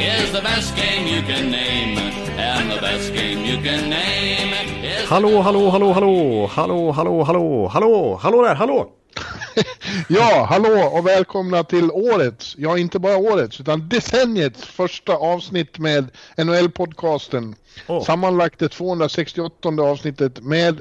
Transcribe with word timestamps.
is 0.00 0.32
the 0.32 0.42
best 0.42 0.76
game 0.76 1.06
you 1.06 1.22
can 1.22 1.50
name. 1.50 1.98
And 2.38 2.70
the 2.70 2.80
best 2.80 3.12
game 3.12 3.44
you 3.44 3.56
can 3.62 3.90
name 3.90 4.52
is... 4.84 5.08
Hallå, 5.08 5.40
hallå, 5.42 5.70
hallå, 5.70 5.92
hallå, 5.92 6.46
hallå, 6.46 6.92
hallå, 6.92 7.22
hallå, 7.24 7.68
hallå, 7.68 8.18
hallå 8.22 8.42
där, 8.42 8.54
hallå! 8.54 8.90
Ja, 10.08 10.46
hallå 10.50 10.90
och 10.92 11.06
välkomna 11.06 11.64
till 11.64 11.90
årets, 11.90 12.54
ja 12.58 12.78
inte 12.78 12.98
bara 12.98 13.16
årets, 13.16 13.60
utan 13.60 13.88
decenniets 13.88 14.64
första 14.64 15.12
avsnitt 15.16 15.78
med 15.78 16.08
NHL-podcasten. 16.36 17.54
Åh. 17.86 18.04
Sammanlagt 18.04 18.58
det 18.58 18.68
268 18.68 19.68
avsnittet 19.82 20.40
med 20.40 20.80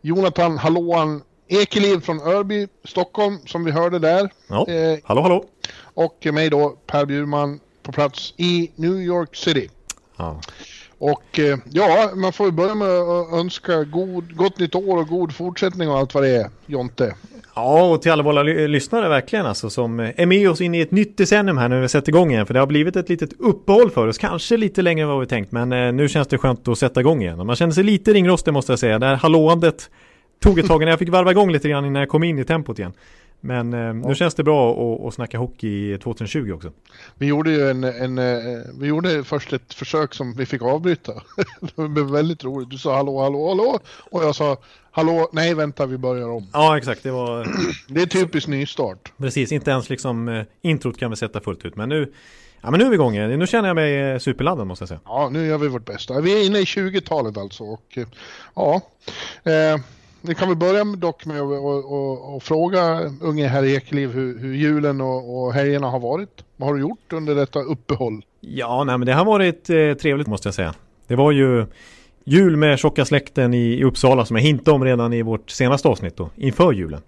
Jonathan 0.00 0.58
Hallåan 0.58 1.22
Ekeliv 1.48 2.00
från 2.00 2.20
Örby, 2.20 2.68
Stockholm, 2.84 3.38
som 3.46 3.64
vi 3.64 3.70
hörde 3.70 3.98
där. 3.98 4.30
Ja, 4.48 4.66
Eh, 4.68 4.98
hallå, 5.04 5.20
hallå! 5.22 5.44
och 5.94 6.26
mig 6.32 6.50
då, 6.50 6.76
Per 6.86 7.06
Bjurman, 7.06 7.60
på 7.82 7.92
plats 7.92 8.34
i 8.36 8.70
New 8.76 9.00
York 9.00 9.36
City. 9.36 9.68
Ja. 10.16 10.40
Och 10.98 11.38
eh, 11.38 11.58
ja, 11.70 12.10
man 12.14 12.32
får 12.32 12.46
ju 12.46 12.52
börja 12.52 12.74
med 12.74 12.88
att 12.88 13.32
önska 13.32 13.84
god, 13.84 14.36
gott 14.36 14.58
nytt 14.58 14.74
år 14.74 14.98
och 14.98 15.08
god 15.08 15.34
fortsättning 15.34 15.90
och 15.90 15.98
allt 15.98 16.14
vad 16.14 16.22
det 16.22 16.36
är, 16.36 16.50
Jonte. 16.66 17.14
Ja, 17.54 17.84
och 17.84 18.02
till 18.02 18.12
alla 18.12 18.22
våra 18.22 18.42
ly- 18.42 18.68
lyssnare 18.68 19.08
verkligen 19.08 19.46
alltså 19.46 19.70
som 19.70 20.00
eh, 20.00 20.10
är 20.16 20.26
med 20.26 20.50
oss 20.50 20.60
in 20.60 20.74
i 20.74 20.80
ett 20.80 20.90
nytt 20.90 21.16
decennium 21.16 21.58
här 21.58 21.68
när 21.68 21.80
vi 21.80 21.88
sätter 21.88 22.08
igång 22.08 22.30
igen. 22.30 22.46
För 22.46 22.54
det 22.54 22.60
har 22.60 22.66
blivit 22.66 22.96
ett 22.96 23.08
litet 23.08 23.32
uppehåll 23.38 23.90
för 23.90 24.06
oss, 24.06 24.18
kanske 24.18 24.56
lite 24.56 24.82
längre 24.82 25.02
än 25.02 25.08
vad 25.08 25.20
vi 25.20 25.26
tänkt. 25.26 25.52
Men 25.52 25.72
eh, 25.72 25.92
nu 25.92 26.08
känns 26.08 26.28
det 26.28 26.38
skönt 26.38 26.68
att 26.68 26.78
sätta 26.78 27.00
igång 27.00 27.22
igen. 27.22 27.40
Och 27.40 27.46
man 27.46 27.56
känner 27.56 27.72
sig 27.72 27.84
lite 27.84 28.12
ringrostig 28.12 28.52
måste 28.52 28.72
jag 28.72 28.78
säga. 28.78 28.98
Det 28.98 29.06
här 29.06 29.16
hallåandet 29.16 29.90
tog 30.42 30.58
ett 30.58 30.66
tag 30.66 30.80
när 30.80 30.88
jag 30.88 30.98
fick 30.98 31.08
varva 31.08 31.30
igång 31.30 31.52
lite 31.52 31.68
grann 31.68 31.86
innan 31.86 32.00
jag 32.00 32.08
kom 32.08 32.24
in 32.24 32.38
i 32.38 32.44
tempot 32.44 32.78
igen. 32.78 32.92
Men 33.44 33.72
eh, 33.72 33.94
nu 33.94 34.14
känns 34.14 34.34
det 34.34 34.44
bra 34.44 34.72
att, 34.72 35.06
att 35.06 35.14
snacka 35.14 35.38
hockey 35.38 35.98
2020 35.98 36.52
också. 36.52 36.72
Vi 37.14 37.26
gjorde 37.26 37.50
ju 37.50 37.70
en, 37.70 37.84
en 37.84 38.18
eh, 38.18 38.60
vi 38.80 38.86
gjorde 38.86 39.24
först 39.24 39.52
ett 39.52 39.74
försök 39.74 40.14
som 40.14 40.34
vi 40.34 40.46
fick 40.46 40.62
avbryta. 40.62 41.12
det 41.76 41.88
blev 41.88 42.06
väldigt 42.06 42.44
roligt. 42.44 42.70
Du 42.70 42.78
sa 42.78 42.96
hallå, 42.96 43.20
hallå, 43.22 43.48
hallå 43.48 43.78
och 44.10 44.24
jag 44.24 44.34
sa 44.34 44.56
hallå, 44.90 45.28
nej 45.32 45.54
vänta 45.54 45.86
vi 45.86 45.98
börjar 45.98 46.28
om. 46.28 46.48
Ja, 46.52 46.78
exakt. 46.78 47.02
Det 47.02 47.10
var 47.10 47.46
Det 47.88 48.02
är 48.02 48.06
typiskt 48.06 48.48
nystart. 48.48 49.12
precis, 49.16 49.52
inte 49.52 49.70
ens 49.70 49.90
liksom 49.90 50.28
eh, 50.28 50.44
introt 50.62 50.98
kan 50.98 51.10
vi 51.10 51.16
sätta 51.16 51.40
fullt 51.40 51.64
ut. 51.64 51.76
Men 51.76 51.88
nu, 51.88 52.12
ja, 52.60 52.70
men 52.70 52.80
nu 52.80 52.86
är 52.86 52.90
vi 52.90 52.94
igång. 52.94 53.12
Nu 53.12 53.46
känner 53.46 53.68
jag 53.68 53.74
mig 53.74 54.12
eh, 54.12 54.18
superladdad 54.18 54.66
måste 54.66 54.82
jag 54.82 54.88
säga. 54.88 55.00
Ja, 55.04 55.28
nu 55.32 55.46
gör 55.46 55.58
vi 55.58 55.68
vårt 55.68 55.86
bästa. 55.86 56.20
Vi 56.20 56.40
är 56.40 56.46
inne 56.46 56.58
i 56.58 56.64
20-talet 56.64 57.36
alltså 57.36 57.64
och 57.64 57.98
ja, 58.54 58.80
eh, 59.44 59.80
vi 60.22 60.34
kan 60.34 60.48
väl 60.48 60.56
börja 60.56 60.84
med 60.84 60.98
dock 60.98 61.26
med 61.26 61.40
att 61.40 62.42
fråga 62.42 63.00
unge 63.20 63.46
herr 63.46 63.64
Ekeliv 63.64 64.10
hur, 64.10 64.38
hur 64.38 64.54
julen 64.54 65.00
och, 65.00 65.44
och 65.44 65.52
helgerna 65.52 65.90
har 65.90 66.00
varit. 66.00 66.44
Vad 66.56 66.68
har 66.68 66.74
du 66.74 66.80
gjort 66.80 67.12
under 67.12 67.34
detta 67.34 67.58
uppehåll? 67.60 68.24
Ja, 68.40 68.84
nej 68.84 68.98
men 68.98 69.06
det 69.06 69.12
har 69.12 69.24
varit 69.24 69.70
eh, 69.70 69.92
trevligt 69.92 70.26
måste 70.26 70.48
jag 70.48 70.54
säga. 70.54 70.74
Det 71.06 71.16
var 71.16 71.32
ju 71.32 71.66
jul 72.24 72.56
med 72.56 72.78
tjocka 72.78 73.04
släkten 73.04 73.54
i, 73.54 73.78
i 73.80 73.84
Uppsala 73.84 74.24
som 74.24 74.36
jag 74.36 74.42
hintade 74.42 74.74
om 74.74 74.84
redan 74.84 75.12
i 75.12 75.22
vårt 75.22 75.50
senaste 75.50 75.88
avsnitt 75.88 76.16
då, 76.16 76.30
inför 76.36 76.72
julen. 76.72 77.02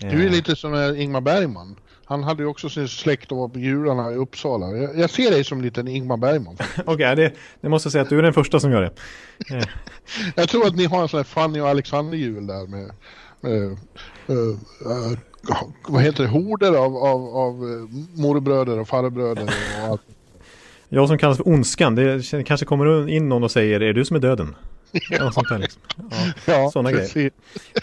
Du 0.00 0.06
är 0.06 0.26
Eh, 0.26 0.30
lite 0.30 0.56
som 0.56 0.74
eh, 0.74 1.02
Ingmar 1.02 1.20
Bergman. 1.20 1.76
Han 2.08 2.24
hade 2.24 2.42
ju 2.42 2.48
också 2.48 2.68
sin 2.68 2.88
släkt 2.88 3.32
och 3.32 3.38
var 3.38 3.48
på 3.48 3.58
jularna 3.58 4.12
i 4.12 4.14
Uppsala. 4.14 4.76
Jag, 4.76 4.98
jag 4.98 5.10
ser 5.10 5.30
dig 5.30 5.44
som 5.44 5.60
liten 5.60 5.88
Ingmar 5.88 6.16
Bergman. 6.16 6.56
Okej, 6.84 7.16
det, 7.16 7.32
det 7.60 7.68
måste 7.68 7.86
jag 7.86 7.92
säga 7.92 8.02
att 8.02 8.08
du 8.08 8.18
är 8.18 8.22
den 8.22 8.32
första 8.32 8.60
som 8.60 8.72
gör 8.72 8.82
det. 8.82 8.92
Eh, 9.54 9.64
Jag 10.34 10.48
tror 10.48 10.66
att 10.66 10.76
ni 10.76 10.84
har 10.84 11.02
en 11.02 11.08
sån 11.08 11.18
här 11.18 11.24
Fanny 11.24 11.60
och 11.60 11.68
Alexander-jul 11.68 12.46
där 12.46 12.66
med, 12.66 12.90
med 13.40 13.62
eh, 13.62 15.12
eh, 15.12 15.18
vad 15.88 16.02
heter 16.02 16.22
det, 16.22 16.28
horder 16.28 16.72
av, 16.72 16.96
av, 16.96 17.36
av 17.36 17.54
morbröder 18.14 18.78
och 18.78 18.88
farbröder 18.88 19.42
och 19.42 19.88
allt. 19.88 20.02
jag 20.88 21.08
som 21.08 21.18
kallas 21.18 21.36
för 21.36 21.48
Ondskan, 21.48 21.94
det 21.94 22.44
kanske 22.46 22.66
kommer 22.66 23.08
in 23.08 23.28
någon 23.28 23.44
och 23.44 23.50
säger 23.50 23.80
är 23.80 23.92
du 23.92 24.04
som 24.04 24.16
är 24.16 24.20
döden? 24.20 24.54
Ja, 25.10 25.32
sånt 25.32 25.48
där 25.48 25.58
liksom. 25.58 25.82
Ja. 26.46 26.70
Ja, 26.74 26.82
grejer. 26.82 26.98
precis. 26.98 27.32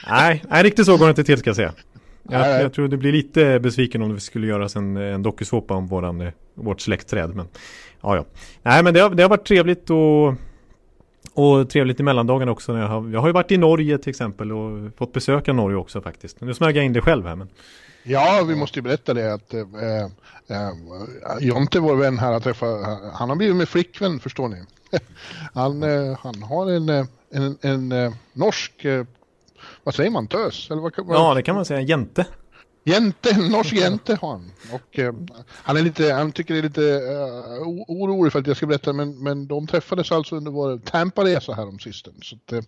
Nej, 0.09 0.43
nej, 0.49 0.63
riktigt 0.63 0.85
så 0.85 0.97
går 0.97 1.05
det 1.05 1.09
inte 1.09 1.23
till 1.23 1.37
ska 1.37 1.49
jag 1.49 1.55
säga. 1.55 1.73
Jag, 2.29 2.61
jag 2.61 2.73
tror 2.73 2.87
det 2.87 2.97
blir 2.97 3.11
lite 3.11 3.59
besviken 3.59 4.01
om 4.01 4.13
det 4.13 4.19
skulle 4.19 4.47
göras 4.47 4.75
en, 4.75 4.97
en 4.97 5.23
dokusåpa 5.23 5.73
om 5.73 5.87
våran, 5.87 6.21
eh, 6.21 6.31
vårt 6.53 6.81
släktträd. 6.81 7.35
Men, 7.35 7.47
ja, 8.01 8.15
ja. 8.15 8.25
Nej, 8.61 8.83
men 8.83 8.93
det 8.93 8.99
har, 8.99 9.09
det 9.09 9.23
har 9.23 9.29
varit 9.29 9.45
trevligt 9.47 9.89
och, 9.89 10.33
och 11.33 11.69
trevligt 11.69 11.99
i 11.99 12.03
mellandagarna 12.03 12.51
också. 12.51 12.73
När 12.73 12.81
jag, 12.81 12.87
har, 12.87 13.09
jag 13.09 13.19
har 13.19 13.27
ju 13.27 13.33
varit 13.33 13.51
i 13.51 13.57
Norge 13.57 13.97
till 13.97 14.09
exempel 14.09 14.51
och 14.51 14.97
fått 14.97 15.13
besöka 15.13 15.53
Norge 15.53 15.77
också 15.77 16.01
faktiskt. 16.01 16.41
Nu 16.41 16.53
smög 16.53 16.77
jag 16.77 16.85
in 16.85 16.93
det 16.93 17.01
själv 17.01 17.25
här. 17.25 17.35
Men, 17.35 17.49
Ja, 18.07 18.43
vi 18.47 18.55
måste 18.55 18.79
ju 18.79 18.83
berätta 18.83 19.13
det 19.13 19.33
att 19.33 19.53
eh, 19.53 19.61
eh, 20.47 20.71
Jonte, 21.39 21.79
vår 21.79 21.95
vän 21.95 22.19
här, 22.19 22.33
har 22.33 22.39
träffat, 22.39 22.99
han 23.13 23.29
har 23.29 23.35
blivit 23.35 23.55
med 23.55 23.69
flickvän 23.69 24.19
förstår 24.19 24.47
ni. 24.47 24.63
Han, 25.53 25.83
eh, 25.83 26.17
han 26.21 26.43
har 26.43 26.71
en, 26.71 26.89
eh, 26.89 27.05
en, 27.31 27.57
en, 27.61 27.91
eh, 27.91 28.13
norsk, 28.33 28.85
eh, 28.85 29.05
vad 29.85 29.95
säger 29.95 30.09
man, 30.09 30.27
tös? 30.27 30.71
Eller 30.71 30.81
vad, 30.81 30.93
vad, 30.97 31.17
ja, 31.17 31.33
det 31.33 31.41
kan 31.43 31.55
man 31.55 31.65
säga. 31.65 31.81
Jente. 31.81 32.25
Jente, 32.87 33.29
en 33.31 33.47
norsk 33.47 33.73
jente 33.73 34.17
har 34.21 34.29
han. 34.31 34.51
Och 34.71 34.99
eh, 34.99 35.13
han 35.47 35.77
är 35.77 35.81
lite, 35.81 36.13
han 36.13 36.31
tycker 36.31 36.53
det 36.53 36.59
är 36.59 36.63
lite 36.63 37.01
o- 37.65 37.85
orolig 37.87 38.31
för 38.33 38.39
att 38.39 38.47
jag 38.47 38.57
ska 38.57 38.65
berätta, 38.65 38.93
men, 38.93 39.23
men 39.23 39.47
de 39.47 39.67
träffades 39.67 40.11
alltså 40.11 40.35
under 40.35 40.51
vår 40.51 40.77
Tampa-resa 40.77 41.53
här 41.53 41.67
om 41.67 41.79
sisten. 41.79 42.13
Så 42.21 42.35
att, 42.35 42.51
eh, 42.53 42.61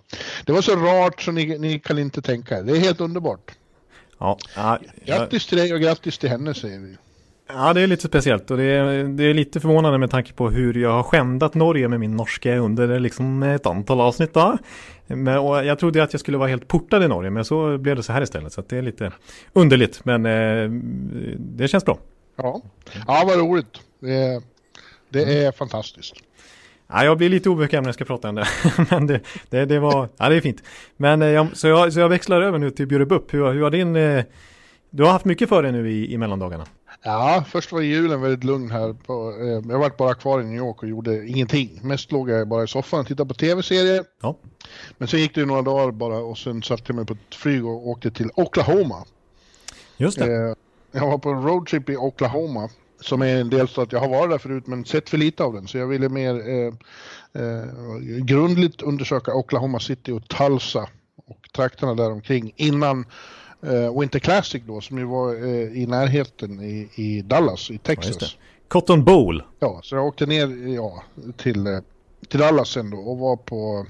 det 0.45 0.51
var 0.51 0.61
så 0.61 0.75
rart 0.75 1.21
så 1.21 1.31
ni, 1.31 1.57
ni 1.59 1.79
kan 1.79 1.97
inte 1.99 2.21
tänka 2.21 2.57
er. 2.57 2.63
Det 2.63 2.71
är 2.71 2.79
helt 2.79 3.01
underbart. 3.01 3.51
Ja, 4.19 4.37
ja, 4.55 4.79
jag, 5.05 5.17
Grattis 5.19 5.47
till 5.47 5.57
dig 5.57 5.73
och 5.73 5.79
grattis 5.81 6.17
till 6.17 6.29
henne 6.29 6.53
säger 6.53 6.79
vi. 6.79 6.97
Ja, 7.47 7.73
det 7.73 7.81
är 7.81 7.87
lite 7.87 8.07
speciellt 8.07 8.51
och 8.51 8.57
det 8.57 8.63
är, 8.63 9.03
det 9.03 9.23
är 9.23 9.33
lite 9.33 9.59
förvånande 9.59 9.97
med 9.97 10.11
tanke 10.11 10.33
på 10.33 10.49
hur 10.49 10.73
jag 10.73 10.91
har 10.91 11.03
skändat 11.03 11.53
Norge 11.53 11.87
med 11.87 11.99
min 11.99 12.15
norska 12.15 12.57
under 12.57 12.99
liksom 12.99 13.43
ett 13.43 13.65
antal 13.65 14.01
avsnitt. 14.01 14.33
Då. 14.33 14.57
Men, 15.07 15.37
och 15.39 15.65
jag 15.65 15.79
trodde 15.79 16.03
att 16.03 16.13
jag 16.13 16.19
skulle 16.19 16.37
vara 16.37 16.49
helt 16.49 16.67
portad 16.67 17.03
i 17.03 17.07
Norge 17.07 17.29
men 17.29 17.45
så 17.45 17.77
blev 17.77 17.95
det 17.95 18.03
så 18.03 18.13
här 18.13 18.21
istället. 18.21 18.53
Så 18.53 18.63
det 18.69 18.77
är 18.77 18.81
lite 18.81 19.11
underligt 19.53 20.05
men 20.05 20.25
eh, 20.25 20.69
det 21.39 21.67
känns 21.67 21.85
bra. 21.85 21.97
Ja, 22.37 22.61
ja 23.07 23.23
vad 23.27 23.39
roligt. 23.39 23.81
Det 23.99 24.13
är, 24.13 24.41
det 25.09 25.23
Mm. 25.23 25.47
är 25.47 25.51
fantastiskt. 25.51 26.15
Ja, 26.89 27.03
jag 27.05 27.17
blir 27.17 27.29
lite 27.29 27.49
obekväm 27.49 27.83
när 27.83 27.87
jag 27.87 27.95
ska 27.95 28.05
prata 28.05 28.29
om 28.29 28.35
det. 28.35 28.47
men 28.89 29.07
det, 29.07 29.19
det, 29.49 29.65
det 29.65 29.79
var, 29.79 30.09
ja 30.17 30.29
det 30.29 30.35
är 30.35 30.41
fint. 30.41 30.63
Men 30.97 31.21
eh, 31.21 31.27
jag, 31.27 31.47
så, 31.53 31.67
jag, 31.67 31.93
så 31.93 31.99
jag 31.99 32.09
växlar 32.09 32.41
över 32.41 32.57
nu 32.59 32.69
till 32.71 32.87
Bjurebupp. 32.87 33.33
Hur, 33.33 33.51
hur 33.51 33.61
har 33.61 33.71
din, 33.71 33.95
eh, 33.95 34.23
du 34.89 35.03
har 35.03 35.11
haft 35.11 35.25
mycket 35.25 35.49
för 35.49 35.63
dig 35.63 35.71
nu 35.71 35.91
i, 35.91 36.13
i 36.13 36.17
mellandagarna. 36.17 36.65
Ja, 37.01 37.43
först 37.47 37.71
var 37.71 37.81
julen 37.81 38.21
väldigt 38.21 38.43
lugn 38.43 38.71
här. 38.71 38.93
På, 38.93 39.37
eh, 39.41 39.71
jag 39.71 39.79
var 39.79 39.97
bara 39.97 40.13
kvar 40.13 40.41
i 40.41 40.43
New 40.43 40.57
York 40.57 40.83
och 40.83 40.89
gjorde 40.89 41.27
ingenting. 41.27 41.79
Mest 41.83 42.11
låg 42.11 42.29
jag 42.29 42.47
bara 42.47 42.63
i 42.63 42.67
soffan 42.67 42.99
och 42.99 43.07
tittade 43.07 43.27
på 43.27 43.33
tv-serier. 43.33 44.03
Ja. 44.21 44.37
Men 44.97 45.07
sen 45.07 45.19
gick 45.19 45.35
det 45.35 45.41
ju 45.41 45.45
några 45.47 45.61
dagar 45.61 45.91
bara 45.91 46.17
och 46.17 46.37
sen 46.37 46.63
satte 46.63 46.83
jag 46.87 46.95
mig 46.95 47.05
på 47.05 47.13
ett 47.13 47.35
flyg 47.35 47.65
och 47.65 47.87
åkte 47.87 48.11
till 48.11 48.29
Oklahoma. 48.35 49.05
Just 49.97 50.19
det. 50.19 50.35
Eh, 50.35 50.53
jag 50.91 51.07
var 51.07 51.17
på 51.17 51.29
en 51.29 51.43
roadtrip 51.43 51.89
i 51.89 51.97
Oklahoma 51.97 52.69
som 53.01 53.21
är 53.21 53.41
en 53.41 53.49
delstat. 53.49 53.91
Jag 53.91 53.99
har 53.99 54.09
varit 54.09 54.29
där 54.29 54.37
förut 54.37 54.67
men 54.67 54.85
sett 54.85 55.09
för 55.09 55.17
lite 55.17 55.43
av 55.43 55.53
den 55.53 55.67
så 55.67 55.77
jag 55.77 55.87
ville 55.87 56.09
mer 56.09 56.49
eh, 56.49 56.73
eh, 57.43 57.65
grundligt 58.21 58.81
undersöka 58.81 59.33
Oklahoma 59.33 59.79
City 59.79 60.11
och 60.11 60.27
Tulsa 60.27 60.89
och 61.25 61.49
trakterna 61.55 61.93
där 61.93 62.11
omkring 62.11 62.53
innan 62.55 63.05
Winter 63.99 64.19
Classic 64.19 64.63
då 64.65 64.81
som 64.81 64.97
ju 64.97 65.05
var 65.05 65.35
eh, 65.35 65.81
i 65.81 65.85
närheten 65.87 66.61
i, 66.61 66.89
i 66.95 67.21
Dallas 67.21 67.71
i 67.71 67.77
Texas. 67.77 68.17
det. 68.17 68.27
Cotton 68.67 69.03
Bowl. 69.03 69.43
Ja, 69.59 69.79
så 69.83 69.95
jag 69.95 70.05
åkte 70.05 70.25
ner 70.25 70.75
ja, 70.75 71.03
till, 71.37 71.67
eh, 71.67 71.79
till 72.27 72.39
Dallas 72.39 72.69
sen 72.69 72.89
då 72.89 72.97
och 72.97 73.17
var 73.17 73.35
på 73.35 73.85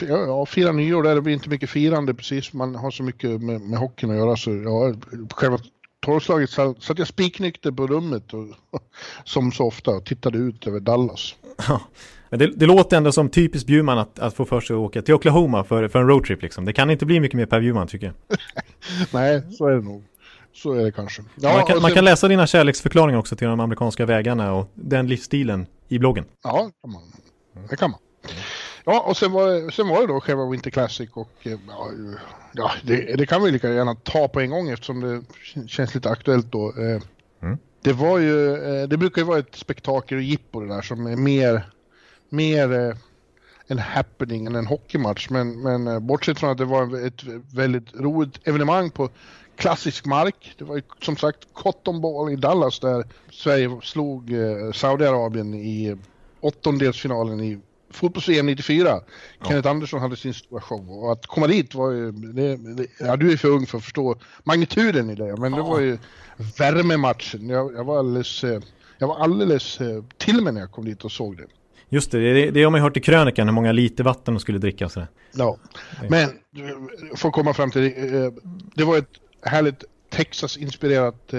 Ja, 0.00 0.46
fira 0.46 0.72
nyår 0.72 1.02
där, 1.02 1.14
det 1.14 1.20
blir 1.20 1.34
inte 1.34 1.48
mycket 1.48 1.70
firande 1.70 2.14
precis. 2.14 2.52
Man 2.52 2.74
har 2.74 2.90
så 2.90 3.02
mycket 3.02 3.42
med, 3.42 3.60
med 3.60 3.78
hockeyn 3.78 4.10
att 4.10 4.16
göra 4.16 4.36
så 4.36 4.50
ja, 4.50 4.94
själva 5.30 5.58
tolvslaget 6.06 6.50
satt 6.50 6.98
jag 6.98 7.08
spiknykter 7.08 7.70
på 7.70 7.86
rummet 7.86 8.34
och, 8.34 8.46
som 9.24 9.52
så 9.52 9.66
ofta 9.66 9.90
och 9.90 10.04
tittade 10.04 10.38
ut 10.38 10.66
över 10.66 10.80
Dallas. 10.80 11.34
Ja. 11.68 11.80
Men 12.30 12.38
det, 12.38 12.46
det 12.46 12.66
låter 12.66 12.96
ändå 12.96 13.12
som 13.12 13.28
typiskt 13.28 13.66
Bjurman 13.66 13.98
att, 13.98 14.18
att 14.18 14.34
få 14.34 14.44
för 14.44 14.60
sig 14.60 14.74
att 14.74 14.80
åka 14.80 15.02
till 15.02 15.14
Oklahoma 15.14 15.64
för, 15.64 15.88
för 15.88 15.98
en 15.98 16.08
roadtrip 16.08 16.42
liksom. 16.42 16.64
Det 16.64 16.72
kan 16.72 16.90
inte 16.90 17.06
bli 17.06 17.20
mycket 17.20 17.36
mer 17.36 17.46
Per 17.46 17.60
Bjurman 17.60 17.86
tycker 17.86 18.06
jag. 18.06 18.38
Nej, 19.12 19.42
så 19.52 19.66
är 19.66 19.74
det 19.74 19.82
nog. 19.82 20.04
Så 20.52 20.72
är 20.72 20.84
det 20.84 20.92
kanske. 20.92 21.22
Ja, 21.34 21.52
man, 21.52 21.66
kan, 21.66 21.82
man 21.82 21.92
kan 21.92 22.04
läsa 22.04 22.28
dina 22.28 22.46
kärleksförklaringar 22.46 23.18
också 23.18 23.36
till 23.36 23.46
de 23.46 23.60
amerikanska 23.60 24.06
vägarna 24.06 24.52
och 24.52 24.70
den 24.74 25.06
livsstilen 25.06 25.66
i 25.88 25.98
bloggen. 25.98 26.24
Ja, 26.42 26.70
kan 26.82 26.92
man. 26.92 27.02
det 27.70 27.76
kan 27.76 27.90
man. 27.90 28.00
Ja, 28.88 29.00
och 29.00 29.16
sen 29.16 29.32
var, 29.32 29.70
sen 29.70 29.88
var 29.88 30.00
det 30.00 30.06
då 30.06 30.20
själva 30.20 30.46
Winter 30.46 30.70
Classic 30.70 31.10
och 31.12 31.30
ja, 31.42 31.90
ja 32.52 32.72
det, 32.82 33.16
det, 33.16 33.26
kan 33.26 33.42
vi 33.42 33.50
lika 33.50 33.72
gärna 33.72 33.94
ta 33.94 34.28
på 34.28 34.40
en 34.40 34.50
gång 34.50 34.68
eftersom 34.68 35.00
det 35.00 35.22
känns 35.68 35.94
lite 35.94 36.10
aktuellt 36.10 36.52
då. 36.52 36.72
Mm. 36.72 37.58
Det 37.82 37.92
var 37.92 38.18
ju, 38.18 38.56
det 38.86 38.96
brukar 38.96 39.22
ju 39.22 39.26
vara 39.26 39.38
ett 39.38 39.54
spektakel 39.54 40.18
och 40.18 40.24
jippo 40.24 40.60
det 40.60 40.74
där 40.74 40.82
som 40.82 41.06
är 41.06 41.16
mer, 41.16 41.70
mer 42.28 42.96
en 43.66 43.78
happening 43.78 44.46
än 44.46 44.54
en 44.54 44.66
hockeymatch. 44.66 45.30
Men, 45.30 45.62
men 45.62 46.06
bortsett 46.06 46.38
från 46.38 46.50
att 46.50 46.58
det 46.58 46.64
var 46.64 47.06
ett 47.06 47.22
väldigt 47.54 47.94
roligt 47.94 48.48
evenemang 48.48 48.90
på 48.90 49.08
klassisk 49.56 50.06
mark. 50.06 50.54
Det 50.58 50.64
var 50.64 50.76
ju 50.76 50.82
som 51.02 51.16
sagt 51.16 51.38
Cotton 51.52 52.00
Ball 52.00 52.32
i 52.32 52.36
Dallas 52.36 52.80
där 52.80 53.04
Sverige 53.30 53.80
slog 53.82 54.32
eh, 54.32 54.72
Saudiarabien 54.72 55.54
i 55.54 55.96
åttondelsfinalen 56.40 57.40
i 57.40 57.58
fotbolls-VM 57.90 58.46
94. 58.46 58.88
Ja. 58.88 59.02
Kenneth 59.48 59.68
Andersson 59.68 60.00
hade 60.00 60.16
sin 60.16 60.34
stora 60.34 60.60
show 60.60 60.90
och 60.90 61.12
att 61.12 61.26
komma 61.26 61.46
dit 61.46 61.74
var 61.74 61.90
ju, 61.90 62.12
det, 62.12 62.56
det, 62.56 62.86
ja 63.00 63.16
du 63.16 63.32
är 63.32 63.36
för 63.36 63.48
ung 63.48 63.66
för 63.66 63.78
att 63.78 63.84
förstå 63.84 64.16
magnituden 64.44 65.10
i 65.10 65.14
det, 65.14 65.36
men 65.36 65.52
ja. 65.52 65.58
det 65.58 65.62
var 65.62 65.80
ju 65.80 65.98
värmematchen. 66.58 67.48
Jag, 67.48 67.74
jag, 67.74 67.84
var 67.84 67.98
alldeles, 67.98 68.44
eh, 68.44 68.60
jag 68.98 69.08
var 69.08 69.16
alldeles 69.16 69.80
eh, 69.80 70.04
till 70.16 70.42
mig 70.42 70.52
när 70.52 70.60
jag 70.60 70.72
kom 70.72 70.84
dit 70.84 71.04
och 71.04 71.12
såg 71.12 71.36
det. 71.36 71.44
Just 71.88 72.10
det, 72.10 72.34
det, 72.34 72.50
det 72.50 72.62
har 72.62 72.70
man 72.70 72.80
ju 72.80 72.82
hört 72.82 72.96
i 72.96 73.00
krönikan 73.00 73.48
hur 73.48 73.54
många 73.54 73.72
liter 73.72 74.04
vatten 74.04 74.34
de 74.34 74.40
skulle 74.40 74.58
dricka. 74.58 74.88
Så. 74.88 75.06
Ja, 75.32 75.56
men 76.08 76.30
för 77.14 77.28
att 77.28 77.34
komma 77.34 77.54
fram 77.54 77.70
till 77.70 77.82
det, 77.82 78.32
det 78.74 78.84
var 78.84 78.98
ett 78.98 79.10
härligt 79.42 79.84
Texas-inspirerat 80.10 81.34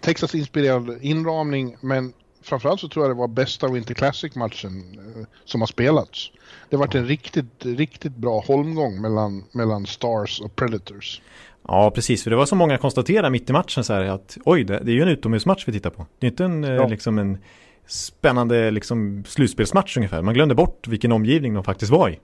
Texas-inspirerad 0.00 0.98
inramning, 1.00 1.76
men 1.80 2.12
framförallt 2.48 2.80
så 2.80 2.88
tror 2.88 3.04
jag 3.04 3.16
det 3.16 3.20
var 3.20 3.28
bästa 3.28 3.68
Winter 3.68 3.94
Classic-matchen 3.94 4.98
eh, 4.98 5.26
som 5.44 5.60
har 5.60 5.66
spelats. 5.66 6.30
Det 6.70 6.76
har 6.76 6.84
varit 6.84 6.94
en 6.94 7.06
riktigt, 7.06 7.64
riktigt 7.64 8.16
bra 8.16 8.44
holmgång 8.46 9.00
mellan, 9.00 9.44
mellan 9.52 9.86
Stars 9.86 10.40
och 10.40 10.56
Predators. 10.56 11.20
Ja, 11.68 11.90
precis. 11.90 12.24
För 12.24 12.30
det 12.30 12.36
var 12.36 12.46
så 12.46 12.56
många 12.56 12.78
konstaterade 12.78 13.30
mitt 13.30 13.50
i 13.50 13.52
matchen 13.52 13.84
så 13.84 13.92
här 13.92 14.04
att 14.04 14.38
oj, 14.44 14.64
det, 14.64 14.78
det 14.78 14.90
är 14.90 14.94
ju 14.94 15.02
en 15.02 15.08
utomhusmatch 15.08 15.68
vi 15.68 15.72
tittar 15.72 15.90
på. 15.90 16.06
Det 16.18 16.26
är 16.26 16.30
inte 16.30 16.44
en, 16.44 16.64
eh, 16.64 16.70
ja. 16.70 16.86
liksom 16.86 17.18
en 17.18 17.38
spännande 17.86 18.70
liksom, 18.70 19.24
slutspelsmatch 19.26 19.96
ungefär. 19.96 20.22
Man 20.22 20.34
glömde 20.34 20.54
bort 20.54 20.88
vilken 20.88 21.12
omgivning 21.12 21.54
de 21.54 21.64
faktiskt 21.64 21.92
var 21.92 22.10
i. 22.10 22.18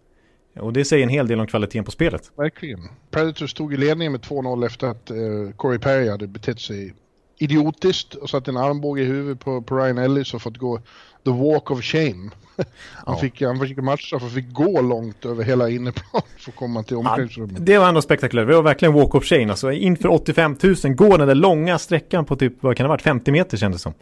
Och 0.60 0.72
det 0.72 0.84
säger 0.84 1.02
en 1.02 1.08
hel 1.08 1.26
del 1.26 1.40
om 1.40 1.46
kvaliteten 1.46 1.84
på 1.84 1.90
spelet. 1.90 2.32
Verkligen. 2.36 2.80
Predators 3.10 3.54
tog 3.54 3.74
i 3.74 3.76
ledningen 3.76 4.12
med 4.12 4.20
2-0 4.20 4.66
efter 4.66 4.86
att 4.86 5.10
eh, 5.10 5.16
Corey 5.56 5.78
Perry 5.78 6.08
hade 6.08 6.26
betett 6.26 6.60
sig 6.60 6.94
idiotiskt 7.38 8.14
och 8.14 8.30
satt 8.30 8.48
en 8.48 8.56
armbåge 8.56 9.02
i 9.02 9.04
huvudet 9.04 9.40
på, 9.40 9.62
på 9.62 9.76
Ryan 9.76 9.98
Ellis 9.98 10.34
och 10.34 10.42
fått 10.42 10.56
gå 10.56 10.78
the 11.24 11.30
walk 11.30 11.70
of 11.70 11.82
shame. 11.82 12.30
Han, 12.56 13.14
ja. 13.14 13.16
fick, 13.16 13.42
han 13.42 13.60
fick 13.60 13.76
matchstraff 13.76 14.22
och 14.22 14.30
fick 14.30 14.52
gå 14.52 14.80
långt 14.80 15.24
över 15.24 15.44
hela 15.44 15.70
inneplan 15.70 16.22
för 16.38 16.50
att 16.50 16.56
komma 16.56 16.82
till 16.82 16.96
omklädningsrummet. 16.96 17.56
Ja, 17.58 17.64
det 17.64 17.78
var 17.78 17.88
ändå 17.88 18.02
spektakulärt. 18.02 18.48
Det 18.48 18.54
var 18.54 18.62
verkligen 18.62 18.94
walk 18.94 19.14
of 19.14 19.24
shame. 19.24 19.50
Alltså 19.50 19.72
inför 19.72 20.08
85 20.08 20.56
000 20.62 20.74
går 20.94 21.18
den 21.18 21.28
där 21.28 21.34
långa 21.34 21.78
sträckan 21.78 22.24
på 22.24 22.36
typ, 22.36 22.52
vad 22.60 22.76
kan 22.76 22.84
det 22.84 22.88
ha 22.88 22.92
varit, 22.92 23.02
50 23.02 23.32
meter 23.32 23.56
kändes 23.56 23.80
det 23.80 23.82
som. 23.82 23.94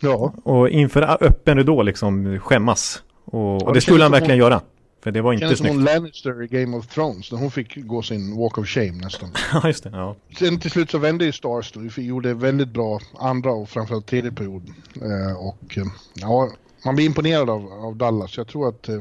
Ja. 0.00 0.32
Och 0.44 0.68
inför 0.68 1.22
öppen 1.24 1.58
ridå 1.58 1.82
liksom 1.82 2.38
skämmas. 2.38 3.02
Och, 3.24 3.62
och 3.62 3.72
det, 3.72 3.74
det 3.74 3.80
skulle 3.80 4.02
han 4.02 4.12
verkligen 4.12 4.40
hon... 4.40 4.50
göra. 4.50 4.60
För 5.00 5.10
det 5.10 5.22
var 5.22 5.32
inte 5.32 5.56
snyggt. 5.56 5.74
som 5.74 5.84
Lannister 5.84 6.42
i 6.42 6.46
Game 6.46 6.76
of 6.76 6.86
Thrones 6.86 7.32
när 7.32 7.38
hon 7.38 7.50
fick 7.50 7.76
gå 7.76 8.02
sin 8.02 8.36
walk 8.36 8.58
of 8.58 8.68
shame 8.68 8.92
nästan. 8.92 9.28
ja, 9.52 9.66
just 9.66 9.84
det. 9.84 9.90
Ja. 9.90 10.16
Sen 10.38 10.60
till 10.60 10.70
slut 10.70 10.90
så 10.90 10.98
vände 10.98 11.24
ju 11.24 11.32
Stars 11.32 11.72
då. 11.72 11.80
Vi 11.96 12.02
gjorde 12.02 12.34
väldigt 12.34 12.68
bra 12.68 13.00
andra 13.18 13.52
och 13.52 13.68
framförallt 13.68 14.06
tredje 14.06 14.32
period. 14.32 14.62
Eh, 15.02 15.46
och 15.46 15.78
eh, 15.78 15.84
ja, 16.14 16.50
man 16.84 16.96
blir 16.96 17.06
imponerad 17.06 17.50
av, 17.50 17.72
av 17.72 17.96
Dallas. 17.96 18.36
Jag 18.36 18.46
tror 18.48 18.68
att 18.68 18.88
eh, 18.88 19.00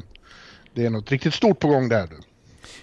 det 0.73 0.85
är 0.85 0.89
något 0.89 1.11
riktigt 1.11 1.33
stort 1.33 1.59
på 1.59 1.67
gång 1.67 1.89
där. 1.89 2.09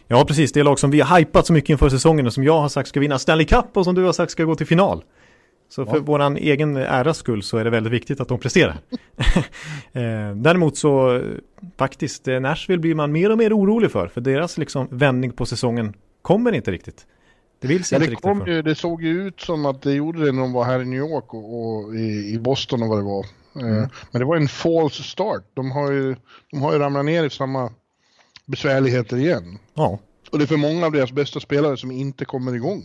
Ja, 0.08 0.24
precis. 0.24 0.52
Det 0.52 0.60
är 0.60 0.64
lag 0.64 0.78
som 0.78 0.90
vi 0.90 1.00
har 1.00 1.18
hypat 1.18 1.46
så 1.46 1.52
mycket 1.52 1.70
inför 1.70 1.88
säsongen 1.88 2.26
och 2.26 2.32
som 2.32 2.44
jag 2.44 2.60
har 2.60 2.68
sagt 2.68 2.88
ska 2.88 3.00
vinna 3.00 3.18
Stanley 3.18 3.46
Cup 3.46 3.76
och 3.76 3.84
som 3.84 3.94
du 3.94 4.02
har 4.02 4.12
sagt 4.12 4.32
ska 4.32 4.44
gå 4.44 4.54
till 4.54 4.66
final. 4.66 5.02
Så 5.74 5.86
för 5.86 5.96
ja. 5.96 6.02
våran 6.02 6.36
egen 6.36 6.76
äras 6.76 7.16
skull 7.16 7.42
så 7.42 7.56
är 7.56 7.64
det 7.64 7.70
väldigt 7.70 7.92
viktigt 7.92 8.20
att 8.20 8.28
de 8.28 8.38
presterar. 8.38 8.80
Eh, 9.92 10.36
däremot 10.36 10.76
så 10.76 11.22
faktiskt, 11.76 12.28
eh, 12.28 12.40
Nashville 12.40 12.80
blir 12.80 12.94
man 12.94 13.12
mer 13.12 13.30
och 13.30 13.38
mer 13.38 13.58
orolig 13.58 13.90
för. 13.90 14.08
För 14.08 14.20
deras 14.20 14.58
liksom 14.58 14.88
vändning 14.90 15.32
på 15.32 15.46
säsongen 15.46 15.94
kommer 16.22 16.52
inte 16.52 16.70
riktigt. 16.70 17.06
Det 17.60 17.68
vill 17.68 17.84
sig 17.84 17.96
ja, 17.96 18.04
inte 18.04 18.12
riktigt 18.12 18.48
ju, 18.48 18.62
Det 18.62 18.74
såg 18.74 19.02
ju 19.02 19.26
ut 19.26 19.40
som 19.40 19.66
att 19.66 19.82
det 19.82 19.92
gjorde 19.92 20.24
det 20.24 20.32
när 20.32 20.42
de 20.42 20.52
var 20.52 20.64
här 20.64 20.80
i 20.80 20.84
New 20.84 20.98
York 20.98 21.34
och, 21.34 21.60
och 21.60 21.94
i, 21.94 22.34
i, 22.34 22.38
Boston 22.38 22.82
och 22.82 22.88
vad 22.88 22.98
det 22.98 23.02
var. 23.02 23.26
Eh, 23.56 23.76
mm. 23.76 23.88
Men 24.10 24.20
det 24.20 24.24
var 24.24 24.36
en 24.36 24.48
false 24.48 25.02
start. 25.02 25.42
De 25.54 25.70
har 25.70 25.90
ju, 25.90 26.16
de 26.50 26.62
har 26.62 26.72
ju 26.72 26.78
ramlat 26.78 27.04
ner 27.04 27.24
i 27.24 27.30
samma 27.30 27.70
besvärligheter 28.46 29.16
igen. 29.16 29.58
Ja. 29.74 29.98
Och 30.32 30.38
det 30.38 30.44
är 30.44 30.46
för 30.46 30.56
många 30.56 30.86
av 30.86 30.92
deras 30.92 31.12
bästa 31.12 31.40
spelare 31.40 31.76
som 31.76 31.90
inte 31.90 32.24
kommer 32.24 32.54
igång. 32.54 32.82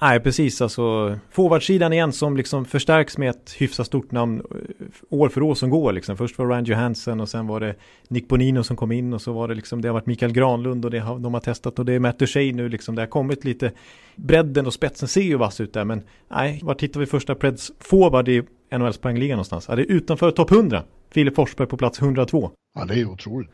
Nej, 0.00 0.20
precis. 0.20 0.62
Alltså, 0.62 1.18
forwardsidan 1.30 1.92
igen 1.92 2.12
som 2.12 2.36
liksom 2.36 2.64
förstärks 2.64 3.18
med 3.18 3.30
ett 3.30 3.54
hyfsat 3.58 3.86
stort 3.86 4.12
namn 4.12 4.42
eh, 4.50 4.86
år 5.10 5.28
för 5.28 5.42
år 5.42 5.54
som 5.54 5.70
går. 5.70 5.92
Liksom. 5.92 6.16
Först 6.16 6.38
var 6.38 6.46
Ryan 6.46 6.64
Johansson 6.64 7.20
och 7.20 7.28
sen 7.28 7.46
var 7.46 7.60
det 7.60 7.74
Nick 8.08 8.28
Bonino 8.28 8.62
som 8.62 8.76
kom 8.76 8.92
in 8.92 9.12
och 9.12 9.22
så 9.22 9.32
var 9.32 9.48
det 9.48 9.54
liksom, 9.54 9.82
det 9.82 9.88
har 9.88 9.92
varit 9.92 10.06
Mikael 10.06 10.32
Granlund 10.32 10.84
och 10.84 10.90
det 10.90 10.98
har, 10.98 11.18
de 11.18 11.34
har 11.34 11.40
testat 11.40 11.78
och 11.78 11.84
det 11.84 11.92
är 11.92 11.98
Matt 11.98 12.18
Duchene 12.18 12.52
nu 12.52 12.68
liksom. 12.68 12.94
Det 12.94 13.02
har 13.02 13.06
kommit 13.06 13.44
lite, 13.44 13.72
bredden 14.16 14.66
och 14.66 14.74
spetsen 14.74 15.08
ser 15.08 15.22
ju 15.22 15.36
vass 15.36 15.60
ut 15.60 15.72
där 15.72 15.84
men 15.84 16.02
nej, 16.28 16.60
var 16.62 16.74
tittar 16.74 17.00
vi 17.00 17.06
första 17.06 17.34
Preds 17.34 17.72
forward 17.80 18.28
i 18.28 18.42
NHLs 18.78 18.98
poängliga 18.98 19.34
någonstans? 19.34 19.66
Ja, 19.68 19.76
det 19.76 19.82
är 19.82 19.92
utanför 19.92 20.30
topp 20.30 20.50
100. 20.50 20.82
Filip 21.10 21.34
Forsberg 21.34 21.68
på 21.68 21.76
plats 21.76 22.02
102. 22.02 22.50
Ja, 22.74 22.84
det 22.84 23.00
är 23.00 23.04
otroligt. 23.04 23.50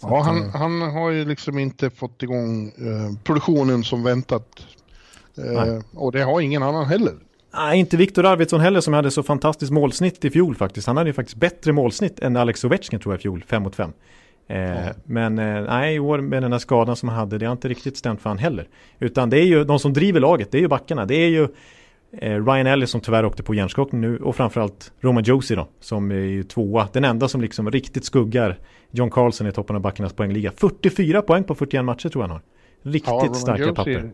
Ja, 0.00 0.22
han, 0.22 0.42
eh, 0.42 0.48
han 0.48 0.82
har 0.82 1.10
ju 1.10 1.24
liksom 1.24 1.58
inte 1.58 1.90
fått 1.90 2.22
igång 2.22 2.68
eh, 2.68 3.22
produktionen 3.24 3.84
som 3.84 4.02
väntat 4.02 4.66
Eh, 5.38 5.78
och 5.94 6.12
det 6.12 6.22
har 6.22 6.40
ingen 6.40 6.62
annan 6.62 6.86
heller. 6.86 7.12
Nej, 7.54 7.78
inte 7.78 7.96
Viktor 7.96 8.26
Arvidsson 8.26 8.60
heller 8.60 8.80
som 8.80 8.94
hade 8.94 9.10
så 9.10 9.22
fantastiskt 9.22 9.72
målsnitt 9.72 10.24
i 10.24 10.30
fjol 10.30 10.54
faktiskt. 10.54 10.86
Han 10.86 10.96
hade 10.96 11.10
ju 11.10 11.14
faktiskt 11.14 11.36
bättre 11.38 11.72
målsnitt 11.72 12.20
än 12.20 12.36
Alex 12.36 12.64
Ovechkin 12.64 13.00
tror 13.00 13.14
jag 13.14 13.18
i 13.18 13.22
fjol, 13.22 13.44
5 13.48 13.62
mot 13.62 13.74
5. 13.74 13.92
Eh, 14.46 14.58
ja. 14.58 14.92
Men 15.04 15.38
eh, 15.38 15.62
nej, 15.62 15.94
i 15.94 15.98
år 15.98 16.20
med 16.20 16.42
den 16.42 16.52
här 16.52 16.58
skadan 16.58 16.96
som 16.96 17.08
han 17.08 17.18
hade, 17.18 17.38
det 17.38 17.46
har 17.46 17.52
inte 17.52 17.68
riktigt 17.68 17.96
stämt 17.96 18.22
för 18.22 18.30
han 18.30 18.38
heller. 18.38 18.68
Utan 18.98 19.30
det 19.30 19.38
är 19.38 19.44
ju 19.44 19.64
de 19.64 19.78
som 19.78 19.92
driver 19.92 20.20
laget, 20.20 20.50
det 20.50 20.58
är 20.58 20.62
ju 20.62 20.68
backarna. 20.68 21.06
Det 21.06 21.14
är 21.14 21.28
ju 21.28 21.48
eh, 22.18 22.44
Ryan 22.44 22.66
Ellis 22.66 22.90
som 22.90 23.00
tyvärr 23.00 23.24
åkte 23.24 23.42
på 23.42 23.54
hjärnskakning 23.54 24.00
nu 24.00 24.18
och 24.18 24.36
framförallt 24.36 24.92
Roman 25.00 25.24
Josie 25.24 25.56
då, 25.56 25.68
som 25.80 26.10
är 26.10 26.14
ju 26.14 26.42
tvåa. 26.42 26.88
Den 26.92 27.04
enda 27.04 27.28
som 27.28 27.40
liksom 27.40 27.70
riktigt 27.70 28.04
skuggar 28.04 28.58
John 28.90 29.10
Carlson 29.10 29.46
i 29.46 29.52
toppen 29.52 29.76
av 29.76 29.82
backarnas 29.82 30.12
poängliga. 30.12 30.52
44 30.56 31.22
poäng 31.22 31.44
på 31.44 31.54
41 31.54 31.84
matcher 31.84 32.08
tror 32.08 32.24
jag 32.24 32.28
han 32.28 32.30
har. 32.30 32.42
Riktigt 32.92 33.08
ja, 33.08 33.34
starka 33.34 33.62
Josie, 33.62 33.74
papper 33.74 34.10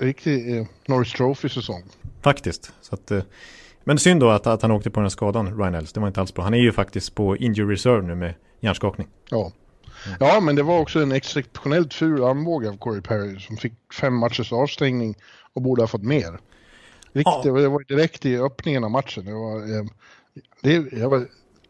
riktig 0.00 0.58
eh, 0.58 0.66
Norris 0.86 1.12
Trophy-säsong. 1.12 1.82
Faktiskt. 2.22 2.72
Så 2.80 2.94
att, 2.94 3.10
eh, 3.10 3.22
men 3.84 3.98
synd 3.98 4.20
då 4.20 4.30
att, 4.30 4.46
att 4.46 4.62
han 4.62 4.70
åkte 4.70 4.90
på 4.90 5.00
den 5.00 5.04
här 5.04 5.10
skadan, 5.10 5.58
Ryan 5.58 5.74
Ellis. 5.74 5.92
Det 5.92 6.00
var 6.00 6.08
inte 6.08 6.20
alls 6.20 6.34
bra. 6.34 6.44
Han 6.44 6.54
är 6.54 6.58
ju 6.58 6.72
faktiskt 6.72 7.14
på 7.14 7.36
injury 7.36 7.74
reserve 7.74 8.06
nu 8.06 8.14
med 8.14 8.34
hjärnskakning. 8.60 9.08
Ja. 9.30 9.52
Mm. 10.06 10.16
Ja, 10.20 10.40
men 10.40 10.56
det 10.56 10.62
var 10.62 10.78
också 10.78 11.02
en 11.02 11.12
exceptionellt 11.12 11.94
ful 11.94 12.24
armbåge 12.24 12.68
av 12.68 12.76
Corey 12.76 13.00
Perry 13.00 13.38
som 13.38 13.56
fick 13.56 13.72
fem 14.00 14.14
matchers 14.14 14.52
avstängning 14.52 15.14
och 15.52 15.62
borde 15.62 15.82
ha 15.82 15.86
fått 15.86 16.02
mer. 16.02 16.40
Riktigt, 17.12 17.44
ja. 17.44 17.52
Det 17.52 17.68
var 17.68 17.84
direkt 17.88 18.26
i 18.26 18.38
öppningen 18.38 18.84
av 18.84 18.90
matchen. 18.90 19.24
Det, 19.24 19.32
var, 19.32 19.56
eh, 19.56 19.84
det, 20.60 21.06
var, 21.06 21.26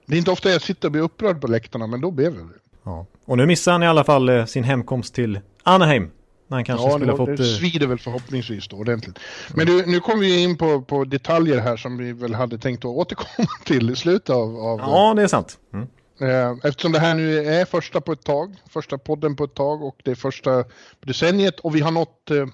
det 0.06 0.14
är 0.14 0.18
inte 0.18 0.30
ofta 0.30 0.50
jag 0.50 0.62
sitter 0.62 0.88
och 0.88 0.92
blir 0.92 1.02
upprörd 1.02 1.40
på 1.40 1.46
läktarna, 1.46 1.87
men 1.87 2.00
då 2.00 2.10
blev 2.10 2.34
det. 2.34 2.44
Ja. 2.84 3.06
Och 3.25 3.37
nu 3.37 3.46
missar 3.46 3.72
han 3.72 3.82
i 3.82 3.87
alla 3.87 4.04
fall 4.04 4.28
eh, 4.28 4.44
sin 4.44 4.64
hemkomst 4.64 5.14
till 5.14 5.40
Anaheim 5.62 6.10
han 6.57 6.64
kanske 6.64 6.87
ja, 6.87 6.97
skulle 6.97 7.12
ha 7.12 7.16
fått... 7.16 7.37
det 7.37 7.45
svider 7.45 7.87
väl 7.87 7.99
förhoppningsvis 7.99 8.69
då 8.69 8.76
ordentligt. 8.76 9.19
Men 9.54 9.66
du, 9.66 9.87
nu 9.87 10.00
kommer 10.00 10.21
vi 10.21 10.42
in 10.42 10.57
på, 10.57 10.83
på 10.83 11.04
detaljer 11.04 11.61
här 11.61 11.76
som 11.76 11.99
vi 11.99 12.12
väl 12.12 12.35
hade 12.35 12.59
tänkt 12.59 12.85
att 12.85 12.90
återkomma 12.90 13.49
till 13.64 13.90
i 13.90 13.97
slutet 13.97 14.30
av... 14.30 14.57
av 14.57 14.78
ja, 14.78 15.14
det 15.16 15.23
är 15.23 15.26
sant. 15.26 15.59
Mm. 15.73 15.87
Eh, 16.21 16.57
eftersom 16.64 16.92
det 16.92 16.99
här 16.99 17.14
nu 17.14 17.38
är 17.38 17.64
första 17.64 18.00
på 18.00 18.12
ett 18.12 18.25
tag, 18.25 18.57
första 18.71 18.99
podden 18.99 19.37
på 19.37 19.45
ett 19.45 19.54
tag 19.54 19.83
och 19.83 19.97
det 20.04 20.11
är 20.11 20.14
första 20.14 20.64
decenniet 21.00 21.61
och 21.61 21.76
vi 21.76 21.80
har 21.80 21.90
nått 21.90 22.30
eh, 22.30 22.47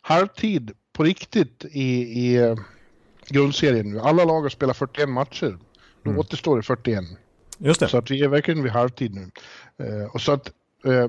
halvtid 0.00 0.70
på 0.92 1.04
riktigt 1.04 1.64
i, 1.70 2.02
i 2.02 2.36
eh, 2.36 2.54
grundserien 3.28 3.90
nu. 3.90 4.00
Alla 4.00 4.24
lag 4.24 4.42
har 4.42 4.48
spelat 4.48 4.76
41 4.76 5.08
matcher. 5.08 5.58
Då 6.02 6.10
mm. 6.10 6.20
återstår 6.20 6.56
det 6.56 6.62
41. 6.62 7.04
Just 7.58 7.80
det. 7.80 7.88
Så 7.88 7.98
att 7.98 8.10
vi 8.10 8.22
är 8.22 8.28
verkligen 8.28 8.62
vid 8.62 8.72
halvtid 8.72 9.14
nu. 9.14 9.30
Eh, 9.86 10.14
och 10.14 10.20
så 10.20 10.32
att 10.32 10.52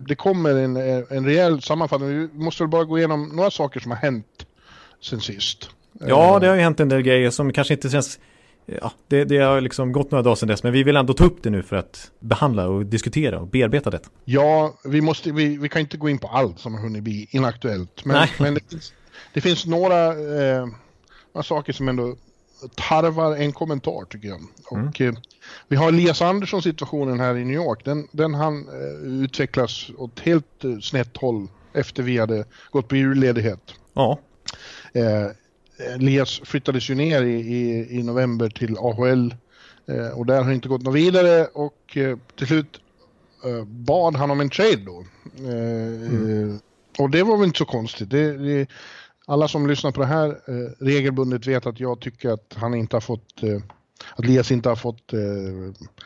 det 0.08 0.16
kommer 0.16 0.56
en, 0.56 0.78
eh, 0.78 1.04
en 1.10 1.26
rejäl 1.26 1.62
sammanfattning. 1.62 2.10
Vi 2.10 2.30
måste 2.34 2.64
väl 2.64 2.70
bara 2.70 2.84
gå 2.84 2.98
igenom 2.98 3.30
några 3.30 3.52
saker 3.52 3.80
som 3.80 3.92
har 3.92 3.98
hänt 3.98 4.46
sen 5.02 5.22
sist. 5.22 5.70
Ja, 6.00 6.36
eh, 6.36 6.40
det 6.40 6.48
har 6.48 6.56
ju 6.56 6.62
hänt 6.62 6.80
en 6.80 6.90
del 6.90 7.02
grejer 7.02 7.30
som 7.30 7.54
kanske 7.54 7.74
inte 7.74 7.90
känns... 7.90 8.20
Ja, 8.82 8.92
det, 9.08 9.24
det 9.24 9.38
har 9.38 9.62
liksom 9.62 9.92
gått 9.92 10.12
några 10.12 10.22
dagar 10.22 10.36
sedan 10.36 10.50
dess, 10.50 10.64
men 10.64 10.74
vi 10.74 10.84
vill 10.84 10.98
ändå 10.98 11.14
ta 11.14 11.24
upp 11.24 11.44
det 11.44 11.50
nu 11.50 11.64
för 11.64 11.76
att 11.76 12.12
behandla 12.20 12.68
och 12.68 12.86
diskutera 12.86 13.40
och 13.40 13.48
bearbeta 13.48 13.90
det. 13.90 14.00
Ja, 14.26 14.74
vi, 14.86 15.02
måste, 15.02 15.32
vi, 15.32 15.58
vi 15.58 15.70
kan 15.70 15.82
inte 15.82 15.98
gå 15.98 16.10
in 16.10 16.18
på 16.18 16.28
allt 16.28 16.60
som 16.60 16.74
har 16.74 16.82
hunnit 16.82 17.04
bli 17.04 17.28
inaktuellt. 17.32 18.06
Men, 18.06 18.28
men 18.40 18.54
det, 18.54 18.70
finns, 18.70 18.94
det 19.34 19.42
finns 19.42 19.66
några, 19.66 20.08
eh, 20.08 20.66
några 21.34 21.44
saker 21.44 21.74
som 21.74 21.88
ändå 21.88 22.16
tarvar 22.76 23.36
en 23.36 23.54
kommentar 23.54 24.06
tycker 24.06 24.28
jag. 24.28 24.40
Mm. 24.72 24.88
Och, 24.88 25.02
eh, 25.02 25.14
vi 25.68 25.76
har 25.76 25.88
Elias 25.88 26.22
Andersson 26.22 26.62
situationen 26.62 27.20
här 27.20 27.38
i 27.38 27.46
New 27.46 27.56
York. 27.56 27.86
Den, 27.86 28.08
den 28.12 28.34
han 28.34 28.68
eh, 28.68 29.24
utvecklas 29.24 29.90
åt 29.98 30.20
helt 30.20 30.64
eh, 30.64 30.80
snett 30.80 31.18
håll 31.18 31.48
efter 31.74 32.04
vi 32.04 32.18
hade 32.18 32.46
gått 32.72 32.88
på 32.88 32.96
julledighet. 32.96 33.74
Ja. 33.94 34.20
Eh, 34.94 35.28
Elias 35.96 36.42
flyttades 36.44 36.90
ju 36.90 36.96
ner 36.96 37.24
i, 37.24 37.40
i, 37.40 37.88
i 38.00 38.04
november 38.04 38.50
till 38.50 38.78
AHL 38.78 39.36
eh, 39.88 40.10
och 40.10 40.26
där 40.26 40.44
har 40.44 40.52
inte 40.52 40.70
gått 40.70 40.82
något 40.82 40.96
vidare 40.96 41.46
och 41.46 41.98
eh, 41.98 42.18
till 42.38 42.48
slut 42.48 42.80
eh, 43.46 43.66
bad 43.66 44.16
han 44.16 44.32
om 44.32 44.40
en 44.40 44.50
trade 44.50 44.84
då. 44.86 45.06
Eh, 45.38 46.12
mm. 46.12 46.60
Och 46.98 47.10
det 47.10 47.24
var 47.24 47.38
väl 47.38 47.48
inte 47.48 47.58
så 47.58 47.66
konstigt. 47.66 48.10
Det, 48.10 48.38
det, 48.38 48.68
alla 49.28 49.48
som 49.48 49.68
lyssnar 49.68 49.92
på 49.92 50.02
det 50.02 50.08
här 50.08 50.30
eh, 50.30 50.86
regelbundet 50.86 51.48
vet 51.48 51.66
att 51.66 51.80
jag 51.80 52.00
tycker 52.00 52.30
att 52.30 52.54
han 52.56 52.74
inte 52.74 52.96
har 52.96 53.02
fått 53.02 53.44
att 54.16 54.26
Elias 54.26 54.52
inte 54.52 54.70
har 54.70 54.76
fått 54.76 55.14
eh, 55.14 55.20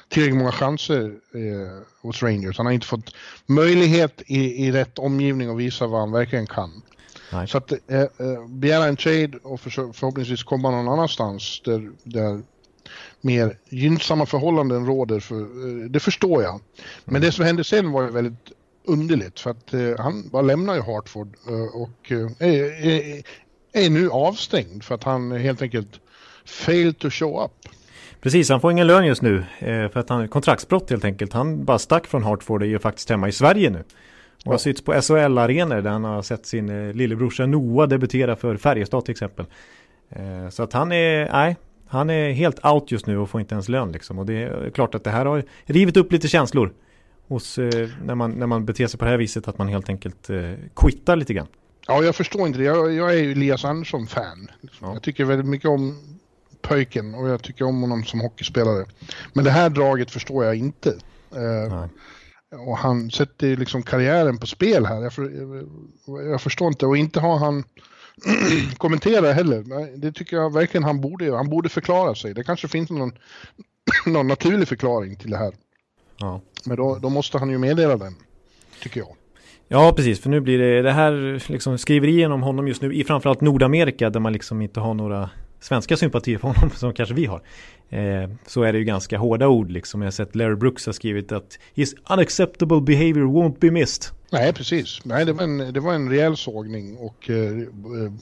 tillräckligt 0.10 0.38
många 0.38 0.52
chanser 0.52 1.04
eh, 1.34 1.84
hos 2.02 2.24
Rangers. 2.24 2.58
Han 2.58 2.66
har 2.66 2.74
inte 2.74 2.88
fått 2.88 3.16
möjlighet 3.46 4.22
i, 4.26 4.66
i 4.66 4.72
rätt 4.72 5.00
omgivning 5.00 5.50
att 5.50 5.58
visa 5.58 5.88
vad 5.88 6.00
han 6.00 6.12
verkligen 6.12 6.48
kan. 6.48 6.82
Nej. 7.32 7.48
Så 7.48 7.58
att 7.58 7.72
eh, 7.72 8.02
eh, 8.02 8.48
begära 8.48 8.86
en 8.86 8.96
trade 8.96 9.38
och 9.44 9.62
för, 9.62 9.94
förhoppningsvis 9.94 10.44
komma 10.44 10.72
någon 10.72 10.88
annanstans 10.88 11.62
där, 11.66 11.92
där 12.04 12.42
mer 13.22 13.58
gynnsamma 13.70 14.26
förhållanden 14.26 14.86
råder, 14.86 15.20
för, 15.20 15.42
eh, 15.42 15.90
det 15.90 16.00
förstår 16.00 16.44
jag. 16.44 16.62
Men 17.06 17.16
mm. 17.16 17.22
det 17.22 17.32
som 17.32 17.46
hände 17.46 17.64
sen 17.64 17.92
var 17.92 18.04
ju 18.04 18.10
väldigt 18.10 18.52
underligt 18.84 19.40
för 19.40 19.50
att 19.50 19.74
eh, 19.74 19.94
han 19.98 20.30
bara 20.30 20.42
lämnar 20.42 20.76
ju 20.76 20.82
Hartford 20.82 21.36
eh, 21.48 21.82
och 21.82 22.12
eh, 22.12 22.48
är, 22.50 22.88
är, 22.88 23.24
är, 23.74 23.90
nu 23.90 24.10
avstängd 24.10 24.84
för 24.84 24.96
att 24.96 25.04
han 25.04 25.32
helt 25.32 25.62
enkelt 25.62 26.00
failed 26.46 26.98
to 27.00 27.10
show 27.10 27.44
up. 27.44 27.52
Precis, 28.22 28.50
han 28.50 28.62
får 28.62 28.72
ingen 28.72 28.88
lön 28.88 29.06
just 29.06 29.22
nu 29.22 29.46
för 29.60 29.98
att 29.98 30.10
han 30.10 30.28
kontraktsbrott 30.28 30.90
helt 30.90 31.06
enkelt. 31.06 31.34
Han 31.34 31.66
bara 31.66 31.80
stack 31.80 32.08
från 32.08 32.24
Hartford 32.24 32.62
och 32.62 32.68
är 32.68 32.78
faktiskt 32.78 33.10
hemma 33.10 33.28
i 33.28 33.32
Sverige 33.32 33.70
nu. 33.70 33.84
Och 34.46 34.52
har 34.52 34.58
suttit 34.58 34.86
på 34.86 35.02
SHL-arenor 35.02 35.82
där 35.82 35.90
han 35.90 36.04
har 36.04 36.22
sett 36.22 36.46
sin 36.46 36.70
eh, 36.70 36.94
lillebrorsa 36.94 37.46
Noah 37.46 37.88
debutera 37.88 38.36
för 38.36 38.58
Färjestad 38.58 39.06
till 39.06 39.12
exempel. 39.12 39.46
Eh, 40.10 40.50
så 40.50 40.64
att 40.64 40.74
han 40.74 40.92
är, 40.92 41.32
nej, 41.32 41.56
han 41.88 42.10
är 42.10 42.32
helt 42.32 42.66
out 42.66 42.92
just 42.92 43.06
nu 43.06 43.18
och 43.18 43.30
får 43.30 43.42
inte 43.42 43.56
ens 43.56 43.70
lön 43.70 43.92
liksom. 43.92 44.20
Och 44.20 44.26
det 44.26 44.34
är 44.34 44.70
klart 44.70 44.96
att 44.96 45.04
det 45.04 45.10
här 45.10 45.26
har 45.26 45.44
rivit 45.66 45.98
upp 45.98 46.12
lite 46.12 46.28
känslor. 46.28 46.74
Hos, 47.32 47.58
eh, 47.58 47.90
när, 48.04 48.16
man, 48.16 48.32
när 48.32 48.48
man 48.48 48.66
beter 48.66 48.88
sig 48.88 49.00
på 49.00 49.06
det 49.06 49.12
här 49.12 49.18
viset 49.18 49.48
att 49.48 49.58
man 49.58 49.68
helt 49.68 49.90
enkelt 49.90 50.30
eh, 50.30 50.54
quittar 50.76 51.16
lite 51.16 51.34
grann. 51.34 51.48
Ja, 51.88 52.04
jag 52.04 52.16
förstår 52.16 52.48
inte 52.48 52.60
det. 52.60 52.66
Jag, 52.66 52.94
jag 52.94 53.14
är 53.14 53.18
ju 53.24 53.32
Elias 53.32 53.66
Andersson-fan. 53.66 54.48
Ja. 54.62 54.94
Jag 54.94 55.04
tycker 55.04 55.26
väldigt 55.26 55.48
mycket 55.48 55.70
om 55.70 56.00
pojken 56.62 57.16
och 57.16 57.30
jag 57.30 57.44
tycker 57.44 57.66
om 57.66 57.82
honom 57.82 58.04
som 58.04 58.22
hockeyspelare. 58.22 58.86
Men 59.34 59.44
det 59.44 59.52
här 59.52 59.70
draget 59.70 60.12
förstår 60.12 60.46
jag 60.46 60.56
inte. 60.56 60.90
Eh, 61.36 61.86
och 62.68 62.78
han 62.78 63.12
sätter 63.12 63.58
liksom 63.58 63.84
karriären 63.84 64.38
på 64.38 64.48
spel 64.48 64.86
här. 64.86 65.02
Jag, 65.02 65.14
för, 65.14 65.32
jag 66.32 66.42
förstår 66.42 66.68
inte. 66.68 66.86
Och 66.86 66.98
inte 66.98 67.20
har 67.20 67.38
han 67.38 67.64
kommenterat 68.78 69.36
heller. 69.36 69.98
Det 69.98 70.12
tycker 70.12 70.38
jag 70.38 70.54
verkligen 70.54 70.84
han 70.84 71.02
borde 71.02 71.26
göra. 71.26 71.38
Han 71.38 71.50
borde 71.50 71.70
förklara 71.70 72.16
sig. 72.16 72.34
Det 72.34 72.44
kanske 72.44 72.68
finns 72.68 72.90
någon, 72.90 73.12
någon 74.06 74.28
naturlig 74.28 74.68
förklaring 74.68 75.16
till 75.16 75.32
det 75.32 75.38
här. 75.38 75.54
Ja. 76.22 76.42
Men 76.66 76.78
då, 76.78 76.98
då 77.02 77.10
måste 77.10 77.38
han 77.38 77.50
ju 77.50 77.58
meddela 77.58 77.98
den, 77.98 78.16
tycker 78.82 79.00
jag. 79.00 79.10
Ja, 79.68 79.94
precis. 79.96 80.20
För 80.20 80.30
nu 80.30 80.40
blir 80.40 80.60
det 80.60 80.82
det 80.82 80.92
här 80.92 81.42
liksom 81.52 81.78
skriverien 81.78 82.32
om 82.32 82.44
honom 82.44 82.68
just 82.68 82.82
nu 82.82 82.94
i 82.94 83.04
framförallt 83.04 83.42
Nordamerika 83.42 84.10
där 84.10 84.20
man 84.20 84.34
liksom 84.34 84.62
inte 84.62 84.80
har 84.80 84.94
några 84.94 85.30
svenska 85.60 85.98
sympatier 85.98 86.38
för 86.38 86.48
honom 86.48 86.70
som 86.76 86.94
kanske 86.94 87.16
vi 87.16 87.26
har. 87.26 87.42
Eh, 87.90 88.30
så 88.48 88.64
är 88.64 88.74
det 88.74 88.80
ju 88.80 88.86
ganska 88.86 89.18
hårda 89.18 89.48
ord 89.48 89.72
liksom. 89.72 90.02
Jag 90.02 90.06
har 90.06 90.12
sett 90.12 90.36
Larry 90.36 90.56
Brooks 90.56 90.86
har 90.86 90.94
skrivit 90.94 91.32
att 91.32 91.60
his 91.74 91.96
unacceptable 92.10 92.82
behavior 92.82 93.26
won't 93.26 93.60
be 93.60 93.72
missed. 93.72 94.16
Nej, 94.32 94.54
precis. 94.54 95.00
Nej, 95.04 95.26
det 95.26 95.34
var 95.34 95.44
en, 95.44 95.74
det 95.74 95.80
var 95.80 95.94
en 95.94 96.10
rejäl 96.10 96.38
sågning 96.38 96.98
och 96.98 97.30
eh, 97.30 97.52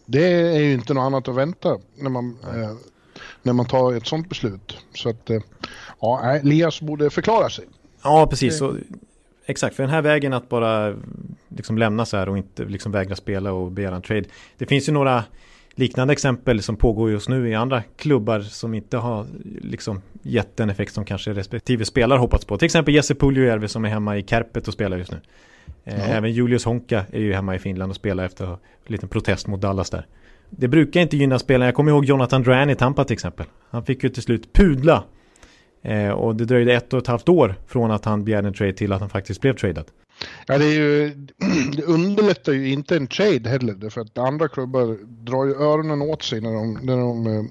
det 0.06 0.26
är 0.32 0.60
ju 0.60 0.74
inte 0.74 0.94
något 0.94 1.02
annat 1.02 1.28
att 1.28 1.36
vänta 1.36 1.78
när 1.96 2.10
man, 2.10 2.38
eh, 2.44 2.72
när 3.44 3.54
man 3.54 3.66
tar 3.66 3.94
ett 3.94 4.08
sånt 4.08 4.30
beslut. 4.30 4.78
Så 4.94 5.10
att, 5.10 5.30
eh, 5.30 5.42
ja, 6.02 6.36
Elias 6.36 6.82
borde 6.82 7.10
förklara 7.10 7.50
sig. 7.50 7.66
Ja, 8.04 8.28
precis. 8.30 8.58
Så, 8.58 8.76
exakt, 9.46 9.76
för 9.76 9.84
den 9.84 9.90
här 9.90 10.02
vägen 10.02 10.34
att 10.34 10.50
bara 10.50 10.96
liksom 11.48 11.78
lämna 11.78 12.06
så 12.06 12.18
här 12.18 12.30
och 12.30 12.38
inte 12.38 12.66
liksom 12.66 12.92
vägra 12.92 13.16
spela 13.16 13.52
och 13.52 13.72
begära 13.72 13.96
en 13.96 14.02
trade. 14.02 14.26
Det 14.58 14.66
finns 14.66 14.90
ju 14.90 14.94
några 14.94 15.24
liknande 15.80 16.14
exempel 16.14 16.62
som 16.62 16.76
pågår 16.76 17.12
just 17.12 17.30
nu 17.30 17.50
i 17.50 17.56
andra 17.56 17.84
klubbar 17.98 18.40
som 18.40 18.74
inte 18.74 18.98
har 18.98 19.26
liksom 19.62 20.02
gett 20.22 20.58
den 20.58 20.70
effekt 20.70 20.94
som 20.94 21.06
kanske 21.06 21.34
respektive 21.34 21.86
spelare 21.86 22.20
hoppats 22.20 22.46
på. 22.46 22.58
Till 22.58 22.66
exempel 22.66 22.96
Jesse 22.96 23.16
Puljujärvi 23.16 23.68
som 23.68 23.86
är 23.86 23.90
hemma 23.90 24.18
i 24.18 24.24
Kärpet 24.24 24.68
och 24.68 24.74
spelar 24.74 24.98
just 24.98 25.12
nu. 25.12 25.20
Eh, 25.84 26.00
ja. 26.00 26.04
Även 26.04 26.32
Julius 26.32 26.66
Honka 26.66 27.06
är 27.12 27.20
ju 27.20 27.34
hemma 27.34 27.56
i 27.56 27.60
Finland 27.60 27.90
och 27.90 27.96
spelar 27.96 28.26
efter 28.26 28.46
en 28.46 28.58
liten 28.88 29.10
protest 29.10 29.48
mot 29.48 29.62
Dallas 29.62 29.90
där. 29.90 30.06
Det 30.50 30.68
brukar 30.68 31.02
inte 31.02 31.18
gynna 31.18 31.40
spelarna. 31.40 31.66
Jag 31.66 31.76
kommer 31.76 31.92
ihåg 31.92 32.06
Jonathan 32.06 32.44
Dran 32.44 32.70
i 32.70 32.76
Tampa 32.76 33.04
till 33.04 33.14
exempel. 33.14 33.46
Han 33.70 33.86
fick 33.86 34.04
ju 34.04 34.10
till 34.10 34.24
slut 34.24 34.54
pudla. 34.54 35.04
Eh, 35.82 36.10
och 36.10 36.36
det 36.36 36.46
dröjde 36.46 36.74
ett 36.74 36.94
och 36.94 37.00
ett 37.00 37.08
halvt 37.08 37.30
år 37.30 37.56
från 37.68 37.92
att 37.92 38.06
han 38.06 38.24
begärde 38.24 38.48
en 38.48 38.54
trade 38.54 38.74
till 38.74 38.94
att 38.94 39.00
han 39.00 39.10
faktiskt 39.10 39.42
blev 39.42 39.56
tradad. 39.56 39.86
Ja, 40.48 40.58
det, 40.58 40.66
är 40.66 40.74
ju, 40.74 41.10
det 41.76 41.84
underlättar 41.84 42.52
ju 42.52 42.70
inte 42.70 42.96
en 42.96 43.08
trade 43.08 43.50
heller, 43.50 43.74
därför 43.74 44.02
att 44.02 44.18
andra 44.18 44.48
klubbar 44.48 44.98
drar 45.06 45.46
ju 45.46 45.56
öronen 45.56 46.02
åt 46.02 46.24
sig 46.24 46.42
när 46.42 46.54
de, 46.54 46.74
när 46.74 46.98
de 46.98 47.50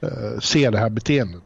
äh, 0.00 0.38
ser 0.40 0.70
det 0.70 0.78
här 0.78 0.90
beteendet. 0.90 1.42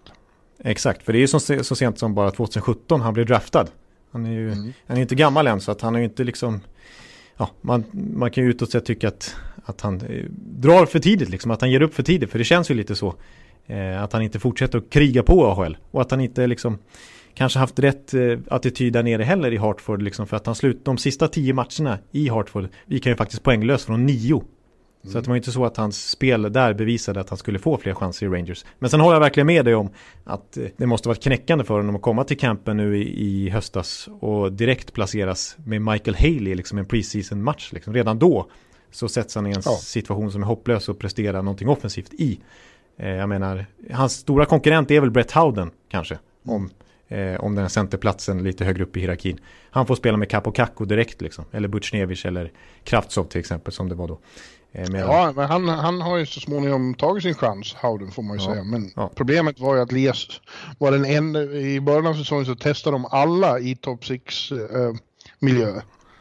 Exakt, 0.58 1.02
för 1.02 1.12
det 1.12 1.18
är 1.18 1.20
ju 1.20 1.26
så, 1.26 1.40
så 1.40 1.76
sent 1.76 1.98
som 1.98 2.14
bara 2.14 2.30
2017 2.30 3.00
han 3.00 3.14
blev 3.14 3.26
draftad. 3.26 3.66
Han 4.10 4.26
är 4.26 4.32
ju 4.32 4.52
mm. 4.52 4.72
han 4.86 4.96
är 4.96 5.00
inte 5.00 5.14
gammal 5.14 5.46
än, 5.46 5.60
så 5.60 5.72
att 5.72 5.80
han 5.80 5.94
är 5.94 5.98
ju 5.98 6.04
inte 6.04 6.24
liksom... 6.24 6.60
Ja, 7.36 7.50
man, 7.60 7.84
man 7.92 8.30
kan 8.30 8.44
ju 8.44 8.50
utåt 8.50 8.70
sett 8.70 8.84
tycka 8.84 9.08
att, 9.08 9.36
att 9.64 9.80
han 9.80 10.00
eh, 10.00 10.24
drar 10.38 10.86
för 10.86 10.98
tidigt, 10.98 11.28
liksom, 11.28 11.50
att 11.50 11.60
han 11.60 11.70
ger 11.70 11.82
upp 11.82 11.94
för 11.94 12.02
tidigt, 12.02 12.30
för 12.30 12.38
det 12.38 12.44
känns 12.44 12.70
ju 12.70 12.74
lite 12.74 12.94
så. 12.94 13.14
Eh, 13.66 14.02
att 14.02 14.12
han 14.12 14.22
inte 14.22 14.38
fortsätter 14.38 14.78
att 14.78 14.90
kriga 14.90 15.22
på 15.22 15.46
AHL 15.46 15.76
och 15.90 16.00
att 16.00 16.10
han 16.10 16.20
inte 16.20 16.46
liksom 16.46 16.78
kanske 17.34 17.58
haft 17.58 17.78
rätt 17.78 18.14
eh, 18.14 18.38
attityd 18.48 18.92
där 18.92 19.02
nere 19.02 19.22
heller 19.22 19.52
i 19.52 19.56
Hartford 19.56 20.02
liksom 20.02 20.26
för 20.26 20.36
att 20.36 20.46
han 20.46 20.54
slut 20.54 20.84
de 20.84 20.98
sista 20.98 21.28
tio 21.28 21.54
matcherna 21.54 21.98
i 22.12 22.28
Hartford 22.28 22.68
vi 22.86 22.98
kan 22.98 23.12
ju 23.12 23.16
faktiskt 23.16 23.42
poänglös 23.42 23.84
från 23.84 24.06
nio. 24.06 24.36
Mm. 25.04 25.12
Så 25.12 25.18
att 25.18 25.24
det 25.24 25.30
var 25.30 25.36
inte 25.36 25.52
så 25.52 25.64
att 25.64 25.76
hans 25.76 26.10
spel 26.10 26.52
där 26.52 26.74
bevisade 26.74 27.20
att 27.20 27.28
han 27.28 27.38
skulle 27.38 27.58
få 27.58 27.78
fler 27.78 27.94
chanser 27.94 28.26
i 28.26 28.28
Rangers. 28.28 28.64
Men 28.78 28.90
sen 28.90 29.00
håller 29.00 29.14
jag 29.14 29.20
verkligen 29.20 29.46
med 29.46 29.64
dig 29.64 29.74
om 29.74 29.90
att 30.24 30.56
eh, 30.56 30.64
det 30.76 30.86
måste 30.86 31.08
varit 31.08 31.22
knäckande 31.22 31.64
för 31.64 31.74
honom 31.74 31.96
att 31.96 32.02
komma 32.02 32.24
till 32.24 32.38
campen 32.38 32.76
nu 32.76 32.98
i, 32.98 33.26
i 33.26 33.50
höstas 33.50 34.08
och 34.20 34.52
direkt 34.52 34.92
placeras 34.92 35.56
med 35.64 35.82
Michael 35.82 36.16
Haley 36.16 36.54
liksom 36.54 36.78
en 36.78 36.86
preseason 36.86 37.42
match. 37.42 37.72
Liksom. 37.72 37.94
Redan 37.94 38.18
då 38.18 38.50
så 38.90 39.08
sätts 39.08 39.34
han 39.34 39.46
i 39.46 39.50
en 39.50 39.62
ja. 39.64 39.70
situation 39.70 40.32
som 40.32 40.42
är 40.42 40.46
hopplös 40.46 40.88
och 40.88 40.98
presterar 40.98 41.42
någonting 41.42 41.68
offensivt 41.68 42.14
i. 42.14 42.40
Eh, 42.96 43.10
jag 43.10 43.28
menar, 43.28 43.66
hans 43.90 44.12
stora 44.12 44.44
konkurrent 44.44 44.90
är 44.90 45.00
väl 45.00 45.10
Brett 45.10 45.32
Howden 45.32 45.70
kanske. 45.88 46.18
Om 46.44 46.70
eh, 47.08 47.40
om 47.40 47.54
den 47.54 47.64
här 47.64 47.68
centerplatsen 47.68 48.42
lite 48.42 48.64
högre 48.64 48.82
upp 48.82 48.96
i 48.96 49.00
hierarkin. 49.00 49.40
Han 49.70 49.86
får 49.86 49.94
spela 49.94 50.16
med 50.16 50.30
Capo 50.30 50.52
Caco 50.52 50.84
direkt 50.84 51.20
liksom. 51.20 51.44
Eller 51.52 51.68
Butchnevich 51.68 52.26
eller 52.26 52.52
Kraftsov 52.84 53.24
till 53.24 53.40
exempel 53.40 53.72
som 53.72 53.88
det 53.88 53.94
var 53.94 54.08
då. 54.08 54.18
Eh, 54.72 54.84
ja, 54.92 55.32
men 55.36 55.48
han, 55.48 55.68
han 55.68 56.00
har 56.00 56.16
ju 56.16 56.26
så 56.26 56.40
småningom 56.40 56.94
tagit 56.94 57.22
sin 57.22 57.34
chans, 57.34 57.74
Howden 57.74 58.10
får 58.10 58.22
man 58.22 58.38
ju 58.38 58.44
ja, 58.44 58.50
säga. 58.50 58.64
Men 58.64 58.90
ja. 58.96 59.10
problemet 59.14 59.60
var 59.60 59.74
ju 59.74 59.80
att 59.80 59.92
Lias 59.92 60.40
var 60.78 60.92
den 60.92 61.04
enda, 61.04 61.42
i 61.42 61.80
början 61.80 62.06
av 62.06 62.14
säsongen 62.14 62.46
så 62.46 62.54
testade 62.54 62.94
de 62.94 63.04
alla 63.04 63.58
i 63.58 63.76
top 63.76 64.04
6 64.06 64.52
eh. 64.52 64.92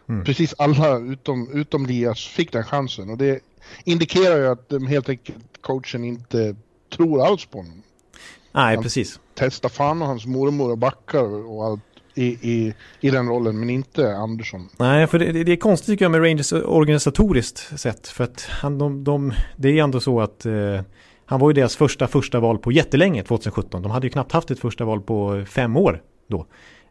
Mm. 0.10 0.26
Precis 0.26 0.54
alla 0.58 0.98
utom, 0.98 1.50
utom 1.54 1.86
Lias 1.86 2.26
fick 2.26 2.52
den 2.52 2.64
chansen 2.64 3.10
och 3.10 3.18
det 3.18 3.40
indikerar 3.84 4.38
ju 4.38 4.48
att 4.48 4.70
de 4.70 4.88
helt 4.88 5.10
enkelt 5.10 5.62
coachen 5.62 6.04
inte 6.04 6.56
tror 6.98 7.26
alls 7.26 7.46
på 7.46 7.58
honom. 7.58 7.84
Nej, 8.52 8.76
han 8.76 8.84
precis. 8.84 9.20
Testar 9.36 9.70
fan 9.70 10.02
och 10.02 10.08
hans 10.08 10.26
mormor 10.26 10.72
och 10.72 10.78
backar 10.78 11.48
och 11.50 11.66
allt 11.66 11.82
i, 12.16 12.26
i, 12.26 12.74
i 13.00 13.10
den 13.10 13.28
rollen, 13.28 13.60
men 13.60 13.70
inte 13.70 14.16
Andersson. 14.16 14.70
Nej, 14.78 15.08
för 15.08 15.20
det, 15.20 15.44
det 15.44 15.52
är 15.52 15.56
konstigt 15.56 15.88
tycker 15.88 16.06
jag 16.06 16.12
med 16.12 16.24
Rangers 16.24 16.54
organisatoriskt 16.54 17.80
sett. 17.80 18.08
För 18.08 18.24
att 18.24 18.42
han, 18.50 18.78
de, 18.78 19.04
de, 19.04 19.34
det 19.56 19.80
är 19.80 19.84
ändå 19.84 20.00
så 20.00 20.22
att 20.22 20.46
eh, 20.46 20.82
han 21.26 21.40
var 21.40 21.50
ju 21.50 21.54
deras 21.54 21.76
första 21.76 22.08
första 22.08 22.40
val 22.40 22.58
på 22.58 22.72
jättelänge 22.72 23.24
2017. 23.24 23.82
De 23.82 23.92
hade 23.92 24.08
ju 24.08 24.12
knappt 24.12 24.32
haft 24.32 24.52
ett 24.52 24.60
första 24.60 24.86
val 24.86 25.02
på 25.02 25.46
fem 25.48 25.78
år 25.78 26.02
då. 26.28 26.46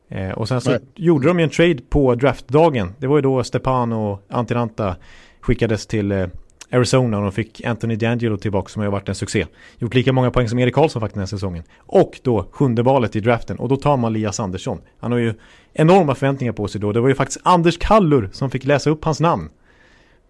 Eh, 0.08 0.30
och 0.30 0.48
sen 0.48 0.60
så 0.60 0.70
Nej. 0.70 0.80
gjorde 0.94 1.26
de 1.28 1.38
ju 1.38 1.44
en 1.44 1.50
trade 1.50 1.78
på 1.90 2.14
draftdagen. 2.14 2.94
Det 2.98 3.06
var 3.06 3.16
ju 3.16 3.22
då 3.22 3.44
Stepan 3.44 3.92
och 3.92 4.22
Antiranta 4.28 4.96
skickades 5.40 5.86
till 5.86 6.12
eh, 6.12 6.26
Arizona 6.72 7.16
och 7.16 7.22
de 7.22 7.32
fick 7.32 7.64
Anthony 7.64 7.96
D'Angelo 7.96 8.36
tillbaka 8.36 8.68
som 8.68 8.82
har 8.82 8.90
varit 8.90 9.08
en 9.08 9.14
succé. 9.14 9.46
Gjort 9.78 9.94
lika 9.94 10.12
många 10.12 10.30
poäng 10.30 10.48
som 10.48 10.58
Erik 10.58 10.74
Karlsson 10.74 11.00
faktiskt 11.00 11.14
den 11.14 11.20
här 11.20 11.26
säsongen. 11.26 11.64
Och 11.78 12.20
då 12.22 12.46
sjunde 12.50 12.82
valet 12.82 13.16
i 13.16 13.20
draften 13.20 13.58
och 13.58 13.68
då 13.68 13.76
tar 13.76 13.96
man 13.96 14.12
Lias 14.12 14.40
Andersson. 14.40 14.80
Han 14.98 15.12
har 15.12 15.18
ju 15.18 15.34
enorma 15.72 16.14
förväntningar 16.14 16.52
på 16.52 16.68
sig 16.68 16.80
då. 16.80 16.92
Det 16.92 17.00
var 17.00 17.08
ju 17.08 17.14
faktiskt 17.14 17.40
Anders 17.42 17.78
Kallur 17.78 18.28
som 18.32 18.50
fick 18.50 18.64
läsa 18.64 18.90
upp 18.90 19.04
hans 19.04 19.20
namn 19.20 19.50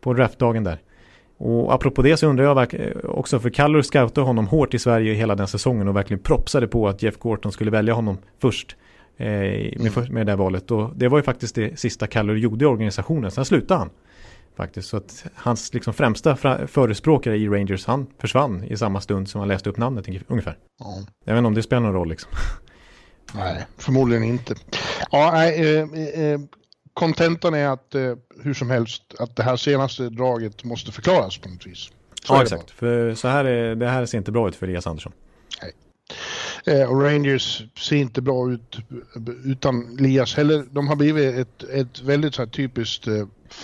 på 0.01 0.15
draftdagen 0.15 0.65
där. 0.65 0.79
Och 1.39 1.75
apropå 1.75 2.03
det 2.03 2.17
så 2.17 2.27
undrar 2.27 2.45
jag 2.45 2.69
också, 3.05 3.41
för 3.41 3.51
Kallur 3.51 3.83
scoutade 3.83 4.27
honom 4.27 4.47
hårt 4.47 4.75
i 4.75 4.79
Sverige 4.79 5.15
hela 5.15 5.35
den 5.35 5.49
säsongen 5.49 5.89
och 5.89 5.97
verkligen 5.97 6.23
propsade 6.23 6.67
på 6.67 6.89
att 6.89 7.03
Jeff 7.03 7.19
Gorton 7.19 7.53
skulle 7.53 7.71
välja 7.71 7.95
honom 7.95 8.19
först 8.41 8.77
eh, 9.17 9.27
med, 9.27 9.97
mm. 9.97 10.15
med 10.15 10.27
det 10.27 10.33
här 10.33 10.37
valet. 10.37 10.71
Och 10.71 10.91
det 10.97 11.09
var 11.09 11.19
ju 11.19 11.23
faktiskt 11.23 11.55
det 11.55 11.79
sista 11.79 12.07
Kallur 12.07 12.37
gjorde 12.37 12.65
i 12.65 12.69
organisationen, 12.69 13.31
sen 13.31 13.45
slutade 13.45 13.79
han. 13.81 13.91
Faktiskt, 14.57 14.89
så 14.89 14.97
att 14.97 15.25
hans 15.35 15.75
liksom 15.75 15.95
främsta 15.95 16.37
förespråkare 16.67 17.37
i 17.37 17.49
Rangers, 17.49 17.87
han 17.87 18.07
försvann 18.19 18.65
i 18.65 18.77
samma 18.77 19.01
stund 19.01 19.29
som 19.29 19.39
han 19.39 19.49
läste 19.49 19.71
upp 19.71 19.77
namnet 19.77 20.07
ungefär. 20.29 20.59
Ja. 20.79 20.95
Jag 21.25 21.35
vet 21.35 21.39
inte 21.39 21.47
om 21.47 21.55
det 21.55 21.63
spelar 21.63 21.83
någon 21.83 21.93
roll 21.93 22.09
liksom. 22.09 22.31
Nej, 23.35 23.67
förmodligen 23.79 24.25
inte. 24.25 24.55
Ja, 25.11 25.31
nej, 25.33 25.77
eh, 25.77 26.23
eh, 26.23 26.41
kontentan 26.95 27.55
är 27.55 27.69
att 27.69 27.95
eh, 27.95 28.15
hur 28.43 28.55
som 28.55 28.71
helst 28.71 29.03
att 29.19 29.37
det 29.37 29.43
här 29.43 29.57
senaste 29.57 30.09
draget 30.09 30.65
måste 30.65 30.93
förklaras 30.93 31.39
på 31.39 31.49
något 31.49 31.67
vis. 31.67 31.91
Så 32.25 32.35
ja, 32.35 32.43
exakt. 32.43 32.71
För 32.71 33.15
så 33.15 33.29
här 33.29 33.45
är, 33.45 33.75
det 33.75 33.89
här 33.89 34.07
ser 34.07 34.19
inte 34.19 34.33
bra 34.33 34.49
ut 34.49 34.57
för 34.57 34.67
Elias 34.67 34.87
Andersson. 34.87 35.13
Nej. 35.63 35.73
Eh, 36.65 36.91
och 36.91 37.03
Rangers 37.03 37.63
ser 37.79 37.97
inte 37.97 38.23
bra 38.23 38.53
ut 38.53 38.79
utan 39.45 39.99
Elias 39.99 40.35
heller. 40.35 40.65
De 40.71 40.89
har 40.89 40.97
blivit 40.97 41.35
ett, 41.35 41.63
ett 41.63 42.01
väldigt 42.03 42.35
så 42.35 42.43
här, 42.43 42.49
typiskt 42.49 43.09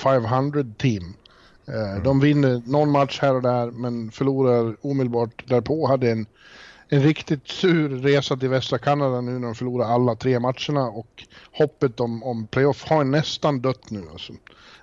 eh, 0.04 0.20
500-team. 0.20 1.14
Eh, 1.68 1.90
mm. 1.90 2.02
De 2.02 2.20
vinner 2.20 2.62
någon 2.66 2.90
match 2.90 3.18
här 3.22 3.34
och 3.34 3.42
där 3.42 3.70
men 3.70 4.10
förlorar 4.10 4.76
omedelbart 4.80 5.48
därpå. 5.48 5.86
Hade 5.86 6.10
en 6.10 6.26
en 6.88 7.02
riktigt 7.02 7.48
sur 7.48 7.88
resa 7.88 8.36
till 8.36 8.48
västra 8.48 8.78
Kanada 8.78 9.20
nu 9.20 9.32
när 9.32 9.46
de 9.46 9.54
förlorar 9.54 9.86
alla 9.86 10.14
tre 10.14 10.40
matcherna 10.40 10.84
och 10.84 11.24
hoppet 11.52 12.00
om, 12.00 12.22
om 12.22 12.46
playoff 12.46 12.84
har 12.84 13.04
nästan 13.04 13.60
dött 13.60 13.90
nu. 13.90 14.02
Alltså. 14.12 14.32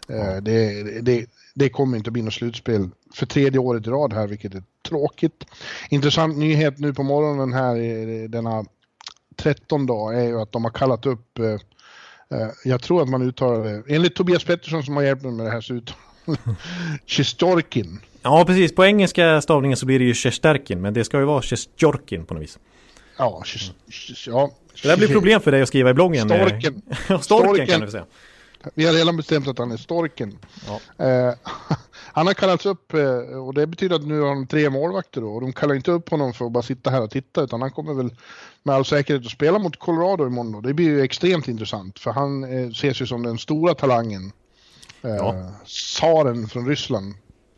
Eh, 0.09 0.35
det, 0.41 0.83
det, 1.01 1.25
det 1.53 1.69
kommer 1.69 1.97
inte 1.97 2.11
bli 2.11 2.21
något 2.21 2.33
slutspel 2.33 2.89
för 3.13 3.25
tredje 3.25 3.59
året 3.59 3.87
i 3.87 3.89
rad 3.89 4.13
här, 4.13 4.27
vilket 4.27 4.55
är 4.55 4.63
tråkigt. 4.87 5.45
Intressant 5.89 6.37
nyhet 6.37 6.79
nu 6.79 6.93
på 6.93 7.03
morgonen 7.03 7.53
här, 7.53 8.27
denna 8.27 8.65
13 9.35 9.85
dag, 9.85 10.19
är 10.19 10.27
ju 10.27 10.41
att 10.41 10.51
de 10.51 10.63
har 10.63 10.71
kallat 10.71 11.05
upp 11.05 11.39
eh, 11.39 11.57
jag 12.63 12.81
tror 12.81 13.01
att 13.01 13.09
man 13.09 13.21
uttalar 13.21 13.63
det, 13.63 13.83
enligt 13.87 14.15
Tobias 14.15 14.43
Pettersson 14.43 14.83
som 14.83 14.95
har 14.95 15.03
hjälpt 15.03 15.23
mig 15.23 15.31
med 15.31 15.45
det 15.45 15.51
här 15.51 15.61
så 15.61 15.73
uttalar 15.73 15.99
Sjistorkin. 17.07 17.99
Ja, 18.21 18.43
precis. 18.47 18.75
På 18.75 18.85
engelska 18.85 19.41
stavningen 19.41 19.77
så 19.77 19.85
blir 19.85 19.99
det 19.99 20.05
ju 20.05 20.13
Sjestärkin, 20.13 20.81
men 20.81 20.93
det 20.93 21.03
ska 21.03 21.19
ju 21.19 21.25
vara 21.25 21.41
Sjestjorkin 21.41 22.25
på 22.25 22.33
något 22.33 22.43
vis. 22.43 22.59
Ja, 23.17 23.43
ja. 24.27 24.51
Det 24.81 24.87
där 24.87 24.97
blir 24.97 25.07
problem 25.07 25.41
för 25.41 25.51
dig 25.51 25.61
att 25.61 25.67
skriva 25.67 25.89
i 25.89 25.93
bloggen. 25.93 26.29
Storken. 26.29 26.81
Storken, 27.05 27.21
Storken 27.21 27.67
kan 27.67 27.81
du 27.81 27.91
säga. 27.91 28.05
Vi 28.73 28.85
har 28.85 28.93
redan 28.93 29.17
bestämt 29.17 29.47
att 29.47 29.57
han 29.57 29.71
är 29.71 29.77
Storken. 29.77 30.37
Ja. 30.67 31.05
Eh, 31.05 31.33
han 32.15 32.27
har 32.27 32.33
kallats 32.33 32.65
upp 32.65 32.93
eh, 32.93 33.17
och 33.17 33.53
det 33.53 33.67
betyder 33.67 33.95
att 33.95 34.07
nu 34.07 34.19
har 34.19 34.27
de 34.27 34.47
tre 34.47 34.69
målvakter 34.69 35.21
då. 35.21 35.27
Och 35.27 35.41
de 35.41 35.53
kallar 35.53 35.75
inte 35.75 35.91
upp 35.91 36.09
honom 36.09 36.33
för 36.33 36.45
att 36.45 36.51
bara 36.51 36.63
sitta 36.63 36.89
här 36.89 37.01
och 37.01 37.11
titta 37.11 37.41
utan 37.41 37.61
han 37.61 37.71
kommer 37.71 37.93
väl 37.93 38.09
med 38.63 38.75
all 38.75 38.85
säkerhet 38.85 39.25
att 39.25 39.31
spela 39.31 39.59
mot 39.59 39.79
Colorado 39.79 40.27
imorgon 40.27 40.51
då. 40.51 40.61
Det 40.61 40.73
blir 40.73 40.85
ju 40.85 41.01
extremt 41.01 41.47
intressant 41.47 41.99
för 41.99 42.11
han 42.11 42.43
eh, 42.43 42.67
ses 42.67 43.01
ju 43.01 43.07
som 43.07 43.23
den 43.23 43.37
stora 43.37 43.73
talangen 43.73 44.31
Ja. 45.01 45.35
Eh, 45.35 45.49
tsaren 45.65 46.47
från 46.47 46.67
Ryssland. 46.67 47.13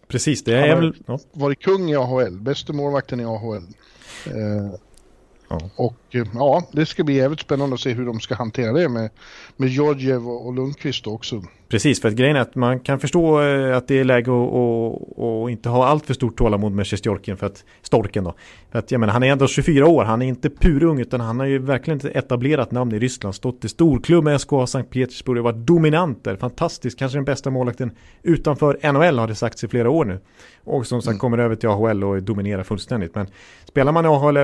Precis, 0.07 0.43
det 0.43 0.57
är 0.57 0.75
väl... 0.75 0.95
Ja. 1.05 1.19
varit 1.31 1.61
kung 1.61 1.89
i 1.89 1.95
AHL, 1.95 2.39
bästa 2.39 2.73
målvakten 2.73 3.19
i 3.19 3.25
AHL. 3.25 3.67
Ja. 5.49 5.59
Och 5.75 5.95
eh, 6.11 6.27
ja, 6.33 6.67
det 6.71 6.85
ska 6.85 7.03
bli 7.03 7.15
jävligt 7.15 7.39
spännande 7.39 7.73
att 7.73 7.79
se 7.79 7.93
hur 7.93 8.05
de 8.05 8.19
ska 8.19 8.35
hantera 8.35 8.73
det 8.73 8.89
med, 8.89 9.09
med 9.57 9.69
Georgiev 9.69 10.29
och, 10.29 10.53
Lundqvist 10.53 11.07
också. 11.07 11.43
Precis, 11.69 12.01
för 12.01 12.07
att 12.07 12.15
grejen 12.15 12.35
är 12.35 12.39
att 12.39 12.55
man 12.55 12.79
kan 12.79 12.99
förstå 12.99 13.41
eh, 13.41 13.77
att 13.77 13.87
det 13.87 13.99
är 13.99 14.03
läge 14.03 14.31
att 14.31 15.49
inte 15.49 15.69
ha 15.69 15.87
allt 15.87 16.05
för 16.05 16.13
stort 16.13 16.37
tålamod 16.37 16.71
med 16.71 16.87
Sjestjorkin 16.87 17.37
för 17.37 17.45
att 17.45 17.63
Storken 17.81 18.23
då. 18.23 18.33
För 18.71 18.79
att 18.79 18.91
jag 18.91 18.99
menar, 18.99 19.13
han 19.13 19.23
är 19.23 19.31
ändå 19.31 19.47
24 19.47 19.87
år, 19.87 20.03
han 20.03 20.21
är 20.21 20.25
inte 20.25 20.49
purung 20.49 20.99
utan 20.99 21.21
han 21.21 21.39
har 21.39 21.47
ju 21.47 21.59
verkligen 21.59 21.99
ett 21.99 22.15
etablerat 22.15 22.71
namn 22.71 22.91
i 22.91 22.99
Ryssland. 22.99 23.35
Stått 23.35 23.65
i 23.65 23.69
storklubb 23.69 24.23
med 24.23 24.41
SKA 24.41 24.67
Sankt 24.67 24.91
Petersburg 24.91 25.37
och 25.37 25.43
varit 25.43 25.67
dominant 25.67 26.23
där. 26.23 26.35
Fantastiskt, 26.35 26.99
kanske 26.99 27.17
den 27.17 27.25
bästa 27.25 27.49
målvakten 27.49 27.91
utanför 28.23 28.91
NHL 28.93 29.19
har 29.19 29.27
det 29.27 29.35
sagts 29.35 29.63
i 29.63 29.67
flera 29.67 29.89
år 29.89 30.05
nu. 30.05 30.19
Och 30.63 30.87
som 30.87 31.01
sagt 31.01 31.11
mm. 31.11 31.19
kommer 31.19 31.37
över 31.37 31.55
till 31.55 31.69
AHL 31.69 32.03
och 32.03 32.23
dominerar 32.23 32.63
fullständigt. 32.63 33.15
Men 33.15 33.27
spelar 33.65 33.91
man 33.91 34.05
i 34.05 34.07
AHL 34.07 34.37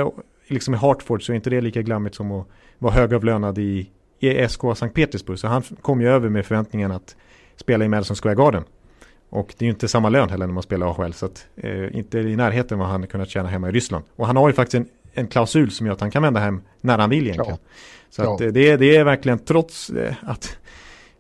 liksom 0.48 0.74
i 0.74 0.78
Hartford 0.78 1.26
så 1.26 1.32
är 1.32 1.36
inte 1.36 1.50
det 1.50 1.62
lika 1.62 1.82
glammigt 1.82 2.16
som 2.16 2.32
att 2.32 2.48
vara 2.80 2.94
högavlönad 2.94 3.58
i, 3.58 3.90
i 4.20 4.48
SK 4.48 4.62
Sankt 4.76 4.96
Petersburg. 4.96 5.40
Så 5.40 5.48
han 5.48 5.62
kom 5.62 6.02
ju 6.02 6.10
över 6.10 6.30
med 6.30 6.46
förväntningen 6.46 6.92
att 6.92 7.16
spela 7.56 7.86
i 7.86 7.88
Madison 7.88 8.16
Square 8.16 8.36
Garden. 8.36 8.64
Och 9.30 9.54
det 9.58 9.66
är 9.66 9.68
ju 9.68 9.72
inte 9.72 9.88
samma 9.88 10.10
lön 10.10 10.30
heller 10.30 10.48
när 10.48 10.54
man 10.54 10.64
spelar 10.64 10.88
AHL. 10.88 11.14
Så 11.14 11.26
att, 11.26 11.48
eh, 11.56 11.98
inte 11.98 12.20
i 12.20 12.36
närheten 12.36 12.80
vad 12.80 12.88
han 12.88 13.08
kunnat 13.08 13.30
tjäna 13.30 13.50
hemma 13.50 13.70
i 13.70 13.72
Ryssland. 13.72 14.06
Och 14.16 14.28
han 14.28 14.38
har 14.38 14.50
ju 14.50 14.54
faktiskt 14.54 14.76
en, 14.76 14.88
en 15.14 15.28
klausul 15.28 15.72
som 15.72 15.86
gör 15.86 15.94
att 15.94 16.02
han 16.02 16.12
kan 16.12 16.24
vända 16.24 16.40
hem 16.40 16.62
när 16.82 16.98
han 16.98 17.10
vill 17.10 17.24
egentligen. 17.24 17.58
Ja. 17.62 17.70
Så 18.10 18.22
ja. 18.22 18.36
att, 18.36 18.42
eh, 18.42 18.48
det, 18.48 18.78
det 18.78 18.96
är 18.96 19.04
verkligen 19.04 19.40
trots 19.40 19.90
eh, 19.90 20.14
att 20.22 20.58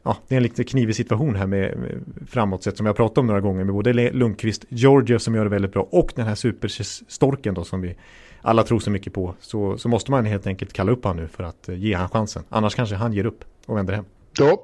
ja, 0.04 0.18
det 0.28 0.36
är 0.36 0.38
en 0.38 0.44
lite 0.44 0.64
knivig 0.64 0.96
situation 0.96 1.36
här 1.36 1.48
med, 1.48 1.78
med 1.78 2.04
framåt 2.28 2.64
sett 2.64 2.78
som 2.78 2.86
jag 2.86 2.96
pratat 2.96 3.18
om 3.18 3.28
några 3.28 3.42
gånger 3.42 3.64
med 3.64 3.74
både 3.74 4.12
Lundqvist, 4.12 4.66
Georgiev 4.70 5.18
som 5.18 5.36
gör 5.36 5.44
det 5.44 5.50
väldigt 5.50 5.74
bra 5.74 5.88
och 5.92 6.12
den 6.16 6.26
här 6.26 6.36
superstorken 6.36 7.54
då 7.54 7.64
som 7.64 7.82
vi 7.82 7.96
alla 8.44 8.64
tror 8.64 8.80
så 8.80 8.90
mycket 8.90 9.14
på 9.14 9.36
så, 9.40 9.78
så 9.78 9.90
måste 9.90 10.12
man 10.12 10.26
helt 10.26 10.48
enkelt 10.48 10.74
kalla 10.74 10.92
upp 10.92 11.06
han 11.06 11.18
nu 11.18 11.28
för 11.28 11.44
att 11.44 11.70
eh, 11.70 11.76
ge 11.76 11.94
han 11.94 12.10
chansen. 12.10 12.44
Annars 12.50 12.76
kanske 12.76 12.96
han 12.96 13.14
ger 13.14 13.26
upp 13.26 13.44
och 13.66 13.78
vänder 13.78 13.94
hem. 13.94 14.06
Ja, 14.38 14.62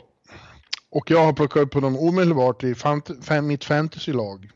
och 0.91 1.11
jag 1.11 1.25
har 1.25 1.33
plockat 1.33 1.63
upp 1.63 1.73
honom 1.73 1.97
omedelbart 1.97 2.63
i 2.63 2.75
fant 2.75 3.09
mitt 3.43 3.65
fantasylag. 3.65 4.49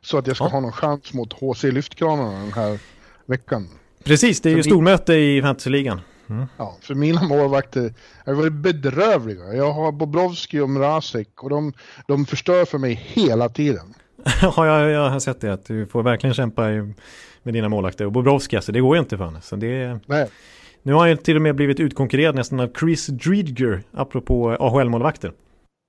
Så 0.00 0.18
att 0.18 0.26
jag 0.26 0.36
ska 0.36 0.44
ja. 0.44 0.50
ha 0.50 0.60
någon 0.60 0.72
chans 0.72 1.12
mot 1.12 1.32
HC 1.32 1.64
Lyftkranarna 1.64 2.40
den 2.40 2.52
här 2.52 2.78
veckan. 3.26 3.68
Precis, 4.04 4.40
det 4.40 4.48
är 4.48 4.52
för 4.52 4.56
ju 4.56 4.62
stormöte 4.62 5.14
i 5.14 5.42
fantasyligan. 5.42 6.00
Mm. 6.30 6.46
Ja, 6.56 6.76
för 6.80 6.94
mina 6.94 7.22
målvakter 7.22 7.94
har 8.26 8.34
varit 8.34 8.52
bedrövliga. 8.52 9.54
Jag 9.54 9.72
har 9.72 9.92
Bobrovski 9.92 10.60
och 10.60 10.70
Mrazek 10.70 11.42
och 11.42 11.50
de, 11.50 11.72
de 12.06 12.26
förstör 12.26 12.64
för 12.64 12.78
mig 12.78 12.94
hela 13.04 13.48
tiden. 13.48 13.94
ja, 14.42 14.66
jag, 14.66 14.90
jag 14.90 15.10
har 15.10 15.20
sett 15.20 15.40
det. 15.40 15.52
Att 15.52 15.66
du 15.66 15.86
får 15.86 16.02
verkligen 16.02 16.34
kämpa 16.34 16.70
i 16.70 16.94
med 17.42 17.54
dina 17.54 17.68
målvakter. 17.68 18.06
Och 18.06 18.12
Bobrovski, 18.12 18.56
alltså, 18.56 18.72
det 18.72 18.80
går 18.80 18.96
ju 18.96 19.00
inte 19.00 19.16
för 19.16 19.24
honom. 19.24 19.42
Så 19.42 19.56
det, 19.56 20.00
Nej. 20.06 20.28
Nu 20.82 20.92
har 20.92 21.00
han 21.00 21.08
ju 21.10 21.16
till 21.16 21.36
och 21.36 21.42
med 21.42 21.54
blivit 21.54 21.80
utkonkurrerad 21.80 22.34
nästan 22.34 22.60
av 22.60 22.70
Chris 22.80 23.06
Driedger, 23.06 23.82
apropå 23.92 24.56
AHL-målvakter. 24.60 25.32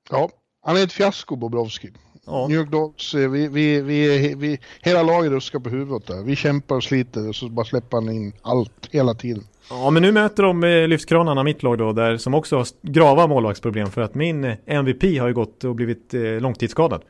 Ja, 0.10 0.30
han 0.66 0.78
är 0.78 0.84
ett 0.84 0.94
fiasko 0.94 1.36
Bobrovski. 1.36 1.90
Ja. 2.26 2.48
New 2.48 2.58
York 2.58 2.72
Dogs, 2.72 3.14
eh, 3.14 3.30
vi, 3.30 3.48
vi, 3.48 3.82
vi, 3.82 4.36
vi, 4.36 4.60
hela 4.82 5.04
laget 5.04 5.32
ruskar 5.32 5.60
på 5.60 5.70
huvudet 5.70 6.08
där. 6.08 6.24
Vi 6.24 6.36
kämpar 6.36 6.76
och 6.76 6.84
sliter 6.84 7.30
och 7.30 7.36
så 7.36 7.50
bara 7.50 7.66
släpper 7.66 7.98
han 7.98 8.10
in 8.10 8.34
allt 8.42 8.90
hela 8.92 9.14
tiden. 9.14 9.44
Ja, 9.70 9.90
men 9.90 10.04
nu 10.04 10.12
möter 10.12 10.44
de 10.44 10.64
eh, 10.64 10.88
lyftkranarna, 10.88 11.44
mitt 11.44 11.64
lag 11.64 11.78
då, 11.78 11.94
där 11.94 12.18
som 12.18 12.34
också 12.34 12.58
har 12.58 12.68
grava 12.82 13.28
målvaktsproblem 13.28 13.92
för 13.92 14.02
att 14.02 14.16
min 14.16 14.44
eh, 14.44 14.56
MVP 14.66 15.04
har 15.20 15.28
ju 15.28 15.34
gått 15.34 15.64
och 15.64 15.76
blivit 15.76 16.14
eh, 16.14 16.22
långtidsskadad. 16.22 17.02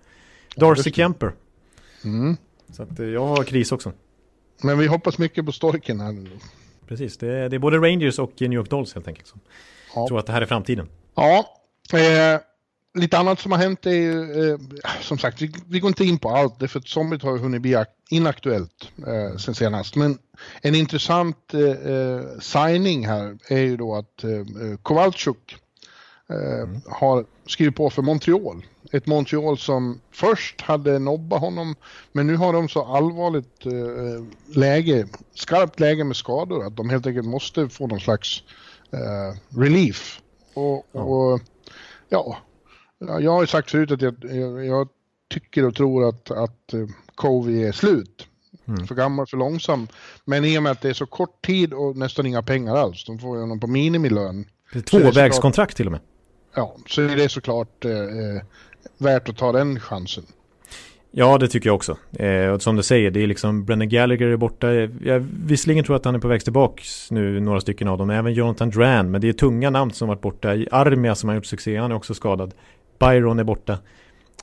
Darcy 0.55 0.89
ja, 0.89 0.93
Kemper. 0.93 1.31
Mm. 2.03 2.37
Så 2.71 2.83
att 2.83 2.99
jag 2.99 3.27
har 3.27 3.43
kris 3.43 3.71
också. 3.71 3.91
Men 4.63 4.77
vi 4.77 4.87
hoppas 4.87 5.17
mycket 5.17 5.45
på 5.45 5.51
storken 5.51 5.99
här 5.99 6.11
nu. 6.11 6.29
Precis, 6.87 7.17
det 7.17 7.27
är, 7.27 7.49
det 7.49 7.57
är 7.57 7.59
både 7.59 7.77
Rangers 7.77 8.19
och 8.19 8.31
New 8.39 8.53
York 8.53 8.69
Dolls 8.69 8.93
helt 8.93 9.07
enkelt. 9.07 9.33
Ja. 9.95 10.07
tror 10.07 10.19
att 10.19 10.25
det 10.25 10.33
här 10.33 10.41
är 10.41 10.45
framtiden. 10.45 10.89
Ja, 11.15 11.45
eh, 11.93 12.39
lite 12.93 13.17
annat 13.17 13.39
som 13.39 13.51
har 13.51 13.59
hänt 13.59 13.85
är 13.85 13.91
ju, 13.91 14.49
eh, 14.51 14.59
som 15.01 15.17
sagt, 15.17 15.41
vi, 15.41 15.53
vi, 15.67 15.79
går 15.79 15.87
inte 15.87 16.03
in 16.03 16.19
på 16.19 16.29
allt, 16.29 16.59
det 16.59 16.67
för 16.67 16.79
att 16.79 16.87
somligt 16.87 17.23
har 17.23 17.37
hunnit 17.37 17.61
bli 17.61 17.83
inaktuellt 18.09 18.91
eh, 19.07 19.37
sen 19.37 19.55
senast. 19.55 19.95
Men 19.95 20.17
en 20.61 20.75
intressant 20.75 21.53
eh, 21.53 21.61
eh 21.61 22.21
signing 22.39 23.07
här 23.07 23.37
är 23.47 23.61
ju 23.61 23.77
då 23.77 23.95
att 23.95 24.23
eh, 24.23 24.77
Kowalczuk 24.81 25.55
mm. 26.29 26.81
har 26.85 27.25
skrivit 27.45 27.75
på 27.75 27.89
för 27.89 28.01
Montreal 28.01 28.65
ett 28.91 29.07
Montreal 29.07 29.57
som 29.57 30.01
först 30.11 30.61
hade 30.61 30.99
nobbat 30.99 31.41
honom 31.41 31.75
men 32.11 32.27
nu 32.27 32.35
har 32.35 32.53
de 32.53 32.69
så 32.69 32.85
allvarligt 32.85 33.65
eh, 33.65 34.55
läge, 34.55 35.07
skarpt 35.33 35.79
läge 35.79 36.03
med 36.03 36.15
skador 36.15 36.65
att 36.65 36.77
de 36.77 36.89
helt 36.89 37.07
enkelt 37.07 37.27
måste 37.27 37.69
få 37.69 37.87
någon 37.87 37.99
slags 37.99 38.43
eh, 38.91 39.59
relief. 39.59 40.21
Och, 40.53 40.85
ja. 40.91 41.01
och 41.01 41.41
ja, 42.09 42.37
jag 43.19 43.31
har 43.31 43.41
ju 43.41 43.47
sagt 43.47 43.71
förut 43.71 43.91
att 43.91 44.01
jag, 44.01 44.15
jag, 44.21 44.65
jag 44.65 44.87
tycker 45.33 45.65
och 45.65 45.75
tror 45.75 46.09
att, 46.09 46.31
att 46.31 46.73
uh, 46.73 46.89
Covey 47.15 47.63
är 47.63 47.71
slut. 47.71 48.27
Mm. 48.67 48.87
För 48.87 48.95
gammal, 48.95 49.27
för 49.27 49.37
långsam. 49.37 49.87
Men 50.25 50.45
i 50.45 50.57
och 50.57 50.63
med 50.63 50.71
att 50.71 50.81
det 50.81 50.89
är 50.89 50.93
så 50.93 51.05
kort 51.05 51.45
tid 51.45 51.73
och 51.73 51.97
nästan 51.97 52.25
inga 52.25 52.41
pengar 52.41 52.75
alls, 52.75 53.05
de 53.05 53.19
får 53.19 53.35
ju 53.35 53.41
honom 53.41 53.59
på 53.59 53.67
minimilön. 53.67 54.45
Tvåvägskontrakt 54.85 55.77
till 55.77 55.85
och 55.85 55.91
med. 55.91 56.01
Ja, 56.55 56.75
så 56.87 57.01
är 57.01 57.15
det 57.15 57.29
såklart 57.29 57.85
eh, 57.85 57.91
eh 57.91 58.41
värt 58.97 59.29
att 59.29 59.37
ta 59.37 59.51
den 59.51 59.79
chansen. 59.79 60.23
Ja, 61.11 61.37
det 61.37 61.47
tycker 61.47 61.69
jag 61.69 61.75
också. 61.75 61.97
Eh, 62.11 62.47
och 62.47 62.61
som 62.61 62.75
du 62.75 62.83
säger, 62.83 63.11
det 63.11 63.23
är 63.23 63.27
liksom 63.27 63.65
Brennan 63.65 63.89
Gallagher 63.89 64.27
är 64.27 64.37
borta. 64.37 64.73
Jag 65.03 65.27
visserligen 65.45 65.83
tror 65.83 65.95
att 65.95 66.05
han 66.05 66.15
är 66.15 66.19
på 66.19 66.27
väg 66.27 66.43
tillbaka 66.43 66.83
nu, 67.09 67.39
några 67.39 67.61
stycken 67.61 67.87
av 67.87 67.97
dem. 67.97 68.09
Även 68.09 68.33
Jonathan 68.33 68.69
Dran, 68.69 69.11
men 69.11 69.21
det 69.21 69.29
är 69.29 69.33
tunga 69.33 69.69
namn 69.69 69.91
som 69.91 70.07
varit 70.07 70.21
borta. 70.21 70.49
Armia 70.71 71.15
som 71.15 71.29
har 71.29 71.35
gjort 71.35 71.45
succé, 71.45 71.77
han 71.77 71.91
är 71.91 71.95
också 71.95 72.13
skadad. 72.13 72.53
Byron 72.99 73.39
är 73.39 73.43
borta. 73.43 73.77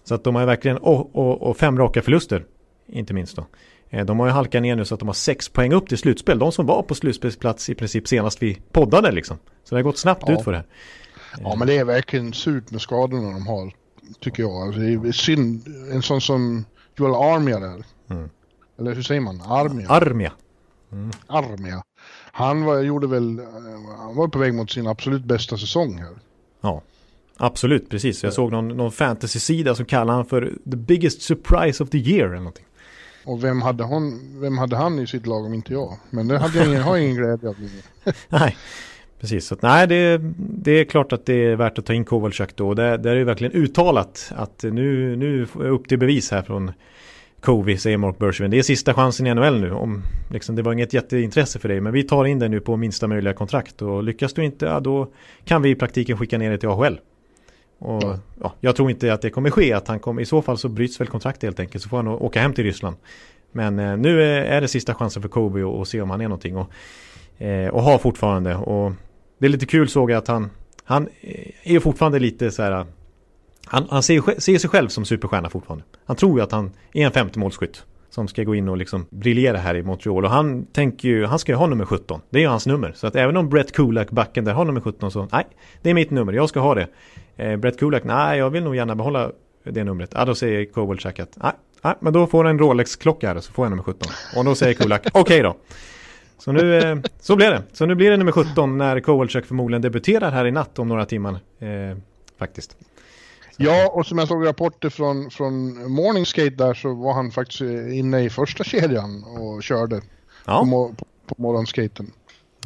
Så 0.05 0.15
att 0.15 0.25
de 0.25 0.35
har 0.35 0.47
verkligen, 0.47 0.79
och, 0.79 1.17
och, 1.17 1.43
och 1.43 1.57
fem 1.57 1.79
raka 1.79 2.03
förluster 2.03 2.45
inte 2.87 3.15
minst 3.15 3.37
då. 3.37 3.47
Eh, 3.91 4.05
de 4.05 4.21
har 4.21 4.27
ju 4.27 4.33
halkat 4.33 4.63
ner 4.63 4.77
nu 4.77 4.85
så 4.85 4.95
att 4.95 5.01
de 5.01 5.09
har 5.09 5.15
sex 5.15 5.49
poäng 5.49 5.73
upp 5.73 5.89
till 5.89 5.99
slutspel. 5.99 6.39
De 6.39 6.53
som 6.53 6.67
var 6.67 6.83
på 6.83 6.95
slutspelsplats 6.95 7.71
i 7.71 7.75
princip 7.75 8.09
senast 8.09 8.43
vi 8.43 8.61
poddade 8.73 9.13
liksom. 9.13 9.37
Så 9.65 9.75
det 9.75 9.79
har 9.79 9.83
gått 9.83 9.99
snabbt 9.99 10.25
ja. 10.27 10.35
ut 10.35 10.45
för 10.45 10.53
det. 10.53 10.65
Ja, 11.41 11.55
men 11.59 11.69
det 11.69 11.79
är 11.79 11.85
verkligen 11.85 12.33
surt 12.33 12.71
med 12.71 12.81
skadorna 12.81 13.31
de 13.33 13.47
har, 13.47 13.73
tycker 14.21 14.43
jag. 14.43 14.53
Alltså, 14.53 14.81
det 14.81 15.09
är 15.09 15.13
synd, 15.13 15.67
en 15.93 16.03
sån 16.03 16.21
som 16.21 16.65
Joel 16.97 17.15
Armia 17.15 17.59
där. 17.61 17.85
Mm. 18.11 18.31
Eller 18.79 18.95
hur 18.95 19.03
säger 19.03 19.21
man? 19.21 19.41
Armia? 19.41 19.89
Armia. 19.89 20.33
Mm. 20.93 21.11
Armia. 21.27 21.83
Han 22.33 22.65
var, 22.65 22.81
gjorde 22.81 23.07
väl, 23.07 23.41
han 23.99 24.17
var 24.17 24.29
på 24.29 24.39
väg 24.39 24.55
mot 24.55 24.71
sin 24.71 24.87
absolut 24.87 25.25
bästa 25.25 25.59
säsong 25.59 25.99
här. 25.99 26.11
Ja, 26.61 26.83
absolut, 27.37 27.91
precis. 27.91 28.23
Jag 28.23 28.33
såg 28.33 28.53
någon, 28.53 28.69
någon 28.69 28.93
fantasy-sida 28.93 29.75
som 29.75 29.85
kallar 29.85 30.15
han 30.15 30.27
för 30.27 30.53
the 30.71 30.77
biggest 30.77 31.23
surprise 31.23 31.83
of 31.83 31.91
the 31.91 31.99
year 31.99 32.27
eller 32.27 32.37
någonting. 32.37 32.65
Och 33.25 33.45
vem 33.45 33.63
hade, 33.63 33.85
hon, 33.85 34.21
vem 34.41 34.59
hade 34.59 34.77
han 34.77 34.99
i 34.99 35.07
sitt 35.07 35.27
lag 35.27 35.45
om 35.45 35.55
inte 35.55 35.73
jag? 35.73 35.97
Men 36.11 36.29
det 36.29 36.39
hade 36.39 36.59
jag 36.59 36.67
ingen, 36.67 36.83
har 36.83 36.97
jag 36.97 37.05
ingen 37.05 37.17
glädje 37.17 37.49
av. 37.49 37.57
nej, 38.29 38.57
precis. 39.21 39.47
Så, 39.47 39.57
nej, 39.61 39.87
det, 39.87 40.21
det 40.39 40.73
är 40.73 40.85
klart 40.85 41.13
att 41.13 41.27
det 41.27 41.35
är 41.35 41.57
värt 41.57 41.79
att 41.79 41.87
ta 41.87 41.93
in 41.93 42.05
Kovalchuk 42.05 42.57
då. 42.57 42.75
Det, 42.75 42.97
det 42.97 43.11
är 43.11 43.15
ju 43.15 43.25
verkligen 43.25 43.53
uttalat 43.53 44.33
att 44.37 44.63
nu, 44.63 45.17
nu 45.17 45.43
är 45.43 45.69
upp 45.69 45.89
till 45.89 45.99
bevis 45.99 46.31
här 46.31 46.43
från 46.43 46.73
Covi, 47.41 47.77
säger 47.77 47.97
Mark 47.97 48.19
Bergevin. 48.19 48.51
Det 48.51 48.59
är 48.59 48.63
sista 48.63 48.95
chansen 48.95 49.27
i 49.27 49.35
NHL 49.35 49.61
nu. 49.61 49.73
Om, 49.73 50.03
liksom, 50.31 50.57
det 50.57 50.63
var 50.63 50.73
inget 50.73 50.93
jätteintresse 50.93 51.59
för 51.59 51.69
dig, 51.69 51.81
men 51.81 51.93
vi 51.93 52.03
tar 52.03 52.25
in 52.25 52.39
det 52.39 52.49
nu 52.49 52.61
på 52.61 52.77
minsta 52.77 53.07
möjliga 53.07 53.33
kontrakt. 53.35 53.83
Och 53.83 54.03
lyckas 54.03 54.33
du 54.33 54.45
inte, 54.45 54.67
ja, 54.67 54.81
då 54.81 55.09
kan 55.45 55.63
vi 55.63 55.71
i 55.71 55.75
praktiken 55.75 56.19
skicka 56.19 56.39
ner 56.39 56.51
det 56.51 56.59
till 56.59 56.69
AHL. 56.69 57.01
Och, 57.79 58.03
ja. 58.03 58.19
ja. 58.41 58.55
jag 58.61 58.77
tror 58.77 58.91
inte 58.91 59.13
att 59.13 59.23
det 59.23 59.31
kommer 59.31 59.51
ske. 59.51 59.73
Att 59.73 59.89
han 59.89 60.01
kommer, 60.01 60.23
I 60.23 60.25
så 60.25 60.43
fall 60.43 60.59
så 60.59 60.69
bryts 60.69 61.01
väl 61.01 61.09
kontraktet 61.09 61.43
helt 61.43 61.61
enkelt. 61.61 61.83
Så 61.83 61.89
får 61.89 61.97
han 61.97 62.09
åka 62.09 62.41
hem 62.41 62.53
till 62.53 62.65
Ryssland. 62.65 62.97
Men 63.53 63.79
eh, 63.79 63.97
nu 63.97 64.23
är, 64.23 64.43
är, 64.43 64.61
det 64.61 64.69
sista 64.69 64.95
chansen 64.95 65.23
för 65.23 65.29
Kobe 65.29 65.81
att 65.83 65.89
se 65.89 66.01
om 66.01 66.11
han 66.11 66.21
är 66.21 66.25
någonting. 66.25 66.57
Och, 66.57 66.71
eh, 67.43 67.69
och 67.69 67.83
har 67.83 67.99
fortfarande. 67.99 68.55
Och 68.55 68.93
det 69.39 69.47
är 69.47 69.51
lite 69.51 69.67
kul 69.67 69.89
såg 69.89 70.11
jag 70.11 70.19
att 70.19 70.29
han, 70.29 70.51
han 70.85 71.09
är 71.63 71.81
fortfarande 71.81 72.19
lite 72.19 72.51
så 72.51 72.63
här 72.63 72.87
han, 73.71 73.87
han 73.91 74.03
ser, 74.03 74.41
ser, 74.41 74.59
sig 74.59 74.71
själv 74.71 74.89
som 74.89 75.05
superstjärna 75.05 75.51
fortfarande. 75.51 75.85
Han 76.05 76.17
tror 76.17 76.39
ju 76.39 76.45
att 76.45 76.53
han 76.53 76.71
är 76.93 77.07
en 77.07 77.13
50 77.13 77.39
målskytt 77.39 77.85
som 78.11 78.29
ska 78.29 78.45
gå 78.45 78.55
in 78.55 78.69
och 78.69 78.77
liksom 78.77 79.07
briljera 79.11 79.59
här 79.59 79.75
i 79.75 79.83
Montreal. 79.83 80.25
Och 80.25 80.31
han 80.31 80.67
tänker 80.67 81.09
ju, 81.09 81.27
han 81.27 81.39
ska 81.39 81.53
ju 81.53 81.57
ha 81.57 81.67
nummer 81.67 81.85
17. 81.85 82.21
Det 82.31 82.39
är 82.39 82.43
ju 82.43 82.49
hans 82.49 82.67
nummer. 82.67 82.93
Så 82.97 83.07
att 83.07 83.17
även 83.17 83.37
om 83.37 83.49
Brett 83.49 83.73
Kulak, 83.73 84.11
backen 84.11 84.45
där, 84.45 84.53
har 84.53 84.65
nummer 84.65 84.81
17 84.81 85.11
så, 85.11 85.29
nej, 85.33 85.47
det 85.83 85.91
är 85.91 85.95
mitt 85.95 86.11
nummer, 86.11 86.33
jag 86.33 86.49
ska 86.49 86.61
ha 86.61 86.75
det. 86.75 86.89
Eh, 87.37 87.57
Brett 87.57 87.79
Kulak, 87.79 88.05
nej, 88.05 88.39
jag 88.39 88.51
vill 88.51 88.65
nog 88.65 88.77
gärna 88.77 88.95
behålla 88.95 89.31
det 89.65 89.85
numret. 89.85 90.11
Ja, 90.15 90.25
då 90.25 90.35
säger 90.35 90.65
Kovalchuk 90.65 91.19
att, 91.19 91.39
nej, 91.43 91.53
nej, 91.83 91.95
men 92.01 92.13
då 92.13 92.27
får 92.27 92.45
han 92.45 92.51
en 92.51 92.59
Rolex-klocka 92.59 93.29
här 93.29 93.41
så 93.41 93.53
får 93.53 93.65
jag 93.65 93.71
nummer 93.71 93.83
17. 93.83 94.09
Och 94.37 94.45
då 94.45 94.55
säger 94.55 94.75
Kulak, 94.75 95.07
okej 95.07 95.21
okay 95.21 95.43
då. 95.43 95.57
Så 96.39 96.53
nu, 96.53 96.79
eh, 96.79 96.99
så 97.21 97.37
blev 97.37 97.51
det. 97.51 97.63
Så 97.73 97.87
nu 97.87 97.95
blir 97.95 98.11
det 98.11 98.17
nummer 98.17 98.33
17 98.33 98.79
när 98.79 99.01
Kovalchuk 99.01 99.47
förmodligen 99.47 99.83
debuterar 99.83 100.31
här 100.31 100.47
i 100.47 100.51
natt 100.51 100.79
om 100.79 100.89
några 100.89 101.07
timmar. 101.07 101.33
Eh, 101.59 101.99
faktiskt. 102.39 102.77
Ja, 103.57 103.91
och 103.93 104.07
som 104.07 104.19
jag 104.19 104.29
såg 104.29 104.47
rapporter 104.47 104.91
från, 104.91 105.31
från 105.31 105.75
Morningskate 105.93 106.51
där 106.51 106.75
så 106.75 106.95
var 106.95 107.13
han 107.13 107.31
faktiskt 107.31 107.61
inne 107.93 108.25
i 108.25 108.31
första 108.31 108.65
kedjan 108.65 109.25
och 109.25 109.63
körde 109.63 110.01
ja. 110.45 110.61
på, 110.61 110.95
på, 110.97 111.05
på 111.27 111.43
morgonskaten. 111.43 112.13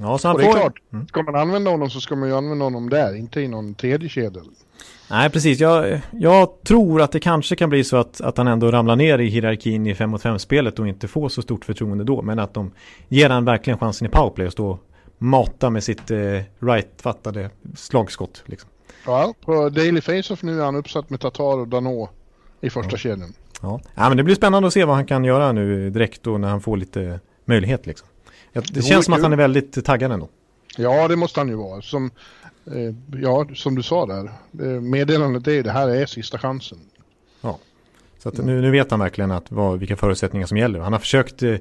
Ja, 0.01 0.19
så 0.19 0.29
han 0.29 0.37
och 0.37 0.43
det 0.43 0.49
är 0.49 0.53
klart, 0.53 0.79
mm. 0.93 1.07
ska 1.07 1.23
man 1.23 1.37
använda 1.37 1.71
honom 1.71 1.91
så 1.91 2.01
ska 2.01 2.17
man 2.17 2.29
ju 2.29 2.35
använda 2.35 2.65
honom 2.65 2.91
där, 2.91 3.17
inte 3.17 3.41
i 3.41 3.49
någon 3.49 3.75
tredje 3.75 4.09
kedja. 4.09 4.43
Nej, 5.11 5.31
precis. 5.31 5.61
Jag, 5.61 6.01
jag 6.11 6.63
tror 6.63 7.03
att 7.03 7.13
det 7.13 7.21
kanske 7.21 7.57
kan 7.57 7.71
bli 7.71 7.85
så 7.85 7.97
att, 7.97 8.21
att 8.21 8.37
han 8.37 8.49
ändå 8.49 8.71
ramlar 8.71 8.97
ner 8.97 9.19
i 9.19 9.27
hierarkin 9.27 9.87
i 9.87 9.95
5 9.95 10.11
mot 10.11 10.23
5-spelet 10.23 10.79
och 10.79 10.89
inte 10.89 11.09
får 11.09 11.29
så 11.29 11.43
stort 11.43 11.65
förtroende 11.65 12.05
då. 12.05 12.23
Men 12.23 12.39
att 12.39 12.55
de 12.55 12.73
ger 13.09 13.31
han 13.31 13.45
verkligen 13.45 13.79
chansen 13.79 14.07
i 14.07 14.11
powerplay 14.11 14.47
och 14.47 14.53
stå 14.53 14.79
mata 15.19 15.71
med 15.71 15.85
sitt 15.85 16.11
eh, 16.11 16.19
right-fattade 16.59 17.51
slagskott. 17.77 18.43
Liksom. 18.47 18.71
Ja, 19.07 19.35
på 19.45 19.69
Daily 19.69 20.01
Face-Off 20.01 20.43
nu 20.43 20.61
är 20.61 20.65
han 20.65 20.77
uppsatt 20.77 21.11
med 21.11 21.21
Tatar 21.21 21.59
och 21.59 21.69
Danå 21.69 22.11
i 22.61 22.71
första 22.71 22.93
ja. 22.93 22.97
kedjan. 22.97 23.33
Ja. 23.63 23.81
ja, 23.95 24.09
men 24.09 24.17
det 24.17 24.23
blir 24.23 24.35
spännande 24.35 24.67
att 24.67 24.73
se 24.73 24.85
vad 24.85 24.97
han 24.97 25.07
kan 25.07 25.25
göra 25.25 25.53
nu 25.53 25.91
direkt 25.91 26.23
då 26.23 26.39
när 26.39 26.49
han 26.49 26.61
får 26.61 26.77
lite 26.77 27.21
möjlighet 27.45 27.87
liksom. 27.87 28.09
Det, 28.53 28.75
det 28.75 28.83
känns 28.83 29.05
som 29.05 29.15
att 29.15 29.23
han 29.23 29.33
är 29.33 29.37
väldigt 29.37 29.85
taggad 29.85 30.13
ändå. 30.13 30.29
Ja, 30.77 31.09
det 31.09 31.17
måste 31.17 31.41
han 31.41 31.49
ju 31.49 31.55
vara. 31.55 31.83
Som, 31.83 32.11
eh, 32.67 33.21
ja, 33.21 33.47
som 33.55 33.75
du 33.75 33.83
sa 33.83 34.07
där. 34.07 34.31
Meddelandet 34.81 35.47
är 35.47 35.53
ju 35.53 35.63
det 35.63 35.71
här 35.71 35.89
är 35.89 36.07
sista 36.07 36.39
chansen. 36.39 36.79
Ja, 37.41 37.59
så 38.23 38.31
nu, 38.43 38.61
nu 38.61 38.71
vet 38.71 38.91
han 38.91 39.01
verkligen 39.01 39.31
att 39.31 39.51
vad, 39.53 39.79
vilka 39.79 39.97
förutsättningar 39.97 40.47
som 40.47 40.57
gäller. 40.57 40.81
Han 40.81 40.93
har 40.93 41.01
försökt 41.01 41.43
eh, 41.43 41.57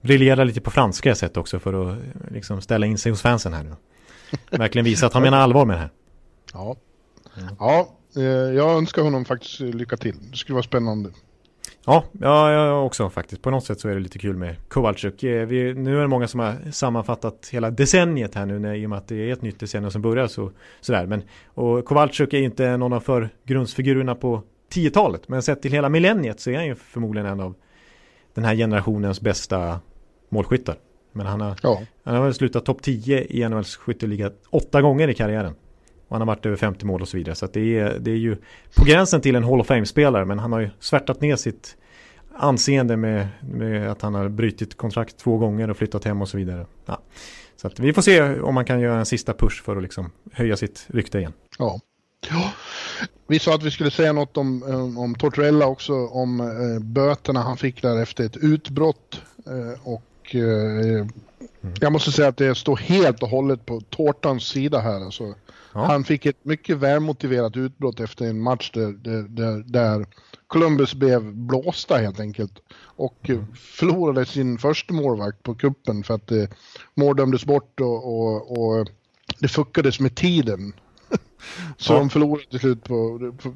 briljera 0.00 0.44
lite 0.44 0.60
på 0.60 0.70
franska 0.70 1.14
sett 1.14 1.36
också 1.36 1.58
för 1.58 1.90
att 1.90 1.98
liksom, 2.30 2.60
ställa 2.60 2.86
in 2.86 2.98
sig 2.98 3.12
hos 3.12 3.22
fansen 3.22 3.52
här 3.52 3.64
nu. 3.64 3.74
Verkligen 4.58 4.84
visa 4.84 5.06
att 5.06 5.12
han 5.12 5.22
menar 5.22 5.38
allvar 5.38 5.64
med 5.64 5.76
det 5.76 5.80
här. 5.80 5.90
Ja, 6.52 6.76
mm. 7.36 7.54
ja 7.58 7.88
eh, 8.16 8.22
jag 8.54 8.76
önskar 8.76 9.02
honom 9.02 9.24
faktiskt 9.24 9.60
lycka 9.60 9.96
till. 9.96 10.16
Det 10.30 10.36
skulle 10.36 10.54
vara 10.54 10.62
spännande. 10.62 11.10
Ja, 11.86 12.04
ja, 12.12 12.52
jag 12.52 12.86
också 12.86 13.10
faktiskt. 13.10 13.42
På 13.42 13.50
något 13.50 13.64
sätt 13.64 13.80
så 13.80 13.88
är 13.88 13.94
det 13.94 14.00
lite 14.00 14.18
kul 14.18 14.36
med 14.36 14.56
Kowalczyk. 14.68 15.22
Eh, 15.22 15.46
vi, 15.46 15.74
nu 15.74 15.96
är 15.96 16.00
det 16.00 16.08
många 16.08 16.28
som 16.28 16.40
har 16.40 16.70
sammanfattat 16.70 17.48
hela 17.52 17.70
decenniet 17.70 18.34
här 18.34 18.46
nu 18.46 18.58
när, 18.58 18.74
i 18.74 18.86
och 18.86 18.90
med 18.90 18.98
att 18.98 19.08
det 19.08 19.16
är 19.16 19.32
ett 19.32 19.42
nytt 19.42 19.60
decennium 19.60 19.90
som 19.90 20.02
börjar 20.02 20.26
så, 20.26 20.50
sådär. 20.80 21.06
Men, 21.06 21.22
och 21.46 21.84
Kowalczyk 21.84 22.32
är 22.32 22.38
inte 22.38 22.76
någon 22.76 22.92
av 22.92 23.00
förgrundsfigurerna 23.00 24.14
på 24.14 24.42
10-talet. 24.72 25.28
Men 25.28 25.42
sett 25.42 25.62
till 25.62 25.72
hela 25.72 25.88
millenniet 25.88 26.40
så 26.40 26.50
är 26.50 26.56
han 26.56 26.66
ju 26.66 26.74
förmodligen 26.74 27.26
en 27.28 27.40
av 27.40 27.54
den 28.34 28.44
här 28.44 28.54
generationens 28.54 29.20
bästa 29.20 29.80
målskyttar. 30.28 30.76
Men 31.12 31.26
han 31.26 31.40
har, 31.40 31.56
ja. 31.62 31.82
han 32.04 32.16
har 32.16 32.32
slutat 32.32 32.64
topp 32.64 32.82
10 32.82 33.24
i 33.28 33.48
NHLs 33.48 33.76
skytteliga 33.76 34.30
åtta 34.50 34.82
gånger 34.82 35.08
i 35.08 35.14
karriären. 35.14 35.54
Han 36.14 36.20
har 36.20 36.26
varit 36.26 36.46
över 36.46 36.56
50 36.56 36.86
mål 36.86 37.02
och 37.02 37.08
så 37.08 37.16
vidare. 37.16 37.34
Så 37.34 37.46
det, 37.46 37.78
är, 37.78 37.98
det 37.98 38.10
är 38.10 38.16
ju 38.16 38.36
på 38.74 38.84
gränsen 38.84 39.20
till 39.20 39.36
en 39.36 39.44
Hall 39.44 39.60
of 39.60 39.66
Fame-spelare. 39.66 40.24
Men 40.24 40.38
han 40.38 40.52
har 40.52 40.60
ju 40.60 40.70
svärtat 40.80 41.20
ner 41.20 41.36
sitt 41.36 41.76
anseende 42.36 42.96
med, 42.96 43.28
med, 43.40 43.90
att 43.90 44.02
han 44.02 44.14
har 44.14 44.28
brutit 44.28 44.76
kontrakt 44.76 45.16
två 45.16 45.38
gånger 45.38 45.70
och 45.70 45.76
flyttat 45.76 46.04
hem 46.04 46.22
och 46.22 46.28
så 46.28 46.36
vidare. 46.36 46.66
Ja. 46.86 47.00
Så 47.56 47.70
vi 47.78 47.92
får 47.92 48.02
se 48.02 48.40
om 48.40 48.54
man 48.54 48.64
kan 48.64 48.80
göra 48.80 48.98
en 48.98 49.06
sista 49.06 49.34
push 49.34 49.62
för 49.62 49.76
att 49.76 49.82
liksom 49.82 50.10
höja 50.32 50.56
sitt 50.56 50.86
rykte 50.88 51.18
igen. 51.18 51.32
Ja. 51.58 51.80
ja. 52.30 52.52
Vi 53.26 53.38
sa 53.38 53.54
att 53.54 53.62
vi 53.62 53.70
skulle 53.70 53.90
säga 53.90 54.12
något 54.12 54.36
om, 54.36 54.62
eh, 54.68 54.98
om 55.02 55.14
Tortorella 55.14 55.66
också, 55.66 56.06
om 56.06 56.40
eh, 56.40 56.82
böterna 56.82 57.42
han 57.42 57.56
fick 57.56 57.82
där 57.82 58.02
efter 58.02 58.24
ett 58.24 58.36
utbrott. 58.36 59.20
Eh, 59.46 59.88
och 59.88 60.34
eh, 60.34 60.40
mm. 60.40 61.08
jag 61.80 61.92
måste 61.92 62.12
säga 62.12 62.28
att 62.28 62.36
det 62.36 62.54
står 62.54 62.76
helt 62.76 63.22
och 63.22 63.28
hållet 63.28 63.66
på 63.66 63.80
tårtans 63.80 64.44
sida 64.44 64.80
här. 64.80 65.04
Alltså. 65.04 65.34
Ja. 65.74 65.84
Han 65.84 66.04
fick 66.04 66.26
ett 66.26 66.44
mycket 66.44 66.76
välmotiverat 66.76 67.56
utbrott 67.56 68.00
efter 68.00 68.24
en 68.24 68.40
match 68.40 68.70
där, 68.74 68.92
där, 69.28 69.62
där 69.66 70.06
Columbus 70.46 70.94
blev 70.94 71.34
blåsta 71.34 71.96
helt 71.96 72.20
enkelt. 72.20 72.52
Och 72.96 73.30
mm. 73.30 73.46
förlorade 73.54 74.26
sin 74.26 74.58
första 74.58 74.94
målvakt 74.94 75.42
på 75.42 75.54
kuppen 75.54 76.04
för 76.04 76.14
att 76.14 76.30
eh, 76.30 76.44
mål 76.94 77.16
dömdes 77.16 77.44
bort 77.44 77.80
och, 77.80 78.04
och, 78.04 78.58
och 78.58 78.88
det 79.38 79.48
fuckades 79.48 80.00
med 80.00 80.14
tiden. 80.14 80.72
Så 81.76 81.92
ja. 81.92 81.98
de 81.98 82.10
förlorade 82.10 82.46
till 82.50 82.60
slut 82.60 82.84
på, 82.84 83.18
på, 83.42 83.54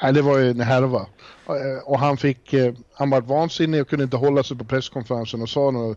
ja, 0.00 0.12
det 0.12 0.22
var 0.22 0.38
ju 0.38 0.50
en 0.50 0.60
härva. 0.60 1.06
Eh, 1.46 1.82
och 1.84 1.98
han 1.98 2.16
fick, 2.16 2.52
eh, 2.52 2.74
han 2.94 3.10
var 3.10 3.20
vansinnig 3.20 3.80
och 3.80 3.88
kunde 3.88 4.04
inte 4.04 4.16
hålla 4.16 4.42
sig 4.42 4.58
på 4.58 4.64
presskonferensen 4.64 5.42
och 5.42 5.48
sa 5.48 5.70
några, 5.70 5.96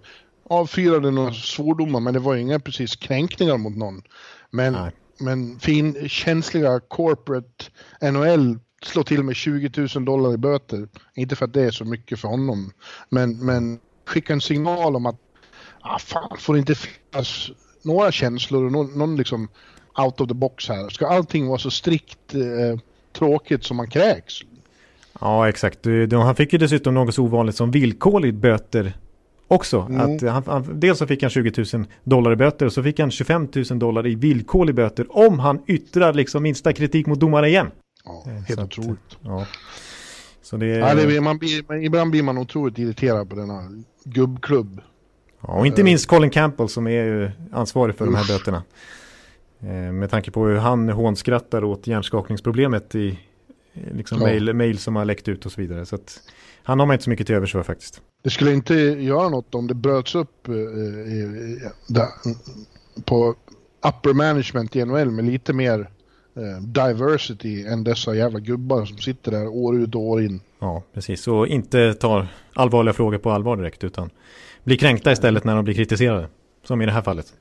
avfyrade 0.50 1.12
några 1.12 1.34
svordomar 1.34 2.00
men 2.00 2.14
det 2.14 2.20
var 2.20 2.34
ju 2.34 2.42
inga 2.42 2.60
precis 2.60 2.96
kränkningar 2.96 3.58
mot 3.58 3.78
någon. 3.78 4.02
Men 4.52 4.74
Nej 4.74 4.92
men 5.20 5.60
fin, 5.60 6.10
känsliga 6.10 6.80
corporate 6.80 7.66
NHL 8.02 8.60
slår 8.84 9.04
till 9.04 9.24
med 9.24 9.36
20 9.36 9.88
000 9.96 10.06
dollar 10.06 10.34
i 10.34 10.38
böter. 10.38 10.88
Inte 11.16 11.36
för 11.36 11.46
att 11.46 11.54
det 11.54 11.64
är 11.64 11.72
så 11.72 11.86
mycket 11.86 12.20
för 12.20 12.28
honom, 12.28 12.72
men, 13.10 13.46
men 13.46 13.80
skicka 14.06 14.34
en 14.34 14.42
signal 14.42 14.96
om 14.96 15.06
att 15.06 15.20
ah, 15.82 16.00
fan, 16.00 16.38
får 16.40 16.54
det 16.54 16.60
inte 16.60 16.76
finnas 16.76 17.52
några 17.82 18.12
känslor 18.12 18.66
och 18.66 18.72
någon, 18.72 18.98
någon 18.98 19.16
liksom 19.16 19.48
out 19.98 20.22
of 20.22 20.28
the 20.28 20.34
box 20.34 20.70
här. 20.70 20.90
Ska 20.90 21.08
allting 21.08 21.48
vara 21.48 21.60
så 21.60 21.72
strikt 21.72 22.36
eh, 22.36 22.80
tråkigt 23.14 23.64
som 23.64 23.78
man 23.78 23.90
kräks? 23.90 24.34
Ja, 25.20 25.50
exakt. 25.50 25.80
Han 26.12 26.36
fick 26.36 26.54
ju 26.54 26.60
dessutom 26.60 26.94
något 26.94 27.16
så 27.16 27.24
ovanligt 27.24 27.56
som 27.56 27.72
villkorligt 27.72 28.38
böter 28.38 28.94
också. 29.48 29.88
Mm. 29.90 30.16
Att 30.16 30.22
han, 30.22 30.44
han, 30.46 30.80
dels 30.80 31.00
så 31.00 31.08
fick 31.08 31.22
han 31.22 31.30
20 31.30 31.66
000 31.74 31.86
dollar 32.04 32.32
i 32.32 32.36
böter 32.36 32.66
och 32.66 32.74
så 32.74 32.84
fick 32.84 33.00
han 33.00 33.12
25 33.12 33.48
000 33.70 33.80
dollar 33.80 34.08
i 34.08 34.16
villkorlig 34.16 34.76
böter 34.76 35.18
om 35.18 35.40
han 35.40 35.62
yttrar 35.68 36.14
liksom 36.14 36.44
minsta 36.44 36.74
kritik 36.74 37.08
mot 37.08 37.20
domare 37.20 37.48
igen. 37.48 37.72
Ja, 38.06 38.24
eh, 38.28 38.32
helt 38.32 38.60
otroligt. 38.60 39.18
Ja. 39.22 39.46
Så 40.42 40.58
det, 40.58 40.68
ja, 40.68 40.96
det 40.96 41.22
man 41.22 41.38
blir, 41.38 41.84
ibland 41.84 42.12
blir 42.12 42.24
man 42.24 42.38
otroligt 42.38 42.78
irriterad 42.78 43.30
på 43.30 43.36
denna 43.36 43.62
gubbklubb. 44.04 44.82
Ja, 45.42 45.54
och 45.54 45.68
inte 45.68 45.84
minst 45.84 46.08
Colin 46.08 46.30
Campbell 46.30 46.70
som 46.70 46.88
är 46.88 47.32
ansvarig 47.52 47.96
för 47.96 48.06
Uff. 48.08 48.12
de 48.12 48.18
här 48.18 48.28
böterna. 48.28 48.64
Eh, 49.60 49.92
med 49.92 50.10
tanke 50.10 50.32
på 50.32 50.46
hur 50.46 50.58
han 50.58 50.90
hånskrattar 50.90 51.64
åt 51.64 51.88
hjärnskakningsproblemet 51.88 52.96
i, 52.96 53.20
liksom 53.74 54.18
ja. 54.18 54.28
mail, 54.28 54.54
mail 54.54 54.78
som 54.78 54.96
har 54.96 55.06
läckt 55.06 55.28
ut 55.28 55.46
och 55.46 55.52
så 55.52 55.62
vidare. 55.62 55.86
Så 55.86 55.96
att, 55.96 56.20
han 56.64 56.80
har 56.80 56.86
man 56.86 56.94
inte 56.94 57.04
så 57.04 57.10
mycket 57.10 57.28
till 57.28 57.36
övers 57.36 57.52
för 57.52 57.64
faktiskt. 57.64 58.02
Det 58.24 58.30
skulle 58.30 58.54
inte 58.54 58.74
göra 58.76 59.30
något 59.30 59.56
om 59.56 59.68
det 59.68 59.74
bröts 59.74 60.16
upp 60.16 60.48
eh, 60.48 60.54
där, 61.88 62.08
på 63.06 63.36
upper 63.88 64.14
management 64.14 64.76
i 64.76 64.86
NHL 64.86 65.12
med 65.12 65.26
lite 65.26 65.54
mer 65.54 65.90
eh, 66.36 66.62
diversity 66.62 67.66
än 67.66 67.84
dessa 67.84 68.16
jävla 68.16 68.40
gubbar 68.40 68.86
som 68.86 68.98
sitter 68.98 69.32
där 69.32 69.48
år 69.48 69.76
ut 69.76 69.96
och 69.96 70.02
år 70.02 70.22
in. 70.22 70.42
Ja, 70.60 70.84
precis. 70.94 71.28
Och 71.28 71.48
inte 71.48 71.94
tar 71.94 72.28
allvarliga 72.54 72.94
frågor 72.94 73.18
på 73.18 73.32
allvar 73.32 73.58
direkt 73.58 73.84
utan 73.84 74.10
blir 74.64 74.78
kränkta 74.78 75.12
istället 75.12 75.44
när 75.44 75.56
de 75.56 75.66
blir 75.66 75.76
kritiserade. 75.76 76.28
Som 76.64 76.82
i 76.82 76.86
det 76.86 76.92
här 76.92 77.02
fallet. 77.02 77.34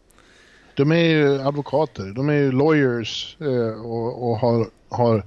De 0.75 0.93
är 0.93 1.05
ju 1.05 1.41
advokater, 1.41 2.13
de 2.13 2.29
är 2.29 2.35
ju 2.35 2.53
lawyers 2.53 3.37
eh, 3.41 3.87
och, 3.87 4.31
och 4.31 4.37
har, 4.37 4.67
har 4.89 5.23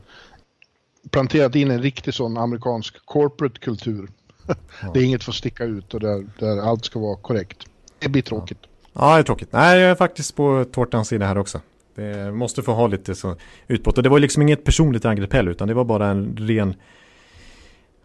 planterat 1.11 1.55
in 1.55 1.71
en 1.71 1.81
riktig 1.81 2.13
sån 2.13 2.37
amerikansk 2.37 3.05
corporate 3.05 3.59
kultur. 3.59 4.07
Ja. 4.07 4.13
Det 4.93 4.99
är 4.99 5.03
inget 5.03 5.23
för 5.23 5.31
att 5.31 5.35
sticka 5.35 5.63
ut 5.63 5.93
och 5.93 5.99
där, 5.99 6.25
där 6.39 6.57
allt 6.57 6.85
ska 6.85 6.99
vara 6.99 7.15
korrekt. 7.15 7.57
Det 7.99 8.09
blir 8.09 8.21
tråkigt. 8.21 8.57
Ja. 8.93 9.13
det 9.13 9.19
är 9.19 9.23
tråkigt. 9.23 9.49
Nej, 9.51 9.79
jag 9.79 9.91
är 9.91 9.95
faktiskt 9.95 10.35
på 10.35 10.65
tårtans 10.71 11.07
sida 11.07 11.25
här 11.25 11.37
också. 11.37 11.61
Det 11.95 12.31
måste 12.31 12.63
få 12.63 12.73
ha 12.73 12.87
lite 12.87 13.15
så 13.15 13.35
utbrott. 13.67 13.97
Och 13.97 14.03
det 14.03 14.09
var 14.09 14.19
liksom 14.19 14.41
inget 14.41 14.63
personligt 14.63 15.05
angrepp 15.05 15.33
heller, 15.33 15.51
utan 15.51 15.67
det 15.67 15.73
var 15.73 15.85
bara 15.85 16.07
en 16.07 16.37
ren... 16.37 16.75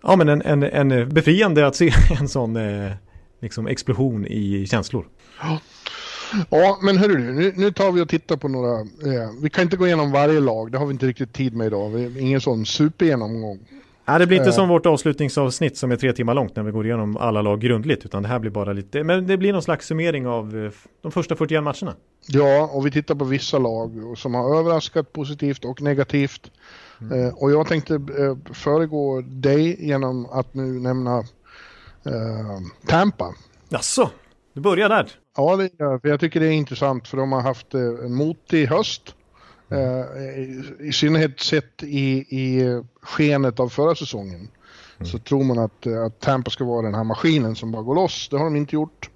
Ja, 0.03 0.17
men 0.17 0.29
en, 0.29 0.43
en, 0.43 0.63
en 0.63 1.09
befriande 1.09 1.67
att 1.67 1.77
se 1.77 1.93
en 2.21 2.29
sån 2.29 2.57
eh, 2.57 2.93
liksom 3.41 3.67
explosion 3.67 4.27
i 4.27 4.67
känslor. 4.67 5.07
Ja. 5.41 5.59
Ja, 6.51 6.79
men 6.83 6.99
hörru 6.99 7.19
nu, 7.19 7.53
nu 7.57 7.73
tar 7.73 7.93
vi 7.93 8.01
och 8.01 8.09
tittar 8.09 8.37
på 8.37 8.49
några. 8.49 8.81
Eh, 8.81 9.31
vi 9.43 9.51
kan 9.51 9.63
inte 9.63 9.77
gå 9.77 9.87
igenom 9.87 10.13
varje 10.13 10.41
lag, 10.41 10.73
det 10.73 10.79
har 10.79 10.87
vi 10.87 10.93
inte 10.93 11.07
riktigt 11.07 11.33
tid 11.33 11.55
med 11.55 11.67
idag. 11.67 11.91
Vi, 11.91 12.21
ingen 12.21 12.41
sån 12.41 12.67
supergenomgång. 12.67 13.59
Nej, 14.07 14.19
det 14.19 14.27
blir 14.27 14.39
inte 14.39 14.51
eh. 14.51 14.55
som 14.55 14.69
vårt 14.69 14.87
avslutningsavsnitt 14.87 15.77
som 15.77 15.93
är 15.93 15.97
tre 15.97 16.13
timmar 16.13 16.35
långt 16.35 16.57
när 16.57 16.63
vi 16.63 16.71
går 16.71 16.87
igenom 16.87 17.17
alla 17.17 17.43
lag 17.43 17.61
grundligt. 17.61 18.05
Utan 18.05 18.23
det 18.23 18.29
här 18.29 18.39
blir 18.39 18.51
bara 18.51 18.73
lite, 18.73 19.05
men 19.05 19.27
det 19.27 19.37
blir 19.37 19.53
någon 19.53 19.63
slags 19.63 19.87
summering 19.87 20.27
av 20.27 20.65
eh, 20.65 20.71
de 21.03 21.13
första 21.13 21.37
41 21.37 21.63
matcherna. 21.63 21.95
Ja, 22.27 22.71
och 22.73 22.87
vi 22.87 22.91
tittar 22.91 23.15
på 23.15 23.25
vissa 23.25 23.59
lag 23.59 24.15
som 24.17 24.35
har 24.35 24.59
överraskat 24.59 25.13
positivt 25.13 25.65
och 25.65 25.83
negativt. 25.83 26.51
Mm. 27.01 27.27
Eh, 27.27 27.35
och 27.35 27.51
jag 27.51 27.69
tänkte 27.69 27.95
eh, 27.95 28.55
föregå 28.55 29.21
dig 29.21 29.87
genom 29.87 30.27
att 30.27 30.55
nu 30.55 30.63
nämna 30.63 31.19
eh, 32.05 32.61
Tampa. 32.87 33.35
Jaså? 33.69 34.11
Du 34.53 34.61
börjar 34.61 34.89
där? 34.89 35.11
Ja, 35.37 35.57
det 35.57 35.71
för 35.79 36.09
jag 36.09 36.21
tycker 36.21 36.41
det 36.41 36.47
är 36.47 36.53
intressant 36.53 37.09
för 37.09 37.17
de 37.17 37.33
har 37.33 37.41
haft 37.41 37.75
en 37.75 38.15
motig 38.15 38.67
höst. 38.67 39.15
Eh, 39.75 40.87
I, 40.89 40.93
synnerhet 40.93 41.41
sett 41.41 41.83
i, 41.83 42.11
i 42.19 42.83
skenet 43.03 43.61
av 43.61 43.69
förra 43.69 43.95
säsongen. 43.95 44.49
Mm. 44.99 45.07
Så 45.07 45.19
tror 45.19 45.45
man 45.45 45.59
att, 45.59 45.87
eh, 45.87 46.03
att 46.03 46.21
Tampa 46.21 46.51
ska 46.51 46.65
vara 46.65 46.83
den 46.83 46.95
här 46.95 47.05
maskinen 47.05 47.57
som 47.57 47.73
bara 47.73 47.83
går 47.83 47.95
loss. 47.95 48.29
Det 48.29 48.37
har 48.37 48.45
de 48.45 48.57
inte 48.57 48.75
gjort. 48.75 49.11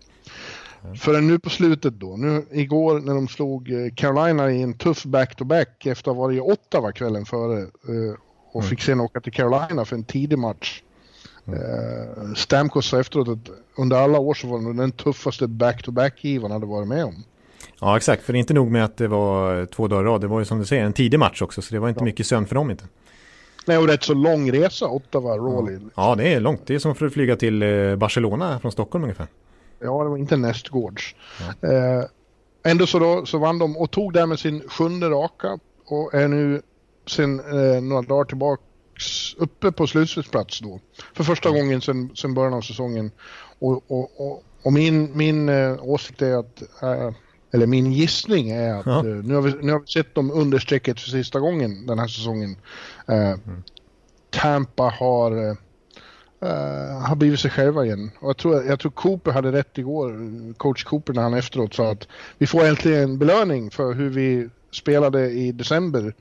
Mm. 0.84 0.96
Förrän 0.96 1.26
nu 1.26 1.38
på 1.38 1.50
slutet 1.50 1.94
då. 1.94 2.16
Nu 2.16 2.46
igår 2.50 3.00
när 3.00 3.14
de 3.14 3.28
slog 3.28 3.72
Carolina 3.96 4.50
i 4.50 4.62
en 4.62 4.74
tuff 4.74 5.04
back-to-back 5.04 5.68
-back 5.68 5.90
efter 5.90 6.10
att 6.10 6.16
ha 6.16 6.22
varit 6.22 6.36
i 6.36 6.40
Ottawa 6.40 6.92
kvällen 6.92 7.26
före. 7.26 7.66
Och 8.52 8.60
mm. 8.60 8.70
fick 8.70 8.82
sen 8.82 9.00
åka 9.00 9.20
till 9.20 9.32
Carolina 9.32 9.84
för 9.84 9.96
en 9.96 10.04
tidig 10.04 10.38
match. 10.38 10.82
Mm. 11.46 12.34
Stamkos 12.36 12.86
sa 12.86 13.00
efteråt 13.00 13.28
att 13.28 13.50
under 13.76 13.96
alla 13.96 14.18
år 14.18 14.34
så 14.34 14.46
var 14.46 14.58
det 14.58 14.72
den 14.72 14.92
tuffaste 14.92 15.46
back-to-back-givaren 15.46 16.52
hade 16.52 16.66
varit 16.66 16.88
med 16.88 17.04
om. 17.04 17.24
Ja 17.80 17.96
exakt, 17.96 18.22
för 18.22 18.32
det 18.32 18.36
är 18.36 18.40
inte 18.40 18.54
nog 18.54 18.70
med 18.70 18.84
att 18.84 18.96
det 18.96 19.08
var 19.08 19.66
två 19.66 19.88
dagar 19.88 20.04
rad, 20.04 20.20
det 20.20 20.26
var 20.26 20.38
ju 20.38 20.44
som 20.44 20.58
du 20.58 20.64
säger 20.64 20.84
en 20.84 20.92
tidig 20.92 21.18
match 21.18 21.42
också, 21.42 21.62
så 21.62 21.74
det 21.74 21.80
var 21.80 21.88
inte 21.88 22.00
ja. 22.00 22.04
mycket 22.04 22.26
sömn 22.26 22.46
för 22.46 22.54
dem 22.54 22.70
inte. 22.70 22.84
Nej, 23.66 23.78
och 23.78 23.88
rätt 23.88 24.02
så 24.02 24.14
lång 24.14 24.52
resa, 24.52 24.86
Ottawa, 24.86 25.36
Raleigh. 25.36 25.82
Ja. 25.82 25.90
ja, 25.96 26.14
det 26.14 26.32
är 26.34 26.40
långt. 26.40 26.66
Det 26.66 26.74
är 26.74 26.78
som 26.78 26.94
för 26.94 27.06
att 27.06 27.12
flyga 27.12 27.36
till 27.36 27.62
eh, 27.62 27.96
Barcelona 27.96 28.60
från 28.60 28.72
Stockholm 28.72 29.04
ungefär. 29.04 29.26
Ja, 29.78 30.02
det 30.02 30.08
var 30.08 30.16
inte 30.16 30.36
nästgårds. 30.36 31.14
Ja. 31.60 31.68
Eh, 31.68 32.04
ändå 32.62 32.86
så, 32.86 32.98
då, 32.98 33.26
så 33.26 33.38
vann 33.38 33.58
de 33.58 33.76
och 33.76 33.90
tog 33.90 34.12
därmed 34.12 34.38
sin 34.38 34.68
sjunde 34.68 35.08
raka 35.08 35.58
och 35.86 36.14
är 36.14 36.28
nu 36.28 36.62
sen 37.06 37.40
eh, 37.40 37.82
några 37.82 38.02
dagar 38.02 38.24
tillbaka 38.24 38.62
uppe 39.36 39.72
på 39.72 39.86
slutspelsplats 39.86 40.60
då. 40.60 40.80
För 41.14 41.24
första 41.24 41.48
mm. 41.48 41.60
gången 41.60 41.80
sedan, 41.80 42.10
sedan 42.14 42.34
början 42.34 42.54
av 42.54 42.60
säsongen. 42.60 43.10
Och, 43.58 43.90
och, 43.90 44.20
och, 44.20 44.42
och 44.62 44.72
min, 44.72 45.16
min 45.16 45.48
äh, 45.48 45.76
åsikt 45.82 46.22
är 46.22 46.36
att, 46.36 46.62
äh, 46.82 47.10
eller 47.52 47.66
min 47.66 47.92
gissning 47.92 48.50
är 48.50 48.74
att 48.74 48.86
ja. 48.86 48.98
äh, 48.98 49.04
nu, 49.04 49.34
har 49.34 49.42
vi, 49.42 49.54
nu 49.62 49.72
har 49.72 49.80
vi 49.80 49.86
sett 49.86 50.14
dem 50.14 50.30
under 50.30 50.58
strecket 50.58 51.00
för 51.00 51.10
sista 51.10 51.40
gången 51.40 51.86
den 51.86 51.98
här 51.98 52.06
säsongen. 52.06 52.56
Mm. 53.06 53.62
Tampa 54.30 54.82
har, 54.82 55.56
har 57.08 57.16
blivit 57.16 57.40
sig 57.40 57.50
själva 57.50 57.84
igen. 57.84 58.10
Och 58.20 58.28
jag 58.28 58.36
tror, 58.36 58.64
jag 58.64 58.80
tror 58.80 58.92
Cooper 58.92 59.32
hade 59.32 59.52
rätt 59.52 59.78
igår, 59.78 60.14
coach 60.54 60.84
Cooper 60.84 61.12
när 61.12 61.22
han 61.22 61.34
efteråt 61.34 61.74
sa 61.74 61.90
att 61.90 62.08
vi 62.38 62.46
får 62.46 62.64
äntligen 62.64 63.18
belöning 63.18 63.70
för 63.70 63.94
hur 63.94 64.10
vi 64.10 64.48
spelade 64.70 65.30
i 65.30 65.52
december 65.52 66.14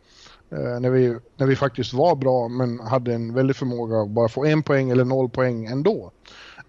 Eh, 0.51 0.79
när, 0.79 0.89
vi, 0.89 1.17
när 1.37 1.47
vi 1.47 1.55
faktiskt 1.55 1.93
var 1.93 2.15
bra 2.15 2.47
men 2.47 2.79
hade 2.79 3.13
en 3.13 3.33
väldig 3.33 3.55
förmåga 3.55 3.97
att 3.97 4.09
bara 4.09 4.29
få 4.29 4.45
en 4.45 4.63
poäng 4.63 4.89
eller 4.89 5.05
noll 5.05 5.29
poäng 5.29 5.65
ändå. 5.65 6.11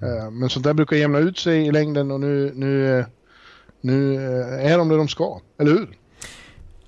Eh, 0.01 0.31
men 0.31 0.49
sånt 0.49 0.65
där 0.65 0.75
brukar 0.75 0.97
jämna 0.97 1.19
ut 1.19 1.39
sig 1.39 1.67
i 1.67 1.73
längden 1.73 2.11
och 2.11 2.21
nu, 2.21 2.53
nu, 2.55 3.05
nu 3.81 4.15
eh, 4.15 4.73
är 4.73 4.79
de 4.79 4.89
det 4.89 4.97
de 4.97 5.09
ska, 5.09 5.41
eller 5.59 5.71
hur? 5.71 5.89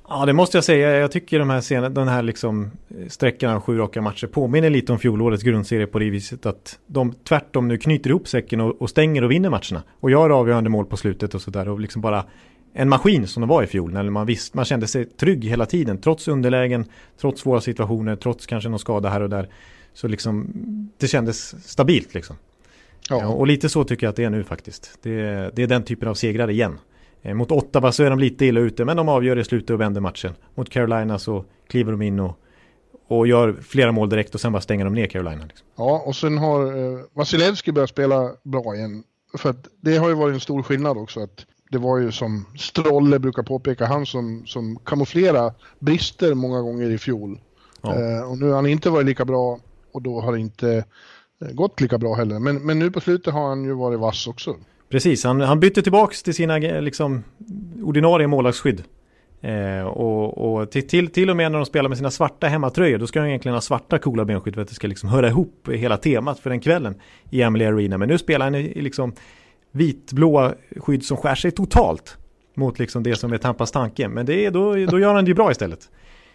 Ja, 0.09 0.27
det 0.27 0.33
måste 0.33 0.57
jag 0.57 0.65
säga. 0.65 0.91
Jag 0.91 1.13
tycker 1.13 1.39
de 1.39 1.51
här, 1.51 1.61
scenen, 1.61 1.95
den 1.95 2.09
här 2.09 2.23
liksom 2.23 2.71
eh, 2.89 3.09
sträckan 3.09 3.57
av 3.57 3.61
sju 3.61 3.79
raka 3.79 4.03
matcher 4.03 4.27
påminner 4.27 4.71
lite 4.71 4.93
om 4.93 4.99
fjolårets 4.99 5.43
grundserie 5.43 5.87
på 5.87 5.99
det 5.99 6.11
viset 6.11 6.47
att 6.47 6.79
de 6.87 7.13
tvärtom 7.13 7.69
nu 7.69 7.79
knyter 7.79 8.11
ihop 8.11 8.29
säcken 8.29 8.61
och, 8.61 8.83
och 8.83 8.91
stänger 8.91 9.25
och 9.25 9.31
vinner 9.31 9.51
matcherna. 9.51 9.83
Och 10.01 10.11
gör 10.11 10.31
avgörande 10.31 10.71
mål 10.71 10.87
på 10.87 10.97
slutet 10.97 11.35
och 11.35 11.43
sådär 11.43 11.69
och 11.69 11.81
liksom 11.81 12.03
bara 12.03 12.25
en 12.73 12.89
maskin 12.89 13.27
som 13.27 13.41
de 13.41 13.49
var 13.49 13.63
i 13.63 13.67
fjol. 13.67 13.93
När 13.93 14.11
man, 14.11 14.27
visst, 14.27 14.55
man 14.55 14.65
kände 14.65 14.87
sig 14.87 15.05
trygg 15.05 15.45
hela 15.45 15.67
tiden. 15.67 15.99
Trots 15.99 16.29
underlägen, 16.29 16.85
trots 17.21 17.41
svåra 17.41 17.61
situationer, 17.61 18.17
trots 18.17 18.47
kanske 18.47 18.69
någon 18.69 18.79
skada 18.79 19.09
här 19.09 19.21
och 19.21 19.31
där. 19.31 19.49
Så 19.95 20.09
liksom, 20.09 20.47
det 20.99 21.09
kändes 21.09 21.69
stabilt 21.69 22.15
liksom. 22.15 22.37
Ja. 23.09 23.27
och 23.27 23.47
lite 23.47 23.69
så 23.69 23.85
tycker 23.85 24.07
jag 24.07 24.11
att 24.11 24.17
det 24.17 24.25
är 24.25 24.31
nu 24.31 24.45
faktiskt. 24.45 24.99
Det, 25.03 25.51
det 25.57 25.63
är 25.63 25.67
den 25.67 25.85
typen 25.85 26.09
av 26.09 26.15
segrar 26.15 26.51
igen. 26.51 26.79
Eh, 27.23 27.35
mot 27.35 27.53
Ottawa 27.53 27.93
så 27.93 28.03
är 28.03 28.11
de 28.11 28.19
lite 28.19 28.47
illa 28.47 28.61
ute, 28.61 28.85
men 28.85 28.97
de 28.97 29.09
avgör 29.09 29.39
i 29.39 29.45
slutet 29.45 29.71
och 29.71 29.81
vänder 29.81 30.01
matchen. 30.01 30.35
Mot 30.55 30.71
Carolina 30.71 31.19
så 31.19 31.45
kliver 31.69 31.93
de 31.93 32.03
in 32.03 32.21
och, 32.21 32.39
och 33.09 33.27
gör 33.27 33.57
flera 33.63 33.93
mål 33.93 34.09
direkt 34.09 34.35
och 34.35 34.41
sen 34.41 34.53
bara 34.53 34.61
stänger 34.61 34.85
de 34.85 34.95
ner 34.95 35.07
Carolina. 35.07 35.45
Liksom. 35.45 35.67
Ja, 35.77 36.03
och 36.07 36.17
sen 36.17 36.39
har 36.39 36.67
eh, 36.67 37.01
Vasilevski 37.13 37.73
börjat 37.73 37.91
spela 37.91 38.31
bra 38.43 38.77
igen. 38.77 39.05
För 39.39 39.51
att 39.51 39.69
det 39.81 39.97
har 39.97 40.09
ju 40.09 40.15
varit 40.15 40.35
en 40.35 40.41
stor 40.41 40.63
skillnad 40.63 40.99
också 40.99 41.21
att 41.21 41.47
det 41.71 41.79
var 41.79 41.99
ju 41.99 42.13
som 42.13 42.47
Strolle 42.59 43.19
brukar 43.19 43.43
påpeka, 43.43 43.87
han 43.87 44.07
som, 44.07 44.47
som 44.47 44.77
kamouflera 44.77 45.55
brister 45.79 46.35
många 46.35 46.61
gånger 46.61 46.91
i 46.91 46.99
fjol. 46.99 47.41
Ja. 47.83 47.95
Eh, 47.95 48.31
och 48.31 48.39
nu 48.39 48.49
har 48.49 48.55
han 48.55 48.67
inte 48.67 48.91
varit 48.91 49.07
lika 49.07 49.25
bra 49.25 49.59
och 49.93 50.03
då 50.03 50.21
har 50.21 50.37
inte 50.37 50.73
eh, 50.73 50.85
Eh, 51.45 51.53
gått 51.53 51.81
lika 51.81 51.99
bra 51.99 52.15
heller. 52.15 52.39
Men, 52.39 52.57
men 52.57 52.79
nu 52.79 52.91
på 52.91 53.01
slutet 53.01 53.35
har 53.35 53.49
han 53.49 53.65
ju 53.65 53.73
varit 53.73 54.01
vass 54.01 54.27
också. 54.27 54.57
Precis, 54.89 55.25
han, 55.25 55.41
han 55.41 55.61
bytte 55.61 55.83
tillbaks 55.83 56.23
till 56.23 56.35
sina 56.35 56.59
liksom, 56.59 57.25
ordinarie 57.83 58.27
målvaktsskydd. 58.27 58.83
Eh, 59.41 59.87
och, 59.87 60.61
och 60.61 60.71
till, 60.71 60.89
till, 60.89 61.09
till 61.09 61.31
och 61.31 61.37
med 61.37 61.53
när 61.53 61.59
de 61.59 61.67
spelar 61.67 61.89
med 61.89 61.99
sina 61.99 62.11
svarta 62.11 62.47
hemmatröjor 62.47 62.99
då 62.99 63.07
ska 63.07 63.21
de 63.21 63.29
egentligen 63.29 63.55
ha 63.55 63.61
svarta 63.61 63.99
coola 63.99 64.25
benskydd 64.25 64.55
för 64.55 64.63
att 64.63 64.69
det 64.69 64.75
ska 64.75 64.87
liksom 64.87 65.09
höra 65.09 65.29
ihop 65.29 65.69
hela 65.69 65.97
temat 65.97 66.39
för 66.39 66.51
den 66.51 66.61
kvällen 66.61 66.95
i 67.31 67.43
Emily 67.43 67.65
Arena. 67.65 67.99
Men 67.99 68.09
nu 68.09 68.19
spelar 68.19 68.47
han 68.47 68.55
i, 68.55 68.83
liksom 68.83 69.13
vitblåa 69.73 70.55
skydd 70.77 71.05
som 71.05 71.17
skär 71.17 71.35
sig 71.35 71.51
totalt 71.51 72.17
mot 72.55 72.79
liksom 72.79 73.03
det 73.03 73.17
som 73.17 73.33
är 73.33 73.39
Tampas 73.39 73.71
tanke. 73.71 74.09
Men 74.09 74.27
det 74.27 74.47
är, 74.47 74.51
då, 74.51 74.75
då 74.75 74.99
gör 74.99 75.15
han 75.15 75.25
det 75.25 75.29
ju 75.29 75.35
bra 75.35 75.51
istället. 75.51 75.91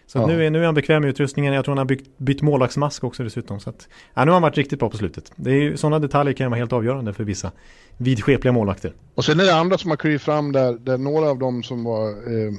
Så 0.07 0.17
ja. 0.17 0.27
nu, 0.27 0.45
är, 0.45 0.49
nu 0.49 0.61
är 0.61 0.65
han 0.65 0.75
bekväm 0.75 1.01
med 1.01 1.09
utrustningen. 1.09 1.53
Jag 1.53 1.65
tror 1.65 1.71
han 1.71 1.77
har 1.77 1.85
byggt, 1.85 2.17
bytt 2.17 2.41
målvaktsmask 2.41 3.03
också 3.03 3.23
dessutom. 3.23 3.59
Så 3.59 3.69
att, 3.69 3.87
ja, 4.13 4.25
nu 4.25 4.31
har 4.31 4.35
han 4.35 4.41
varit 4.41 4.57
riktigt 4.57 4.79
bra 4.79 4.89
på 4.89 4.97
slutet. 4.97 5.31
Det 5.35 5.51
är, 5.51 5.75
sådana 5.75 5.99
detaljer 5.99 6.33
kan 6.33 6.51
vara 6.51 6.59
helt 6.59 6.73
avgörande 6.73 7.13
för 7.13 7.23
vissa 7.23 7.51
vidskepliga 7.97 8.51
målvakter. 8.51 8.93
Och 9.15 9.25
sen 9.25 9.39
är 9.39 9.45
det 9.45 9.55
andra 9.55 9.77
som 9.77 9.89
har 9.89 9.97
klivit 9.97 10.21
fram 10.21 10.51
där, 10.51 10.73
där 10.73 10.97
några 10.97 11.29
av 11.29 11.39
dem 11.39 11.63
som 11.63 11.83
var 11.83 12.09
eh, 12.09 12.53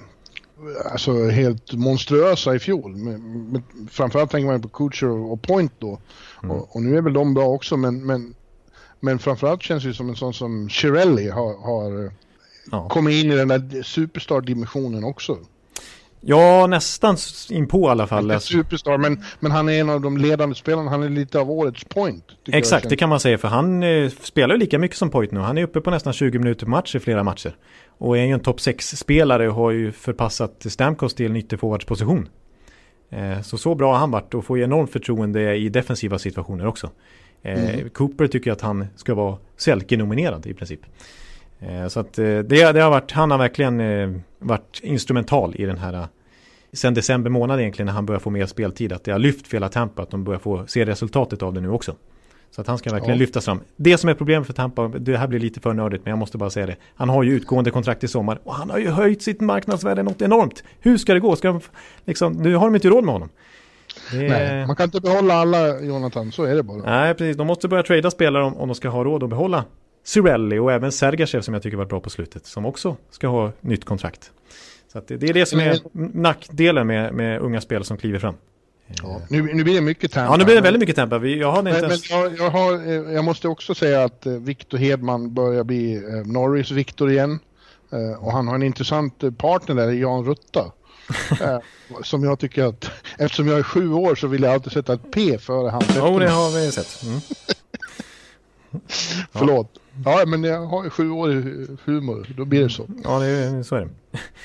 alltså 0.93 1.29
helt 1.29 1.73
monstruösa 1.73 2.55
i 2.55 2.59
fjol. 2.59 2.97
Med, 2.97 3.21
med, 3.21 3.63
framförallt 3.91 4.31
tänker 4.31 4.47
man 4.47 4.63
på 4.63 4.69
Kutcher 4.69 5.09
och 5.09 5.43
Point 5.43 5.73
då. 5.79 5.99
Mm. 6.43 6.57
Och, 6.57 6.77
och, 6.77 6.83
nu 6.83 6.97
är 6.97 7.03
väl 7.03 7.13
de 7.13 7.35
bra 7.35 7.47
också 7.47 7.77
men, 7.77 8.07
men 8.07 8.35
men 9.01 9.19
framförallt 9.19 9.63
känns 9.63 9.85
det 9.85 9.95
som 9.95 10.09
en 10.09 10.17
sån 10.17 10.35
som 10.35 10.69
Shirelli 10.69 11.29
har, 11.29 11.57
har 11.63 12.13
ja. 12.71 12.89
kommit 12.89 13.25
in 13.25 13.33
i 13.33 13.37
den 13.37 13.49
där 13.49 13.83
superstar-dimensionen 13.83 15.05
också. 15.05 15.39
Ja, 16.29 16.67
nästan 16.67 17.17
in 17.51 17.69
på 17.69 17.81
i 17.81 17.91
alla 17.91 18.07
fall. 18.07 18.31
Inte 18.31 18.45
superstar, 18.45 18.99
men, 18.99 19.23
men 19.41 19.53
han 19.53 19.69
är 19.69 19.81
en 19.81 19.91
av 19.91 20.01
de 20.01 20.17
ledande 20.17 20.55
spelarna. 20.55 20.91
Han 20.91 21.03
är 21.03 21.09
lite 21.09 21.39
av 21.39 21.51
årets 21.51 21.85
point. 21.85 22.25
Exakt, 22.47 22.89
det 22.89 22.97
kan 22.97 23.09
man 23.09 23.21
säga. 23.21 23.39
För 23.39 23.49
han 23.49 23.83
eh, 23.83 24.11
spelar 24.11 24.57
lika 24.57 24.79
mycket 24.79 24.97
som 24.97 25.11
point 25.11 25.31
nu. 25.31 25.41
Han 25.41 25.59
är 25.59 25.63
uppe 25.63 25.81
på 25.81 25.91
nästan 25.91 26.13
20 26.13 26.39
minuter 26.39 26.67
på 26.67 26.71
match 26.71 26.95
i 26.95 27.01
flera 27.01 27.23
matcher. 27.23 27.57
Och 27.99 28.19
är 28.19 28.25
ju 28.25 28.33
en 28.33 28.41
topp 28.41 28.59
6-spelare 28.59 29.49
och 29.49 29.55
har 29.55 29.71
ju 29.71 29.93
förpassat 29.93 30.67
Stamkos 30.69 31.15
till 31.15 31.27
en 31.27 31.37
ytterforwardsposition. 31.37 32.29
Eh, 33.11 33.41
så 33.43 33.59
så 33.59 33.75
bra 33.75 33.93
har 33.93 33.99
han 33.99 34.11
varit 34.11 34.35
och 34.35 34.45
får 34.45 34.59
enormt 34.59 34.93
förtroende 34.93 35.57
i 35.57 35.69
defensiva 35.69 36.19
situationer 36.19 36.67
också. 36.67 36.91
Eh, 37.43 37.75
mm. 37.75 37.91
Cooper 37.91 38.27
tycker 38.27 38.53
att 38.53 38.61
han 38.61 38.87
ska 38.97 39.15
vara 39.15 39.37
Selke-nominerad 39.57 40.47
i 40.47 40.55
princip. 40.55 40.81
Eh, 41.61 41.89
så 41.89 42.01
att 42.01 42.13
det, 42.13 42.43
det, 42.43 42.81
har 42.81 42.91
varit, 42.91 43.13
han 43.13 43.31
har 43.31 43.39
verkligen 43.39 44.23
varit 44.39 44.81
instrumental 44.83 45.55
i 45.57 45.67
den 45.67 45.79
här 45.79 46.09
sen 46.73 46.95
december 46.95 47.31
månad 47.31 47.61
egentligen 47.61 47.87
när 47.87 47.93
han 47.93 48.07
börjar 48.07 48.21
få 48.21 48.31
mer 48.31 48.47
speltid. 48.47 48.93
Att 48.93 49.05
det 49.05 49.13
har 49.13 49.19
lyft 49.19 49.47
för 49.47 49.57
hela 49.57 49.69
Tampa, 49.69 50.03
att 50.03 50.11
de 50.11 50.25
börjar 50.25 50.39
få 50.39 50.67
se 50.67 50.85
resultatet 50.85 51.43
av 51.43 51.55
det 51.55 51.61
nu 51.61 51.71
också. 51.71 51.97
Så 52.51 52.61
att 52.61 52.67
han 52.67 52.79
ska 52.79 52.91
verkligen 52.91 53.17
ja. 53.17 53.21
lyftas 53.21 53.45
fram. 53.45 53.61
Det 53.77 53.99
som 53.99 54.11
är 54.11 54.15
problemet 54.15 54.47
för 54.47 54.55
Tampa, 54.55 54.89
det 54.89 55.17
här 55.17 55.27
blir 55.27 55.41
lite 55.41 55.61
för 55.61 55.73
nördigt 55.73 56.05
men 56.05 56.11
jag 56.11 56.19
måste 56.19 56.39
bara 56.39 56.51
säga 56.51 56.67
det. 56.67 56.77
Han 56.95 57.09
har 57.09 57.23
ju 57.23 57.33
utgående 57.33 57.71
kontrakt 57.71 58.05
i 58.05 58.09
sommar 58.09 58.41
och 58.45 58.55
han 58.55 58.71
har 58.71 58.79
ju 58.79 58.89
höjt 58.89 59.23
sitt 59.23 59.41
marknadsvärde 59.41 60.03
något 60.03 60.23
enormt. 60.23 60.65
Hur 60.81 60.99
ska 60.99 61.15
det 61.15 61.21
gå? 61.21 61.37
Ska 61.37 61.49
de, 61.49 61.61
liksom, 62.05 62.33
nu 62.33 62.55
har 62.55 62.67
de 62.67 62.75
inte 62.75 62.89
råd 62.89 63.05
med 63.05 63.13
honom. 63.13 63.29
Det... 64.11 64.29
Nej, 64.29 64.67
man 64.67 64.77
kan 64.77 64.85
inte 64.85 65.01
behålla 65.01 65.35
alla 65.35 65.81
Jonathan, 65.81 66.33
så 66.33 66.45
är 66.45 66.55
det 66.55 66.63
bara. 66.63 66.77
Nej, 66.77 67.15
precis. 67.15 67.37
De 67.37 67.47
måste 67.47 67.69
börja 67.69 67.83
trada 67.83 68.11
spelare 68.11 68.45
om, 68.45 68.57
om 68.57 68.69
de 68.69 68.75
ska 68.75 68.89
ha 68.89 69.05
råd 69.05 69.23
att 69.23 69.31
behålla 69.31 69.65
Cirelli 70.05 70.59
och 70.59 70.73
även 70.73 70.93
Sergachev 70.93 71.41
som 71.41 71.55
jag 71.55 71.63
tycker 71.63 71.77
var 71.77 71.85
bra 71.85 72.01
på 72.01 72.11
slutet. 72.11 72.47
Som 72.47 72.67
också 72.67 72.97
ska 73.11 73.29
ha 73.29 73.53
nytt 73.61 73.85
kontrakt. 73.85 74.31
Så 74.93 75.03
det, 75.07 75.17
det, 75.17 75.29
är 75.29 75.35
det 75.35 75.47
som 75.47 75.61
är 75.61 75.79
nackdelen 76.17 76.87
med, 76.87 77.15
med 77.15 77.41
unga 77.41 77.61
spelare 77.61 77.85
som 77.85 77.97
kliver 77.97 78.19
fram. 78.19 78.35
Ja, 79.03 79.21
nu, 79.29 79.43
nu 79.43 79.65
blir 79.65 79.75
det 79.75 79.81
mycket 79.81 80.13
tempo. 80.13 80.33
Ja, 80.33 80.37
nu 80.37 80.45
blir 80.45 80.55
det 80.55 80.61
väldigt 80.61 80.81
mycket 80.81 80.97
tempo. 80.97 81.27
Jag, 81.27 81.53
har 81.53 81.59
inte 81.59 81.73
men, 81.73 81.85
ens... 81.85 82.11
men 82.11 82.21
jag, 82.21 82.39
jag, 82.39 82.51
har, 82.51 82.73
eh, 82.73 83.15
jag 83.15 83.25
måste 83.25 83.49
också 83.49 83.75
säga 83.75 84.05
att 84.05 84.27
eh, 84.27 84.33
Victor 84.33 84.79
Hedman 84.79 85.35
börjar 85.35 85.65
bli 85.65 85.95
eh, 85.95 86.03
Norris 86.25 86.71
Victor 86.71 87.11
igen. 87.11 87.39
Och 88.19 88.33
han 88.33 88.49
har 88.49 88.55
en 88.55 88.63
intressant 88.63 89.39
partner 89.39 89.75
där, 89.75 89.93
Jan 89.93 90.25
Rutta. 90.25 90.73
som 92.03 92.25
jag 92.25 92.39
tycker 92.39 92.65
att, 92.65 92.91
eftersom 93.19 93.49
jag 93.49 93.59
är 93.59 93.63
sju 93.63 93.93
år 93.93 94.15
så 94.15 94.27
vill 94.27 94.43
jag 94.43 94.53
alltid 94.53 94.73
sätta 94.73 94.93
ett 94.93 95.11
P 95.11 95.39
före 95.39 95.71
hans 95.71 95.87
Jo, 95.97 96.03
oh, 96.03 96.21
det 96.21 96.31
har 96.31 96.61
vi 96.61 96.73
sett. 96.73 97.03
Mm. 97.03 97.21
Förlåt. 99.33 99.79
Ja, 100.05 100.25
men 100.27 100.45
jag 100.45 100.67
har 100.67 100.91
sju 100.91 101.11
år 101.11 101.33
i 101.33 101.67
humor, 101.85 102.27
då 102.37 102.45
blir 102.45 102.63
det 102.63 102.71
så. 102.71 102.87
Ja, 103.05 103.19
det, 103.19 103.65
så 103.65 103.77
är 103.77 103.81
det. 103.81 103.89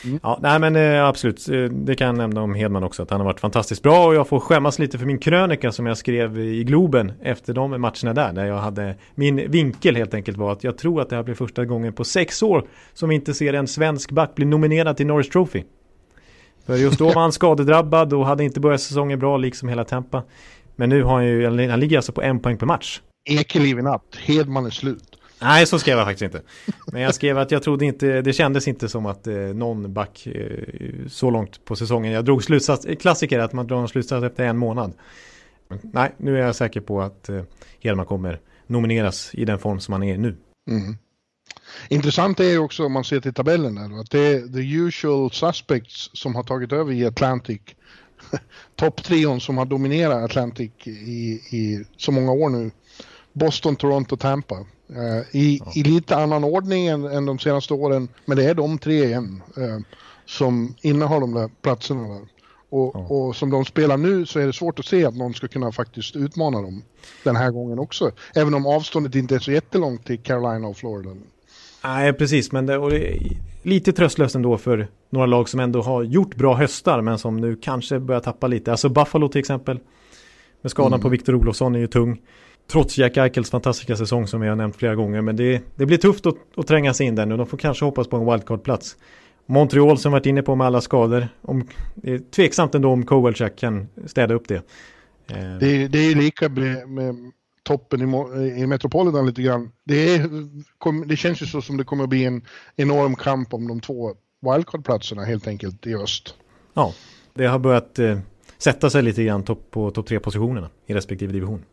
Mm. 0.04 0.20
Ja, 0.24 0.40
nej 0.42 0.60
men 0.60 0.76
eh, 0.76 1.06
absolut, 1.06 1.50
eh, 1.50 1.64
det 1.64 1.96
kan 1.96 2.08
jag 2.08 2.18
nämna 2.18 2.42
om 2.42 2.56
Hedman 2.56 2.84
också, 2.84 3.04
att 3.04 3.10
han 3.10 3.20
har 3.20 3.26
varit 3.26 3.40
fantastiskt 3.40 3.84
bra 3.84 4.08
och 4.08 4.16
jag 4.16 4.28
får 4.28 4.40
skämmas 4.40 4.80
lite 4.80 4.98
för 4.98 5.06
min 5.06 5.18
krönika 5.18 5.72
som 5.72 5.86
jag 5.86 5.98
skrev 5.98 6.40
i 6.40 6.64
Globen 6.64 7.12
efter 7.22 7.54
de 7.54 7.82
matcherna 7.82 8.14
där, 8.14 8.34
där 8.34 8.46
jag 8.46 8.58
hade 8.58 8.96
min 9.16 9.52
vinkel 9.52 9.96
helt 9.96 10.14
enkelt 10.14 10.38
var 10.38 10.52
att 10.52 10.64
jag 10.64 10.78
tror 10.78 11.02
att 11.02 11.10
det 11.10 11.16
här 11.16 11.24
blir 11.24 11.36
första 11.36 11.66
gången 11.66 11.94
på 11.94 12.04
sex 12.04 12.44
år 12.44 12.68
som 12.94 13.10
vi 13.10 13.16
inte 13.16 13.34
ser 13.34 13.54
en 13.54 13.68
svensk 13.68 14.12
back 14.12 14.36
bli 14.36 14.46
nominerad 14.46 14.98
till 14.98 15.08
Norris 15.08 15.30
Trophy. 15.30 15.64
För 16.66 16.76
just 16.76 17.00
då 17.00 17.06
var 17.06 17.22
han 17.22 17.32
skadedrabbad 17.32 18.14
och 18.14 18.26
hade 18.26 18.44
inte 18.44 18.60
börjat 18.60 18.82
säsongen 18.82 19.20
bra 19.20 19.38
liksom 19.38 19.70
hela 19.70 19.84
Tampa. 19.84 20.24
Men 20.76 20.90
nu 20.90 21.04
har 21.04 21.14
han 21.14 21.26
ju, 21.26 21.68
han 21.70 21.80
ligger 21.80 21.98
alltså 21.98 22.12
på 22.12 22.22
en 22.22 22.40
poäng 22.40 22.58
per 22.58 22.66
match. 22.66 23.02
Ekeliv 23.30 23.80
i 23.80 23.82
natt, 23.82 24.18
Hedman 24.26 24.66
är 24.66 24.70
slut. 24.70 25.11
Nej, 25.42 25.68
så 25.68 25.80
skrev 25.80 25.98
jag 25.98 26.08
faktiskt 26.08 26.36
inte. 26.36 26.42
Men 26.92 27.02
jag 27.02 27.16
skrev 27.16 27.38
att 27.38 27.52
jag 27.52 27.64
trodde 27.64 27.86
inte, 27.86 28.22
det 28.22 28.34
kändes 28.34 28.68
inte 28.68 28.90
som 28.90 29.06
att 29.06 29.28
eh, 29.28 29.36
någon 29.36 29.94
back 29.94 30.28
eh, 30.28 31.08
så 31.08 31.30
långt 31.30 31.66
på 31.66 31.76
säsongen. 31.76 32.12
Jag 32.12 32.26
drog 32.26 32.44
slutsats, 32.44 32.86
eh, 32.86 32.96
klassiker 32.96 33.40
att 33.40 33.54
man 33.54 33.68
drar 33.68 33.82
en 33.82 33.88
slutsats 33.88 34.24
efter 34.24 34.44
en 34.44 34.58
månad. 34.58 34.94
Men, 35.68 35.80
nej, 35.84 36.12
nu 36.18 36.38
är 36.38 36.46
jag 36.46 36.56
säker 36.56 36.82
på 36.82 37.02
att 37.02 37.30
eh, 37.30 37.42
Hedman 37.80 38.06
kommer 38.06 38.40
nomineras 38.68 39.30
i 39.34 39.46
den 39.46 39.60
form 39.60 39.80
som 39.80 39.92
han 39.92 40.04
är 40.04 40.18
nu. 40.18 40.36
Mm. 40.70 40.98
Intressant 41.90 42.40
är 42.40 42.50
ju 42.50 42.60
också 42.60 42.86
om 42.86 42.92
man 42.92 43.04
ser 43.04 43.20
till 43.20 43.34
tabellen 43.34 43.76
där 43.76 44.00
att 44.00 44.12
det 44.12 44.20
är 44.20 44.48
the 44.48 44.76
usual 44.76 45.32
suspects 45.32 46.10
som 46.14 46.36
har 46.36 46.44
tagit 46.44 46.72
över 46.72 46.94
i 46.94 47.06
Atlantic. 47.06 47.62
Topptrion 48.76 49.42
som 49.42 49.58
har 49.58 49.66
dominerat 49.66 50.24
Atlantic 50.24 50.72
i, 50.84 51.42
i 51.52 51.86
så 51.98 52.12
många 52.12 52.32
år 52.32 52.50
nu. 52.50 52.72
Boston, 53.34 53.76
Toronto, 53.76 54.18
Tampa. 54.18 54.56
Uh, 54.56 55.36
i, 55.36 55.60
ja. 55.66 55.72
I 55.76 55.84
lite 55.84 56.16
annan 56.16 56.44
ordning 56.44 56.88
än, 56.88 57.06
än, 57.06 57.26
de 57.26 57.40
senaste 57.40 57.74
åren, 57.74 58.08
men 58.26 58.38
det 58.38 58.44
är 58.44 58.54
de 58.54 58.78
tre 58.78 59.04
igen 59.04 59.44
uh, 59.58 59.80
som 60.26 60.76
innehar 60.82 61.20
de 61.20 61.34
där 61.34 61.50
platserna 61.62 62.08
där. 62.08 62.22
Och, 62.70 62.92
ja. 62.94 63.00
och, 63.00 63.36
som 63.36 63.50
de 63.50 63.66
spelar 63.66 63.98
nu 63.98 64.26
så 64.26 64.40
är 64.40 64.48
det 64.48 64.54
svårt 64.54 64.80
att 64.80 64.86
se 64.86 65.06
att 65.06 65.16
någon 65.16 65.34
ska 65.34 65.48
kunna 65.48 65.72
faktiskt 65.72 66.16
utmana 66.16 66.62
dem 66.62 66.84
den 67.24 67.36
här 67.36 67.52
gången 67.52 67.80
också. 67.80 68.12
Även 68.36 68.54
om 68.54 68.66
avståndet 68.66 69.16
inte 69.16 69.36
är 69.36 69.40
så 69.40 69.52
jättelångt 69.52 70.06
till 70.06 70.20
Carolina 70.20 70.68
och 70.68 70.78
Florida. 70.78 71.10
Nej, 71.84 72.14
precis, 72.14 72.52
men 72.52 72.66
det, 72.66 72.78
och 72.78 72.90
det 72.90 73.14
är 73.14 73.38
lite 73.62 73.94
tröstlöst 73.94 74.36
ändå 74.36 74.58
för 74.58 74.88
några 75.10 75.26
lag 75.26 75.50
som 75.50 75.60
ändå 75.60 75.82
har 75.82 76.04
gjort 76.04 76.36
bra 76.36 76.56
höstar 76.56 77.02
men 77.02 77.20
som 77.20 77.38
nu 77.38 77.56
kanske 77.56 78.00
börjar 78.00 78.22
tappa 78.22 78.48
lite. 78.48 78.72
Alltså 78.72 78.90
Buffalo 78.90 79.28
till 79.28 79.40
exempel. 79.40 79.80
Med 80.62 80.72
skadan 80.72 80.94
mm. 80.94 81.02
på 81.02 81.10
Victor 81.10 81.36
Olofsson 81.36 81.76
är 81.76 81.80
ju 81.80 81.88
tung. 81.88 82.22
Trots 82.72 82.98
Jack 82.98 83.18
Eichels 83.18 83.50
fantastiska 83.50 83.96
säsong 83.96 84.28
som 84.28 84.42
vi 84.42 84.48
har 84.48 84.56
nämnt 84.56 84.76
flera 84.76 84.96
gånger. 84.96 85.22
Men 85.22 85.36
det, 85.36 85.62
det 85.76 85.86
blir 85.86 85.98
tufft 85.98 86.26
att, 86.26 86.36
att 86.56 86.68
tränga 86.68 86.94
sig 86.94 87.08
in 87.08 87.16
där 87.16 87.26
nu. 87.26 87.38
De 87.38 87.48
får 87.48 87.58
kanske 87.58 87.86
hoppas 87.86 88.08
på 88.08 88.18
en 88.18 88.26
wildcard-plats. 88.26 88.96
Montreal 89.46 89.98
som 89.98 90.12
varit 90.12 90.26
inne 90.26 90.42
på 90.42 90.56
med 90.56 90.68
alla 90.68 90.82
skador. 90.82 91.28
Om, 91.42 91.68
det 91.96 92.14
är 92.14 92.20
tveksamt 92.20 92.76
ändå 92.76 92.90
om 92.90 93.06
Kowalczyk 93.06 93.56
kan 93.56 93.88
städa 94.06 94.34
upp 94.34 94.48
det. 94.48 94.56
Eh. 94.56 95.58
Det, 95.60 95.88
det 95.88 96.00
är 96.00 96.16
lika 96.16 96.50
med, 96.50 96.90
med 96.90 97.16
toppen 97.64 98.02
i, 98.02 98.62
i 98.62 98.68
Metropolitan 98.68 99.26
lite 99.26 99.42
grann. 99.42 99.72
Det, 99.84 100.16
är, 100.16 100.30
kom, 100.78 101.08
det 101.08 101.18
känns 101.18 101.42
ju 101.42 101.46
så 101.46 101.62
som 101.62 101.78
det 101.78 101.84
kommer 101.84 102.04
att 102.04 102.10
bli 102.10 102.26
en 102.26 102.42
enorm 102.76 103.16
kamp 103.16 103.54
om 103.54 103.68
de 103.68 103.80
två 103.80 104.16
wildcard-platserna 104.42 105.24
helt 105.24 105.48
enkelt 105.48 105.88
i 105.88 105.96
öst. 105.96 106.36
Ja, 106.74 106.94
det 107.34 107.46
har 107.46 107.60
börjat 107.60 108.00
eh, 108.00 108.20
sätta 108.58 108.90
sig 108.90 109.04
lite 109.04 109.24
grann 109.24 109.44
top, 109.44 109.72
på 109.72 109.92
topp 109.92 110.08
tre 110.08 110.20
positionerna 110.20 110.70
i 110.86 110.94
respektive 110.94 111.34
division. 111.34 111.64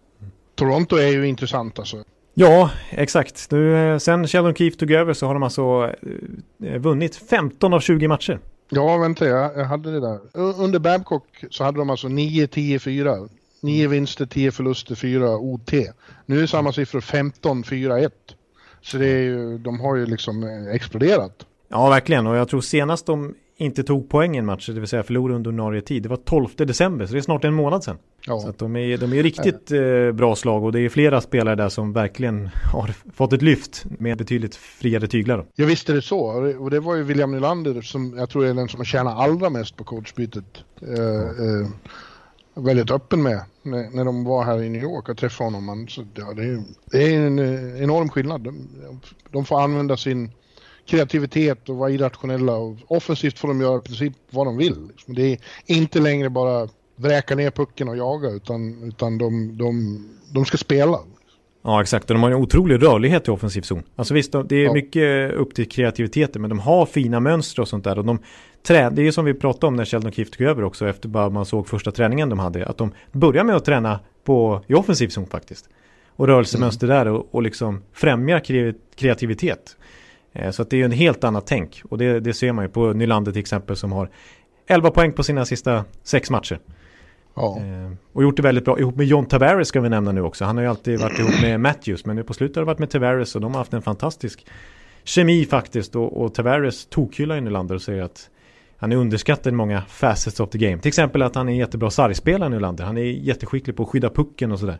Toronto 0.58 0.96
är 0.96 1.08
ju 1.08 1.26
intressant 1.26 1.78
alltså. 1.78 2.04
Ja, 2.34 2.70
exakt. 2.90 3.50
Nu, 3.50 3.92
eh, 3.92 3.98
sen 3.98 4.26
Sheldon 4.26 4.54
Keefe 4.54 4.76
tog 4.76 4.90
över 4.90 5.12
så 5.12 5.26
har 5.26 5.34
de 5.34 5.42
alltså 5.42 5.94
eh, 6.64 6.78
vunnit 6.78 7.16
15 7.16 7.74
av 7.74 7.80
20 7.80 8.08
matcher. 8.08 8.38
Ja, 8.70 8.96
vänta, 8.96 9.26
jag, 9.26 9.58
jag 9.58 9.64
hade 9.64 9.92
det 9.92 10.00
där. 10.00 10.18
Under 10.38 10.78
Babcock 10.78 11.44
så 11.50 11.64
hade 11.64 11.78
de 11.78 11.90
alltså 11.90 12.08
9, 12.08 12.46
10, 12.46 12.78
4. 12.78 13.14
9 13.60 13.88
vinster, 13.88 14.26
10 14.26 14.52
förluster, 14.52 14.94
4 14.94 15.36
OT. 15.36 15.72
Nu 16.26 16.42
är 16.42 16.46
samma 16.46 16.72
siffror 16.72 17.00
15, 17.00 17.64
4, 17.64 17.98
1. 17.98 18.12
Så 18.82 18.96
det 18.96 19.06
är 19.06 19.22
ju, 19.22 19.58
de 19.58 19.80
har 19.80 19.96
ju 19.96 20.06
liksom 20.06 20.42
eh, 20.42 20.74
exploderat. 20.74 21.46
Ja, 21.68 21.88
verkligen. 21.88 22.26
Och 22.26 22.36
jag 22.36 22.48
tror 22.48 22.60
senast 22.60 23.06
de 23.06 23.34
inte 23.60 23.82
tog 23.82 24.08
poäng 24.08 24.34
i 24.34 24.38
en 24.38 24.46
match, 24.46 24.66
det 24.66 24.80
vill 24.80 24.88
säga 24.88 25.02
förlorade 25.02 25.36
under 25.36 25.50
ordinarie 25.50 25.80
tid. 25.80 26.02
Det 26.02 26.08
var 26.08 26.16
12 26.16 26.48
december, 26.56 27.06
så 27.06 27.12
det 27.12 27.18
är 27.18 27.22
snart 27.22 27.44
en 27.44 27.54
månad 27.54 27.84
sedan. 27.84 27.98
Ja. 28.26 28.40
Så 28.40 28.52
de 28.58 28.76
är, 28.76 28.98
de 28.98 29.12
är 29.12 29.22
riktigt 29.22 29.72
eh, 29.72 30.12
bra 30.12 30.36
slag 30.36 30.64
och 30.64 30.72
det 30.72 30.80
är 30.80 30.88
flera 30.88 31.20
spelare 31.20 31.54
där 31.54 31.68
som 31.68 31.92
verkligen 31.92 32.50
har 32.72 32.94
fått 33.14 33.32
ett 33.32 33.42
lyft 33.42 33.84
med 33.98 34.18
betydligt 34.18 34.56
friare 34.56 35.06
tyglar. 35.06 35.44
Ja 35.54 35.66
visst 35.66 35.88
är 35.88 35.94
det 35.94 36.02
så, 36.02 36.20
och 36.58 36.70
det 36.70 36.80
var 36.80 36.96
ju 36.96 37.02
William 37.02 37.30
Nylander 37.30 37.82
som 37.82 38.14
jag 38.18 38.30
tror 38.30 38.46
är 38.46 38.54
den 38.54 38.68
som 38.68 38.80
har 38.80 38.84
tjänat 38.84 39.18
allra 39.18 39.50
mest 39.50 39.76
på 39.76 39.84
coachbytet. 39.84 40.64
Eh, 40.82 41.22
eh, 41.22 41.68
väldigt 42.54 42.90
öppen 42.90 43.22
med 43.22 43.40
när, 43.62 43.90
när 43.90 44.04
de 44.04 44.24
var 44.24 44.44
här 44.44 44.62
i 44.62 44.68
New 44.68 44.82
York 44.82 45.08
och 45.08 45.16
träffade 45.16 45.46
honom. 45.46 45.64
Man, 45.64 45.88
så, 45.88 46.06
ja, 46.14 46.32
det, 46.36 46.42
är, 46.42 46.62
det 46.90 47.14
är 47.14 47.20
en 47.20 47.38
eh, 47.38 47.82
enorm 47.82 48.08
skillnad. 48.08 48.40
De, 48.40 48.68
de 49.30 49.44
får 49.44 49.60
använda 49.60 49.96
sin 49.96 50.30
kreativitet 50.88 51.68
och 51.68 51.76
vara 51.76 51.90
irrationella. 51.90 52.56
Och 52.56 52.76
offensivt 52.86 53.38
får 53.38 53.48
de 53.48 53.60
göra 53.60 53.78
i 53.78 53.80
princip 53.80 54.12
vad 54.30 54.46
de 54.46 54.56
vill. 54.56 54.86
Liksom. 54.88 55.14
Det 55.14 55.32
är 55.32 55.38
inte 55.66 56.00
längre 56.00 56.30
bara 56.30 56.68
vräka 56.96 57.34
ner 57.34 57.50
pucken 57.50 57.88
och 57.88 57.96
jaga 57.96 58.28
utan, 58.28 58.82
utan 58.82 59.18
de, 59.18 59.58
de, 59.58 59.98
de 60.34 60.44
ska 60.44 60.56
spela. 60.56 60.98
Ja 61.62 61.82
exakt, 61.82 62.10
och 62.10 62.14
de 62.14 62.22
har 62.22 62.30
en 62.30 62.36
otrolig 62.36 62.82
rörlighet 62.82 63.28
i 63.28 63.30
offensiv 63.30 63.62
zon. 63.62 63.82
Alltså 63.96 64.14
visst, 64.14 64.32
det 64.32 64.56
är 64.56 64.64
ja. 64.64 64.72
mycket 64.72 65.32
upp 65.32 65.54
till 65.54 65.68
kreativiteten 65.68 66.42
men 66.42 66.48
de 66.48 66.58
har 66.58 66.86
fina 66.86 67.20
mönster 67.20 67.62
och 67.62 67.68
sånt 67.68 67.84
där. 67.84 67.98
Och 67.98 68.04
de 68.04 68.18
trä 68.66 68.90
det 68.90 69.06
är 69.06 69.10
som 69.10 69.24
vi 69.24 69.34
pratade 69.34 69.66
om 69.66 69.76
när 69.76 69.84
Sheldon 69.84 70.12
Keefe 70.12 70.30
tog 70.30 70.46
över 70.46 70.64
också 70.64 70.88
efter 70.88 71.08
bara 71.08 71.30
man 71.30 71.46
såg 71.46 71.68
första 71.68 71.92
träningen 71.92 72.28
de 72.28 72.38
hade. 72.38 72.66
Att 72.66 72.78
de 72.78 72.92
börjar 73.12 73.44
med 73.44 73.56
att 73.56 73.64
träna 73.64 74.00
på, 74.24 74.62
i 74.66 74.74
offensiv 74.74 75.08
zon 75.08 75.26
faktiskt. 75.26 75.68
Och 76.16 76.26
rörelsemönster 76.26 76.86
mm. 76.86 76.96
där 76.96 77.12
och, 77.12 77.34
och 77.34 77.42
liksom 77.42 77.82
främjar 77.92 78.42
kreativitet. 78.96 79.76
Eh, 80.32 80.50
så 80.50 80.64
det 80.64 80.76
är 80.76 80.78
ju 80.78 80.84
en 80.84 80.92
helt 80.92 81.24
annat 81.24 81.46
tänk. 81.46 81.82
Och 81.88 81.98
det, 81.98 82.20
det 82.20 82.34
ser 82.34 82.52
man 82.52 82.64
ju 82.64 82.68
på 82.68 82.92
Nylander 82.92 83.32
till 83.32 83.40
exempel 83.40 83.76
som 83.76 83.92
har 83.92 84.10
11 84.66 84.90
poäng 84.90 85.12
på 85.12 85.22
sina 85.22 85.44
sista 85.44 85.84
sex 86.02 86.30
matcher. 86.30 86.58
Ja. 87.34 87.58
Eh, 87.58 87.92
och 88.12 88.22
gjort 88.22 88.36
det 88.36 88.42
väldigt 88.42 88.64
bra. 88.64 88.78
Ihop 88.78 88.96
med 88.96 89.06
John 89.06 89.26
Tavares 89.26 89.68
ska 89.68 89.80
vi 89.80 89.88
nämna 89.88 90.12
nu 90.12 90.22
också. 90.22 90.44
Han 90.44 90.56
har 90.56 90.62
ju 90.62 90.70
alltid 90.70 91.00
varit 91.00 91.18
ihop 91.18 91.42
med 91.42 91.60
Matthews. 91.60 92.04
Men 92.04 92.16
nu 92.16 92.22
på 92.22 92.34
slutet 92.34 92.56
har 92.56 92.62
det 92.62 92.66
varit 92.66 92.78
med 92.78 92.90
Tavares 92.90 93.34
och 93.34 93.40
de 93.40 93.52
har 93.52 93.58
haft 93.58 93.72
en 93.72 93.82
fantastisk 93.82 94.46
kemi 95.04 95.44
faktiskt. 95.44 95.96
Och, 95.96 96.22
och 96.22 96.34
Tavares 96.34 96.86
tokhyllar 96.86 97.34
ju 97.34 97.40
Nylander 97.40 97.74
och 97.74 97.82
säger 97.82 98.02
att 98.02 98.30
han 98.76 98.92
är 98.92 98.96
underskattad 98.96 99.52
i 99.52 99.56
många 99.56 99.82
facets 99.88 100.40
of 100.40 100.50
the 100.50 100.58
game. 100.58 100.78
Till 100.78 100.88
exempel 100.88 101.22
att 101.22 101.34
han 101.34 101.48
är 101.48 101.52
jättebra 101.52 101.90
sargspelare 101.90 102.48
Nylander. 102.48 102.84
Han 102.84 102.98
är 102.98 103.02
jätteskicklig 103.02 103.76
på 103.76 103.82
att 103.82 103.88
skydda 103.88 104.10
pucken 104.10 104.52
och 104.52 104.58
sådär. 104.58 104.78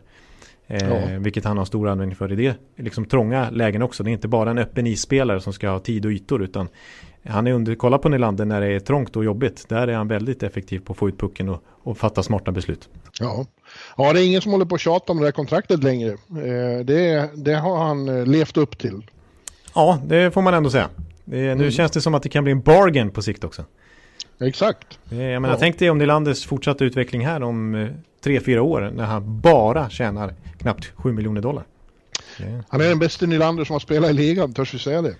Eh, 0.69 0.89
ja. 0.89 1.19
Vilket 1.19 1.45
han 1.45 1.57
har 1.57 1.65
stor 1.65 1.87
användning 1.87 2.15
för 2.15 2.31
i 2.31 2.35
det 2.35 2.55
liksom 2.75 3.05
trånga 3.05 3.49
lägen 3.49 3.81
också. 3.81 4.03
Det 4.03 4.09
är 4.09 4.13
inte 4.13 4.27
bara 4.27 4.51
en 4.51 4.57
öppen 4.57 4.87
isspelare 4.87 5.41
som 5.41 5.53
ska 5.53 5.69
ha 5.69 5.79
tid 5.79 6.05
och 6.05 6.11
ytor 6.11 6.43
utan 6.43 6.67
han 7.25 7.47
är 7.47 7.53
under, 7.53 7.75
kolla 7.75 7.97
på 7.97 8.09
Nylander 8.09 8.45
när 8.45 8.61
det 8.61 8.67
är 8.67 8.79
trångt 8.79 9.15
och 9.15 9.25
jobbigt. 9.25 9.69
Där 9.69 9.87
är 9.87 9.93
han 9.93 10.07
väldigt 10.07 10.43
effektiv 10.43 10.79
på 10.79 10.93
att 10.93 10.99
få 10.99 11.09
ut 11.09 11.17
pucken 11.17 11.49
och, 11.49 11.63
och 11.83 11.97
fatta 11.97 12.23
smarta 12.23 12.51
beslut. 12.51 12.89
Ja. 13.19 13.45
ja, 13.97 14.13
det 14.13 14.21
är 14.21 14.27
ingen 14.27 14.41
som 14.41 14.51
håller 14.51 14.65
på 14.65 14.75
att 14.75 14.81
tjata 14.81 15.11
om 15.11 15.19
det 15.19 15.25
här 15.25 15.31
kontraktet 15.31 15.83
längre. 15.83 16.11
Eh, 16.11 16.85
det, 16.85 17.29
det 17.35 17.53
har 17.53 17.77
han 17.77 18.09
eh, 18.09 18.25
levt 18.25 18.57
upp 18.57 18.77
till. 18.77 19.01
Ja, 19.75 20.01
det 20.05 20.31
får 20.31 20.41
man 20.41 20.53
ändå 20.53 20.69
säga. 20.69 20.89
Det, 21.25 21.37
nu 21.37 21.51
mm. 21.51 21.71
känns 21.71 21.91
det 21.91 22.01
som 22.01 22.15
att 22.15 22.23
det 22.23 22.29
kan 22.29 22.43
bli 22.43 22.51
en 22.51 22.61
bargain 22.61 23.11
på 23.11 23.21
sikt 23.21 23.43
också. 23.43 23.63
Exakt. 24.39 24.99
Jag 25.09 25.17
menar, 25.17 25.49
ja. 25.49 25.57
tänk 25.59 25.79
dig 25.79 25.89
om 25.89 25.97
Nylanders 25.97 26.45
fortsatta 26.45 26.85
utveckling 26.85 27.25
här 27.25 27.43
om 27.43 27.75
eh, 27.75 27.87
tre, 28.23 28.39
fyra 28.39 28.61
år 28.61 28.91
när 28.95 29.05
han 29.05 29.41
bara 29.41 29.89
tjänar 29.89 30.33
knappt 30.57 30.91
7 30.95 31.11
miljoner 31.11 31.41
dollar. 31.41 31.63
Han 32.69 32.81
är 32.81 32.89
den 32.89 32.99
bästa 32.99 33.25
Nylander 33.25 33.65
som 33.65 33.73
har 33.73 33.79
spelat 33.79 34.09
i 34.09 34.13
ligan, 34.13 34.53
törs 34.53 34.73
vi 34.73 34.79
säga 34.79 35.01
det? 35.01 35.15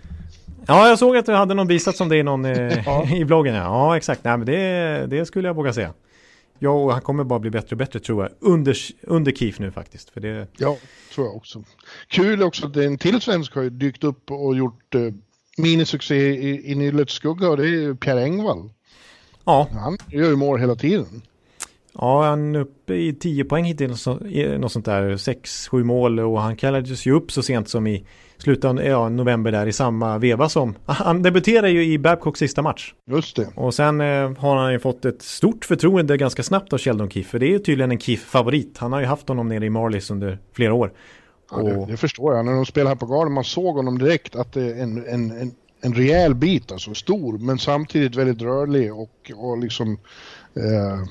Ja, 0.68 0.90
jag 0.90 1.00
såg 1.00 1.18
att 1.18 1.26
du 1.26 1.34
hade 1.34 1.54
någon 1.54 1.68
bisats 1.68 2.02
om 2.02 2.10
det 2.10 2.18
i, 2.18 2.24
någon, 2.24 2.46
eh, 2.46 2.78
ja. 2.86 3.08
i 3.16 3.26
bloggen. 3.26 3.56
Ja, 3.56 3.64
ja 3.64 3.98
exakt. 3.98 4.24
Nej, 4.24 4.38
men 4.38 4.46
det, 4.46 5.08
det 5.08 5.26
skulle 5.26 5.48
jag 5.48 5.56
våga 5.56 5.74
säga. 5.74 5.94
Ja, 6.60 6.70
och 6.70 6.92
han 6.94 7.02
kommer 7.02 7.24
bara 7.24 7.40
bli 7.40 7.50
bättre 7.50 7.74
och 7.74 7.78
bättre 7.78 8.00
tror 8.00 8.24
jag. 8.24 8.32
Under, 8.40 8.78
under 9.02 9.32
Keef 9.32 9.60
nu 9.60 9.72
faktiskt. 9.72 10.10
För 10.10 10.22
det... 10.22 10.48
Ja, 10.58 10.78
tror 11.16 11.28
jag 11.28 11.36
också. 11.36 11.64
Kul 12.08 12.44
också 12.44 12.68
att 12.68 12.76
en 12.76 12.98
till 12.98 13.22
svensk 13.22 13.56
har 13.56 13.64
dykt 13.64 14.04
upp 14.04 14.32
och 14.32 14.56
gjort 14.56 14.96
eh, 14.96 15.02
minisuccé 15.58 16.30
i, 16.30 16.72
i 16.72 16.76
Nyllets 16.76 17.14
skugga 17.14 17.50
och 17.50 17.58
det 17.58 17.68
är 17.68 17.94
Pierre 17.94 18.24
Engvall. 18.24 18.70
Ja. 19.46 19.68
Han 19.74 19.98
gör 20.08 20.30
ju 20.30 20.36
mål 20.36 20.60
hela 20.60 20.76
tiden. 20.76 21.22
Ja, 21.94 22.24
han 22.24 22.56
är 22.56 22.60
uppe 22.60 22.94
i 22.94 23.14
10 23.14 23.46
poäng 23.46 23.66
hittills, 23.66 24.08
något 24.58 24.72
sånt 24.72 24.86
där, 24.86 25.12
6-7 25.12 25.84
mål 25.84 26.20
och 26.20 26.42
han 26.42 26.56
kallades 26.56 27.06
ju 27.06 27.12
upp 27.12 27.32
så 27.32 27.44
sent 27.44 27.70
som 27.70 27.88
i 27.88 28.06
slutet 28.38 28.66
av 28.66 28.82
ja, 28.84 29.10
november 29.10 29.52
där 29.52 29.68
i 29.68 29.74
samma 29.74 30.18
veva 30.18 30.50
som, 30.50 30.76
han 30.86 31.22
debuterar 31.22 31.68
ju 31.68 31.86
i 31.86 31.98
Babcocks 31.98 32.40
sista 32.40 32.62
match. 32.62 32.94
Just 33.12 33.36
det. 33.36 33.48
Och 33.56 33.74
sen 33.74 34.02
eh, 34.02 34.32
har 34.38 34.56
han 34.56 34.72
ju 34.72 34.80
fått 34.80 35.06
ett 35.06 35.22
stort 35.22 35.66
förtroende 35.66 36.18
ganska 36.18 36.44
snabbt 36.44 36.74
av 36.74 36.80
Sheldon 36.80 37.10
Keefe, 37.10 37.30
för 37.30 37.40
det 37.40 37.46
är 37.46 37.52
ju 37.52 37.60
tydligen 37.60 37.92
en 37.92 38.00
Keefe-favorit. 38.00 38.78
Han 38.78 38.94
har 38.94 39.00
ju 39.00 39.06
haft 39.06 39.28
honom 39.28 39.48
nere 39.48 39.66
i 39.66 39.70
Marlies 39.70 40.12
under 40.12 40.40
flera 40.54 40.74
år. 40.74 40.92
Ja, 41.52 41.58
det, 41.58 41.86
det, 41.86 41.98
förstår 41.98 42.36
jag. 42.36 42.46
När 42.46 42.54
de 42.54 42.66
spelade 42.66 42.90
här 42.90 42.96
på 42.96 43.06
Garden, 43.06 43.34
man 43.34 43.44
såg 43.44 43.76
honom 43.76 43.98
direkt 43.98 44.36
att 44.36 44.54
det 44.54 44.64
är 44.64 44.84
en, 44.84 45.06
en, 45.08 45.32
en, 45.32 45.52
en 45.82 45.94
rejäl 45.94 46.36
bit, 46.36 46.72
alltså 46.72 46.94
stor, 46.94 47.38
men 47.38 47.60
samtidigt 47.60 48.16
väldigt 48.16 48.42
rörlig 48.42 48.94
och, 48.94 49.32
och 49.36 49.58
liksom 49.58 49.98
eh, 50.56 51.10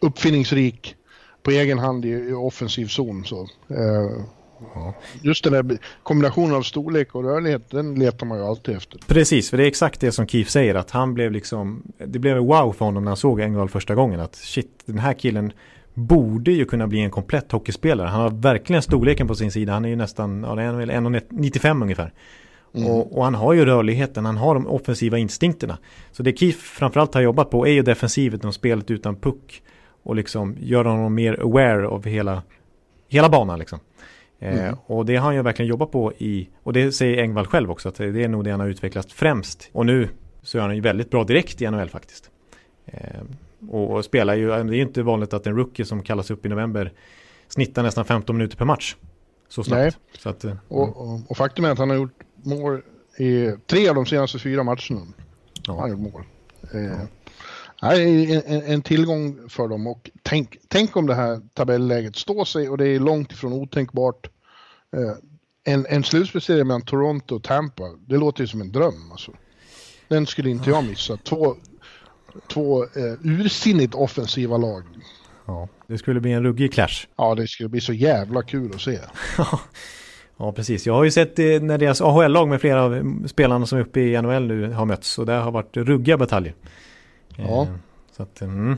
uppfinningsrik 0.00 0.96
på 1.42 1.50
egen 1.50 1.78
hand 1.78 2.04
i, 2.04 2.08
i 2.08 2.32
offensiv 2.32 2.86
zon. 2.86 3.24
Så, 3.24 3.42
eh, 3.68 4.26
ja. 4.74 4.94
Just 5.22 5.44
den 5.44 5.52
där 5.52 5.78
kombinationen 6.02 6.54
av 6.54 6.62
storlek 6.62 7.14
och 7.14 7.24
rörlighet, 7.24 7.70
den 7.70 7.94
letar 7.94 8.26
man 8.26 8.38
ju 8.38 8.44
alltid 8.44 8.76
efter. 8.76 9.00
Precis, 9.06 9.50
för 9.50 9.56
det 9.56 9.64
är 9.64 9.68
exakt 9.68 10.00
det 10.00 10.12
som 10.12 10.26
Keith 10.26 10.50
säger, 10.50 10.74
att 10.74 10.90
han 10.90 11.14
blev 11.14 11.32
liksom, 11.32 11.82
det 12.06 12.18
blev 12.18 12.36
en 12.36 12.46
wow 12.46 12.72
för 12.72 12.84
honom 12.84 13.04
när 13.04 13.10
han 13.10 13.16
såg 13.16 13.40
Engvall 13.40 13.68
första 13.68 13.94
gången, 13.94 14.20
att 14.20 14.34
shit, 14.34 14.82
den 14.86 14.98
här 14.98 15.14
killen 15.14 15.52
borde 15.94 16.52
ju 16.52 16.64
kunna 16.64 16.86
bli 16.86 17.00
en 17.00 17.10
komplett 17.10 17.52
hockeyspelare. 17.52 18.08
Han 18.08 18.20
har 18.20 18.30
verkligen 18.30 18.82
storleken 18.82 19.28
på 19.28 19.34
sin 19.34 19.52
sida, 19.52 19.72
han 19.72 19.84
är 19.84 19.88
ju 19.88 19.96
nästan, 19.96 20.42
ja, 20.42 20.54
det 20.54 20.62
är 20.62 20.72
väl 20.72 20.90
1,95 20.90 21.82
ungefär. 21.82 22.12
Mm. 22.74 22.90
Och, 22.90 23.18
och, 23.18 23.24
han 23.24 23.34
har 23.34 23.52
ju 23.52 23.64
rörligheten, 23.64 24.24
han 24.24 24.36
har 24.36 24.54
de 24.54 24.66
offensiva 24.66 25.18
instinkterna. 25.18 25.78
Så 26.12 26.22
det 26.22 26.38
Keith 26.38 26.58
framförallt 26.58 27.14
har 27.14 27.20
jobbat 27.20 27.50
på 27.50 27.66
är 27.66 27.72
ju 27.72 27.82
defensivet 27.82 28.44
och 28.44 28.54
spelet 28.54 28.90
utan 28.90 29.16
puck 29.16 29.62
och 30.02 30.16
liksom 30.16 30.56
göra 30.60 30.88
honom 30.88 31.14
mer 31.14 31.40
aware 31.40 31.88
av 31.88 32.04
hela, 32.04 32.42
hela 33.08 33.28
banan 33.28 33.58
liksom. 33.58 33.78
Eh, 34.38 34.52
mm. 34.52 34.66
Eh, 34.66 34.78
och 34.86 35.06
det 35.06 35.16
har 35.16 35.24
han 35.24 35.34
ju 35.34 35.42
verkligen 35.42 35.68
jobbat 35.68 35.90
på 35.90 36.12
i, 36.12 36.48
och 36.62 36.72
det 36.72 36.92
säger 36.92 37.22
Engvall 37.22 37.46
själv 37.46 37.70
också, 37.70 37.88
att 37.88 37.94
det 37.94 38.24
är 38.24 38.28
nog 38.28 38.44
det 38.44 38.50
han 38.50 38.60
har 38.60 38.68
utvecklat 38.68 39.12
främst. 39.12 39.70
Och 39.72 39.86
nu 39.86 40.08
så 40.42 40.58
är 40.58 40.62
han 40.62 40.74
ju 40.74 40.80
väldigt 40.80 41.10
bra 41.10 41.24
direkt 41.24 41.62
i 41.62 41.70
NHL 41.70 41.88
faktiskt. 41.88 42.30
Eh, 42.86 43.00
och, 43.70 43.90
och, 43.90 44.04
spelar 44.04 44.34
ju, 44.34 44.46
det 44.46 44.54
är 44.54 44.64
ju 44.64 44.82
inte 44.82 45.02
vanligt 45.02 45.32
att 45.32 45.46
en 45.46 45.56
rookie 45.56 45.84
som 45.84 46.02
kallas 46.02 46.30
upp 46.30 46.46
i 46.46 46.48
november 46.48 46.92
snittar 47.48 47.82
nästan 47.82 48.04
15 48.04 48.36
minuter 48.36 48.56
per 48.56 48.64
match. 48.64 48.96
Så 49.48 49.64
snabbt. 49.64 49.80
Nej. 49.80 49.92
Så 50.18 50.28
att, 50.28 50.44
mm. 50.44 50.58
och, 50.68 50.96
och, 50.96 51.20
och, 51.28 51.36
faktum 51.36 51.64
är 51.64 51.70
att 51.70 51.78
han 51.78 51.90
har 51.90 51.96
gjort 51.96 52.20
mål 52.46 52.82
i 53.18 53.52
tre 53.66 53.88
av 53.88 53.94
de 53.94 54.06
senaste 54.06 54.38
fyra 54.38 54.62
matcherna. 54.62 55.06
Ja. 55.66 55.80
Han 55.80 55.90
gjort 55.90 56.00
mål. 56.00 56.24
Eh, 56.72 57.00
ja 57.80 57.92
en, 57.96 58.62
en, 58.62 58.82
tillgång 58.82 59.48
för 59.48 59.68
dem 59.68 59.86
och 59.86 60.10
tänk, 60.22 60.56
tänk 60.68 60.96
om 60.96 61.06
det 61.06 61.14
här 61.14 61.40
tabelläget 61.54 62.16
står 62.16 62.44
sig 62.44 62.68
och 62.68 62.78
det 62.78 62.88
är 62.88 63.00
långt 63.00 63.32
ifrån 63.32 63.52
otänkbart. 63.52 64.26
Eh, 64.92 65.14
en, 65.64 65.86
en 65.86 66.04
slutspelsserie 66.04 66.64
mellan 66.64 66.82
Toronto 66.82 67.36
och 67.36 67.42
Tampa, 67.42 67.84
det 68.06 68.16
låter 68.16 68.40
ju 68.40 68.46
som 68.46 68.60
en 68.60 68.72
dröm 68.72 69.10
alltså. 69.10 69.32
Den 70.08 70.26
skulle 70.26 70.50
inte 70.50 70.70
jag 70.70 70.84
missa. 70.84 71.16
Två, 71.16 71.56
två 72.48 72.82
eh, 72.84 73.12
ursinnigt 73.22 73.94
offensiva 73.94 74.56
lag. 74.56 74.84
Ja, 75.46 75.68
det 75.86 75.98
skulle 75.98 76.20
bli 76.20 76.32
en 76.32 76.42
ruggig 76.42 76.72
clash. 76.72 77.06
Ja, 77.16 77.34
det 77.34 77.48
skulle 77.48 77.68
bli 77.68 77.80
så 77.80 77.92
jävla 77.92 78.42
kul 78.42 78.74
att 78.74 78.80
se. 78.80 78.98
ja, 80.36 80.52
precis. 80.52 80.86
Jag 80.86 80.94
har 80.94 81.04
ju 81.04 81.10
sett 81.10 81.36
det 81.36 81.62
när 81.62 81.78
deras 81.78 82.00
AHL-lag 82.00 82.48
med 82.48 82.60
flera 82.60 82.82
av 82.82 83.22
spelarna 83.26 83.66
som 83.66 83.78
är 83.78 83.82
uppe 83.82 84.00
i 84.00 84.22
NHL 84.22 84.46
nu 84.46 84.72
har 84.72 84.84
mötts 84.84 85.18
och 85.18 85.26
det 85.26 85.32
har 85.32 85.50
varit 85.50 85.76
ruggiga 85.76 86.16
bataljer. 86.16 86.54
Ja. 87.36 87.62
Eh, 87.62 87.68
så 88.16 88.22
att, 88.22 88.40
mm. 88.40 88.76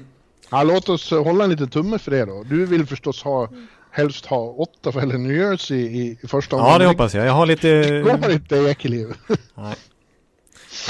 ja, 0.50 0.62
låt 0.62 0.88
oss 0.88 1.10
hålla 1.10 1.44
en 1.44 1.50
liten 1.50 1.68
tumme 1.68 1.98
för 1.98 2.10
det 2.10 2.24
då. 2.24 2.42
Du 2.42 2.66
vill 2.66 2.86
förstås 2.86 3.22
ha 3.22 3.48
helst 3.90 4.26
ha 4.26 4.38
Ottawa 4.38 5.02
eller 5.02 5.18
New 5.18 5.36
Jersey 5.36 5.78
i, 5.78 6.18
i 6.22 6.26
första 6.26 6.56
omgången. 6.56 6.72
Ja, 6.72 6.78
det 6.78 6.86
hoppas 6.86 7.14
jag. 7.14 7.26
Jag 7.26 7.32
har 7.32 7.46
lite... 7.46 7.68
Det 7.68 8.02
går 8.02 8.30
inte 8.30 8.56
Ekeliv. 8.56 9.14
Nej. 9.54 9.74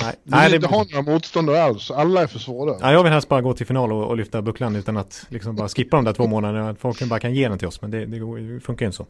Nej. 0.03 0.15
Du 0.23 0.31
vill 0.31 0.41
Nej, 0.41 0.55
inte 0.55 0.69
ha 0.69 0.85
några 0.91 1.13
motståndare 1.13 1.63
alls. 1.63 1.91
Alla 1.91 2.23
är 2.23 2.27
för 2.27 2.39
svåra. 2.39 2.77
Ja, 2.81 2.93
jag 2.93 3.03
vill 3.03 3.13
helst 3.13 3.29
bara 3.29 3.41
gå 3.41 3.55
till 3.55 3.67
final 3.67 3.93
och, 3.93 4.09
och 4.09 4.17
lyfta 4.17 4.43
bucklan 4.43 4.77
utan 4.77 4.97
att 4.97 5.27
liksom 5.29 5.57
bara 5.57 5.69
skippa 5.69 5.97
de 5.97 6.05
där 6.05 6.13
två 6.13 6.27
månaderna. 6.27 6.77
Folk 6.81 7.03
bara 7.03 7.21
kan 7.21 7.35
ge 7.35 7.49
den 7.49 7.59
till 7.59 7.69
oss, 7.69 7.83
men 7.83 7.91
det, 7.91 8.07
det, 8.07 8.19
det 8.55 8.61
funkar 8.61 8.87
inte 8.87 8.97
så. 8.97 9.07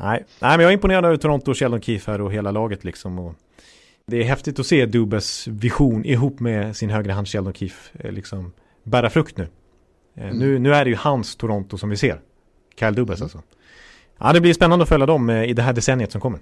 Nej. 0.00 0.24
Nej, 0.40 0.50
men 0.50 0.60
jag 0.60 0.68
är 0.68 0.74
imponerad 0.74 1.04
över 1.04 1.16
Toronto, 1.16 1.54
Sheldon 1.54 1.80
Keefe 1.80 2.10
här 2.10 2.20
och 2.20 2.32
hela 2.32 2.50
laget 2.50 2.84
liksom. 2.84 3.18
Och 3.18 3.34
det 4.06 4.16
är 4.16 4.24
häftigt 4.24 4.58
att 4.58 4.66
se 4.66 4.86
Dubes 4.86 5.46
vision 5.46 6.04
ihop 6.04 6.40
med 6.40 6.76
sin 6.76 6.90
högra 6.90 7.12
hand 7.12 7.28
Sheldon 7.28 7.52
Keefe 7.52 7.98
eh, 7.98 8.12
liksom 8.12 8.52
bära 8.82 9.10
frukt 9.10 9.36
nu. 9.36 9.48
Eh, 10.16 10.24
mm. 10.24 10.38
nu. 10.38 10.58
Nu 10.58 10.74
är 10.74 10.84
det 10.84 10.90
ju 10.90 10.96
hans 10.96 11.36
Toronto 11.36 11.78
som 11.78 11.90
vi 11.90 11.96
ser. 11.96 12.20
Kyle 12.78 12.94
Dubas 12.94 13.20
mm. 13.20 13.24
alltså. 13.24 13.42
Ja, 14.18 14.32
det 14.32 14.40
blir 14.40 14.54
spännande 14.54 14.82
att 14.82 14.88
följa 14.88 15.06
dem 15.06 15.30
eh, 15.30 15.44
i 15.44 15.52
det 15.52 15.62
här 15.62 15.72
decenniet 15.72 16.12
som 16.12 16.20
kommer. 16.20 16.40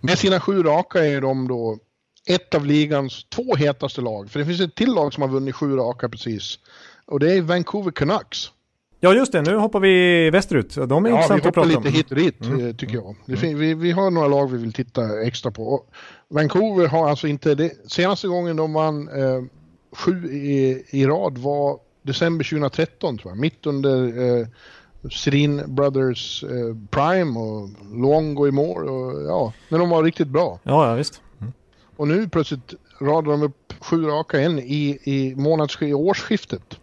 Med 0.00 0.18
sina 0.18 0.40
sju 0.40 0.62
raka 0.62 1.06
är 1.06 1.20
de 1.20 1.48
då 1.48 1.78
ett 2.28 2.54
av 2.54 2.66
ligans 2.66 3.24
två 3.24 3.54
hetaste 3.54 4.00
lag. 4.00 4.30
För 4.30 4.38
det 4.38 4.46
finns 4.46 4.60
ett 4.60 4.74
till 4.74 4.94
lag 4.94 5.14
som 5.14 5.22
har 5.22 5.28
vunnit 5.30 5.54
sju 5.54 5.76
raka 5.76 6.08
precis. 6.08 6.58
Och 7.06 7.20
det 7.20 7.32
är 7.32 7.42
Vancouver 7.42 7.90
Canucks. 7.90 8.50
Ja 9.00 9.14
just 9.14 9.32
det, 9.32 9.42
nu 9.42 9.56
hoppar 9.56 9.80
vi 9.80 10.30
västerut. 10.30 10.74
De 10.74 11.04
är 11.06 11.10
ja, 11.10 11.16
intressanta 11.16 11.48
att 11.48 11.54
prata 11.54 11.68
om. 11.68 11.72
Ja, 11.72 11.80
vi 11.80 11.88
hoppar 11.88 11.90
lite 11.90 11.96
hit 11.96 12.10
och 12.10 12.16
dit 12.16 12.60
mm. 12.60 12.76
tycker 12.76 12.94
jag. 12.94 13.16
Mm. 13.28 13.58
Vi, 13.58 13.74
vi, 13.74 13.90
har 13.90 14.10
några 14.10 14.28
lag 14.28 14.52
vi 14.52 14.58
vill 14.58 14.72
titta 14.72 15.22
extra 15.22 15.50
på. 15.50 15.62
Och 15.62 15.90
Vancouver 16.28 16.86
har 16.86 17.08
alltså 17.08 17.26
inte 17.26 17.54
det. 17.54 17.90
Senaste 17.90 18.28
gången 18.28 18.56
de 18.56 18.72
vann 18.72 19.08
eh, 19.08 19.42
sju 19.92 20.32
i, 20.32 20.84
i 20.90 21.06
rad 21.06 21.38
var 21.38 21.78
december 22.02 22.44
2013 22.44 23.18
tror 23.18 23.32
jag. 23.32 23.38
Mitt 23.38 23.66
under 23.66 24.06
eh, 24.40 24.46
Sedin 25.10 25.74
Brothers 25.74 26.44
eh, 26.44 26.76
Prime 26.90 27.40
och 27.40 27.68
Luongo 27.92 28.48
i 28.48 28.50
mål 28.50 28.88
och 28.88 29.22
ja, 29.22 29.52
när 29.68 29.78
de 29.78 29.90
var 29.90 30.02
riktigt 30.02 30.28
bra. 30.28 30.58
Ja, 30.62 30.88
ja 30.88 30.94
visst. 30.94 31.22
Mm. 31.40 31.52
Och 31.96 32.08
nu 32.08 32.28
plötsligt 32.28 32.74
radar 33.00 33.30
de 33.30 33.42
upp 33.42 33.74
sju 33.80 34.04
raka 34.04 34.40
en 34.40 34.58
i, 34.58 34.98
i 35.04 35.34
månads 35.36 35.82
i 35.82 35.94
årsskiftet. 35.94 36.78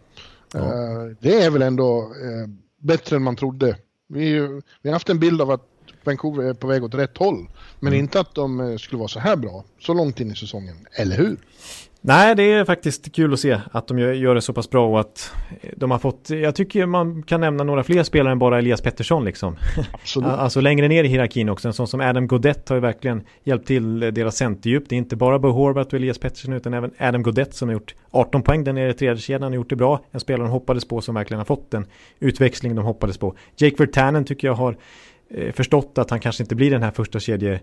Ja. 0.52 0.60
Uh, 0.60 1.16
det 1.20 1.42
är 1.42 1.50
väl 1.50 1.62
ändå 1.62 2.00
uh, 2.00 2.46
bättre 2.78 3.16
än 3.16 3.22
man 3.22 3.36
trodde. 3.36 3.76
Vi, 4.08 4.38
vi 4.82 4.88
har 4.88 4.92
haft 4.92 5.08
en 5.08 5.18
bild 5.18 5.40
av 5.40 5.50
att 5.50 5.68
Vancouver 6.06 6.44
är 6.44 6.54
på 6.54 6.66
väg 6.66 6.84
åt 6.84 6.94
rätt 6.94 7.18
håll. 7.18 7.48
Men 7.80 7.92
mm. 7.92 8.00
inte 8.00 8.20
att 8.20 8.34
de 8.34 8.60
eh, 8.60 8.76
skulle 8.76 8.98
vara 8.98 9.08
så 9.08 9.20
här 9.20 9.36
bra 9.36 9.64
så 9.80 9.94
långt 9.94 10.20
in 10.20 10.30
i 10.30 10.36
säsongen, 10.36 10.86
eller 10.92 11.16
hur? 11.16 11.36
Nej, 12.08 12.34
det 12.34 12.52
är 12.52 12.64
faktiskt 12.64 13.12
kul 13.12 13.32
att 13.32 13.40
se 13.40 13.60
att 13.72 13.88
de 13.88 13.98
gör 13.98 14.34
det 14.34 14.40
så 14.40 14.52
pass 14.52 14.70
bra 14.70 14.88
och 14.88 15.00
att 15.00 15.32
de 15.76 15.90
har 15.90 15.98
fått, 15.98 16.30
jag 16.30 16.54
tycker 16.54 16.86
man 16.86 17.22
kan 17.22 17.40
nämna 17.40 17.64
några 17.64 17.82
fler 17.82 18.02
spelare 18.02 18.32
än 18.32 18.38
bara 18.38 18.58
Elias 18.58 18.80
Pettersson 18.82 19.24
liksom. 19.24 19.56
Absolut. 19.92 20.28
alltså 20.38 20.60
längre 20.60 20.88
ner 20.88 21.04
i 21.04 21.08
hierarkin 21.08 21.48
också, 21.48 21.68
en 21.68 21.74
sån 21.74 21.86
som 21.86 22.00
Adam 22.00 22.26
Godett 22.26 22.68
har 22.68 22.76
ju 22.76 22.80
verkligen 22.80 23.22
hjälpt 23.44 23.66
till 23.66 24.00
deras 24.00 24.36
centerdjup. 24.36 24.88
Det 24.88 24.94
är 24.94 24.98
inte 24.98 25.16
bara 25.16 25.38
Bo 25.38 25.48
Horvath 25.48 25.88
och 25.88 25.94
Elias 25.94 26.18
Pettersson 26.18 26.52
utan 26.52 26.74
även 26.74 26.90
Adam 26.98 27.22
Godett 27.22 27.54
som 27.54 27.68
har 27.68 27.72
gjort 27.72 27.94
18 28.10 28.42
poäng 28.42 28.64
där 28.64 28.72
nere 28.72 28.90
i 28.90 28.94
tredje 28.94 29.22
kedjan 29.22 29.42
har 29.42 29.50
gjort 29.50 29.70
det 29.70 29.76
bra. 29.76 30.00
En 30.10 30.20
spelare 30.20 30.46
de 30.46 30.52
hoppades 30.52 30.88
på 30.88 31.00
som 31.00 31.14
verkligen 31.14 31.38
har 31.38 31.44
fått 31.44 31.70
den 31.70 31.86
utväxling 32.20 32.74
de 32.74 32.84
hoppades 32.84 33.18
på. 33.18 33.36
Jake 33.56 33.76
Vertanen 33.78 34.24
tycker 34.24 34.48
jag 34.48 34.54
har 34.54 34.76
eh, 35.30 35.52
förstått 35.52 35.98
att 35.98 36.10
han 36.10 36.20
kanske 36.20 36.42
inte 36.42 36.54
blir 36.54 36.70
den 36.70 36.82
här 36.82 36.90
första 36.90 37.20
kedje 37.20 37.60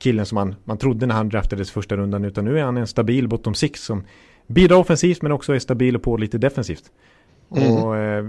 killen 0.00 0.26
som 0.26 0.34
man, 0.34 0.54
man 0.64 0.78
trodde 0.78 1.06
när 1.06 1.14
han 1.14 1.28
draftades 1.28 1.70
första 1.70 1.96
rundan 1.96 2.24
utan 2.24 2.44
nu 2.44 2.58
är 2.58 2.62
han 2.62 2.76
en 2.76 2.86
stabil 2.86 3.28
bottom 3.28 3.54
six 3.54 3.82
som 3.82 4.04
bidrar 4.46 4.76
offensivt 4.76 5.22
men 5.22 5.32
också 5.32 5.54
är 5.54 5.58
stabil 5.58 5.96
och 5.96 6.02
på 6.02 6.16
lite 6.16 6.38
defensivt. 6.38 6.84
Mm. 7.56 7.72
Och, 7.72 7.96
eh, 7.96 8.24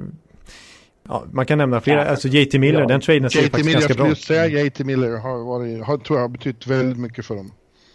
Ja, 1.04 1.26
man 1.32 1.46
kan 1.46 1.58
nämna 1.58 1.82
flera, 1.82 2.06
alltså 2.06 2.28
JT 2.28 2.60
Miller, 2.60 2.80
ja. 2.80 2.88
den 2.88 3.02
traden 3.02 3.30
ser 3.30 3.42
faktiskt 3.42 3.66
Miller, 3.66 3.80
ganska 3.80 3.94
bra 3.94 4.12
ut. 4.12 4.18
säga 4.18 4.66
JT 4.66 4.80
Miller 4.80 5.18
har, 5.18 5.38
varit, 5.44 5.84
har, 5.84 5.98
tror 5.98 6.20
jag 6.20 6.24
har 6.24 6.30
betytt 6.30 6.68
väldigt 6.68 6.98
mycket 6.98 7.26
för 7.26 7.36
dem. 7.36 7.52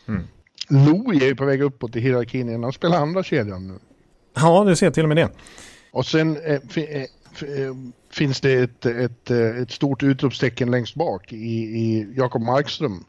Mm. 0.09 0.23
Louis 0.69 1.23
är 1.23 1.27
ju 1.27 1.35
på 1.35 1.45
väg 1.45 1.63
uppåt 1.63 1.97
i 1.97 2.01
hierarkin 2.01 2.49
igen, 2.49 2.63
han 2.63 2.73
spelar 2.73 2.97
andra 3.01 3.23
kedjan 3.23 3.69
nu. 3.69 3.75
Ja, 4.35 4.65
du 4.65 4.77
ser 4.77 4.91
till 4.91 5.03
och 5.03 5.09
med 5.09 5.17
det. 5.17 5.31
Och 5.93 6.07
sen 6.07 6.37
eh, 6.37 6.53
eh, 6.53 7.03
eh, 7.03 7.09
finns 8.11 8.41
det 8.41 8.53
ett, 8.53 8.87
ett, 8.87 9.31
ett 9.31 9.71
stort 9.71 10.03
utropstecken 10.03 10.71
längst 10.71 10.95
bak 10.95 11.33
i, 11.33 11.37
i 11.37 12.09
Jakob 12.17 12.43
Markström. 12.43 13.05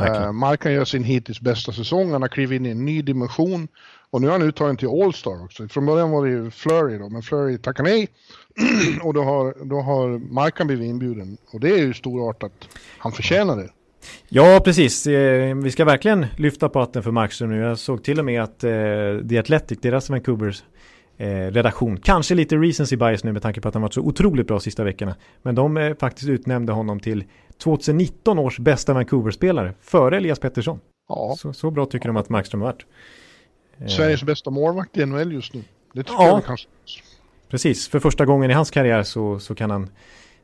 Uh, 0.00 0.32
Markan 0.32 0.72
gör 0.72 0.84
sin 0.84 1.04
hittills 1.04 1.40
bästa 1.40 1.72
säsong, 1.72 2.12
han 2.12 2.22
har 2.22 2.28
klivit 2.28 2.56
in 2.56 2.66
i 2.66 2.70
en 2.70 2.84
ny 2.84 3.02
dimension 3.02 3.68
och 4.10 4.20
nu 4.20 4.26
är 4.26 4.32
han 4.32 4.42
uttagen 4.42 4.76
till 4.76 4.88
All-Star 4.88 5.44
också. 5.44 5.68
Från 5.68 5.86
början 5.86 6.10
var 6.10 6.24
det 6.24 6.30
ju 6.30 6.50
Flurry 6.50 6.98
då, 6.98 7.08
men 7.08 7.22
Flurry 7.22 7.58
tackade 7.58 7.90
nej 7.90 8.08
och 9.02 9.14
då 9.14 9.22
har, 9.22 9.54
då 9.64 9.80
har 9.80 10.18
Markan 10.18 10.66
blivit 10.66 10.86
inbjuden 10.86 11.36
och 11.52 11.60
det 11.60 11.70
är 11.70 11.78
ju 11.78 11.94
storartat. 11.94 12.52
Han 12.98 13.12
förtjänar 13.12 13.56
det. 13.56 13.70
Ja, 14.28 14.60
precis. 14.64 15.06
Vi 15.62 15.70
ska 15.72 15.84
verkligen 15.84 16.26
lyfta 16.36 16.68
på 16.68 16.78
hatten 16.78 17.02
för 17.02 17.10
Markström 17.10 17.50
nu. 17.50 17.58
Jag 17.58 17.78
såg 17.78 18.04
till 18.04 18.18
och 18.18 18.24
med 18.24 18.42
att 18.42 18.64
eh, 18.64 18.70
The 19.28 19.38
Athletic, 19.38 19.78
deras 19.82 20.10
Vancouvers 20.10 20.60
eh, 20.60 20.66
redaktion, 21.24 21.96
kanske 21.96 22.34
lite 22.34 22.56
recency 22.56 22.96
bias 22.96 23.24
nu 23.24 23.32
med 23.32 23.42
tanke 23.42 23.60
på 23.60 23.68
att 23.68 23.74
han 23.74 23.82
varit 23.82 23.94
så 23.94 24.00
otroligt 24.00 24.46
bra 24.46 24.60
sista 24.60 24.84
veckorna. 24.84 25.14
Men 25.42 25.54
de 25.54 25.76
eh, 25.76 25.96
faktiskt 26.00 26.28
utnämnde 26.28 26.72
honom 26.72 27.00
till 27.00 27.24
2019 27.58 28.38
års 28.38 28.58
bästa 28.58 28.94
Vancouver-spelare 28.94 29.74
före 29.80 30.16
Elias 30.16 30.38
Pettersson. 30.38 30.80
Ja. 31.08 31.34
Så, 31.38 31.52
så 31.52 31.70
bra 31.70 31.86
tycker 31.86 32.08
de 32.08 32.16
att 32.16 32.28
Markström 32.28 32.60
har 32.60 32.68
varit. 32.68 32.86
Sveriges 33.90 34.22
bästa 34.22 34.50
målvakt 34.50 34.96
i 34.96 35.06
NHL 35.06 35.32
just 35.32 35.54
nu. 35.54 35.62
Det 35.92 36.02
tycker 36.02 36.22
ja. 36.22 36.28
jag 36.28 36.44
kanske. 36.44 36.68
Precis, 37.48 37.88
för 37.88 38.00
första 38.00 38.24
gången 38.24 38.50
i 38.50 38.54
hans 38.54 38.70
karriär 38.70 39.02
så, 39.02 39.38
så 39.38 39.54
kan 39.54 39.70
han 39.70 39.88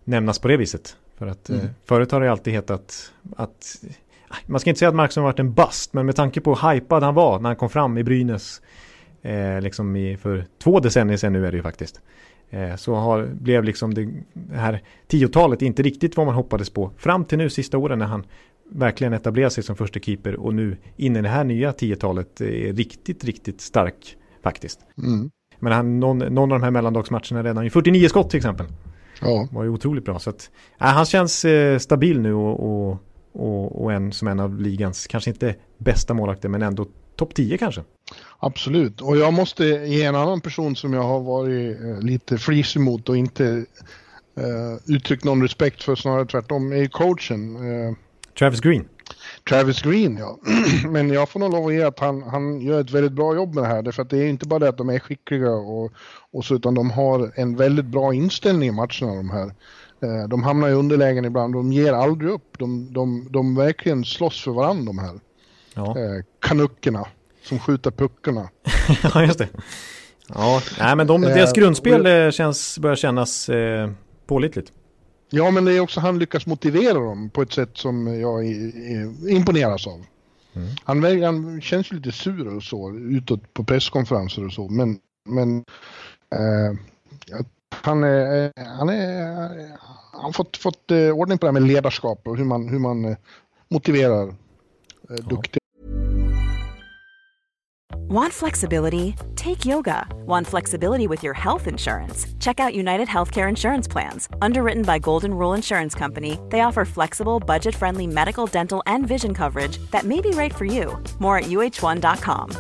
nämnas 0.05 0.39
på 0.39 0.49
det 0.49 0.57
viset. 0.57 0.97
För 1.19 1.27
att 1.27 1.49
mm. 1.49 1.61
eh, 1.61 1.71
förut 1.85 2.13
har 2.13 2.21
det 2.21 2.31
alltid 2.31 2.53
hetat 2.53 3.13
att 3.37 3.85
man 4.47 4.61
ska 4.61 4.71
inte 4.71 4.79
säga 4.79 4.89
att 4.89 4.95
Markström 4.95 5.25
har 5.25 5.33
varit 5.33 5.41
en 5.41 5.53
bust, 5.53 5.93
men 5.93 6.07
med 6.07 6.17
tanke 6.17 6.41
på 6.41 6.55
hur 6.55 6.73
hypad 6.73 7.03
han 7.03 7.15
var 7.15 7.39
när 7.39 7.49
han 7.49 7.57
kom 7.57 7.71
fram 7.71 7.99
i 7.99 8.05
Brynäs 8.05 8.63
eh, 9.23 9.61
liksom 9.61 9.97
i, 9.97 10.17
för 10.17 10.45
två 10.63 10.81
decennier 10.81 11.17
sedan 11.17 11.33
nu 11.33 11.47
är 11.47 11.51
det 11.51 11.57
ju 11.57 11.63
faktiskt. 11.63 12.01
Eh, 12.51 12.77
så 12.77 12.95
har, 12.95 13.27
blev 13.27 13.65
liksom 13.65 13.95
det 13.95 14.57
här 14.57 14.83
tiotalet 15.07 15.63
inte 15.63 15.83
riktigt 15.83 16.17
vad 16.17 16.27
man 16.27 16.35
hoppades 16.35 16.71
på. 16.71 16.91
Fram 16.97 17.25
till 17.25 17.39
nu 17.39 17.51
sista 17.51 17.79
åren 17.79 17.99
när 17.99 18.07
han 18.07 18.25
verkligen 18.71 19.13
etablerar 19.13 19.49
sig 19.49 19.65
som 19.65 19.77
första 19.77 20.01
keeper 20.01 20.37
och 20.37 20.55
nu 20.55 20.77
in 20.97 21.17
i 21.17 21.23
det 21.23 21.29
här 21.29 21.45
nya 21.45 21.73
tiotalet 21.73 22.41
är 22.41 22.73
riktigt, 22.73 23.25
riktigt 23.25 23.61
stark 23.61 24.17
faktiskt. 24.43 24.81
Mm. 24.99 25.31
Men 25.59 25.73
han, 25.73 26.01
någon, 26.01 26.19
någon 26.19 26.53
av 26.53 26.59
de 26.59 26.65
här 26.65 26.71
mellandagsmatcherna 26.71 27.43
redan 27.43 27.67
i 27.67 27.71
49 27.71 28.09
skott 28.09 28.31
till 28.31 28.37
exempel. 28.37 28.67
Ja. 29.21 29.49
Var 29.53 29.65
ju 29.65 29.71
otroligt 29.71 30.05
bra. 30.05 30.19
Så 30.19 30.31
att, 30.31 30.51
äh, 30.81 30.87
han 30.87 31.05
känns 31.05 31.45
eh, 31.45 31.79
stabil 31.79 32.21
nu 32.21 32.35
och, 32.35 32.61
och, 32.61 32.99
och, 33.33 33.83
och, 33.83 33.93
en 33.93 34.13
som 34.13 34.29
en 34.29 34.41
av 34.41 34.61
ligans, 34.61 35.07
kanske 35.07 35.31
inte 35.31 35.55
bästa 35.79 36.15
målvakter 36.15 36.49
men 36.49 36.63
ändå 36.63 36.87
topp 37.17 37.35
10 37.35 37.59
kanske. 37.59 37.83
Absolut, 38.39 39.01
och 39.01 39.17
jag 39.17 39.33
måste 39.33 39.65
ge 39.65 40.03
en 40.03 40.15
annan 40.15 40.41
person 40.41 40.77
som 40.77 40.93
jag 40.93 41.03
har 41.03 41.21
varit 41.21 41.81
eh, 41.81 42.01
lite 42.01 42.39
frisig 42.39 42.81
mot 42.81 43.09
och 43.09 43.17
inte 43.17 43.65
eh, 44.37 44.95
uttryckt 44.95 45.25
någon 45.25 45.43
respekt 45.43 45.83
för, 45.83 45.95
snarare 45.95 46.27
tvärtom, 46.27 46.73
är 46.73 46.87
coachen. 46.87 47.57
Eh, 47.57 47.95
Travis 48.39 48.61
Green. 48.61 48.89
Travis 49.49 49.83
Green 49.83 50.17
ja. 50.17 50.39
Men 50.89 51.11
jag 51.11 51.29
får 51.29 51.41
nog 51.41 51.53
lov 51.53 51.67
att 51.67 51.75
ge 51.75 51.83
att 51.83 52.01
han, 52.01 52.23
han 52.23 52.61
gör 52.61 52.81
ett 52.81 52.91
väldigt 52.91 53.13
bra 53.13 53.35
jobb 53.35 53.55
med 53.55 53.65
det 53.65 53.69
här. 53.69 53.83
Därför 53.83 54.03
att 54.03 54.11
det 54.11 54.19
är 54.19 54.29
inte 54.29 54.49
bara 54.49 54.59
det 54.59 54.69
att 54.69 54.79
de 54.79 54.89
är 54.89 54.99
skickliga 54.99 55.51
och, 55.51 55.93
och 56.33 56.45
så, 56.45 56.55
utan 56.55 56.75
de 56.75 56.91
har 56.91 57.33
en 57.35 57.57
väldigt 57.57 57.87
bra 57.87 58.15
inställning 58.15 58.69
i 58.69 58.73
matcherna 58.73 59.15
de 59.15 59.31
här. 59.31 59.55
Eh, 60.03 60.29
de 60.29 60.43
hamnar 60.43 60.69
i 60.69 60.73
underlägen 60.73 61.25
ibland, 61.25 61.55
de 61.55 61.73
ger 61.73 61.93
aldrig 61.93 62.31
upp. 62.31 62.59
De, 62.59 62.93
de, 62.93 63.29
de 63.31 63.55
verkligen 63.55 64.05
slåss 64.05 64.45
för 64.45 64.51
varandra 64.51 64.85
de 64.85 64.99
här. 64.99 65.21
Ja. 65.75 65.99
Eh, 65.99 66.25
kanuckerna 66.41 67.07
som 67.43 67.59
skjuter 67.59 67.91
puckarna. 67.91 68.49
ja, 69.15 69.25
just 69.25 69.39
det. 69.39 69.49
Ja, 70.29 70.63
nej, 70.79 70.97
men 70.97 71.07
de, 71.07 71.21
deras 71.21 71.53
eh, 71.53 71.61
grundspel 71.61 72.33
känns, 72.33 72.79
börjar 72.79 72.97
kännas 72.97 73.49
eh, 73.49 73.91
pålitligt. 74.27 74.73
Ja, 75.31 75.51
men 75.51 75.65
det 75.65 75.73
är 75.73 75.81
också 75.81 76.01
han 76.01 76.19
lyckas 76.19 76.47
motivera 76.47 76.95
dem 76.95 77.31
på 77.31 77.43
ett 77.43 77.53
sätt 77.53 77.71
som 77.75 78.21
jag 78.21 78.47
imponeras 79.29 79.87
av. 79.87 80.05
Mm. 80.55 80.69
Han, 80.85 81.23
han 81.23 81.61
känns 81.61 81.93
lite 81.93 82.13
sur 82.13 82.57
och 82.57 82.63
så 82.63 82.95
utåt 82.95 83.55
på 83.55 83.65
presskonferenser 83.65 84.47
och 84.47 84.53
så, 84.53 84.69
men, 84.69 84.99
men 85.29 85.57
eh, 86.35 86.79
han, 87.71 88.05
är, 88.05 88.53
han, 88.79 88.89
är, 88.89 89.27
han 90.13 90.25
har 90.25 90.33
fått, 90.33 90.57
fått 90.57 90.91
eh, 90.91 91.11
ordning 91.11 91.39
på 91.39 91.47
det 91.47 91.53
här 91.53 91.61
med 91.61 91.69
ledarskap 91.69 92.29
och 92.29 92.37
hur 92.37 92.45
man, 92.45 92.69
hur 92.69 92.79
man 92.79 93.05
eh, 93.05 93.17
motiverar 93.69 94.29
eh, 94.29 95.17
ja. 95.31 95.43
Want 98.09 98.33
flexibility? 98.33 99.15
Take 99.37 99.65
yoga. 99.65 100.07
Want 100.27 100.47
flexibility 100.47 101.07
with 101.07 101.23
your 101.23 101.35
health 101.35 101.67
insurance? 101.67 102.27
Check 102.41 102.61
out 102.61 102.75
United 102.75 103.09
Healthcare 103.09 103.49
Insurance 103.49 103.89
Plans. 103.89 104.29
Underwritten 104.43 104.83
by 104.83 104.99
Golden 104.99 105.35
Rule 105.35 105.57
Insurance 105.57 105.99
Company, 105.99 106.39
they 106.51 106.61
offer 106.61 106.85
flexible, 106.85 107.41
budget 107.41 107.75
friendly 107.75 108.07
medical, 108.07 108.47
dental, 108.47 108.83
and 108.87 109.07
vision 109.09 109.35
coverage 109.35 109.79
that 109.91 110.05
may 110.05 110.21
be 110.21 110.31
right 110.31 110.55
for 110.55 110.65
you. 110.65 110.99
More 111.19 111.39
at 111.39 111.45
uh1.com. 111.45 112.51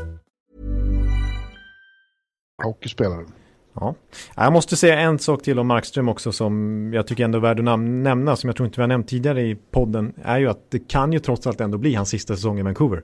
Hockeyspelare. 2.62 3.26
Ja. 3.74 3.94
Jag 4.36 4.52
måste 4.52 4.76
säga 4.76 5.00
en 5.00 5.18
sak 5.18 5.42
till 5.42 5.58
om 5.58 5.66
Markström 5.66 6.08
också 6.08 6.32
som 6.32 6.90
jag 6.94 7.06
tycker 7.06 7.24
ändå 7.24 7.38
är 7.38 7.42
värd 7.42 7.58
att 7.58 7.78
nämna, 7.80 8.36
som 8.36 8.48
jag 8.48 8.56
tror 8.56 8.66
inte 8.66 8.80
vi 8.80 8.82
har 8.82 8.88
nämnt 8.88 9.08
tidigare 9.08 9.42
i 9.42 9.56
podden, 9.70 10.14
är 10.22 10.38
ju 10.38 10.48
att 10.48 10.70
det 10.70 10.88
kan 10.88 11.12
ju 11.12 11.18
trots 11.18 11.46
allt 11.46 11.60
ändå 11.60 11.78
bli 11.78 11.94
hans 11.94 12.08
sista 12.08 12.36
säsong 12.36 12.58
i 12.58 12.62
Vancouver. 12.62 13.02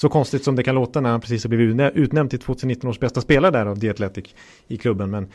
Så 0.00 0.08
konstigt 0.08 0.44
som 0.44 0.56
det 0.56 0.62
kan 0.62 0.74
låta 0.74 1.00
när 1.00 1.10
han 1.10 1.20
precis 1.20 1.44
har 1.44 1.48
blivit 1.48 1.92
utnämnd 1.94 2.30
till 2.30 2.38
2019 2.38 2.90
års 2.90 2.98
bästa 2.98 3.20
spelare 3.20 3.50
där 3.50 3.66
av 3.66 3.76
The 3.76 3.90
Athletic 3.90 4.34
i 4.68 4.76
klubben. 4.76 5.10
Men 5.10 5.28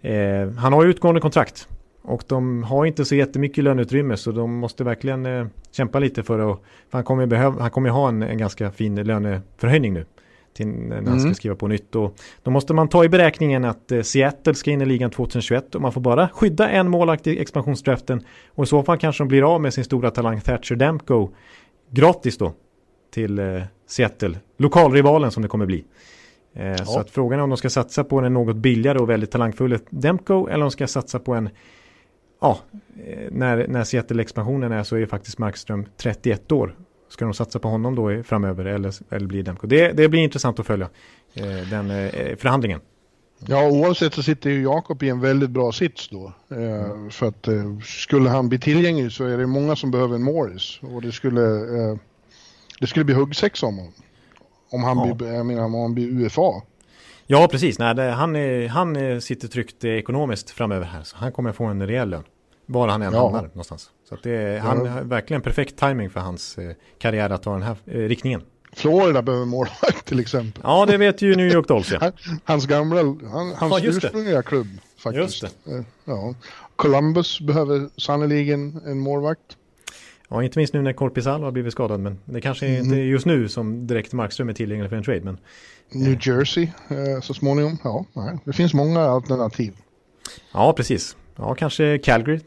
eh, 0.00 0.50
han 0.50 0.72
har 0.72 0.84
ju 0.84 0.90
utgående 0.90 1.20
kontrakt. 1.20 1.68
Och 2.02 2.22
de 2.26 2.62
har 2.62 2.86
inte 2.86 3.04
så 3.04 3.14
jättemycket 3.14 3.64
löneutrymme 3.64 4.16
så 4.16 4.32
de 4.32 4.54
måste 4.54 4.84
verkligen 4.84 5.26
eh, 5.26 5.46
kämpa 5.70 5.98
lite 5.98 6.22
för 6.22 6.38
att... 6.38 6.60
För 6.90 6.98
han 6.98 7.04
kommer, 7.04 7.26
behöva, 7.26 7.62
han 7.62 7.70
kommer 7.70 7.90
ha 7.90 8.08
en, 8.08 8.22
en 8.22 8.38
ganska 8.38 8.70
fin 8.70 8.94
löneförhöjning 8.94 9.92
nu. 9.92 10.06
Till 10.52 10.66
när 10.66 10.96
han 10.96 11.04
ska 11.04 11.12
mm. 11.12 11.34
skriva 11.34 11.54
på 11.54 11.68
nytt. 11.68 11.94
Och 11.94 12.16
då 12.42 12.50
måste 12.50 12.74
man 12.74 12.88
ta 12.88 13.04
i 13.04 13.08
beräkningen 13.08 13.64
att 13.64 13.92
eh, 13.92 14.02
Seattle 14.02 14.54
ska 14.54 14.70
in 14.70 14.82
i 14.82 14.86
ligan 14.86 15.10
2021 15.10 15.74
och 15.74 15.80
man 15.80 15.92
får 15.92 16.00
bara 16.00 16.28
skydda 16.28 16.68
en 16.68 16.88
målakt 16.90 17.26
i 17.26 17.40
expansionsdraften. 17.40 18.24
Och 18.48 18.64
i 18.64 18.66
så 18.66 18.82
fall 18.82 18.98
kanske 18.98 19.24
de 19.24 19.28
blir 19.28 19.54
av 19.54 19.60
med 19.60 19.74
sin 19.74 19.84
stora 19.84 20.10
talang 20.10 20.40
Thatcher 20.40 20.74
Damko 20.74 21.30
gratis 21.90 22.38
då 22.38 22.52
till 23.10 23.38
eh, 23.38 23.62
Seattle. 23.86 24.38
Lokalrivalen 24.56 25.30
som 25.30 25.42
det 25.42 25.48
kommer 25.48 25.66
bli. 25.66 25.84
Eh, 26.54 26.66
ja. 26.66 26.84
Så 26.84 26.98
att 26.98 27.10
frågan 27.10 27.38
är 27.38 27.42
om 27.42 27.50
de 27.50 27.56
ska 27.56 27.70
satsa 27.70 28.04
på 28.04 28.20
en 28.20 28.34
något 28.34 28.56
billigare 28.56 28.98
och 28.98 29.10
väldigt 29.10 29.30
talangfull 29.30 29.78
Demko 29.90 30.46
eller 30.46 30.54
om 30.54 30.60
de 30.60 30.70
ska 30.70 30.86
satsa 30.86 31.18
på 31.18 31.34
en 31.34 31.48
Ja, 32.40 32.58
eh, 33.06 33.28
när, 33.30 33.68
när 33.68 33.84
Seattle-expansionen 33.84 34.72
är 34.72 34.82
så 34.82 34.96
är 34.96 35.06
faktiskt 35.06 35.38
Markström 35.38 35.86
31 35.96 36.52
år. 36.52 36.76
Ska 37.08 37.24
de 37.24 37.34
satsa 37.34 37.58
på 37.58 37.68
honom 37.68 37.94
då 37.94 38.22
framöver 38.22 38.64
eller, 38.64 39.14
eller 39.14 39.26
blir 39.26 39.42
Demko? 39.42 39.66
Det, 39.66 39.92
det 39.92 40.08
blir 40.08 40.20
intressant 40.20 40.60
att 40.60 40.66
följa 40.66 40.88
eh, 41.34 41.68
den 41.70 41.90
eh, 41.90 42.36
förhandlingen. 42.36 42.80
Ja, 43.46 43.70
oavsett 43.70 44.14
så 44.14 44.22
sitter 44.22 44.50
ju 44.50 44.62
Jakob 44.62 45.02
i 45.02 45.08
en 45.08 45.20
väldigt 45.20 45.50
bra 45.50 45.72
sits 45.72 46.08
då. 46.08 46.32
Eh, 46.50 46.84
mm. 46.84 47.10
För 47.10 47.26
att 47.28 47.48
eh, 47.48 47.78
skulle 47.84 48.28
han 48.30 48.48
bli 48.48 48.58
tillgänglig 48.58 49.12
så 49.12 49.24
är 49.24 49.38
det 49.38 49.46
många 49.46 49.76
som 49.76 49.90
behöver 49.90 50.14
en 50.14 50.22
Morris. 50.22 50.78
Och 50.82 51.02
det 51.02 51.12
skulle 51.12 51.42
eh, 51.42 51.96
det 52.80 52.86
skulle 52.86 53.04
bli 53.04 53.14
huggsexa 53.14 53.66
om 53.66 53.76
honom. 53.76 53.92
Om 54.70 54.84
han, 54.84 55.08
ja. 55.08 55.14
blir, 55.14 55.32
jag 55.32 55.46
menar, 55.46 55.64
om 55.64 55.74
han 55.74 55.94
blir 55.94 56.08
UFA. 56.08 56.62
Ja, 57.26 57.48
precis. 57.50 57.78
Nej, 57.78 57.94
det, 57.94 58.02
han, 58.02 58.36
är, 58.36 58.68
han 58.68 59.20
sitter 59.20 59.48
tryggt 59.48 59.84
ekonomiskt 59.84 60.50
framöver 60.50 60.86
här. 60.86 61.02
Så 61.02 61.16
han 61.16 61.32
kommer 61.32 61.52
få 61.52 61.64
en 61.64 61.86
rejäl 61.86 62.08
lön. 62.08 62.24
Var 62.66 62.88
han 62.88 63.02
än 63.02 63.12
ja. 63.12 63.22
hamnar 63.22 63.42
någonstans. 63.42 63.90
Så 64.08 64.16
det 64.22 64.30
är, 64.30 64.58
han 64.58 64.86
har 64.86 65.02
verkligen 65.02 65.42
perfekt 65.42 65.76
timing 65.76 66.10
för 66.10 66.20
hans 66.20 66.58
eh, 66.58 66.72
karriär 66.98 67.30
att 67.30 67.42
ta 67.42 67.52
den 67.52 67.62
här 67.62 67.76
eh, 67.86 67.98
riktningen. 67.98 68.42
Florida 68.72 69.22
behöver 69.22 69.46
målvakt 69.46 70.04
till 70.04 70.20
exempel. 70.20 70.62
Ja, 70.64 70.86
det 70.86 70.96
vet 70.96 71.22
ju 71.22 71.36
New 71.36 71.46
York 71.46 71.68
Dolls. 71.68 71.92
Ja. 71.92 72.12
hans 72.44 72.66
gamla, 72.66 73.00
han, 73.30 73.54
hans 73.56 73.82
ja, 73.82 73.88
ursprungliga 73.88 74.42
klubb 74.42 74.66
faktiskt. 74.98 75.42
Just 75.42 75.64
det. 75.64 75.72
Eh, 75.72 75.84
ja. 76.04 76.34
Columbus 76.76 77.40
behöver 77.40 77.88
sannoliken 77.96 78.80
en 78.86 78.98
målvakt. 78.98 79.56
Ja, 80.28 80.42
inte 80.42 80.58
minst 80.58 80.74
nu 80.74 80.82
när 80.82 80.92
Korpisalo 80.92 81.44
har 81.44 81.52
blivit 81.52 81.72
skadad, 81.72 82.00
men 82.00 82.18
det 82.24 82.40
kanske 82.40 82.66
mm. 82.66 82.84
inte 82.84 82.96
är 82.96 83.04
just 83.04 83.26
nu 83.26 83.48
som 83.48 83.86
direkt 83.86 84.12
Markström 84.12 84.48
är 84.48 84.52
tillgänglig 84.52 84.90
för 84.90 84.96
en 84.96 85.02
trade. 85.02 85.20
Men, 85.20 85.38
New 85.90 86.18
Jersey 86.20 86.68
eh, 86.88 87.20
så 87.22 87.34
småningom, 87.34 87.78
ja, 87.84 88.04
nej, 88.12 88.38
det 88.44 88.52
finns 88.52 88.74
många 88.74 89.00
alternativ. 89.00 89.76
Ja, 90.52 90.72
precis. 90.72 91.16
Ja, 91.36 91.54
kanske 91.54 91.98
Calgary. 91.98 92.40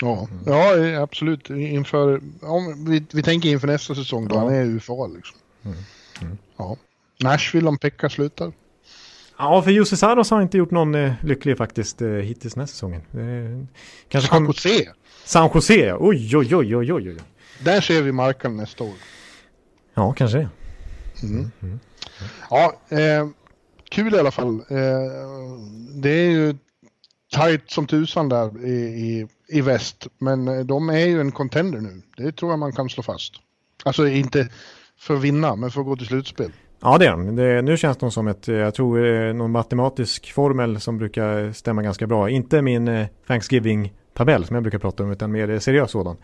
Ja, 0.00 0.28
mm. 0.30 0.42
ja 0.46 1.02
absolut. 1.02 1.50
Inför, 1.50 2.20
om 2.42 2.84
vi, 2.88 3.04
vi 3.12 3.22
tänker 3.22 3.48
inför 3.48 3.66
nästa 3.66 3.94
säsong 3.94 4.28
då 4.28 4.34
ja. 4.34 4.40
han 4.40 4.54
är 4.54 4.64
UFA 4.64 5.06
liksom. 5.06 5.38
Mm. 5.64 5.76
Mm. 6.22 6.38
Ja. 6.56 6.76
Nashville 7.22 7.68
om 7.68 7.78
Pekka 7.78 8.08
slutar. 8.08 8.52
Ja, 9.38 9.62
för 9.62 9.70
Jussi 9.70 9.96
Saros 9.96 10.30
har 10.30 10.42
inte 10.42 10.58
gjort 10.58 10.70
någon 10.70 10.94
eh, 10.94 11.12
lycklig 11.22 11.56
faktiskt 11.56 12.02
eh, 12.02 12.08
hittills 12.08 12.54
den 12.54 12.60
här 12.60 12.66
säsongen. 12.66 13.00
Eh, 13.12 13.66
kanske 14.08 14.30
San 14.30 14.44
Jose. 14.44 14.92
San 15.30 15.50
Jose, 15.54 15.94
oj, 16.00 16.36
oj, 16.36 16.56
oj, 16.56 16.76
oj, 16.76 16.92
oj. 16.92 17.16
Där 17.64 17.80
ser 17.80 18.02
vi 18.02 18.12
marken 18.12 18.56
nästa 18.56 18.84
år. 18.84 18.94
Ja, 19.94 20.12
kanske 20.12 20.38
det. 20.38 20.48
Mm. 21.22 21.50
Mm. 21.62 21.80
Ja, 22.50 22.74
eh, 22.88 23.28
kul 23.90 24.14
i 24.14 24.18
alla 24.18 24.30
fall. 24.30 24.54
Eh, 24.54 24.76
det 26.02 26.10
är 26.10 26.30
ju 26.30 26.54
tajt 27.32 27.70
som 27.70 27.86
tusan 27.86 28.28
där 28.28 28.66
i, 28.66 28.70
i, 28.70 29.28
i 29.48 29.60
väst, 29.60 30.06
men 30.18 30.48
eh, 30.48 30.60
de 30.60 30.88
är 30.88 31.06
ju 31.06 31.20
en 31.20 31.32
contender 31.32 31.80
nu. 31.80 32.02
Det 32.16 32.32
tror 32.32 32.52
jag 32.52 32.58
man 32.58 32.72
kan 32.72 32.88
slå 32.88 33.02
fast. 33.02 33.32
Alltså 33.84 34.08
inte 34.08 34.48
för 34.98 35.14
att 35.14 35.22
vinna, 35.22 35.56
men 35.56 35.70
för 35.70 35.80
att 35.80 35.86
gå 35.86 35.96
till 35.96 36.06
slutspel. 36.06 36.52
Ja 36.80 36.98
det 36.98 37.06
är 37.06 37.10
de. 37.10 37.64
Nu 37.64 37.76
känns 37.76 37.96
de 37.96 38.10
som 38.10 38.28
ett, 38.28 38.48
eh, 38.48 38.54
jag 38.54 38.74
tror, 38.74 39.06
eh, 39.06 39.34
någon 39.34 39.50
matematisk 39.50 40.32
formel 40.32 40.80
som 40.80 40.98
brukar 40.98 41.52
stämma 41.52 41.82
ganska 41.82 42.06
bra. 42.06 42.30
Inte 42.30 42.62
min 42.62 43.06
Thanksgiving-tabell 44.20 44.46
som 44.46 44.54
jag 44.54 44.62
brukar 44.62 44.78
prata 44.78 45.02
om, 45.02 45.12
utan 45.12 45.32
mer 45.32 45.58
seriös 45.58 45.90
sådan. 45.90 46.16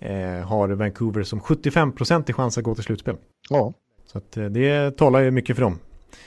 Eh, 0.00 0.46
har 0.46 0.68
Vancouver 0.68 1.22
som 1.22 1.40
75% 1.40 2.30
i 2.30 2.32
chans 2.32 2.58
att 2.58 2.64
gå 2.64 2.74
till 2.74 2.84
slutspel. 2.84 3.16
Ja. 3.50 3.72
Så 4.06 4.18
att, 4.18 4.32
det 4.32 4.96
talar 4.96 5.20
ju 5.20 5.30
mycket 5.30 5.56
för 5.56 5.62
dem. 5.62 5.78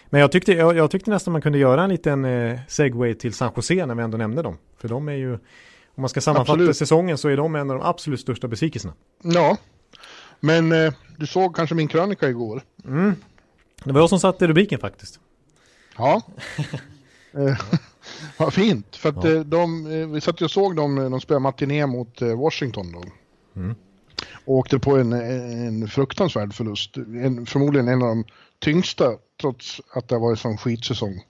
Men 0.10 0.22
jag 0.22 0.32
tyckte, 0.32 0.52
jag, 0.52 0.78
jag 0.78 0.92
tyckte 0.92 1.10
nästan 1.10 1.32
man 1.32 1.42
kunde 1.42 1.58
göra 1.58 1.84
en 1.84 1.90
liten 1.90 2.26
eh, 2.26 2.60
segway 2.68 3.14
till 3.14 3.34
San 3.34 3.52
Jose 3.56 3.86
när 3.86 3.96
vi 3.96 4.04
ändå 4.04 4.18
nämnde 4.18 4.42
dem. 4.42 4.58
För 4.78 4.88
de 4.90 5.10
är 5.10 5.14
ju, 5.14 5.34
om 5.34 6.02
man 6.02 6.10
ska 6.10 6.22
sammanfatta 6.22 6.54
absolut. 6.54 6.78
säsongen 6.78 7.18
så 7.18 7.30
är 7.30 7.38
de 7.38 7.56
en 7.56 7.72
av 7.72 7.78
de 7.78 7.86
absolut 7.86 8.20
största 8.20 8.48
besvikelserna. 8.48 8.94
Ja, 9.24 9.58
men 10.40 10.72
eh, 10.72 10.94
du 11.18 11.28
såg 11.28 11.56
kanske 11.56 11.76
min 11.76 11.88
krönika 11.88 12.30
igår. 12.30 12.62
Mm. 12.86 13.16
Det 13.84 13.92
var 13.92 14.02
jag 14.02 14.10
som 14.10 14.20
satte 14.20 14.48
rubriken 14.48 14.80
faktiskt. 14.80 15.20
Ja. 15.98 16.22
Eh, 18.42 18.46
vad 18.46 18.54
fint, 18.54 18.96
för 18.96 19.10
att 19.10 19.24
ja. 19.24 19.32
Eh, 19.32 19.40
de, 19.40 19.86
eh, 19.86 20.08
vi 20.08 20.22
satt 20.22 20.42
och 20.42 20.52
såg 20.52 20.76
dem 20.76 20.96
när 20.96 21.10
de 21.10 21.22
spelade 21.22 21.44
matiné 21.44 21.86
mot 21.86 22.22
Washington 22.22 22.92
då. 22.92 23.04
Mm. 23.62 23.76
Och 24.46 24.56
åkte 24.56 24.80
på 24.80 24.98
en, 24.98 25.14
en 25.14 25.88
fruktansvärd 25.88 26.54
förlust. 26.54 26.98
En, 26.98 27.46
förmodligen 27.46 27.88
en 27.88 28.02
av 28.02 28.08
de 28.08 28.26
tyngsta 28.60 29.12
trots 29.42 29.82
att 29.94 30.08
det 30.08 30.16
har 30.16 30.20
varit 30.20 30.40
sån 30.40 30.58
skitsäsong. 30.58 31.22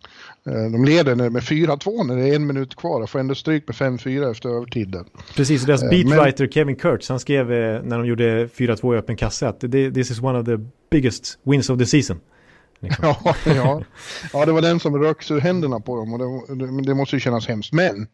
De 0.43 0.85
leder 0.85 1.15
med 1.15 1.43
4-2 1.43 2.03
när 2.03 2.15
det 2.15 2.29
är 2.29 2.35
en 2.35 2.47
minut 2.47 2.75
kvar 2.75 3.01
och 3.01 3.09
får 3.09 3.19
ändå 3.19 3.35
stryk 3.35 3.67
med 3.67 3.75
5-4 3.75 4.31
efter 4.31 4.49
övertiden. 4.49 5.05
Precis, 5.35 5.63
deras 5.63 5.81
beatwriter 5.81 6.43
Men... 6.43 6.51
Kevin 6.51 6.75
Kurtz, 6.75 7.09
han 7.09 7.19
skrev 7.19 7.47
när 7.85 7.97
de 7.97 8.05
gjorde 8.05 8.47
4-2 8.47 8.95
i 8.95 8.97
öppen 8.97 9.15
kasse 9.15 9.47
att 9.47 9.59
this 9.71 10.11
is 10.11 10.21
one 10.21 10.39
of 10.39 10.45
the 10.45 10.57
biggest 10.91 11.39
wins 11.43 11.69
of 11.69 11.79
the 11.79 11.85
season. 11.85 12.19
Liksom. 12.81 13.05
ja, 13.23 13.35
ja. 13.45 13.83
ja, 14.33 14.45
det 14.45 14.51
var 14.51 14.61
den 14.61 14.79
som 14.79 14.97
röks 14.97 15.31
ur 15.31 15.39
händerna 15.39 15.79
på 15.79 15.95
dem 15.95 16.13
och 16.13 16.57
det, 16.57 16.83
det 16.83 16.93
måste 16.93 17.15
ju 17.15 17.19
kännas 17.19 17.47
hemskt. 17.47 17.73
Men 17.73 18.07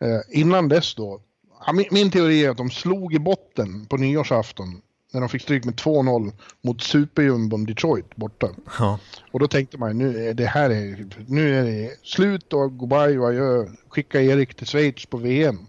eh, 0.00 0.20
innan 0.40 0.68
dess 0.68 0.94
då, 0.94 1.20
ja, 1.66 1.72
min, 1.72 1.86
min, 1.90 2.10
teori 2.10 2.44
är 2.44 2.50
att 2.50 2.56
de 2.56 2.70
slog 2.70 3.14
i 3.14 3.18
botten 3.18 3.86
på 3.86 3.96
nyårsafton 3.96 4.80
när 5.12 5.20
de 5.20 5.28
fick 5.28 5.42
stryk 5.42 5.64
med 5.64 5.74
2-0 5.74 6.32
mot 6.62 6.82
superjumbon 6.82 7.64
Detroit 7.64 8.16
borta. 8.16 8.48
Ja. 8.78 8.98
Och 9.32 9.40
då 9.40 9.48
tänkte 9.48 9.78
man 9.78 9.98
nu 9.98 10.28
är 10.28 10.34
det 10.34 10.46
här 10.46 10.70
är, 10.70 11.06
nu 11.26 11.58
är 11.58 11.64
det 11.64 11.90
slut 12.02 12.52
och 12.52 12.78
goodbye 12.78 13.18
och 13.18 13.28
adjö. 13.28 13.66
Skicka 13.88 14.22
Erik 14.22 14.54
till 14.54 14.66
Schweiz 14.66 15.06
på 15.06 15.16
VM. 15.16 15.66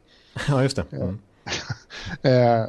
Ja, 0.48 0.64
just 0.64 0.76
det. 0.76 0.86
Mm. 0.92 1.20
eh, 2.22 2.68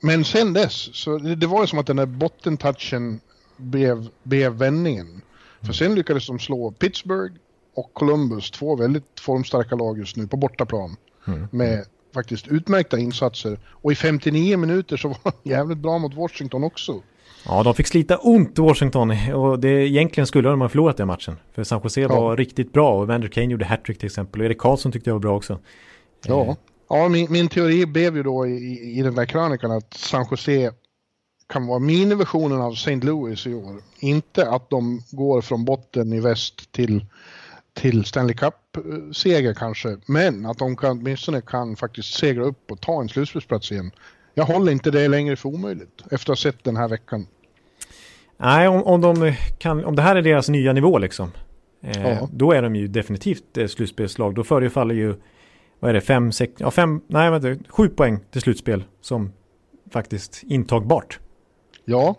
men 0.00 0.24
sen 0.24 0.52
dess, 0.52 0.96
så 0.96 1.18
det, 1.18 1.34
det 1.34 1.46
var 1.46 1.60
ju 1.60 1.66
som 1.66 1.78
att 1.78 1.86
den 1.86 1.96
där 1.96 2.06
bottentouchen 2.06 3.20
blev, 3.58 4.08
blev 4.22 4.52
vändningen. 4.52 5.22
För 5.62 5.72
sen 5.72 5.94
lyckades 5.94 6.26
de 6.26 6.38
slå 6.38 6.70
Pittsburgh 6.70 7.34
och 7.74 7.94
Columbus, 7.94 8.50
två 8.50 8.76
väldigt 8.76 9.20
formstarka 9.20 9.74
lag 9.74 9.98
just 9.98 10.16
nu 10.16 10.26
på 10.26 10.36
bortaplan. 10.36 10.96
Mm. 11.26 11.48
Med 11.50 11.84
faktiskt 12.14 12.48
utmärkta 12.48 12.98
insatser. 12.98 13.58
Och 13.66 13.92
i 13.92 13.94
59 13.94 14.56
minuter 14.56 14.96
så 14.96 15.08
var 15.08 15.18
de 15.22 15.50
jävligt 15.50 15.78
bra 15.78 15.98
mot 15.98 16.14
Washington 16.14 16.64
också. 16.64 17.02
Ja, 17.46 17.62
de 17.62 17.74
fick 17.74 17.86
slita 17.86 18.16
ont 18.16 18.58
Washington 18.58 19.10
och 19.34 19.60
det, 19.60 19.68
egentligen 19.68 20.26
skulle 20.26 20.48
de 20.48 20.60
ha 20.60 20.68
förlorat 20.68 20.96
den 20.96 21.06
matchen. 21.06 21.36
För 21.54 21.64
San 21.64 21.80
Jose 21.84 22.00
ja. 22.00 22.08
var 22.08 22.36
riktigt 22.36 22.72
bra 22.72 23.00
och 23.00 23.06
Vander 23.06 23.28
Kane 23.28 23.46
gjorde 23.46 23.64
hattrick 23.64 23.98
till 23.98 24.06
exempel 24.06 24.40
och 24.40 24.46
Erik 24.46 24.58
Karlsson 24.58 24.92
tyckte 24.92 25.10
jag 25.10 25.14
var 25.14 25.20
bra 25.20 25.36
också. 25.36 25.58
Ja, 26.26 26.44
eh. 26.44 26.54
ja 26.88 27.08
min, 27.08 27.32
min 27.32 27.48
teori 27.48 27.86
blev 27.86 28.16
ju 28.16 28.22
då 28.22 28.46
i, 28.46 28.98
i 28.98 29.02
den 29.02 29.14
där 29.14 29.26
krönikan 29.26 29.70
att 29.70 29.94
San 29.94 30.26
Jose 30.30 30.72
kan 31.48 31.66
vara 31.66 31.78
miniversionen 31.78 32.60
av 32.60 32.72
St. 32.72 32.96
Louis 32.96 33.46
i 33.46 33.54
år. 33.54 33.82
Inte 33.98 34.50
att 34.50 34.70
de 34.70 35.02
går 35.10 35.40
från 35.40 35.64
botten 35.64 36.12
i 36.12 36.20
väst 36.20 36.72
till, 36.72 37.06
till 37.72 38.04
Stanley 38.04 38.36
Cup-seger 38.36 39.54
kanske, 39.54 39.96
men 40.06 40.46
att 40.46 40.58
de 40.58 40.76
kan, 40.76 40.98
åtminstone 40.98 41.40
kan 41.40 41.76
faktiskt 41.76 42.14
segra 42.14 42.44
upp 42.44 42.70
och 42.70 42.80
ta 42.80 43.00
en 43.00 43.08
slutspelsplats 43.08 43.72
igen. 43.72 43.90
Jag 44.34 44.44
håller 44.44 44.72
inte 44.72 44.90
det 44.90 45.08
längre 45.08 45.36
för 45.36 45.48
omöjligt 45.48 46.02
efter 46.10 46.14
att 46.14 46.28
ha 46.28 46.36
sett 46.36 46.64
den 46.64 46.76
här 46.76 46.88
veckan. 46.88 47.26
Nej, 48.36 48.68
om, 48.68 48.82
om, 48.82 49.00
de 49.00 49.34
kan, 49.58 49.84
om 49.84 49.96
det 49.96 50.02
här 50.02 50.16
är 50.16 50.22
deras 50.22 50.48
nya 50.48 50.72
nivå 50.72 50.98
liksom, 50.98 51.30
eh, 51.82 52.08
ja. 52.08 52.28
då 52.32 52.52
är 52.52 52.62
de 52.62 52.76
ju 52.76 52.88
definitivt 52.88 53.56
eh, 53.56 53.66
slutspelslag. 53.66 54.34
Då 54.34 54.44
förefaller 54.44 54.94
ju, 54.94 55.14
vad 55.80 55.88
är 55.90 55.94
det, 55.94 56.00
fem, 56.00 56.32
sex, 56.32 56.52
ja 56.58 56.70
fem, 56.70 57.00
nej 57.06 57.30
vänta, 57.30 57.64
sju 57.68 57.88
poäng 57.88 58.20
till 58.30 58.40
slutspel 58.40 58.84
som 59.00 59.32
faktiskt 59.90 60.42
intagbart. 60.42 61.18
Ja, 61.88 62.14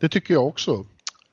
det 0.00 0.08
tycker 0.08 0.34
jag 0.34 0.46
också. 0.46 0.84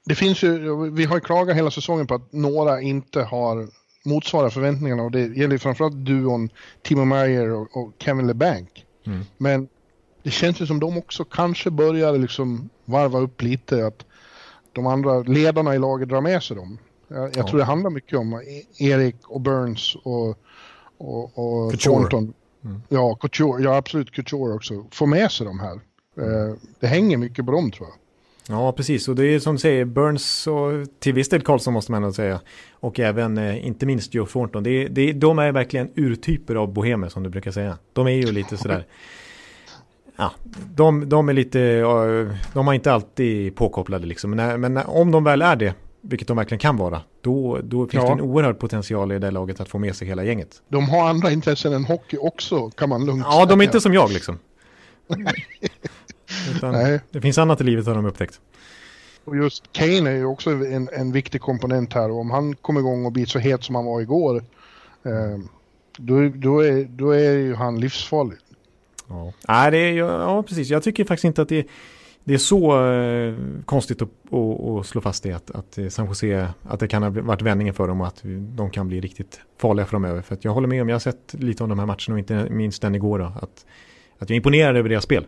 Det 0.06 0.16
finns 0.16 0.44
ju, 0.44 0.76
vi 0.92 1.06
har 1.06 1.16
ju 1.16 1.22
klagat 1.22 1.58
hela 1.58 1.72
säsongen 1.72 2.08
på 2.08 2.16
att 2.16 2.34
några 2.34 2.82
inte 2.82 3.22
har 3.22 3.68
motsvarat 4.06 4.54
förväntningarna 4.54 5.04
och 5.04 5.12
det 5.12 5.38
gäller 5.38 5.58
framförallt 5.58 6.06
duon 6.06 6.50
Timo 6.82 7.06
Meyer 7.06 7.50
och, 7.50 7.78
och 7.78 7.94
Kevin 8.00 8.28
LeBanc. 8.28 8.70
Mm. 9.06 9.22
Men 9.38 9.68
det 10.24 10.32
känns 10.32 10.62
ju 10.62 10.66
som 10.66 10.80
de 10.80 10.98
också 10.98 11.24
kanske 11.24 11.72
börjar 11.72 12.18
liksom 12.18 12.70
varva 12.86 13.20
upp 13.20 13.42
lite 13.42 13.88
att 13.88 14.06
de 14.74 14.88
andra 14.88 15.20
ledarna 15.20 15.76
i 15.76 15.80
laget 15.80 16.10
drar 16.10 16.22
med 16.22 16.44
sig 16.44 16.58
dem. 16.58 16.78
Jag, 17.08 17.24
jag 17.24 17.38
ja. 17.38 17.48
tror 17.48 17.60
det 17.60 17.66
handlar 17.66 17.90
mycket 17.90 18.20
om 18.20 18.42
Erik 18.80 19.16
och 19.28 19.42
Burns 19.42 19.96
och, 20.04 20.38
och, 20.98 21.38
och 21.38 21.80
Thornton. 21.80 22.34
Mm. 22.64 22.82
Ja, 22.90 23.16
Couture, 23.16 23.64
ja 23.64 23.76
absolut 23.76 24.12
Couture 24.12 24.54
också. 24.54 24.86
Få 24.92 25.06
med 25.06 25.32
sig 25.32 25.46
de 25.46 25.60
här. 25.60 25.80
Eh, 26.18 26.56
det 26.80 26.88
hänger 26.88 27.18
mycket 27.18 27.46
på 27.46 27.52
dem 27.52 27.72
tror 27.72 27.88
jag. 27.88 27.98
Ja, 28.50 28.72
precis. 28.72 29.08
Och 29.08 29.16
det 29.16 29.26
är 29.26 29.40
som 29.40 29.56
du 29.56 29.60
säger, 29.60 29.86
Burns 29.86 30.48
och 30.48 30.72
till 31.00 31.14
viss 31.14 31.30
del 31.30 31.42
Karlsson 31.42 31.74
måste 31.74 31.92
man 31.92 32.02
nog 32.02 32.16
säga. 32.16 32.40
Och 32.72 33.00
även, 33.00 33.38
eh, 33.38 33.68
inte 33.68 33.86
minst 33.86 34.14
Joe 34.14 34.26
Thornton. 34.26 34.64
Det, 34.64 34.88
det, 34.88 35.14
de 35.14 35.40
är 35.40 35.52
verkligen 35.52 35.92
urtyper 35.96 36.56
av 36.56 36.74
bohemer 36.74 37.10
som 37.10 37.24
du 37.24 37.30
brukar 37.30 37.52
säga. 37.52 37.78
De 37.94 38.08
är 38.08 38.12
ju 38.12 38.32
lite 38.32 38.58
sådär. 38.58 38.86
Ja, 40.18 40.32
de, 40.76 41.10
de 41.10 41.30
är 41.30 41.34
lite, 41.34 41.82
de 42.54 42.68
har 42.68 42.74
inte 42.74 42.94
alltid 42.94 43.56
påkopplade 43.56 44.08
liksom. 44.08 44.32
Men, 44.32 44.62
men 44.62 44.78
om 44.78 45.12
de 45.12 45.24
väl 45.24 45.42
är 45.42 45.56
det, 45.56 45.74
vilket 46.02 46.28
de 46.28 46.38
verkligen 46.38 46.60
kan 46.60 46.78
vara, 46.78 47.02
då, 47.22 47.60
då 47.64 47.88
finns 47.88 48.04
ja. 48.04 48.10
det 48.10 48.14
en 48.14 48.22
oerhörd 48.22 48.60
potential 48.60 49.12
i 49.12 49.20
det 49.20 49.32
laget 49.32 49.60
att 49.60 49.70
få 49.70 49.78
med 49.78 49.96
sig 49.96 50.08
hela 50.08 50.24
gänget. 50.24 50.62
De 50.68 50.90
har 50.90 51.10
andra 51.10 51.32
intressen 51.32 51.74
än 51.74 51.86
hockey 51.86 52.18
också, 52.18 52.70
kan 52.70 52.90
man 52.90 53.06
lugnt 53.06 53.24
säga. 53.24 53.40
Ja, 53.40 53.46
de 53.46 53.62
är 53.62 53.66
inte 53.66 53.82
som 53.82 53.94
jag 53.94 54.12
liksom. 54.12 54.40
Utan 56.56 56.72
Nej. 56.72 57.02
Det 57.12 57.22
finns 57.22 57.38
annat 57.38 57.62
i 57.62 57.64
livet 57.64 57.86
har 57.86 57.96
de 57.96 58.06
upptäckt. 58.06 58.40
Och 59.24 59.38
just 59.38 59.72
Kane 59.72 60.10
är 60.10 60.16
ju 60.16 60.26
också 60.26 60.50
en, 60.50 60.90
en 60.94 61.12
viktig 61.12 61.42
komponent 61.42 61.94
här 61.94 62.12
och 62.12 62.20
om 62.20 62.32
han 62.32 62.56
kommer 62.56 62.80
igång 62.80 63.06
och 63.06 63.12
blir 63.12 63.26
så 63.26 63.40
het 63.40 63.64
som 63.64 63.76
han 63.76 63.86
var 63.86 64.02
igår 64.02 64.44
eh, 65.04 65.38
då, 65.98 66.30
då, 66.36 66.60
är, 66.60 66.84
då 66.84 67.12
är 67.12 67.32
ju 67.32 67.56
han 67.56 67.80
livsfarlig. 67.80 68.38
Ja. 69.08 69.34
Nej, 69.48 69.72
det 69.72 69.78
är, 69.78 69.94
ja, 69.94 70.44
precis. 70.44 70.70
Jag 70.70 70.84
tycker 70.84 71.06
faktiskt 71.06 71.26
inte 71.26 71.42
att 71.42 71.50
det, 71.50 71.68
det 72.24 72.34
är 72.34 72.38
så 72.38 72.92
eh, 72.92 73.36
konstigt 73.66 74.02
att, 74.02 74.10
att, 74.34 74.86
slå 74.86 75.02
fast 75.02 75.24
det 75.24 75.32
att, 75.32 75.52
att 75.52 75.94
San 75.94 76.06
Jose, 76.06 76.50
att 76.64 76.80
det 76.80 76.88
kan 76.88 77.04
ha 77.04 77.10
varit 77.10 77.42
vändningen 77.42 77.74
för 77.74 77.88
dem 77.88 78.02
och 78.02 78.08
att 78.08 78.22
de 78.56 78.70
kan 78.70 78.88
bli 78.88 79.02
riktigt 79.02 79.40
farliga 79.58 79.86
framöver. 79.86 80.22
För 80.22 80.36
att 80.36 80.46
jag 80.46 80.52
håller 80.52 80.68
med 80.68 80.82
om, 80.82 80.90
jag 80.90 80.96
har 80.96 81.00
sett 81.00 81.34
lite 81.34 81.64
av 81.64 81.70
de 81.70 81.80
här 81.80 81.86
matcherna 81.86 82.14
och 82.14 82.20
inte 82.20 82.48
minst 82.50 82.82
den 82.82 82.96
igår 82.96 83.20
då, 83.20 83.26
att, 83.26 83.66
att 84.20 84.30
jag 84.30 84.32
är 84.32 84.36
imponerad 84.36 84.78
över 84.78 84.90
deras 84.90 85.04
spel. 85.04 85.26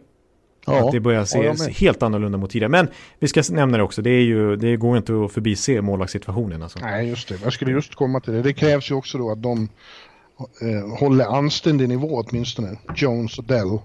Ja, 0.66 0.86
att 0.86 0.92
det 0.92 1.00
börjar 1.00 1.26
se, 1.26 1.72
helt 1.72 2.04
annorlunda 2.04 2.38
mot 2.38 2.52
tidigare. 2.52 2.72
Men 2.72 2.88
vi 3.20 3.28
ska 3.28 3.44
nämna 3.52 3.78
det 3.78 3.84
också, 3.84 4.02
det, 4.02 4.10
är 4.10 4.22
ju, 4.22 4.56
det 4.56 4.78
går 4.78 4.98
inte 4.98 5.26
att 5.26 5.32
förbise 5.32 5.82
målvaktssituationen. 5.82 6.64
Alltså. 6.64 6.80
Nej, 6.80 7.10
just 7.10 7.30
det. 7.30 7.40
Jag 7.44 7.54
skulle 7.54 7.72
just 7.72 7.96
komma 7.96 8.20
till 8.20 8.34
det. 8.34 8.42
Det 8.42 8.54
krävs 8.54 8.92
ju 8.92 8.96
också 8.96 9.18
då 9.18 9.32
att 9.32 9.44
de 9.44 9.70
eh, 10.62 10.98
håller 11.00 11.26
anständig 11.26 11.90
nivå 11.90 12.24
åtminstone. 12.28 12.78
Jones 12.96 13.40
och 13.40 13.44
Dell. 13.44 13.80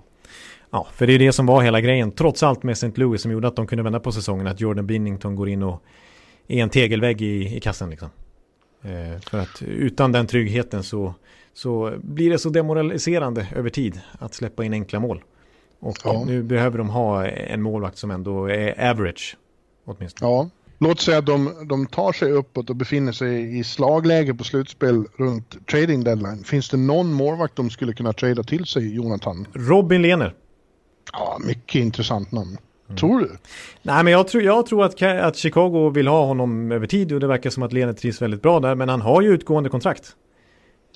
Ja, 0.70 0.86
för 0.92 1.06
det 1.06 1.12
är 1.12 1.18
det 1.18 1.32
som 1.32 1.46
var 1.46 1.62
hela 1.62 1.80
grejen. 1.80 2.12
Trots 2.12 2.42
allt 2.42 2.62
med 2.62 2.72
St. 2.72 2.92
Louis 2.94 3.22
som 3.22 3.32
gjorde 3.32 3.48
att 3.48 3.56
de 3.56 3.66
kunde 3.66 3.82
vända 3.82 4.00
på 4.00 4.12
säsongen. 4.12 4.46
Att 4.46 4.60
Jordan 4.60 4.86
Binnington 4.86 5.36
går 5.36 5.48
in 5.48 5.62
och 5.62 5.82
är 6.48 6.62
en 6.62 6.70
tegelvägg 6.70 7.22
i, 7.22 7.56
i 7.56 7.60
kassen 7.60 7.90
liksom. 7.90 8.08
Eh, 8.82 9.20
för 9.20 9.38
att 9.38 9.62
utan 9.62 10.12
den 10.12 10.26
tryggheten 10.26 10.82
så, 10.82 11.14
så 11.52 11.94
blir 12.02 12.30
det 12.30 12.38
så 12.38 12.48
demoraliserande 12.48 13.48
över 13.56 13.70
tid 13.70 14.00
att 14.18 14.34
släppa 14.34 14.64
in 14.64 14.72
enkla 14.72 15.00
mål. 15.00 15.22
Och 15.84 15.98
ja. 16.04 16.24
nu 16.26 16.42
behöver 16.42 16.78
de 16.78 16.88
ha 16.88 17.26
en 17.26 17.62
målvakt 17.62 17.98
som 17.98 18.10
ändå 18.10 18.46
är 18.46 18.90
average. 18.90 19.36
Åtminstone. 19.84 20.30
Ja. 20.30 20.48
låt 20.78 21.00
säga 21.00 21.18
att 21.18 21.26
de, 21.26 21.66
de 21.68 21.86
tar 21.86 22.12
sig 22.12 22.32
uppåt 22.32 22.70
och 22.70 22.76
befinner 22.76 23.12
sig 23.12 23.58
i 23.58 23.64
slagläge 23.64 24.34
på 24.34 24.44
slutspel 24.44 25.04
runt 25.16 25.66
trading 25.66 26.04
deadline. 26.04 26.44
Finns 26.44 26.68
det 26.68 26.76
någon 26.76 27.12
målvakt 27.12 27.56
de 27.56 27.70
skulle 27.70 27.92
kunna 27.92 28.12
trada 28.12 28.42
till 28.42 28.66
sig, 28.66 28.94
Jonathan? 28.94 29.46
Robin 29.54 30.02
Lehner. 30.02 30.34
Ja, 31.12 31.38
mycket 31.46 31.74
intressant 31.74 32.32
namn. 32.32 32.58
Mm. 32.88 32.96
Tror 32.96 33.20
du? 33.20 33.30
Nej, 33.82 34.04
men 34.04 34.12
jag 34.12 34.28
tror, 34.28 34.42
jag 34.42 34.66
tror 34.66 34.84
att, 34.84 35.02
att 35.02 35.36
Chicago 35.36 35.90
vill 35.90 36.08
ha 36.08 36.26
honom 36.26 36.72
över 36.72 36.86
tid 36.86 37.12
och 37.12 37.20
det 37.20 37.26
verkar 37.26 37.50
som 37.50 37.62
att 37.62 37.72
Lehner 37.72 37.92
trivs 37.92 38.22
väldigt 38.22 38.42
bra 38.42 38.60
där. 38.60 38.74
Men 38.74 38.88
han 38.88 39.00
har 39.00 39.22
ju 39.22 39.28
utgående 39.28 39.70
kontrakt. 39.70 40.16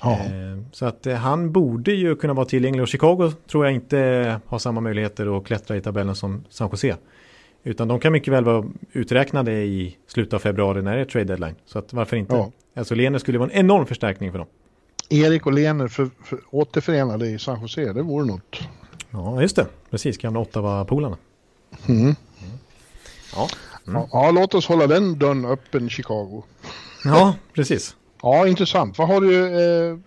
Ja. 0.03 0.13
Eh, 0.13 0.59
så 0.73 0.87
att 0.87 1.07
eh, 1.07 1.15
han 1.15 1.53
borde 1.53 1.93
ju 1.93 2.17
kunna 2.17 2.33
vara 2.33 2.47
tillgänglig 2.47 2.83
och 2.83 2.89
Chicago 2.89 3.33
tror 3.51 3.65
jag 3.65 3.75
inte 3.75 4.41
har 4.47 4.59
samma 4.59 4.81
möjligheter 4.81 5.39
att 5.39 5.45
klättra 5.45 5.77
i 5.77 5.81
tabellen 5.81 6.15
som 6.15 6.45
San 6.49 6.69
Jose. 6.73 6.97
Utan 7.65 7.89
de 7.89 8.01
kan 8.01 8.13
mycket 8.13 8.33
väl 8.33 8.45
vara 8.45 8.65
uträknade 8.93 9.53
i 9.53 9.97
slutet 10.07 10.35
av 10.35 10.39
februari 10.39 10.83
när 10.83 10.95
det 10.95 11.01
är 11.01 11.05
trade 11.05 11.25
deadline. 11.25 11.55
Så 11.67 11.79
att 11.79 11.93
varför 11.93 12.17
inte? 12.17 12.35
Ja. 12.35 12.51
Alltså 12.75 12.95
Lener 12.95 13.19
skulle 13.19 13.39
vara 13.39 13.51
en 13.51 13.59
enorm 13.59 13.87
förstärkning 13.87 14.33
för 14.33 14.39
dem. 14.39 14.49
Erik 15.09 15.47
och 15.47 15.53
Lener 15.53 15.89
för, 15.89 16.11
för, 16.25 16.41
återförenade 16.51 17.27
i 17.27 17.39
San 17.39 17.61
Jose, 17.61 17.93
det 17.93 18.03
vore 18.03 18.27
något. 18.27 18.61
Ja, 19.11 19.43
just 19.43 19.57
det. 19.57 19.67
Precis, 19.91 20.19
gamla 20.19 20.41
Ottawa-polarna. 20.41 21.17
Mm. 21.87 22.01
Mm. 22.03 22.17
Ja. 23.35 23.49
Mm. 23.89 24.03
Ja, 24.13 24.31
låt 24.31 24.55
oss 24.55 24.67
hålla 24.67 24.87
den 24.87 25.19
dörren 25.19 25.45
öppen 25.45 25.87
i 25.87 25.91
Chicago. 25.91 26.43
Ja, 27.05 27.35
precis. 27.55 27.97
Ja, 28.23 28.47
intressant. 28.47 28.99
Vad 28.99 29.09
har 29.09 29.21
du, 29.21 29.47
eh, 29.91 29.99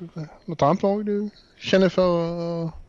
något 0.45 0.61
annat 0.61 0.83
lag 0.83 1.05
du 1.05 1.29
känner 1.59 1.89
för? 1.89 2.81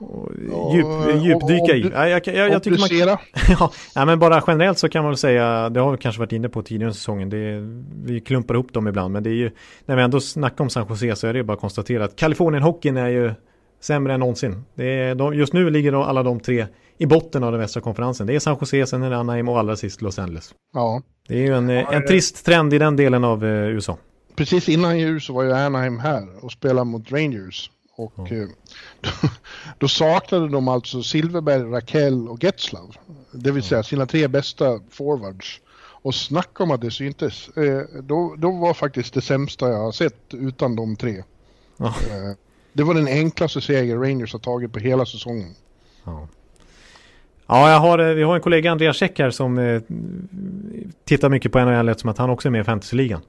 Och 0.00 0.32
djup, 0.74 0.86
djupdyka 1.24 1.76
i. 1.76 1.90
Ja, 1.94 2.08
jag, 2.08 2.26
jag, 2.26 2.50
jag 2.50 2.62
tycker 2.62 3.06
man, 3.06 3.18
ja, 3.94 4.04
men 4.04 4.18
bara 4.18 4.42
generellt 4.46 4.78
så 4.78 4.88
kan 4.88 5.02
man 5.02 5.10
väl 5.10 5.16
säga, 5.16 5.68
det 5.68 5.80
har 5.80 5.92
vi 5.92 5.98
kanske 5.98 6.18
varit 6.18 6.32
inne 6.32 6.48
på 6.48 6.62
tidigare 6.62 6.90
i 6.90 6.94
säsongen, 6.94 7.30
det 7.30 7.36
är, 7.38 7.82
vi 8.04 8.20
klumpar 8.20 8.54
ihop 8.54 8.72
dem 8.72 8.88
ibland, 8.88 9.12
men 9.12 9.22
det 9.22 9.30
är 9.30 9.34
ju, 9.34 9.50
när 9.86 9.96
vi 9.96 10.02
ändå 10.02 10.20
snackar 10.20 10.64
om 10.64 10.70
San 10.70 10.86
Jose 10.88 11.16
så 11.16 11.26
är 11.26 11.32
det 11.32 11.38
ju 11.38 11.42
bara 11.42 11.52
att 11.52 11.60
konstatera 11.60 12.04
att 12.04 12.16
Kalifornien-hockeyn 12.16 12.96
är 12.96 13.08
ju 13.08 13.34
sämre 13.80 14.14
än 14.14 14.20
någonsin. 14.20 14.64
Det 14.74 14.84
är, 14.84 15.14
de, 15.14 15.34
just 15.34 15.52
nu 15.52 15.70
ligger 15.70 15.92
de, 15.92 16.02
alla 16.02 16.22
de 16.22 16.40
tre 16.40 16.66
i 16.98 17.06
botten 17.06 17.44
av 17.44 17.52
den 17.52 17.60
västra 17.60 17.80
konferensen. 17.80 18.26
Det 18.26 18.34
är 18.34 18.38
San 18.38 18.56
Jose, 18.60 18.86
sen 18.86 19.02
är 19.02 19.10
det 19.10 19.16
Anaheim 19.16 19.48
och 19.48 19.58
allra 19.58 19.76
sist 19.76 20.02
Los 20.02 20.18
Angeles. 20.18 20.54
Ja. 20.74 21.02
Det 21.28 21.34
är 21.34 21.46
ju 21.46 21.54
en, 21.54 21.68
ja, 21.68 21.92
en 21.92 22.06
trist 22.06 22.44
trend 22.46 22.74
i 22.74 22.78
den 22.78 22.96
delen 22.96 23.24
av 23.24 23.44
eh, 23.44 23.50
USA. 23.50 23.98
Precis 24.38 24.68
innan 24.68 24.98
jul 24.98 25.20
så 25.20 25.32
var 25.32 25.42
ju 25.42 25.52
Anaheim 25.52 25.98
här 25.98 26.44
och 26.44 26.52
spelade 26.52 26.84
mot 26.84 27.12
Rangers. 27.12 27.70
Och. 27.96 28.32
Eh, 28.32 28.48
då, 29.00 29.10
då, 29.78 29.88
saknade 29.88 30.48
de 30.48 30.68
alltså 30.68 31.02
Silverberg, 31.02 31.62
Rakell 31.62 32.28
och 32.28 32.44
Getzlav. 32.44 32.96
Det 33.32 33.50
vill 33.50 33.62
säga 33.62 33.82
sina 33.82 34.06
tre 34.06 34.28
bästa 34.28 34.80
forwards. 34.90 35.60
Och 36.02 36.14
snacka 36.14 36.62
om 36.62 36.70
att 36.70 36.80
det 36.80 36.90
syntes. 36.90 37.48
Eh, 37.48 37.82
då, 38.02 38.34
då 38.38 38.50
var 38.50 38.74
faktiskt 38.74 39.14
det 39.14 39.20
sämsta 39.20 39.68
jag 39.68 39.78
har 39.78 39.92
sett 39.92 40.34
utan 40.34 40.76
de 40.76 40.96
tre. 40.96 41.16
Eh, 41.80 42.32
det 42.72 42.82
var 42.82 42.94
den 42.94 43.08
enklaste 43.08 43.60
seger 43.60 43.96
Rangers 43.96 44.32
har 44.32 44.40
tagit 44.40 44.72
på 44.72 44.78
hela 44.78 45.06
säsongen. 45.06 45.54
Ja. 46.04 46.28
Ja, 47.46 47.70
jag 47.70 47.80
har, 47.80 48.14
vi 48.14 48.22
har 48.22 48.34
en 48.34 48.42
kollega 48.42 48.70
Andreas 48.70 48.96
Käck 48.96 49.18
här 49.18 49.30
som 49.30 49.58
eh, 49.58 49.82
tittar 51.04 51.28
mycket 51.28 51.52
på 51.52 51.64
NHL 51.64 51.98
som 51.98 52.10
att 52.10 52.18
han 52.18 52.30
också 52.30 52.48
är 52.48 52.50
med 52.50 52.60
i 52.60 52.64
fantasyligan. 52.64 53.22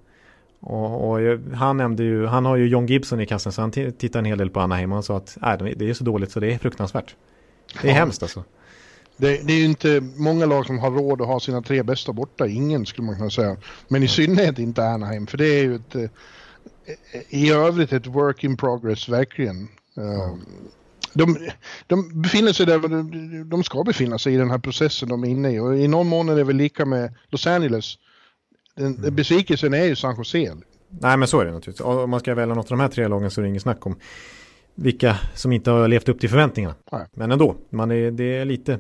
Och, 0.60 1.12
och, 1.12 1.40
han 1.54 1.78
nämnde 1.78 2.04
ju, 2.04 2.26
han 2.26 2.46
har 2.46 2.56
ju 2.56 2.68
John 2.68 2.86
Gibson 2.86 3.20
i 3.20 3.26
kassen 3.26 3.52
så 3.52 3.62
han 3.62 3.72
tittar 3.72 4.20
en 4.20 4.26
hel 4.26 4.38
del 4.38 4.50
på 4.50 4.60
Anaheim 4.60 4.92
och 4.92 4.96
han 4.96 5.04
sa 5.04 5.18
att 5.18 5.38
äh, 5.62 5.68
det 5.76 5.90
är 5.90 5.94
så 5.94 6.04
dåligt 6.04 6.32
så 6.32 6.40
det 6.40 6.54
är 6.54 6.58
fruktansvärt. 6.58 7.16
Det 7.82 7.88
är 7.88 7.92
ja. 7.92 7.98
hemskt 7.98 8.24
alltså. 8.24 8.44
Det, 9.18 9.48
det, 9.48 9.54
är 9.54 9.58
ju 9.58 9.66
inte 9.66 10.02
många 10.02 10.46
lag 10.46 10.66
som 10.66 10.80
har 10.80 10.92
råd 10.92 11.22
att 11.22 11.28
ha 11.28 11.40
sina 11.40 11.62
tre 11.62 11.84
bästa 11.84 12.14
borta, 12.14 12.48
ingen 12.48 12.86
skulle 12.86 13.06
man 13.06 13.16
kunna 13.16 13.30
säga. 13.30 13.58
Men 13.88 14.04
i 14.04 14.08
synnerhet 14.08 14.60
inte 14.60 14.84
Anaheim, 14.84 15.28
för 15.28 15.38
det 15.38 15.46
är 15.46 15.64
ju 15.64 15.76
ett, 15.76 15.96
eh, 15.96 16.10
i 17.30 17.52
övrigt 17.52 17.94
ett 17.94 18.08
work 18.08 18.44
in 18.44 18.58
progress 18.58 19.10
verkligen. 19.10 19.68
Mm. 19.98 20.40
De, 21.14 21.38
de 21.88 22.22
befinner 22.22 22.54
sig 22.54 22.66
där 22.66 23.44
de 23.44 23.64
ska 23.64 23.84
befinna 23.84 24.20
sig 24.20 24.34
i 24.34 24.38
den 24.38 24.50
här 24.50 24.58
processen 24.58 25.10
de 25.10 25.24
är 25.24 25.28
inne 25.28 25.52
i 25.52 25.60
och 25.60 25.78
i 25.78 25.88
någon 25.88 26.08
mån 26.08 26.30
är 26.30 26.36
det 26.36 26.44
väl 26.44 26.56
lika 26.56 26.86
med 26.86 27.14
Los 27.30 27.48
Angeles 27.48 27.98
den, 28.80 28.96
mm. 28.96 29.16
Besvikelsen 29.16 29.74
är 29.74 29.86
ju 29.86 29.96
San 29.96 30.16
Jose. 30.18 30.56
Nej 30.90 31.18
men 31.18 31.28
så 31.28 31.40
är 31.40 31.46
det 31.46 31.52
naturligtvis. 31.52 31.86
Om 31.86 32.10
man 32.10 32.20
ska 32.20 32.36
välja 32.36 32.56
något 32.56 32.66
av 32.66 32.78
de 32.78 32.80
här 32.80 32.88
tre 32.88 33.08
lagen 33.08 33.32
så 33.32 33.42
är 33.42 33.44
det 33.44 33.50
inget 33.50 33.62
snack 33.62 33.86
om 33.86 33.96
vilka 34.76 35.18
som 35.36 35.52
inte 35.52 35.72
har 35.72 35.88
levt 35.88 36.10
upp 36.10 36.20
till 36.20 36.30
förväntningarna. 36.30 36.76
Nej. 36.92 37.06
Men 37.14 37.32
ändå, 37.32 37.56
man 37.70 37.92
är, 37.92 38.12
det 38.12 38.38
är 38.38 38.46
lite 38.46 38.80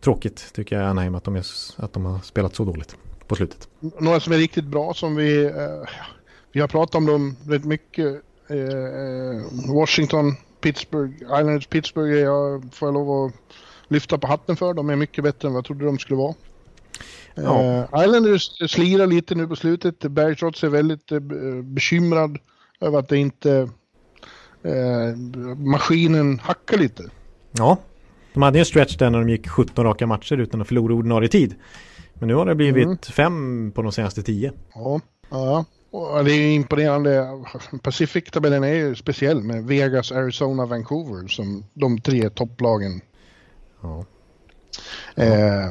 tråkigt 0.00 0.52
tycker 0.52 0.76
jag 0.76 0.90
Anaheim 0.90 1.14
att 1.14 1.24
de, 1.24 1.36
är, 1.36 1.44
att 1.76 1.92
de 1.92 2.04
har 2.04 2.18
spelat 2.18 2.54
så 2.54 2.64
dåligt 2.64 2.96
på 3.26 3.34
slutet. 3.34 3.68
Några 3.98 4.20
som 4.20 4.32
är 4.32 4.36
riktigt 4.36 4.64
bra 4.64 4.94
som 4.94 5.16
vi, 5.16 5.44
eh, 5.44 5.52
vi 6.52 6.60
har 6.60 6.68
pratat 6.68 6.94
om 6.94 7.06
dem 7.06 7.36
rätt 7.46 7.64
mycket. 7.64 8.22
Eh, 8.48 8.56
eh 8.56 9.42
Washington, 9.74 10.34
Pittsburgh, 10.60 11.14
Islanders 11.22 11.66
Pittsburgh 11.66 12.14
jag, 12.14 12.74
får 12.74 12.88
jag 12.88 12.94
lov 12.94 13.24
att 13.24 13.32
lyfta 13.88 14.18
på 14.18 14.26
hatten 14.26 14.56
för. 14.56 14.74
De 14.74 14.90
är 14.90 14.96
mycket 14.96 15.24
bättre 15.24 15.48
än 15.48 15.54
vad 15.54 15.58
jag 15.58 15.64
trodde 15.64 15.84
de 15.84 15.98
skulle 15.98 16.16
vara. 16.16 16.34
Ja. 17.44 17.86
Uh, 17.92 18.04
Islanders 18.04 18.70
slirar 18.70 19.06
lite 19.06 19.34
nu 19.34 19.46
på 19.46 19.56
slutet. 19.56 19.98
Bergtrots 19.98 20.64
är 20.64 20.68
väldigt 20.68 21.12
uh, 21.12 21.20
bekymrad 21.62 22.38
över 22.80 22.98
att 22.98 23.08
det 23.08 23.16
inte 23.16 23.68
uh, 24.66 25.16
maskinen 25.56 26.38
hackar 26.38 26.78
lite. 26.78 27.02
Ja, 27.52 27.78
de 28.32 28.42
hade 28.42 28.58
en 28.58 28.64
stretch 28.64 28.96
där 28.96 29.10
när 29.10 29.18
de 29.18 29.28
gick 29.28 29.48
17 29.48 29.84
raka 29.84 30.06
matcher 30.06 30.36
utan 30.36 30.60
att 30.60 30.68
förlora 30.68 30.94
ordinarie 30.94 31.28
tid. 31.28 31.54
Men 32.14 32.28
nu 32.28 32.34
har 32.34 32.46
det 32.46 32.54
blivit 32.54 32.84
mm. 32.84 32.98
fem 32.98 33.72
på 33.74 33.82
de 33.82 33.92
senaste 33.92 34.22
tio. 34.22 34.52
Ja, 34.74 35.00
ja. 35.30 35.64
Och 35.90 36.24
det 36.24 36.32
är 36.32 36.54
imponerande. 36.54 37.28
Pacific-tabellen 37.82 38.64
är 38.64 38.74
ju 38.74 38.94
speciell 38.94 39.42
med 39.42 39.64
Vegas, 39.64 40.12
Arizona, 40.12 40.66
Vancouver 40.66 41.28
som 41.28 41.64
de 41.74 42.00
tre 42.00 42.30
topplagen. 42.30 43.00
Ja. 43.82 44.04
Eh, 45.14 45.70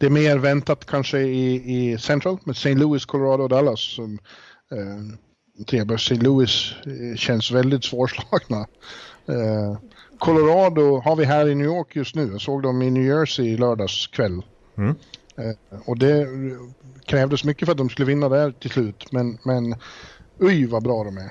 det 0.00 0.06
är 0.06 0.10
mer 0.10 0.38
väntat 0.38 0.86
kanske 0.86 1.18
i, 1.18 1.54
i 1.76 1.98
Central 1.98 2.38
med 2.44 2.56
St. 2.56 2.74
Louis, 2.74 3.04
Colorado 3.04 3.42
och 3.42 3.48
Dallas. 3.48 3.80
Som, 3.80 4.18
eh, 4.72 5.64
tre 5.66 5.94
St. 5.94 6.14
Louis 6.14 6.74
eh, 6.86 7.16
känns 7.16 7.50
väldigt 7.50 7.84
svårslagna. 7.84 8.66
Eh, 9.26 9.78
Colorado 10.18 11.00
har 11.00 11.16
vi 11.16 11.24
här 11.24 11.48
i 11.48 11.54
New 11.54 11.66
York 11.66 11.96
just 11.96 12.14
nu. 12.14 12.28
Jag 12.32 12.40
såg 12.40 12.62
dem 12.62 12.82
i 12.82 12.90
New 12.90 13.04
Jersey 13.04 13.56
lördags 13.56 14.06
kväll. 14.06 14.42
Mm. 14.76 14.94
Eh, 15.36 15.78
och 15.84 15.98
det 15.98 16.26
krävdes 17.06 17.44
mycket 17.44 17.66
för 17.66 17.72
att 17.72 17.78
de 17.78 17.88
skulle 17.88 18.06
vinna 18.06 18.28
där 18.28 18.52
till 18.52 18.70
slut. 18.70 19.12
Men, 19.12 19.38
men 19.44 19.74
uj 20.38 20.66
vad 20.66 20.82
bra 20.82 21.04
de 21.04 21.16
är. 21.18 21.30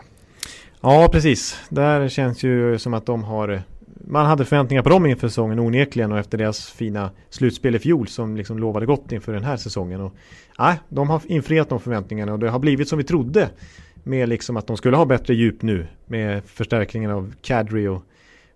Ja, 0.82 1.10
precis. 1.12 1.58
Där 1.70 2.10
känns 2.10 2.44
ju 2.44 2.80
som 2.80 2.94
att 2.94 3.06
de 3.06 3.24
har 3.24 3.64
man 4.08 4.26
hade 4.26 4.46
förväntningar 4.46 4.84
på 4.84 4.90
dem 4.90 5.06
inför 5.06 5.28
säsongen 5.28 5.60
onekligen 5.60 6.12
och 6.12 6.20
efter 6.20 6.38
deras 6.38 6.70
fina 6.70 7.12
slutspel 7.30 7.76
i 7.76 7.80
fjol 7.80 8.08
som 8.08 8.38
liksom 8.38 8.60
lovade 8.60 8.86
gott 8.86 9.12
inför 9.12 9.34
den 9.34 9.44
här 9.44 9.58
säsongen. 9.58 10.02
Och, 10.02 10.14
nej, 10.60 10.80
de 10.90 11.10
har 11.10 11.22
infriat 11.26 11.70
de 11.70 11.80
förväntningarna 11.80 12.34
och 12.34 12.40
det 12.40 12.50
har 12.50 12.60
blivit 12.60 12.90
som 12.90 12.98
vi 12.98 13.04
trodde 13.04 13.50
med 14.04 14.30
liksom 14.30 14.58
att 14.58 14.68
de 14.68 14.78
skulle 14.78 14.98
ha 14.98 15.06
bättre 15.06 15.34
djup 15.34 15.62
nu 15.62 15.88
med 16.06 16.44
förstärkningen 16.44 17.12
av 17.12 17.34
Kadri 17.42 17.88
och 17.88 18.04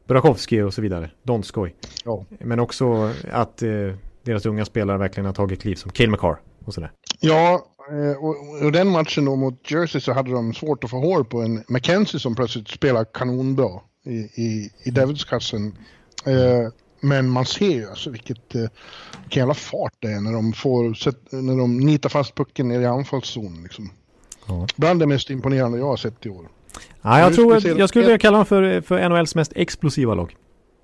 Burakovsky 0.07 0.61
och 0.61 0.73
så 0.73 0.81
vidare. 0.81 1.09
Donskoj. 1.23 1.75
Ja. 2.05 2.25
Men 2.39 2.59
också 2.59 3.11
att 3.31 3.61
eh, 3.61 3.69
deras 4.23 4.45
unga 4.45 4.65
spelare 4.65 4.97
verkligen 4.97 5.25
har 5.25 5.33
tagit 5.33 5.61
kliv 5.61 5.75
som 5.75 5.91
Cale 5.91 6.09
McCarr 6.09 6.37
och 6.65 6.73
sådär. 6.73 6.91
Ja, 7.19 7.65
eh, 7.91 8.23
och, 8.23 8.65
och 8.65 8.71
den 8.71 8.89
matchen 8.89 9.25
då 9.25 9.35
mot 9.35 9.71
Jersey 9.71 10.01
så 10.01 10.13
hade 10.13 10.31
de 10.31 10.53
svårt 10.53 10.83
att 10.83 10.89
få 10.89 10.99
hål 10.99 11.25
på 11.25 11.41
en 11.41 11.63
McKenzie 11.67 12.19
som 12.19 12.35
plötsligt 12.35 12.67
spelar 12.67 13.05
kanonbra 13.13 13.69
i, 14.03 14.17
i, 14.17 14.71
i 14.83 14.91
Devils-kassen. 14.91 15.77
Eh, 16.25 16.67
men 16.99 17.29
man 17.29 17.45
ser 17.45 17.69
ju 17.69 17.89
alltså 17.89 18.09
vilket, 18.09 18.55
eh, 18.55 18.61
vilken 19.21 19.41
jävla 19.41 19.53
fart 19.53 19.93
det 19.99 20.07
är 20.07 20.21
när 20.21 20.33
de 20.33 20.53
får, 20.53 20.83
när 21.41 21.57
de 21.57 21.77
nitar 21.77 22.09
fast 22.09 22.35
pucken 22.35 22.67
ner 22.67 22.79
i 22.79 22.85
anfallszonen 22.85 23.63
liksom. 23.63 23.89
Ja. 24.47 24.67
Bland 24.75 24.99
det 24.99 25.07
mest 25.07 25.29
imponerande 25.29 25.77
jag 25.77 25.85
har 25.85 25.97
sett 25.97 26.25
i 26.25 26.29
år. 26.29 26.47
Ja, 27.01 27.19
jag, 27.19 27.33
tror 27.33 27.55
att, 27.55 27.63
jag 27.63 27.89
skulle 27.89 28.05
vilja 28.05 28.17
kalla 28.17 28.37
dem 28.37 28.45
för, 28.45 28.81
för 28.81 29.09
NHLs 29.09 29.35
mest 29.35 29.53
explosiva 29.55 30.15
lag. 30.15 30.35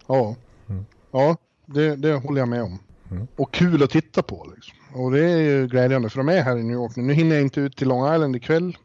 Ja, 0.08 0.36
mm. 0.70 0.86
ja 1.12 1.38
det, 1.66 1.96
det 1.96 2.14
håller 2.14 2.42
jag 2.42 2.48
med 2.48 2.64
om. 2.64 2.80
Mm. 3.12 3.28
Och 3.36 3.54
kul 3.54 3.84
att 3.84 3.90
titta 3.90 4.24
på 4.24 4.52
liksom. 4.56 4.78
Och 4.94 5.12
det 5.12 5.24
är 5.24 5.38
ju 5.38 5.68
glädjande 5.68 6.10
för 6.10 6.18
de 6.18 6.30
är 6.30 6.42
här 6.42 6.58
i 6.58 6.64
New 6.64 6.76
York 6.76 6.96
nu. 6.96 7.04
Nu 7.04 7.14
hinner 7.14 7.36
jag 7.36 7.44
inte 7.44 7.62
ut 7.62 7.78
till 7.78 7.88
Long 7.88 8.16
Island 8.16 8.36
ikväll. 8.36 8.78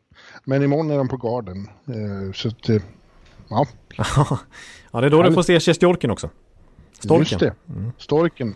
Men 0.44 0.62
imorgon 0.62 0.90
är 0.90 0.98
de 0.98 1.08
på 1.08 1.16
Garden. 1.16 1.68
Eh, 1.86 2.32
så 2.32 2.48
att, 2.48 2.68
eh, 2.68 2.82
ja, 3.54 3.66
ja, 4.92 5.00
det 5.00 5.06
är 5.06 5.10
då 5.10 5.22
du 5.22 5.32
får 5.32 5.42
se 5.42 5.60
Sjestjorkin 5.60 6.10
också. 6.10 6.30
Storken. 6.98 7.20
Just 7.20 7.38
det, 7.38 7.54
mm. 7.68 7.92
Storken. 7.98 8.54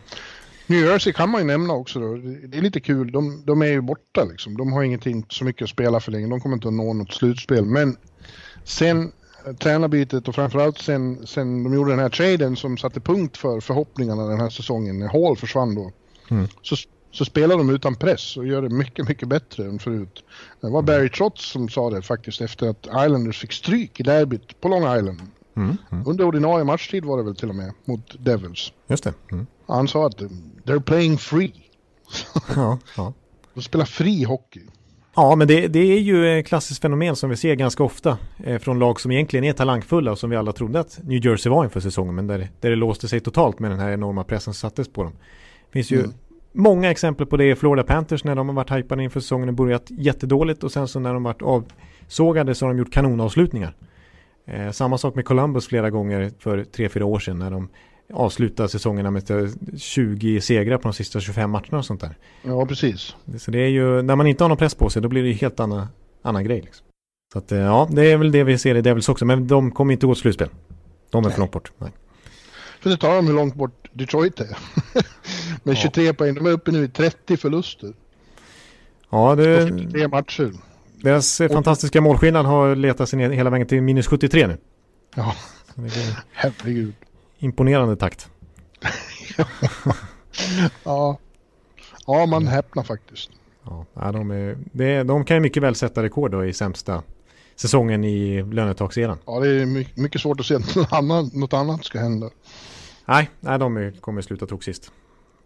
New 0.66 0.84
Jersey 0.84 1.12
kan 1.12 1.30
man 1.30 1.40
ju 1.40 1.46
nämna 1.46 1.74
också 1.74 2.01
då. 2.01 2.16
Det 2.49 2.59
är 2.59 2.62
lite 2.62 2.80
kul, 2.80 3.12
de, 3.12 3.42
de 3.46 3.62
är 3.62 3.66
ju 3.66 3.80
borta 3.80 4.24
liksom. 4.24 4.57
De 4.57 4.72
har 4.72 4.82
ingenting 4.82 5.26
så 5.28 5.44
mycket 5.44 5.62
att 5.62 5.70
spela 5.70 6.01
för 6.01 6.12
länge. 6.12 6.26
De 6.26 6.40
kommer 6.40 6.57
inte 6.57 6.68
att 6.68 6.74
nå 6.74 6.92
något 6.92 7.12
slutspel. 7.12 7.64
Men 7.64 7.96
sen 8.64 9.12
eh, 9.46 9.55
tränarbytet 9.55 10.28
och 10.28 10.34
framförallt 10.34 10.78
sen, 10.78 11.26
sen 11.26 11.64
de 11.64 11.74
gjorde 11.74 11.92
den 11.92 11.99
här 11.99 12.09
traden 12.09 12.57
som 12.57 12.76
satte 12.76 13.01
punkt 13.01 13.36
för 13.36 13.61
förhoppningarna 13.61 14.26
den 14.26 14.40
här 14.40 14.51
säsongen 14.51 14.99
när 14.99 15.09
Hall 15.09 15.36
försvann 15.36 15.74
då. 15.74 15.92
Mm. 16.30 16.49
Så 16.62 16.76
så 17.11 17.24
spelar 17.24 17.56
de 17.56 17.70
utan 17.70 17.94
press 17.94 18.36
och 18.36 18.46
gör 18.46 18.62
det 18.62 18.68
mycket, 18.68 19.09
mycket 19.09 19.28
bättre 19.28 19.64
än 19.64 19.78
förut. 19.78 20.24
Det 20.61 20.70
var 20.70 20.82
Barry 20.82 21.09
Trotz 21.09 21.50
som 21.50 21.68
sa 21.68 21.90
det 21.90 22.02
faktiskt 22.02 22.40
efter 22.40 22.68
att 22.68 22.86
Islanders 22.86 23.38
fick 23.38 23.52
stryk 23.52 24.00
i 24.00 24.02
derbyt 24.02 24.61
på 24.61 24.68
Long 24.68 24.98
Island. 24.98 25.20
Mm, 25.56 25.76
mm. 25.90 26.06
Under 26.06 26.24
ordinarie 26.24 26.64
matchtid 26.64 27.04
var 27.04 27.16
det 27.16 27.22
väl 27.22 27.36
till 27.36 27.48
och 27.48 27.54
med 27.54 27.72
mot 27.84 28.24
Devils. 28.24 28.72
Just 28.86 29.04
det. 29.04 29.14
Mm. 29.32 29.46
Han 29.66 29.88
sa 29.88 30.06
att 30.06 30.20
they're 30.64 30.82
playing 30.82 31.18
free. 31.18 31.52
Ja, 32.56 32.78
ja. 32.96 33.12
De 33.54 33.62
spelar 33.62 33.84
fri 33.84 34.24
hockey. 34.24 34.62
Ja, 35.14 35.36
men 35.36 35.48
det, 35.48 35.68
det 35.68 35.78
är 35.78 35.98
ju 35.98 36.38
ett 36.38 36.46
klassiskt 36.46 36.82
fenomen 36.82 37.16
som 37.16 37.30
vi 37.30 37.36
ser 37.36 37.54
ganska 37.54 37.82
ofta 37.82 38.18
eh, 38.44 38.59
från 38.59 38.78
lag 38.78 39.00
som 39.00 39.11
egentligen 39.12 39.44
är 39.44 39.52
talangfulla 39.52 40.11
och 40.11 40.18
som 40.18 40.30
vi 40.30 40.36
alla 40.36 40.52
trodde 40.52 40.80
att 40.80 41.00
New 41.02 41.26
Jersey 41.26 41.50
var 41.50 41.64
inför 41.64 41.80
säsongen, 41.80 42.14
men 42.14 42.26
där, 42.26 42.48
där 42.61 42.70
det 42.70 42.76
låste 42.76 43.09
sig 43.09 43.20
totalt 43.20 43.59
med 43.59 43.70
den 43.70 43.80
här 43.80 43.90
enorma 43.90 44.24
pressen 44.24 44.54
som 44.54 44.70
sattes 44.70 44.88
på 44.88 45.02
dem. 45.02 45.12
Det 45.66 45.72
finns 45.72 45.90
ju 45.90 45.98
Mm. 45.98 46.12
Många 46.53 46.90
exempel 46.90 47.26
på 47.26 47.36
det 47.36 47.51
i 47.51 47.55
Florida 47.55 47.82
Panthers 47.82 48.24
när 48.24 48.34
de 48.34 48.49
har 48.49 48.55
varit 48.55 48.72
hypade 48.72 49.03
inför 49.03 49.20
säsongen 49.20 49.49
och 49.49 49.55
börjat 49.55 49.90
jättedåligt 49.90 50.64
och 50.64 50.72
sen 50.72 50.88
så 50.88 51.01
när 51.01 51.14
de 51.14 51.22
varit 51.22 51.42
avsågade 51.42 52.55
så 52.55 52.66
har 52.66 52.72
de 52.74 52.78
gjort 52.78 52.92
kanonavslutningar. 52.92 53.74
Eh, 54.46 54.70
samma 54.70 54.99
sak 54.99 55.14
med 55.14 55.24
Columbus 55.24 55.66
flera 55.66 55.90
gånger 55.90 56.32
för 56.38 56.64
tre 56.64 56.88
fyra 56.88 57.05
år 57.05 57.18
sedan 57.18 57.38
när 57.38 57.51
de 57.51 57.68
avslutade 58.12 58.68
säsongerna 58.68 59.11
med 59.11 59.30
eh, 59.30 59.49
20 59.76 60.40
segrar 60.40 60.76
på 60.76 60.82
de 60.82 60.92
sista 60.92 61.20
25 61.20 61.51
matcherna 61.51 61.78
och 61.78 61.84
sånt 61.84 62.01
där. 62.01 62.16
Ja, 62.42 62.66
precis. 62.66 63.16
Så 63.38 63.51
det 63.51 63.59
är 63.59 63.68
ju, 63.68 64.03
när 64.03 64.16
man 64.16 64.26
inte 64.26 64.44
har 64.44 64.49
någon 64.49 64.59
press 64.59 64.74
på 64.74 64.90
sig 64.90 65.03
då 65.03 65.09
blir 65.09 65.22
det 65.22 65.28
ju 65.28 65.34
helt 65.34 65.61
annan, 65.61 65.86
annan 66.22 66.44
grej. 66.44 66.61
Liksom. 66.61 66.86
Så 67.32 67.38
att 67.38 67.53
eh, 67.53 67.59
ja, 67.59 67.88
det 67.90 68.12
är 68.12 68.16
väl 68.16 68.32
det 68.32 68.44
vi 68.44 68.59
ser 68.59 68.74
i 68.74 68.80
Devils 68.80 69.09
också, 69.09 69.24
men 69.24 69.46
de 69.46 69.70
kommer 69.70 69.92
inte 69.92 70.07
gå 70.07 70.14
till 70.14 70.20
slutspel. 70.20 70.49
De 71.11 71.18
är 71.18 71.22
för 71.22 71.30
Nej. 71.30 71.38
långt 71.38 71.53
bort. 71.53 71.72
Nej. 71.78 71.90
För 72.80 72.90
det 72.90 72.96
tar 72.96 73.16
dem 73.16 73.26
hur 73.26 73.34
långt 73.34 73.55
bort 73.55 73.88
Detroit 73.92 74.40
är. 74.40 74.59
Med 75.68 75.76
Ja. 75.76 75.80
23 75.80 76.14
poäng. 76.14 76.34
De 76.34 76.46
är 76.46 76.50
uppe 76.50 76.70
nu 76.72 76.84
i 76.84 76.88
30 76.88 77.36
förluster. 77.36 77.92
Ja, 79.10 79.34
det, 79.34 79.66
43 79.68 80.08
matcher. 80.08 80.52
deras 81.02 81.40
eh, 81.40 81.48
fantastiska 81.52 82.00
målskillnad 82.00 82.46
har 82.46 82.74
letat 82.76 83.08
sig 83.08 83.16
ner 83.18 83.30
hela 83.30 83.50
vägen 83.50 83.66
till 83.66 83.82
minus 83.82 84.06
73 84.06 84.46
nu. 84.46 84.56
Ja, 85.14 85.34
herregud. 86.32 86.94
imponerande 87.38 87.96
takt. 87.96 88.30
Ja. 90.84 91.18
Ja, 92.06 92.26
man 92.26 92.46
häpnar 92.46 92.82
faktiskt. 92.82 93.30
Ja, 93.64 93.86
ja, 93.94 94.12
de, 94.12 94.30
är, 94.30 94.58
det, 94.72 95.02
de 95.02 95.24
kan 95.24 95.36
ju 95.36 95.40
mycket 95.40 95.62
väl 95.62 95.74
sätta 95.74 96.02
rekord 96.02 96.30
då 96.30 96.44
i 96.44 96.52
sämsta 96.52 97.02
säsongen 97.56 98.04
i 98.04 98.42
lönetakseran. 98.42 99.18
Ja, 99.26 99.40
det 99.40 99.48
är 99.48 99.66
my- 99.66 99.86
mycket 99.94 100.20
svårt 100.20 100.40
att 100.40 100.46
se 100.46 100.54
att 100.54 100.74
något 100.76 100.92
annat, 100.92 101.32
något 101.34 101.52
annat 101.52 101.84
ska 101.84 101.98
hända. 101.98 102.30
Nej, 103.06 103.30
nej 103.40 103.58
de 103.58 103.92
kommer 104.00 104.22
sluta 104.22 104.46
tog 104.46 104.64
sist. 104.64 104.92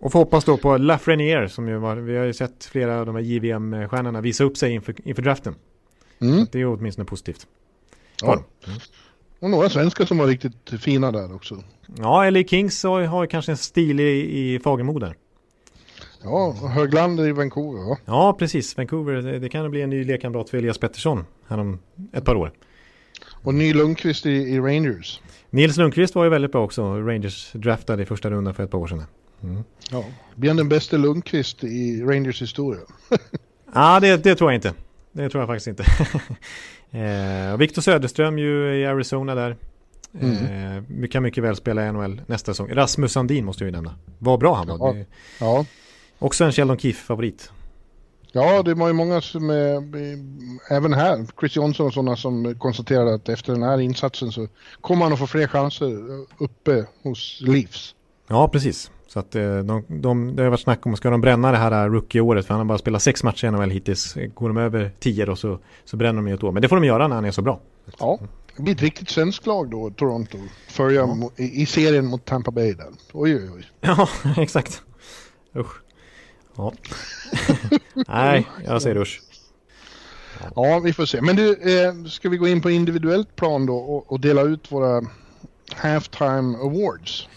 Och 0.02 0.12
får 0.12 0.18
hoppas 0.18 0.44
då 0.44 0.56
på 0.56 0.76
Lafreniere 0.76 1.48
som 1.48 1.68
ju 1.68 1.76
var, 1.76 1.96
vi 1.96 2.16
har 2.16 2.24
ju 2.24 2.32
sett 2.32 2.64
flera 2.64 3.00
av 3.00 3.06
de 3.06 3.14
här 3.14 3.22
JVM-stjärnorna 3.22 4.20
visa 4.20 4.44
upp 4.44 4.56
sig 4.56 4.72
inför, 4.72 4.94
inför 5.04 5.22
draften. 5.22 5.54
Mm. 6.20 6.46
Det 6.52 6.58
är 6.58 6.60
ju 6.60 6.66
åtminstone 6.66 7.04
positivt. 7.04 7.46
Ja. 8.22 8.44
Och 9.38 9.50
några 9.50 9.68
svenskar 9.68 10.04
som 10.04 10.18
var 10.18 10.26
riktigt 10.26 10.80
fina 10.80 11.12
där 11.12 11.34
också. 11.34 11.62
Ja, 11.98 12.30
LA 12.30 12.42
Kings 12.42 12.82
har, 12.82 13.02
har 13.02 13.26
kanske 13.26 13.52
en 13.52 13.56
stil 13.56 14.00
i, 14.00 14.54
i 14.54 14.58
Fagemo 14.58 14.98
där. 14.98 15.16
Ja, 16.22 16.46
och 16.46 16.70
Höglander 16.70 17.28
i 17.28 17.32
Vancouver. 17.32 17.80
Ja. 17.80 17.98
Ja, 18.04 18.36
precis. 18.38 18.76
Vancouver, 18.76 19.12
det, 19.12 19.38
det 19.38 19.48
kan 19.48 19.70
bli 19.70 19.82
en 19.82 19.90
ny 19.90 20.04
lekkamrat 20.04 20.50
för 20.50 20.58
Elias 20.58 20.78
Pettersson 20.78 21.24
här 21.48 21.58
om 21.58 21.78
ett 22.12 22.24
par 22.24 22.34
år. 22.34 22.52
Och 23.30 23.54
Ny 23.54 23.74
Lundqvist 23.74 24.26
i, 24.26 24.30
i 24.30 24.60
Rangers. 24.60 25.20
Nils 25.50 25.76
Lundqvist 25.76 26.14
var 26.14 26.24
ju 26.24 26.30
väldigt 26.30 26.52
bra 26.52 26.64
också. 26.64 26.82
Rangers 26.82 27.52
draftade 27.52 28.02
i 28.02 28.06
första 28.06 28.30
rundan 28.30 28.54
för 28.54 28.64
ett 28.64 28.70
par 28.70 28.78
år 28.78 28.86
sedan. 28.86 29.04
Mm. 29.42 29.64
Ja. 29.90 30.04
Blir 30.34 30.50
han 30.50 30.56
den 30.56 30.68
bästa 30.68 30.96
Lundqvist 30.96 31.64
i 31.64 32.02
Rangers 32.02 32.42
historia? 32.42 32.80
Ja, 33.74 34.00
det, 34.00 34.24
det 34.24 34.34
tror 34.34 34.52
jag 34.52 34.56
inte. 34.56 34.74
Det 35.12 35.28
tror 35.28 35.42
jag 35.42 35.48
faktiskt 35.48 35.66
inte. 35.66 35.82
eh, 36.98 37.56
Victor 37.56 37.82
Söderström 37.82 38.38
ju 38.38 38.80
i 38.80 38.86
Arizona 38.86 39.34
där. 39.34 39.56
Eh, 40.20 40.82
vi 40.88 41.08
kan 41.08 41.22
mycket 41.22 41.44
väl 41.44 41.56
spela 41.56 41.86
i 41.86 41.92
NHL 41.92 42.20
nästa 42.26 42.52
säsong. 42.52 42.68
Rasmus 42.72 43.12
Sandin 43.12 43.44
måste 43.44 43.64
jag 43.64 43.68
ju 43.68 43.72
nämna. 43.72 43.94
Vad 44.18 44.40
bra 44.40 44.54
han 44.54 44.78
var. 44.78 44.96
Ja. 44.96 45.04
Ja. 45.40 45.64
också 46.18 46.44
en 46.44 46.52
Sheldon 46.52 46.78
Keefe-favorit. 46.78 47.50
Ja, 48.32 48.62
det 48.62 48.74
var 48.74 48.86
ju 48.86 48.92
många 48.92 49.20
som, 49.20 49.50
eh, 49.50 50.76
även 50.76 50.92
här, 50.94 51.26
Chris 51.40 51.56
Johnson 51.56 51.86
och 51.86 51.92
sådana 51.92 52.16
som 52.16 52.54
konstaterade 52.58 53.14
att 53.14 53.28
efter 53.28 53.52
den 53.52 53.62
här 53.62 53.80
insatsen 53.80 54.32
så 54.32 54.48
kommer 54.80 55.04
han 55.04 55.12
att 55.12 55.18
få 55.18 55.26
fler 55.26 55.46
chanser 55.46 55.98
uppe 56.38 56.86
hos 57.02 57.38
Leafs. 57.40 57.94
Ja, 58.28 58.48
precis. 58.48 58.90
Så 59.12 59.18
att 59.18 59.34
eh, 59.34 59.58
de, 59.58 59.84
de, 59.88 60.36
det 60.36 60.42
har 60.42 60.50
varit 60.50 60.60
snack 60.60 60.86
om, 60.86 60.96
ska 60.96 61.10
de 61.10 61.20
bränna 61.20 61.50
det 61.52 61.58
här 61.58 61.88
rookie-året? 61.88 62.46
För 62.46 62.54
han 62.54 62.60
har 62.60 62.64
bara 62.64 62.78
spelat 62.78 63.02
sex 63.02 63.22
matcher 63.22 63.46
i 63.46 63.50
NHL 63.50 63.70
hittills. 63.70 64.16
Går 64.34 64.48
de 64.48 64.56
över 64.56 64.90
tio 65.00 65.24
då 65.26 65.36
så, 65.36 65.58
så 65.84 65.96
bränner 65.96 66.16
de 66.22 66.28
ju 66.28 66.34
ett 66.34 66.42
år. 66.42 66.52
Men 66.52 66.62
det 66.62 66.68
får 66.68 66.76
de 66.76 66.84
göra 66.84 67.08
när 67.08 67.14
han 67.14 67.24
är 67.24 67.30
så 67.30 67.42
bra. 67.42 67.60
Ja, 67.98 68.18
det 68.56 68.62
blir 68.62 68.74
ett 68.74 68.82
riktigt 68.82 69.10
svenskt 69.10 69.46
lag 69.46 69.70
då, 69.70 69.90
Toronto. 69.90 70.38
Följa 70.68 71.00
Ja. 71.00 71.30
i, 71.36 71.62
i 71.62 71.66
serien 71.66 72.06
mot 72.06 72.24
Tampa 72.24 72.50
Bay 72.50 72.72
där. 72.72 72.86
Oj, 73.12 73.36
oj, 73.36 73.50
oj. 73.54 73.66
Ja, 73.80 74.08
exakt. 74.36 74.82
Usch. 75.56 75.74
Ja. 76.56 76.72
Nej, 78.08 78.48
jag 78.64 78.82
säger 78.82 78.96
usch. 78.96 79.20
Ja, 80.54 80.78
vi 80.84 80.92
får 80.92 81.06
se. 81.06 81.20
Men 81.20 81.36
du, 81.36 81.50
eh, 81.52 82.04
ska 82.04 82.28
vi 82.28 82.36
gå 82.36 82.48
in 82.48 82.62
på 82.62 82.70
individuellt 82.70 83.36
plan 83.36 83.66
då 83.66 83.76
och, 83.76 84.12
och 84.12 84.20
dela 84.20 84.42
ut 84.42 84.72
våra 84.72 85.02
halftime 85.76 86.58
awards? 86.58 87.28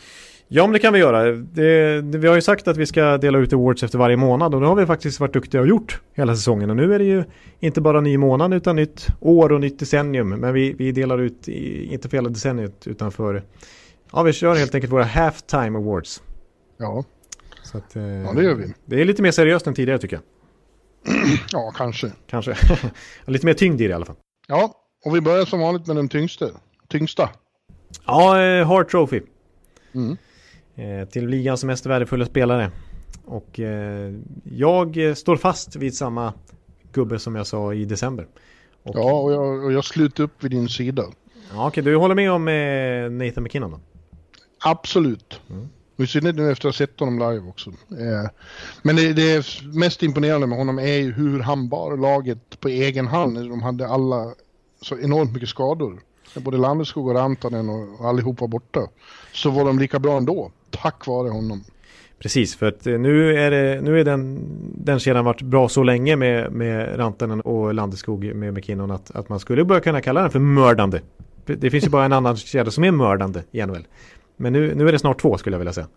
Ja, 0.47 0.63
men 0.63 0.73
det 0.73 0.79
kan 0.79 0.93
vi 0.93 0.99
göra. 0.99 1.23
Det, 1.31 2.01
det, 2.01 2.17
vi 2.17 2.27
har 2.27 2.35
ju 2.35 2.41
sagt 2.41 2.67
att 2.67 2.77
vi 2.77 2.85
ska 2.85 3.17
dela 3.17 3.37
ut 3.37 3.53
awards 3.53 3.83
efter 3.83 3.97
varje 3.97 4.17
månad 4.17 4.55
och 4.55 4.61
det 4.61 4.67
har 4.67 4.75
vi 4.75 4.85
faktiskt 4.85 5.19
varit 5.19 5.33
duktiga 5.33 5.61
och 5.61 5.67
gjort 5.67 6.01
hela 6.13 6.35
säsongen. 6.35 6.69
Och 6.69 6.75
nu 6.75 6.93
är 6.93 6.99
det 6.99 7.05
ju 7.05 7.23
inte 7.59 7.81
bara 7.81 8.01
ny 8.01 8.17
månad 8.17 8.53
utan 8.53 8.75
nytt 8.75 9.07
år 9.19 9.51
och 9.51 9.61
nytt 9.61 9.79
decennium. 9.79 10.29
Men 10.29 10.53
vi, 10.53 10.73
vi 10.73 10.91
delar 10.91 11.17
ut, 11.17 11.49
i, 11.49 11.93
inte 11.93 12.09
för 12.09 12.17
hela 12.17 12.29
decenniet 12.29 12.87
utan 12.87 13.11
för, 13.11 13.43
ja 14.11 14.23
vi 14.23 14.33
kör 14.33 14.55
helt 14.55 14.75
enkelt 14.75 14.93
våra 14.93 15.03
halftime 15.03 15.79
awards. 15.79 16.23
Ja, 16.77 17.03
Så 17.63 17.77
att, 17.77 17.95
eh, 17.95 18.03
ja 18.03 18.33
det 18.33 18.43
gör 18.43 18.55
vi. 18.55 18.73
Det 18.85 19.01
är 19.01 19.05
lite 19.05 19.21
mer 19.21 19.31
seriöst 19.31 19.67
än 19.67 19.73
tidigare 19.73 19.99
tycker 19.99 20.15
jag. 20.15 20.23
Ja, 21.51 21.73
kanske. 21.77 22.11
Kanske. 22.27 22.55
lite 23.25 23.45
mer 23.45 23.53
tyngd 23.53 23.81
i 23.81 23.83
det 23.87 23.91
i 23.91 23.93
alla 23.93 24.05
fall. 24.05 24.15
Ja, 24.47 24.73
och 25.05 25.15
vi 25.15 25.21
börjar 25.21 25.45
som 25.45 25.59
vanligt 25.59 25.87
med 25.87 25.95
den 25.95 26.09
tyngsta. 26.09 26.45
Tyngsta. 26.89 27.29
Ja, 28.05 28.41
eh, 28.41 28.67
Hart 28.67 28.91
Trophy. 28.91 29.21
Mm. 29.95 30.17
Eh, 30.75 31.07
till 31.07 31.27
ligans 31.27 31.63
mest 31.63 31.85
värdefulla 31.85 32.25
spelare. 32.25 32.71
Och 33.25 33.59
eh, 33.59 34.13
jag 34.43 35.17
står 35.17 35.37
fast 35.37 35.75
vid 35.75 35.95
samma 35.95 36.33
gubbe 36.91 37.19
som 37.19 37.35
jag 37.35 37.47
sa 37.47 37.73
i 37.73 37.85
december. 37.85 38.27
Och, 38.83 38.95
Ja, 38.95 39.13
och 39.13 39.31
jag, 39.33 39.63
och 39.65 39.73
jag 39.73 39.85
sluter 39.85 40.23
upp 40.23 40.43
vid 40.43 40.51
din 40.51 40.69
sida. 40.69 41.03
ja, 41.53 41.67
okej, 41.67 41.83
du 41.83 41.95
håller 41.95 42.15
med 42.15 42.31
om 42.31 42.47
eh, 42.47 43.25
Nathan 43.25 43.43
McKinnon 43.43 43.71
då? 43.71 43.79
Absolut. 44.59 45.41
Mm. 45.49 45.69
Och 45.97 46.03
I 46.03 46.07
synnerhet 46.07 46.35
nu 46.35 46.51
efter 46.51 46.69
att 46.69 46.75
ha 46.75 46.77
sett 46.77 46.99
honom 46.99 47.19
live 47.19 47.49
också. 47.49 47.69
Eh, 47.69 48.29
men 48.83 48.95
det, 48.95 49.13
det 49.13 49.45
mest 49.73 50.03
imponerande 50.03 50.47
med 50.47 50.57
honom 50.57 50.79
är 50.79 50.97
ju 50.97 51.11
hur 51.11 51.39
han 51.39 51.69
bar 51.69 51.97
laget 51.97 52.59
på 52.59 52.67
egen 52.67 53.07
hand. 53.07 53.35
De 53.35 53.61
hade 53.61 53.87
alla 53.87 54.33
så 54.81 54.97
enormt 54.99 55.33
mycket 55.33 55.49
skador. 55.49 56.01
Både 56.39 56.57
Landeskog 56.57 57.07
och 57.07 57.15
Rantanen 57.15 57.69
och, 57.69 57.99
och 57.99 58.07
allihop 58.07 58.41
var 58.41 58.47
borta. 58.47 58.79
Så 59.33 59.49
var 59.49 59.65
de 59.65 59.79
lika 59.79 59.99
bra 59.99 60.17
ändå, 60.17 60.51
tack 60.69 61.07
vare 61.07 61.29
honom. 61.29 61.63
Precis, 62.19 62.55
för 62.55 62.65
att 62.65 62.87
eh, 62.87 62.99
nu 62.99 63.37
är, 63.37 63.51
det, 63.51 63.81
nu 63.81 63.99
är 63.99 64.03
den, 64.03 64.39
den 64.77 64.99
kedjan 64.99 65.25
varit 65.25 65.41
bra 65.41 65.69
så 65.69 65.83
länge 65.83 66.15
med, 66.15 66.51
med 66.51 66.99
Rantanen 66.99 67.41
och 67.41 67.73
Landeskog 67.73 68.35
med 68.35 68.53
McKinnon 68.53 68.91
att, 68.91 69.11
att 69.11 69.29
man 69.29 69.39
skulle 69.39 69.65
börja 69.65 69.81
kunna 69.81 70.01
kalla 70.01 70.21
den 70.21 70.31
för 70.31 70.39
mördande. 70.39 71.01
Det 71.45 71.69
finns 71.69 71.85
ju 71.85 71.89
bara 71.89 72.05
en 72.05 72.13
annan 72.13 72.37
kedja 72.37 72.71
som 72.71 72.83
är 72.83 72.91
mördande 72.91 73.43
i 73.51 73.65
NHL. 73.65 73.87
Men 74.37 74.53
nu, 74.53 74.75
nu 74.75 74.87
är 74.87 74.91
det 74.91 74.99
snart 74.99 75.21
två 75.21 75.37
skulle 75.37 75.53
jag 75.53 75.59
vilja 75.59 75.73
säga. 75.73 75.87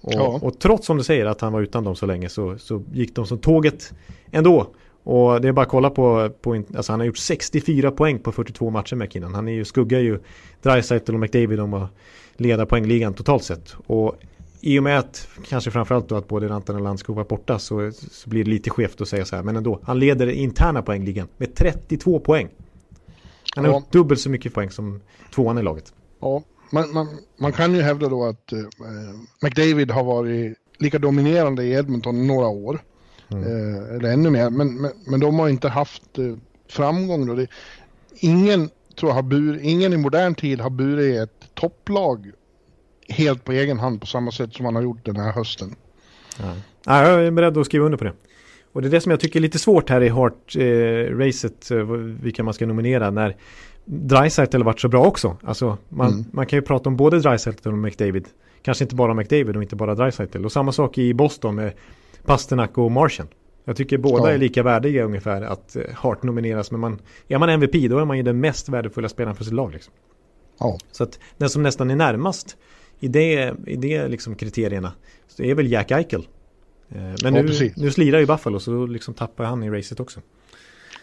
Och, 0.00 0.12
Ja. 0.12 0.38
och 0.42 0.58
trots 0.58 0.86
som 0.86 0.96
du 0.96 1.04
säger 1.04 1.26
att 1.26 1.40
han 1.40 1.52
var 1.52 1.60
utan 1.60 1.84
dem 1.84 1.96
så 1.96 2.06
länge 2.06 2.28
så, 2.28 2.58
så 2.58 2.82
gick 2.92 3.14
de 3.14 3.26
som 3.26 3.38
tåget 3.38 3.92
ändå. 4.30 4.66
Och 5.02 5.40
det 5.40 5.48
är 5.48 5.52
bara 5.52 5.62
att 5.62 5.68
kolla 5.68 5.90
på, 5.90 6.30
på 6.42 6.62
alltså 6.76 6.92
han 6.92 7.00
har 7.00 7.06
gjort 7.06 7.16
64 7.18 7.90
poäng 7.90 8.18
på 8.18 8.32
42 8.32 8.70
matcher 8.70 8.96
McKinnon. 8.96 9.34
Han 9.34 9.48
är 9.48 9.52
ju, 9.52 9.64
skuggar 9.64 9.98
ju 9.98 10.18
Dreisaitl 10.62 11.14
och 11.14 11.20
McDavid 11.20 11.60
om 11.60 11.74
att 11.74 11.90
leda 12.36 12.66
poängligan 12.66 13.14
totalt 13.14 13.44
sett. 13.44 13.74
Och 13.86 14.16
i 14.60 14.78
och 14.78 14.82
med 14.82 14.98
att, 14.98 15.28
kanske 15.48 15.70
framförallt 15.70 16.08
då 16.08 16.16
att 16.16 16.28
både 16.28 16.48
Rantanen 16.48 16.80
och 16.80 16.84
Landskog 16.84 17.16
var 17.16 17.24
borta 17.24 17.58
så, 17.58 17.92
så 18.10 18.30
blir 18.30 18.44
det 18.44 18.50
lite 18.50 18.70
skevt 18.70 19.00
att 19.00 19.08
säga 19.08 19.24
så 19.24 19.36
här. 19.36 19.42
Men 19.42 19.56
ändå, 19.56 19.80
han 19.82 19.98
leder 19.98 20.26
interna 20.26 20.82
poängligan 20.82 21.28
med 21.36 21.54
32 21.54 22.20
poäng. 22.20 22.48
Han 23.56 23.64
har 23.64 23.72
Ja. 23.72 23.78
gjort 23.78 23.92
dubbelt 23.92 24.20
så 24.20 24.30
mycket 24.30 24.54
poäng 24.54 24.70
som 24.70 25.00
tvåan 25.34 25.58
i 25.58 25.62
laget. 25.62 25.92
Ja, 26.20 26.42
man, 26.72 26.92
man, 26.92 27.08
man 27.38 27.52
kan 27.52 27.74
ju 27.74 27.82
hävda 27.82 28.08
då 28.08 28.24
att 28.24 28.52
eh, 28.52 28.58
McDavid 29.42 29.90
har 29.90 30.04
varit 30.04 30.56
lika 30.78 30.98
dominerande 30.98 31.64
i 31.64 31.72
Edmonton 31.72 32.16
i 32.16 32.26
några 32.26 32.46
år. 32.48 32.78
Eh, 33.32 33.96
eller 33.96 34.12
ännu 34.12 34.30
mer. 34.30 34.50
Men, 34.50 34.74
men, 34.80 34.92
men 35.06 35.20
de 35.20 35.38
har 35.38 35.48
inte 35.48 35.68
haft 35.68 36.18
eh, 36.18 36.34
framgång 36.68 37.26
då. 37.26 37.34
Det, 37.34 37.46
ingen, 38.14 38.70
tror 38.98 39.10
jag, 39.10 39.14
har 39.14 39.22
bur, 39.22 39.60
ingen 39.62 39.92
i 39.92 39.96
modern 39.96 40.34
tid 40.34 40.60
har 40.60 40.70
burit 40.70 41.20
ett 41.22 41.54
topplag 41.54 42.30
helt 43.08 43.44
på 43.44 43.52
egen 43.52 43.78
hand 43.78 44.00
på 44.00 44.06
samma 44.06 44.32
sätt 44.32 44.54
som 44.54 44.64
man 44.64 44.74
har 44.74 44.82
gjort 44.82 45.04
den 45.04 45.16
här 45.16 45.32
hösten. 45.32 45.74
Ja. 46.38 46.54
Ja, 46.84 47.08
jag 47.08 47.26
är 47.26 47.30
beredd 47.30 47.58
att 47.58 47.66
skriva 47.66 47.84
under 47.84 47.98
på 47.98 48.04
det. 48.04 48.12
Och 48.72 48.82
det 48.82 48.88
är 48.88 48.90
det 48.90 49.00
som 49.00 49.10
jag 49.10 49.20
tycker 49.20 49.38
är 49.38 49.42
lite 49.42 49.58
svårt 49.58 49.90
här 49.90 50.00
i 50.00 50.08
Hart-racet, 50.08 51.70
eh, 51.70 51.84
vilka 52.22 52.42
man 52.42 52.54
ska 52.54 52.66
nominera 52.66 53.10
när 53.10 53.36
Dreisaitl 53.84 54.56
har 54.56 54.64
varit 54.64 54.80
så 54.80 54.88
bra 54.88 55.04
också. 55.04 55.36
Alltså, 55.44 55.78
man, 55.88 56.12
mm. 56.12 56.24
man 56.32 56.46
kan 56.46 56.56
ju 56.56 56.62
prata 56.62 56.88
om 56.88 56.96
både 56.96 57.20
Dreisaitl 57.20 57.68
och 57.68 57.78
McDavid. 57.78 58.28
Kanske 58.62 58.84
inte 58.84 58.94
bara 58.94 59.14
McDavid 59.14 59.56
och 59.56 59.62
inte 59.62 59.76
bara 59.76 59.94
Dreisaitl. 59.94 60.44
Och 60.44 60.52
samma 60.52 60.72
sak 60.72 60.98
i 60.98 61.14
Boston 61.14 61.54
med 61.54 61.72
Pasternak 62.24 62.78
och 62.78 62.90
Martian. 62.90 63.28
Jag 63.64 63.76
tycker 63.76 63.98
båda 63.98 64.28
ja. 64.28 64.34
är 64.34 64.38
lika 64.38 64.62
värdiga 64.62 65.04
ungefär 65.04 65.42
att 65.42 65.76
eh, 65.76 65.82
Hart 65.94 66.22
nomineras. 66.22 66.70
Men 66.70 66.80
man, 66.80 67.00
är 67.28 67.38
man 67.38 67.48
MVP 67.48 67.90
då 67.90 67.98
är 67.98 68.04
man 68.04 68.16
ju 68.16 68.22
den 68.22 68.40
mest 68.40 68.68
värdefulla 68.68 69.08
spelaren 69.08 69.36
för 69.36 69.44
sitt 69.44 69.54
lag. 69.54 69.72
Liksom. 69.72 69.92
Ja. 70.58 70.78
Så 70.92 71.04
att 71.04 71.18
den 71.36 71.50
som 71.50 71.62
nästan 71.62 71.90
är 71.90 71.96
närmast 71.96 72.56
i 73.00 73.08
det, 73.08 73.54
i 73.66 73.76
det 73.76 74.08
liksom 74.08 74.34
kriterierna 74.34 74.92
så 75.28 75.42
är 75.42 75.54
väl 75.54 75.72
Jack 75.72 75.90
Eichel. 75.90 76.28
Eh, 76.88 76.96
men 77.22 77.34
ja, 77.34 77.42
nu, 77.42 77.72
nu 77.76 77.90
slirar 77.90 78.18
ju 78.18 78.26
Buffalo 78.26 78.60
så 78.60 78.70
då 78.70 78.86
liksom 78.86 79.14
tappar 79.14 79.44
han 79.44 79.62
i 79.62 79.70
racet 79.70 80.00
också. 80.00 80.20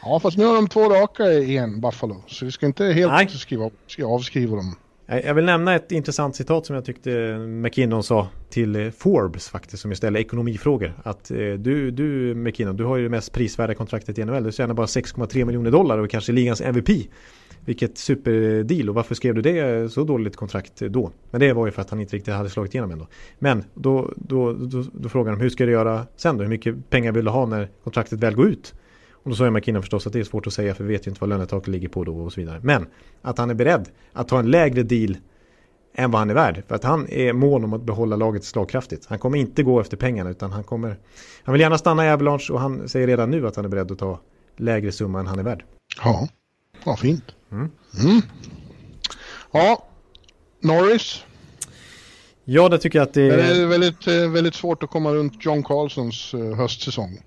Ja, 0.01 0.20
fast 0.20 0.38
nu 0.38 0.45
har 0.45 0.55
de 0.55 0.68
två 0.68 0.89
raka 0.89 1.34
igen, 1.34 1.82
Buffalo. 1.82 2.24
Så 2.28 2.45
vi 2.45 2.51
ska 2.51 2.65
inte 2.65 2.86
helt 2.86 3.32
skriva, 3.32 3.70
avskriva 4.03 4.55
dem. 4.55 4.76
Eh, 5.08 5.26
jag 5.26 5.34
vill 5.34 5.45
nämna 5.45 5.76
ett 5.76 5.91
intressant 5.91 6.36
citat 6.36 6.66
som 6.66 6.76
jag 6.76 6.86
tyckte 6.86 7.38
McKinnon 7.38 8.03
sa 8.03 8.28
till 8.49 8.76
eh, 8.76 8.89
Forbes 8.89 9.49
faktiskt, 9.49 9.82
som 9.82 9.91
ju 9.91 9.95
ställer 9.95 10.20
ekonomifrågor. 10.20 10.93
Att 11.03 11.32
eh, 11.32 11.38
du, 11.38 11.91
du 11.91 12.36
McKinnon, 12.36 12.78
du 12.78 12.84
har 12.84 12.97
ju 12.97 13.03
det 13.03 13.10
mest 13.10 13.34
prisvärda 13.34 13.74
kontraktet 13.74 14.18
i 14.18 14.26
NHL. 14.26 14.43
Du 14.43 14.51
tjänar 14.51 14.74
bara 14.74 14.88
6,3 14.88 15.45
miljoner 15.45 15.72
dollar 15.72 15.97
och 15.97 16.10
kanske 16.10 16.32
ligans 16.32 16.62
MVP. 16.62 16.89
Vilket 17.66 17.97
superdeal 17.97 18.89
och 18.89 18.95
varför 18.95 19.16
skrev 19.16 19.36
du 19.36 19.41
det 19.41 19.60
eh, 19.60 19.88
så 19.88 20.03
dåligt 20.03 20.36
kontrakt 20.36 20.80
då? 20.80 21.12
Men 21.32 21.41
det 21.41 21.53
var 21.53 21.66
ju 21.66 21.72
för 21.72 21.82
att 21.82 21.89
han 21.89 21.99
inte 21.99 22.16
riktigt 22.16 22.34
hade 22.34 22.49
slagit 22.49 22.74
igenom 22.74 22.91
ändå. 22.91 23.08
Men 23.39 23.64
då, 23.74 24.14
då, 24.16 24.53
då, 24.53 24.84
då 24.93 25.10
frågar 25.10 25.32
de 25.32 25.41
hur 25.41 25.49
ska 25.49 25.66
du 25.66 25.72
göra 25.72 26.05
sen 26.16 26.38
då? 26.38 26.43
Hur 26.43 26.49
mycket 26.49 26.89
pengar 26.89 27.12
vill 27.12 27.26
du 27.26 27.32
ha 27.32 27.45
när 27.45 27.70
kontraktet 27.84 28.20
väl 28.20 28.36
går 28.36 28.47
ut? 28.47 28.74
Och 29.28 29.32
då 29.32 29.36
sa 29.36 29.51
McKinnon 29.51 29.82
förstås 29.82 30.07
att 30.07 30.13
det 30.13 30.19
är 30.19 30.23
svårt 30.23 30.47
att 30.47 30.53
säga 30.53 30.75
för 30.75 30.84
vi 30.84 30.93
vet 30.93 31.07
ju 31.07 31.09
inte 31.09 31.21
vad 31.21 31.30
lönetaket 31.30 31.67
ligger 31.67 31.88
på 31.88 32.03
då 32.03 32.19
och 32.19 32.34
så 32.34 32.41
vidare. 32.41 32.59
Men 32.63 32.88
att 33.21 33.38
han 33.38 33.49
är 33.49 33.53
beredd 33.53 33.89
att 34.13 34.28
ta 34.28 34.39
en 34.39 34.51
lägre 34.51 34.84
deal 34.84 35.17
än 35.95 36.11
vad 36.11 36.19
han 36.19 36.30
är 36.30 36.34
värd. 36.34 36.63
För 36.67 36.75
att 36.75 36.84
han 36.84 37.09
är 37.09 37.34
mån 37.34 37.63
om 37.63 37.73
att 37.73 37.82
behålla 37.82 38.15
laget 38.15 38.43
slagkraftigt. 38.43 39.05
Han 39.05 39.19
kommer 39.19 39.38
inte 39.38 39.63
gå 39.63 39.80
efter 39.80 39.97
pengarna 39.97 40.30
utan 40.30 40.51
han 40.51 40.63
kommer... 40.63 40.97
Han 41.43 41.53
vill 41.53 41.61
gärna 41.61 41.78
stanna 41.78 42.05
i 42.05 42.09
Avalanche 42.09 42.53
och 42.53 42.59
han 42.59 42.89
säger 42.89 43.07
redan 43.07 43.32
nu 43.32 43.47
att 43.47 43.55
han 43.55 43.65
är 43.65 43.69
beredd 43.69 43.91
att 43.91 43.99
ta 43.99 44.19
lägre 44.57 44.91
summa 44.91 45.19
än 45.19 45.28
han 45.28 45.39
är 45.39 45.43
värd. 45.43 45.63
Ja, 46.03 46.28
vad 46.84 46.99
fint. 46.99 47.25
Mm. 47.51 47.71
Mm. 48.03 48.21
Ja, 49.51 49.88
Norris. 50.59 51.23
Ja, 52.43 52.69
det 52.69 52.78
tycker 52.78 52.99
jag 52.99 53.07
att 53.07 53.13
det 53.13 53.21
är... 53.21 53.38
Det 53.38 53.61
är 53.61 53.65
väldigt, 53.65 54.07
väldigt 54.07 54.55
svårt 54.55 54.84
att 54.84 54.89
komma 54.89 55.13
runt 55.13 55.45
John 55.45 55.63
Carlsons 55.63 56.34
eh, 56.34 56.55
höstsäsong. 56.55 57.19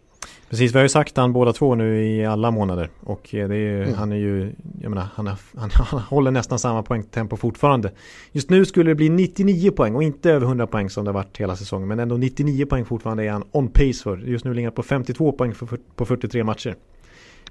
Precis, 0.51 0.73
vi 0.75 0.79
har 0.79 0.83
ju 0.83 0.89
sagt 0.89 1.17
han 1.17 1.33
båda 1.33 1.53
två 1.53 1.75
nu 1.75 2.05
i 2.05 2.27
alla 2.27 2.51
månader. 2.51 2.91
Och 3.01 3.35
eh, 3.35 3.49
det 3.49 3.57
är, 3.57 3.83
mm. 3.83 3.95
han 3.95 4.13
är 4.13 4.17
ju, 4.17 4.53
jag 4.81 4.91
menar, 4.91 5.07
han, 5.15 5.27
han, 5.27 5.37
han 5.73 6.01
håller 6.01 6.31
nästan 6.31 6.59
samma 6.59 6.83
poängtempo 6.83 7.37
fortfarande. 7.37 7.93
Just 8.33 8.51
nu 8.51 8.65
skulle 8.65 8.91
det 8.91 8.95
bli 8.95 9.09
99 9.09 9.71
poäng 9.71 9.95
och 9.95 10.03
inte 10.03 10.31
över 10.31 10.47
100 10.47 10.67
poäng 10.67 10.91
som 10.91 11.05
det 11.05 11.09
har 11.09 11.15
varit 11.15 11.37
hela 11.37 11.57
säsongen. 11.57 11.89
Men 11.89 11.99
ändå 11.99 12.17
99 12.17 12.67
poäng 12.67 12.85
fortfarande 12.85 13.25
är 13.25 13.31
han 13.31 13.45
on 13.53 13.69
pace 13.69 14.03
för. 14.03 14.17
Just 14.17 14.45
nu 14.45 14.55
ligger 14.55 14.69
han 14.69 14.75
på 14.75 14.83
52 14.83 15.33
poäng 15.33 15.55
för, 15.55 15.79
på 15.97 16.05
43 16.05 16.45
matcher. 16.45 16.77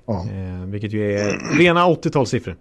Ja. 0.06 0.28
Eh, 0.32 0.66
vilket 0.66 0.94
ju 0.94 1.14
är 1.14 1.58
rena 1.58 1.86
80-talssiffror. 1.86 2.56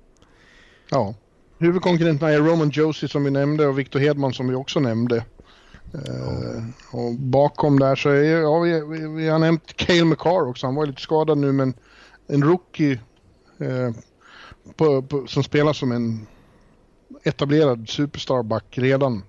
Ja. 0.91 1.15
Huvudkonkurrenterna 1.59 2.33
är 2.33 2.39
Roman 2.39 2.71
Josie 2.71 3.09
som 3.09 3.25
vi 3.25 3.31
nämnde 3.31 3.67
och 3.67 3.79
Victor 3.79 4.01
Hedman 4.01 4.33
som 4.33 4.49
vi 4.49 4.55
också 4.55 4.81
nämnde. 4.81 5.25
Uh, 5.95 6.65
och 6.91 7.15
bakom 7.15 7.79
där 7.79 7.97
så 7.97 8.09
är, 8.09 8.41
ja, 8.41 8.59
vi, 8.59 8.81
vi, 8.81 9.09
vi, 9.09 9.29
har 9.29 9.39
nämnt 9.39 9.77
Cale 9.77 10.05
McCarr 10.05 10.49
också. 10.49 10.67
Han 10.67 10.75
var 10.75 10.87
lite 10.87 11.03
skadad 11.03 11.39
nu 11.39 11.53
men 11.53 11.75
en 12.27 12.43
rookie 12.43 13.01
uh, 13.61 13.91
på, 14.77 15.03
på, 15.03 15.27
som 15.27 15.43
spelar 15.43 15.73
som 15.73 15.93
en 15.93 16.27
etablerad 17.23 17.89
superstarback 17.89 18.65
redan. 18.79 19.23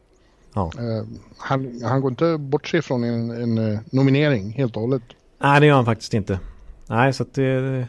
Ja. 0.53 0.71
Uh, 0.79 1.03
han, 1.37 1.81
han 1.83 2.01
går 2.01 2.11
inte 2.11 2.37
bort 2.37 2.67
sig 2.67 2.81
från 2.81 3.03
en, 3.03 3.31
en 3.31 3.79
nominering 3.91 4.51
helt 4.51 4.75
och 4.75 4.81
hållet. 4.81 5.03
Nej 5.37 5.59
det 5.59 5.65
gör 5.65 5.75
han 5.75 5.85
faktiskt 5.85 6.13
inte. 6.13 6.39
Nej 6.87 7.13
så 7.13 7.23
att 7.23 7.33
det... 7.33 7.87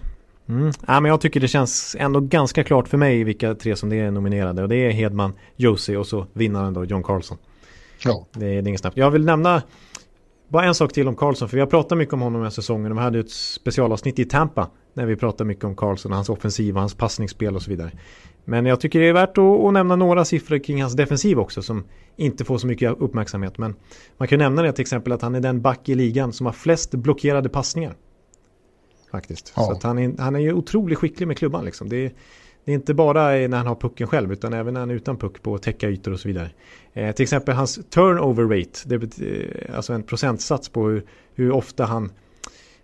Mm. 0.49 0.73
Ja, 0.87 1.01
men 1.01 1.05
jag 1.05 1.21
tycker 1.21 1.41
det 1.41 1.49
känns 1.49 1.97
ändå 1.99 2.21
ganska 2.21 2.65
klart 2.65 2.89
för 2.89 2.99
mig 2.99 3.25
vilka 3.25 3.55
tre 3.55 3.77
som 3.77 3.89
det 3.89 3.97
är 3.97 4.11
nominerade. 4.11 4.63
Och 4.63 4.69
det 4.69 4.77
är 4.77 4.91
Hedman, 4.91 5.33
Josie 5.57 5.97
och 5.97 6.07
så 6.07 6.27
vinnaren 6.33 6.75
då 6.75 6.85
John 6.85 7.03
Carlson. 7.03 7.39
Ja. 8.05 8.27
Det, 8.33 8.41
det 8.41 8.47
är 8.47 8.69
inget 8.69 8.81
snabbt. 8.81 8.97
Jag 8.97 9.11
vill 9.11 9.25
nämna 9.25 9.63
bara 10.49 10.65
en 10.65 10.75
sak 10.75 10.93
till 10.93 11.09
om 11.09 11.17
Karlsson, 11.17 11.49
för 11.49 11.57
vi 11.57 11.61
har 11.61 11.67
pratat 11.67 11.99
mycket 11.99 12.15
om 12.15 12.21
honom 12.21 12.41
den 12.41 12.43
här 12.43 12.51
säsongen. 12.51 12.89
De 12.89 12.99
hade 12.99 13.19
ett 13.19 13.31
specialavsnitt 13.31 14.19
i 14.19 14.25
Tampa 14.25 14.71
när 14.95 15.07
vi 15.07 15.17
pratade 15.17 15.49
mycket 15.49 15.65
om 15.65 15.77
Karlsson, 15.77 16.13
hans 16.13 16.29
offensiv, 16.29 16.77
hans 16.77 16.95
passningsspel 16.95 17.57
och 17.57 17.63
så 17.63 17.71
vidare. 17.71 17.91
Men 18.45 18.67
jag 18.67 18.81
tycker 18.81 19.01
det 19.01 19.09
är 19.09 19.13
värt 19.13 19.39
att, 19.39 19.65
att, 19.65 19.73
nämna 19.73 19.97
några 19.97 20.25
siffror 20.25 20.59
kring 20.59 20.83
hans 20.83 20.97
defensiv 20.97 21.39
också 21.39 21.63
som 21.63 21.85
inte 22.17 22.45
får 22.45 22.59
så 22.59 22.67
mycket 22.67 22.93
uppmärksamhet. 22.99 23.59
Men 23.59 23.75
man 24.17 24.29
kan 24.29 24.39
nämna 24.39 24.63
det 24.63 24.73
till 24.73 24.83
exempel 24.83 25.13
att 25.13 25.23
han 25.23 25.35
är 25.35 25.41
den 25.41 25.63
back 25.63 25.89
i 25.89 25.95
ligan 25.95 26.33
som 26.33 26.47
har 26.47 26.53
flest 26.53 26.95
blockerade 26.95 27.49
passningar. 27.49 27.97
Faktiskt. 29.11 29.53
Ja. 29.57 29.79
Så 29.81 29.87
han, 29.89 29.99
är, 29.99 30.15
han 30.19 30.37
är 30.37 30.41
ju 30.41 30.53
otroligt 30.53 30.99
skicklig 30.99 31.27
med 31.27 31.39
klubban 31.39 31.65
liksom. 31.65 31.89
Det 31.89 31.97
är, 31.97 32.13
det 32.65 32.73
är 32.73 32.75
inte 32.75 32.95
bara 32.95 33.23
när 33.23 33.57
han 33.57 33.67
har 33.67 33.75
pucken 33.75 34.07
själv 34.07 34.33
utan 34.33 34.53
även 34.53 34.75
när 34.75 34.81
han 34.81 34.91
är 34.91 34.95
utan 34.95 35.17
puck 35.17 35.43
på 35.43 35.59
täcka 35.59 35.89
ytor 35.89 36.13
och 36.13 36.21
så 36.21 36.29
vidare. 36.29 36.51
Eh, 36.93 37.15
till 37.15 37.23
exempel 37.23 37.55
hans 37.55 37.81
turnover 37.91 38.45
rate, 38.45 38.81
det 38.85 38.95
är 38.95 39.71
eh, 39.71 39.77
alltså 39.77 39.93
en 39.93 40.03
procentsats 40.03 40.69
på 40.69 40.89
hur, 40.89 41.05
hur 41.35 41.51
ofta 41.51 41.85
han 41.85 42.13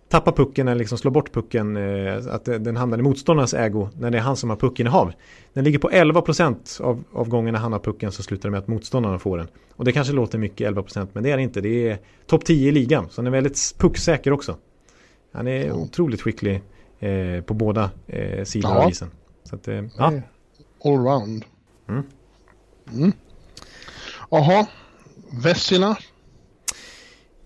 tappar 0.08 0.32
pucken 0.32 0.68
eller 0.68 0.78
liksom 0.78 0.98
slår 0.98 1.10
bort 1.10 1.32
pucken, 1.32 1.76
eh, 1.76 2.16
att 2.30 2.44
den 2.44 2.76
hamnar 2.76 2.98
i 2.98 3.02
motståndarnas 3.02 3.54
ägo 3.54 3.88
när 3.98 4.10
det 4.10 4.18
är 4.18 4.22
han 4.22 4.36
som 4.36 4.50
har 4.50 4.56
pucken 4.56 4.86
i 4.86 4.90
hav. 4.90 5.12
Den 5.52 5.64
ligger 5.64 5.78
på 5.78 5.90
11% 5.90 6.80
av, 6.80 7.04
av 7.12 7.28
gångerna 7.28 7.58
han 7.58 7.72
har 7.72 7.80
pucken 7.80 8.12
så 8.12 8.22
slutar 8.22 8.48
det 8.48 8.50
med 8.50 8.58
att 8.58 8.68
motståndarna 8.68 9.18
får 9.18 9.38
den. 9.38 9.48
Och 9.76 9.84
det 9.84 9.92
kanske 9.92 10.12
låter 10.12 10.38
mycket 10.38 10.74
11% 10.74 11.08
men 11.12 11.22
det 11.22 11.30
är 11.30 11.36
det 11.36 11.42
inte. 11.42 11.60
Det 11.60 11.88
är 11.88 11.98
topp 12.26 12.44
10 12.44 12.68
i 12.68 12.72
ligan 12.72 13.06
så 13.10 13.20
han 13.20 13.26
är 13.26 13.30
väldigt 13.30 13.74
pucksäker 13.78 14.32
också. 14.32 14.56
Han 15.32 15.48
är 15.48 15.64
mm. 15.64 15.76
otroligt 15.76 16.22
skicklig 16.22 16.62
eh, 16.98 17.40
på 17.40 17.54
båda 17.54 17.90
eh, 18.06 18.44
sidor 18.44 18.70
ja. 18.70 18.84
av 18.84 18.90
isen. 18.90 19.10
Så 19.46 19.56
att, 19.56 19.68
eh, 19.68 19.84
ja. 19.96 20.12
Allround. 20.84 21.44
Mm. 21.88 22.02
Mm. 22.92 23.12
Jaha, 24.30 24.66
Vessina. 25.42 25.96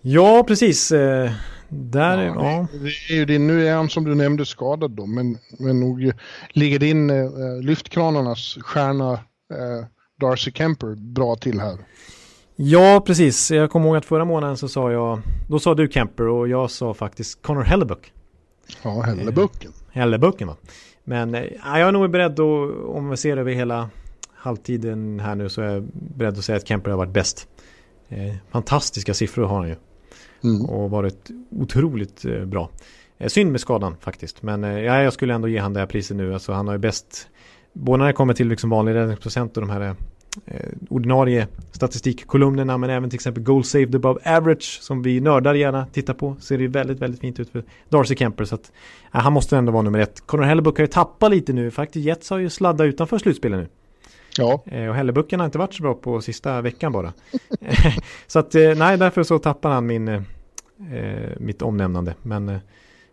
Ja, 0.01 0.45
precis. 0.49 0.93
Eh, 0.93 1.31
där, 1.69 2.19
ja, 2.19 2.35
ja. 2.35 2.67
Det, 2.73 3.15
är 3.15 3.17
ju 3.17 3.25
din, 3.25 3.47
nu 3.47 3.69
är 3.69 3.75
han 3.75 3.91
som 3.91 4.05
du 4.05 4.15
nämnde 4.15 4.47
skadad 4.47 4.91
då, 4.91 5.07
men, 5.07 5.39
men 5.59 5.81
nog 5.81 6.13
ligger 6.51 6.79
din 6.79 7.11
eh, 7.11 7.61
lyftkranarnas 7.63 8.59
stjärna 8.61 9.13
eh, 9.13 9.87
Darcy 10.21 10.53
Kemper 10.53 10.95
bra 10.95 11.37
till 11.37 11.61
här. 11.61 11.79
Ja, 12.57 13.03
precis. 13.07 13.51
Jag 13.51 13.71
kommer 13.71 13.87
ihåg 13.87 13.97
att 13.97 14.05
förra 14.05 14.25
månaden 14.25 14.57
så 14.57 14.69
sa 14.69 14.93
jag, 14.93 15.21
då 15.49 15.59
sa 15.59 15.75
du 15.75 15.89
Kemper 15.89 16.29
och 16.29 16.49
jag 16.49 16.71
sa 16.71 16.95
faktiskt 16.95 17.43
Connor 17.43 17.63
Hellebuck. 17.63 18.13
Ja, 18.83 19.03
Hellebucken. 19.03 19.71
Eh, 19.71 20.01
Hellebucken 20.01 20.49
va. 20.49 20.57
Men 21.11 21.35
eh, 21.35 21.45
jag 21.65 21.81
är 21.81 21.93
nog 21.93 22.11
beredd 22.11 22.33
att, 22.33 22.71
om 22.87 23.11
vi 23.11 23.17
ser 23.17 23.37
över 23.37 23.53
hela 23.53 23.91
halvtiden 24.35 25.21
här 25.21 25.35
nu 25.35 25.49
så 25.49 25.63
är 25.63 25.67
jag 25.67 25.89
beredd 25.93 26.39
att 26.39 26.45
säga 26.45 26.57
att 26.57 26.69
Kemper 26.69 26.91
har 26.91 26.99
varit 26.99 27.13
bäst. 27.13 27.49
Eh, 28.09 28.35
fantastiska 28.51 29.15
siffror 29.15 29.45
har 29.45 29.59
han 29.59 29.69
ju. 29.69 29.77
Mm. 30.45 30.65
Och 30.65 30.91
varit 30.91 31.31
otroligt 31.51 32.25
eh, 32.25 32.45
bra. 32.45 32.71
Eh, 33.19 33.29
synd 33.29 33.53
med 33.53 33.61
skadan 33.61 33.97
faktiskt. 34.01 34.43
Men 34.43 34.65
eh, 34.65 34.79
ja, 34.79 35.03
jag 35.03 35.13
skulle 35.13 35.35
ändå 35.35 35.49
ge 35.49 35.59
han 35.59 35.73
det 35.73 35.81
här 35.81 35.87
priset 35.87 36.17
nu. 36.17 36.35
Alltså 36.35 36.53
han 36.53 36.67
har 36.67 36.75
ju 36.75 36.79
bäst, 36.79 37.29
både 37.73 37.99
när 37.99 38.07
det 38.07 38.13
kommer 38.13 38.35
till 38.35 38.49
liksom 38.49 38.71
vanlig 38.71 38.95
räddningsprocent 38.95 39.57
och 39.57 39.61
de 39.61 39.71
här 39.71 39.97
eh, 40.47 40.71
ordinarie 40.89 41.47
statistikkolumnerna 41.73 42.79
men 42.79 42.91
även 42.91 43.11
till 43.11 43.17
exempel 43.17 43.43
goal 43.43 43.65
saved 43.65 43.95
above 43.95 44.37
average 44.37 44.79
som 44.83 45.03
vi 45.03 45.21
nördar 45.21 45.55
gärna 45.55 45.87
tittar 45.87 46.15
på 46.15 46.37
ser 46.41 46.59
det 46.59 46.69
väldigt, 46.69 46.99
väldigt 46.99 47.21
fint 47.21 47.41
ut 47.41 47.51
för 47.51 47.65
Darcy 47.89 48.17
Kemper 48.17 48.45
så 48.45 48.55
att 48.55 48.73
eh, 49.15 49.21
han 49.21 49.33
måste 49.33 49.57
ändå 49.57 49.73
vara 49.73 49.83
nummer 49.83 49.99
ett. 49.99 50.27
Conor 50.27 50.45
Hellebuck 50.45 50.77
har 50.77 50.83
ju 50.83 50.87
tappat 50.87 51.31
lite 51.31 51.53
nu, 51.53 51.71
faktiskt 51.71 52.07
Jets 52.07 52.31
har 52.31 52.39
ju 52.39 52.51
sladdat 52.51 52.85
utanför 52.85 53.19
slutspelet 53.19 53.59
nu. 53.59 53.69
Ja. 54.39 54.63
Eh, 54.67 54.89
och 54.89 54.95
Hellebucken 54.95 55.41
har 55.41 55.47
inte 55.47 55.59
varit 55.59 55.75
så 55.75 55.83
bra 55.83 55.95
på 55.95 56.21
sista 56.21 56.61
veckan 56.61 56.93
bara. 56.93 57.13
så 58.27 58.39
att 58.39 58.55
eh, 58.55 58.75
nej, 58.75 58.99
därför 58.99 59.23
så 59.23 59.39
tappar 59.39 59.71
han 59.71 59.87
min, 59.87 60.09
eh, 60.09 60.23
mitt 61.39 61.63
omnämnande. 61.63 62.15
Men 62.23 62.49
eh, 62.49 62.59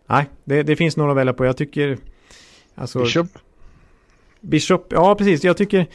nej, 0.07 0.25
det, 0.43 0.63
det, 0.63 0.75
finns 0.75 0.97
några 0.97 1.11
att 1.11 1.17
välja 1.17 1.33
på. 1.33 1.45
Jag 1.45 1.57
tycker... 1.57 1.97
Alltså, 2.75 2.99
Bishop? 2.99 3.27
Bishop, 4.41 4.87
ja 4.89 5.15
precis. 5.15 5.43
Jag 5.43 5.57
tycker 5.57 5.87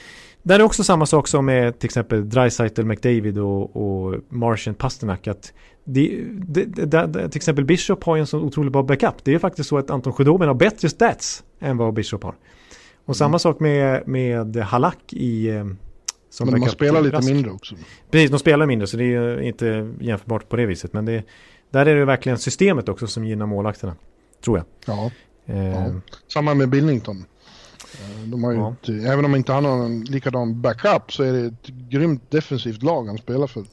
där 0.42 0.58
är 0.58 0.62
också 0.62 0.84
samma 0.84 1.06
sak 1.06 1.28
som 1.28 1.46
med 1.46 1.78
till 1.78 1.86
exempel 1.86 2.28
Dreisaitl, 2.28 2.82
McDavid 2.82 3.38
och, 3.38 3.76
och 3.76 4.20
Martian 4.28 4.74
Pasternak. 4.74 5.26
Att 5.26 5.52
det, 5.84 6.24
det, 6.48 6.64
det, 6.64 7.28
till 7.28 7.38
exempel 7.38 7.64
Bishop 7.64 8.04
har 8.04 8.16
ju 8.16 8.20
en 8.20 8.26
så 8.26 8.38
otroligt 8.38 8.72
bra 8.72 8.82
backup. 8.82 9.14
Det 9.24 9.34
är 9.34 9.38
faktiskt 9.38 9.68
så 9.68 9.78
att 9.78 9.90
Anton 9.90 10.12
Khudobin 10.12 10.48
har 10.48 10.54
bättre 10.54 10.88
stats 10.88 11.44
än 11.60 11.76
vad 11.76 11.94
Bishop 11.94 12.22
har. 12.22 12.34
Och 13.04 13.08
mm. 13.08 13.14
samma 13.14 13.38
sak 13.38 13.60
med, 13.60 14.08
med 14.08 14.56
Halak 14.56 15.12
i... 15.12 15.48
Eh, 15.48 15.64
som 16.30 16.50
men 16.50 16.60
de 16.60 16.68
spelar 16.68 17.02
lite 17.02 17.22
mindre 17.22 17.50
också. 17.50 17.74
Precis, 18.10 18.30
de 18.30 18.38
spelar 18.38 18.66
mindre 18.66 18.86
så 18.86 18.96
det 18.96 19.14
är 19.14 19.40
inte 19.40 19.92
jämförbart 20.00 20.48
på 20.48 20.56
det 20.56 20.66
viset. 20.66 20.92
Men 20.92 21.04
det, 21.04 21.24
Där 21.70 21.86
är 21.86 21.96
det 21.96 22.04
verkligen 22.04 22.38
systemet 22.38 22.88
också 22.88 23.06
som 23.06 23.24
gynnar 23.24 23.46
målvakterna. 23.46 23.94
Tror 24.44 24.58
jag. 24.58 24.66
Ja, 24.86 25.10
Eh, 25.46 25.68
ja. 25.68 25.90
Samma 26.28 26.54
med 26.54 26.68
Billington. 26.68 27.24
Eh, 27.94 28.28
De 28.28 28.44
har 28.44 28.52
ju 28.52 28.58
Ja. 28.58 28.74
ett, 28.82 28.88
även 28.88 29.24
om 29.24 29.34
inte 29.36 29.52
han 29.52 29.64
har 29.64 29.84
en 29.84 30.00
likadan 30.04 30.60
backup 30.60 31.12
så 31.12 31.22
är 31.22 31.32
det 31.32 31.46
ett 31.46 31.66
grymt 31.90 32.30
defensivt 32.30 32.82
lag 32.82 33.06
han 33.06 33.18
spelar 33.18 33.46
för. 33.46 33.64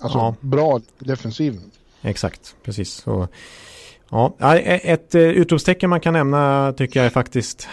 Alltså 0.00 0.18
Ja. 0.18 0.34
bra 0.40 0.80
defensiv. 0.98 1.60
Exakt, 2.02 2.54
precis. 2.62 2.90
Så, 2.92 3.28
ja, 4.10 4.34
ja, 4.38 4.58
ett 4.58 5.14
eh, 5.14 5.22
utropstecken 5.22 5.90
man 5.90 6.00
kan 6.00 6.12
nämna 6.12 6.72
tycker 6.76 7.00
jag 7.00 7.06
är 7.06 7.10
faktiskt, 7.10 7.68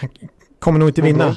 kommer 0.59 0.79
nog 0.79 0.89
inte 0.89 1.01
vinna. 1.01 1.35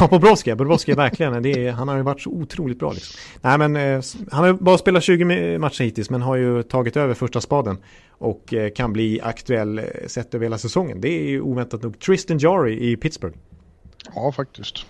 Ja, 0.00 0.08
Bobrovski, 0.10 0.54
Bobrovski 0.54 0.92
verkligen, 0.92 1.44
är, 1.46 1.72
han 1.72 1.88
har 1.88 1.96
ju 1.96 2.02
varit 2.02 2.20
så 2.20 2.30
otroligt 2.30 2.78
bra 2.78 2.92
liksom. 2.92 3.16
Nej 3.40 3.58
men, 3.58 3.76
eh, 3.76 4.02
han 4.30 4.44
har 4.44 4.52
bara 4.52 4.78
spelat 4.78 5.02
20 5.02 5.24
mi- 5.24 5.58
matcher 5.58 5.84
hittills 5.84 6.10
men 6.10 6.22
har 6.22 6.36
ju 6.36 6.62
tagit 6.62 6.96
över 6.96 7.14
första 7.14 7.40
spaden. 7.40 7.78
Och 8.10 8.54
kan 8.74 8.92
bli 8.92 9.20
aktuell 9.22 9.80
sett 10.06 10.34
över 10.34 10.44
hela 10.46 10.58
säsongen. 10.58 11.00
Det 11.00 11.08
är 11.08 11.28
ju 11.28 11.40
oväntat 11.40 11.82
nog 11.82 11.98
Tristan 12.00 12.38
Jarry 12.38 12.90
i 12.92 12.96
Pittsburgh. 12.96 13.36
Ja, 14.14 14.32
faktiskt. 14.32 14.86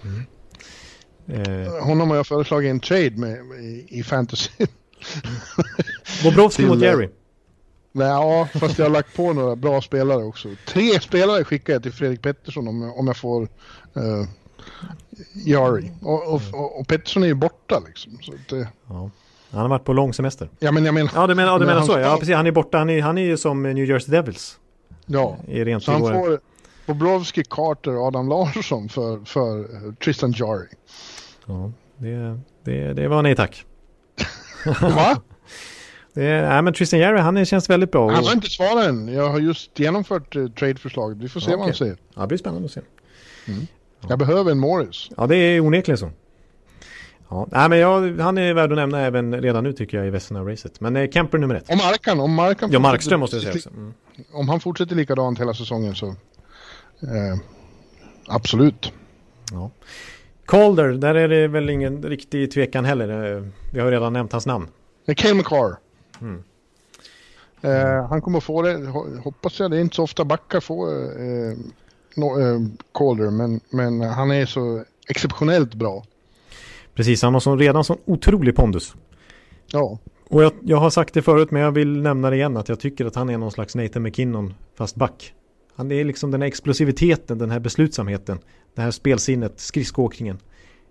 Eh, 1.29 1.85
Honom 1.87 2.11
har 2.11 2.17
jag 2.17 2.27
föreslagit 2.27 2.71
en 2.71 2.81
trade 2.81 3.11
med 3.17 3.37
i, 3.61 3.87
i 3.89 4.03
fantasy. 4.03 4.51
Bobrovski 6.25 6.67
mot 6.67 6.83
eh, 6.83 6.89
Jarry. 6.89 7.09
Nej, 7.93 8.09
ja, 8.09 8.49
fast 8.61 8.79
jag 8.79 8.87
har 8.87 8.91
lagt 8.91 9.17
på 9.17 9.33
några 9.33 9.57
bra 9.57 9.81
spelare 9.83 10.25
också. 10.25 10.49
Tre 10.67 11.01
spelare 11.01 11.45
skickar 11.45 11.73
jag 11.73 11.83
till 11.83 11.93
Fredrik 11.93 12.23
Pettersson 12.23 12.69
om, 12.69 12.83
jag- 12.83 12.99
om 12.99 13.07
jag 13.07 13.17
får 13.17 13.43
uh, 13.43 14.25
Jari. 15.47 15.93
Och, 16.03 16.35
och, 16.35 16.41
och, 16.53 16.81
och 16.81 16.89
Pettersson 16.89 17.23
är 17.23 17.27
ju 17.27 17.35
borta 17.35 17.83
liksom. 17.87 18.19
Så 18.23 18.33
att, 18.33 18.53
eh, 18.53 18.67
Ja. 18.89 19.11
Han 19.51 19.61
har 19.61 19.69
varit 19.69 19.85
på 19.85 19.93
lång 19.93 20.15
semester. 20.15 20.49
ja, 20.59 20.73
men 20.73 20.85
jag 20.85 20.95
menar... 20.95 21.11
Ja, 21.15 21.27
du 21.27 21.35
menar, 21.35 21.53
ja, 21.53 21.59
du 21.59 21.59
Men 21.59 21.67
menar 21.67 21.79
han 21.81 21.87
så. 21.87 21.93
ska- 21.93 22.01
Ja, 22.01 22.17
precis. 22.19 22.35
Han 22.35 22.47
är 22.47 22.51
borta. 22.53 22.79
Han 22.79 22.91
är, 22.91 23.03
han 23.03 23.19
är 23.19 23.23
ju 23.23 23.37
som 23.37 23.63
New 23.63 23.85
Jersey 23.85 24.11
Devils. 24.13 24.59
Ja, 25.07 25.37
I 25.49 25.65
rent 25.65 25.85
så 25.85 25.93
han 25.93 26.01
får 26.01 26.41
Bobrovski, 26.89 27.43
Carter 27.51 27.97
och 27.97 28.07
Adam 28.07 28.29
Larsson 28.29 28.89
för, 28.89 29.25
för 29.25 29.59
eh, 29.61 29.93
Tristan 29.95 30.33
Jari. 30.37 30.67
Ja, 31.47 31.73
det, 31.97 32.41
det, 32.65 32.93
det 32.93 33.09
var 33.09 33.23
nej 33.23 33.37
tack. 33.37 33.65
Va? 34.81 35.21
Det, 36.13 36.49
nej, 36.49 36.63
men 36.63 36.75
Tristan 36.75 37.01
Jarry, 37.01 37.19
han 37.19 37.45
känns 37.47 37.71
väldigt 37.71 37.91
bra. 37.93 38.11
Han 38.11 38.25
har 38.25 38.33
inte 38.33 38.51
svarat 38.51 38.87
än. 38.87 39.09
Jag 39.09 39.29
har 39.31 39.39
just 39.39 39.79
genomfört 39.79 40.37
uh, 40.37 40.49
tradeförslaget. 40.51 41.19
Vi 41.19 41.29
får 41.29 41.41
se 41.41 41.51
Ja, 41.51 41.57
vad 41.57 41.67
han 41.67 41.75
säger. 41.75 41.97
ja, 42.15 42.21
det 42.21 42.27
blir 42.27 42.39
spännande 42.39 42.67
att 42.67 42.73
se. 42.73 42.81
Jag 44.09 44.19
behöver 44.19 44.51
en 44.51 44.59
Morris. 44.59 45.11
Ja, 45.17 45.27
det 45.27 45.37
är 45.37 45.61
onekligen 45.61 45.99
så. 45.99 46.11
Ja, 47.29 47.47
nej, 47.51 47.69
men 47.69 47.79
jag, 47.79 48.19
han 48.21 48.39
är 48.39 48.55
värd 48.55 48.73
att 48.73 48.77
nämna 48.77 49.01
även 49.01 49.41
redan 49.43 49.65
nu 49.65 49.73
tycker 49.73 49.97
jag 49.99 50.07
i 50.07 50.11
Vesna-racet. 50.11 50.81
Men 50.81 50.97
eh, 50.97 51.11
Kemper 51.11 51.39
nummer 51.39 51.55
ett. 51.55 51.71
Om 51.71 51.79
Markan, 51.79 52.21
om 52.21 52.35
Markan 52.35 52.71
Ja, 52.73 52.79
Markström 52.79 53.21
måste 53.21 53.37
jag 53.37 53.43
säga 53.43 53.55
också. 53.55 53.71
Mm. 53.71 53.93
Om 54.33 54.49
han 54.49 54.61
fortsätter 54.61 54.97
likadant 54.97 55.41
hela 55.41 55.55
säsongen 55.55 55.95
så... 55.95 56.15
Eh, 57.03 57.39
absolut. 58.27 58.93
Ja. 59.53 59.71
Calder, 60.47 60.89
där 60.89 61.15
är 61.15 61.29
det 61.29 61.49
väl 61.49 61.71
ingen 61.71 62.03
riktig 62.03 62.51
tvekan 62.53 62.85
heller. 62.85 63.37
Eh, 63.37 63.43
Vi 63.73 63.81
har 63.81 63.91
redan 63.91 64.13
nämnt 64.13 64.33
hans 64.33 64.47
namn. 64.47 64.69
Det 65.07 65.13
är 65.13 65.17
Cale 65.17 65.35
McCarr. 65.35 65.77
Mm. 66.21 66.43
Eh, 67.61 68.07
han 68.09 68.21
kommer 68.23 68.41
få 68.41 68.63
det, 68.63 68.77
ho- 68.77 69.19
hoppas 69.19 69.61
jag. 69.61 69.71
Det 69.71 69.77
är 69.77 69.81
inte 69.81 69.97
så 69.97 70.03
ofta 70.03 70.25
backar 70.25 70.61
får 70.61 70.89
eh, 70.89 71.57
no, 72.17 72.41
eh, 72.41 72.61
Calder, 72.95 73.31
men, 73.31 73.61
men 73.71 74.01
han 74.01 74.31
är 74.31 74.47
så 74.47 74.85
exceptionellt 75.09 75.75
bra. 75.75 76.05
Precis, 76.95 77.23
han 77.23 77.33
har 77.33 77.41
så, 77.41 77.57
redan 77.57 77.85
sån 77.85 77.99
otrolig 78.05 78.57
pondus. 78.57 78.95
Ja, 79.67 79.99
Och 80.29 80.43
jag, 80.45 80.53
jag 80.63 80.77
har 80.77 80.91
sagt 80.91 81.15
det 81.15 81.23
förut 81.23 81.51
men 81.51 81.63
jag 81.63 81.73
vill 81.73 82.03
nämna 82.03 82.31
det 82.31 82.37
igen 82.37 82.57
att 82.57 82.69
jag 82.69 82.81
tycker 82.81 83.05
att 83.07 83.15
han 83.15 83.31
är 83.31 83.39
någon 83.39 83.51
slags 83.53 83.75
Nathan 83.75 84.03
McKinnon 84.03 84.55
fast 84.75 84.97
back. 84.97 85.35
Han 85.79 85.93
är 85.93 86.05
liksom 86.05 86.31
den 86.31 86.43
här 86.43 86.49
explosiviteten, 86.49 87.39
den 87.39 87.51
här 87.51 87.61
beslutsamheten, 87.61 88.39
det 88.75 88.83
här 88.83 88.91
spelsinnet, 88.91 89.61
skridskoåkningen. 89.61 90.39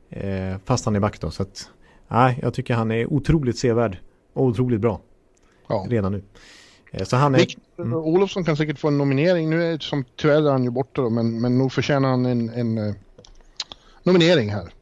Eh, 0.10 0.56
fast 0.66 0.86
han 0.86 0.96
är 0.96 1.00
back 1.00 1.22
då. 1.22 1.32
Så 1.32 1.44
att, 1.44 1.70
nej, 2.08 2.40
jag 2.42 2.54
tycker 2.54 2.74
han 2.74 2.92
är 2.92 3.14
otroligt 3.14 3.58
sevärd 3.58 3.98
och 4.34 4.46
otroligt 4.46 4.82
bra 4.82 5.02
ja. 5.68 5.86
redan 5.90 6.12
nu. 6.12 6.24
Eh, 6.92 7.04
så 7.04 7.16
han 7.16 7.36
är... 7.36 7.40
Victor 7.40 7.96
Olofsson 7.96 8.44
kan 8.44 8.58
säkert 8.58 8.80
få 8.80 8.88
en 8.88 8.98
nominering. 8.98 9.50
Nu 9.50 9.64
är 9.64 9.78
som 9.78 10.06
tyvärr 10.16 10.48
är 10.48 10.52
han 10.52 10.64
ju 10.64 10.70
borta 10.70 11.02
då, 11.02 11.10
men, 11.10 11.42
men 11.42 11.58
nog 11.58 11.72
förtjänar 11.72 12.10
han 12.10 12.26
en, 12.26 12.50
en 12.50 12.78
eh, 12.78 12.96
nominering 14.04 14.50
här. 14.50 14.74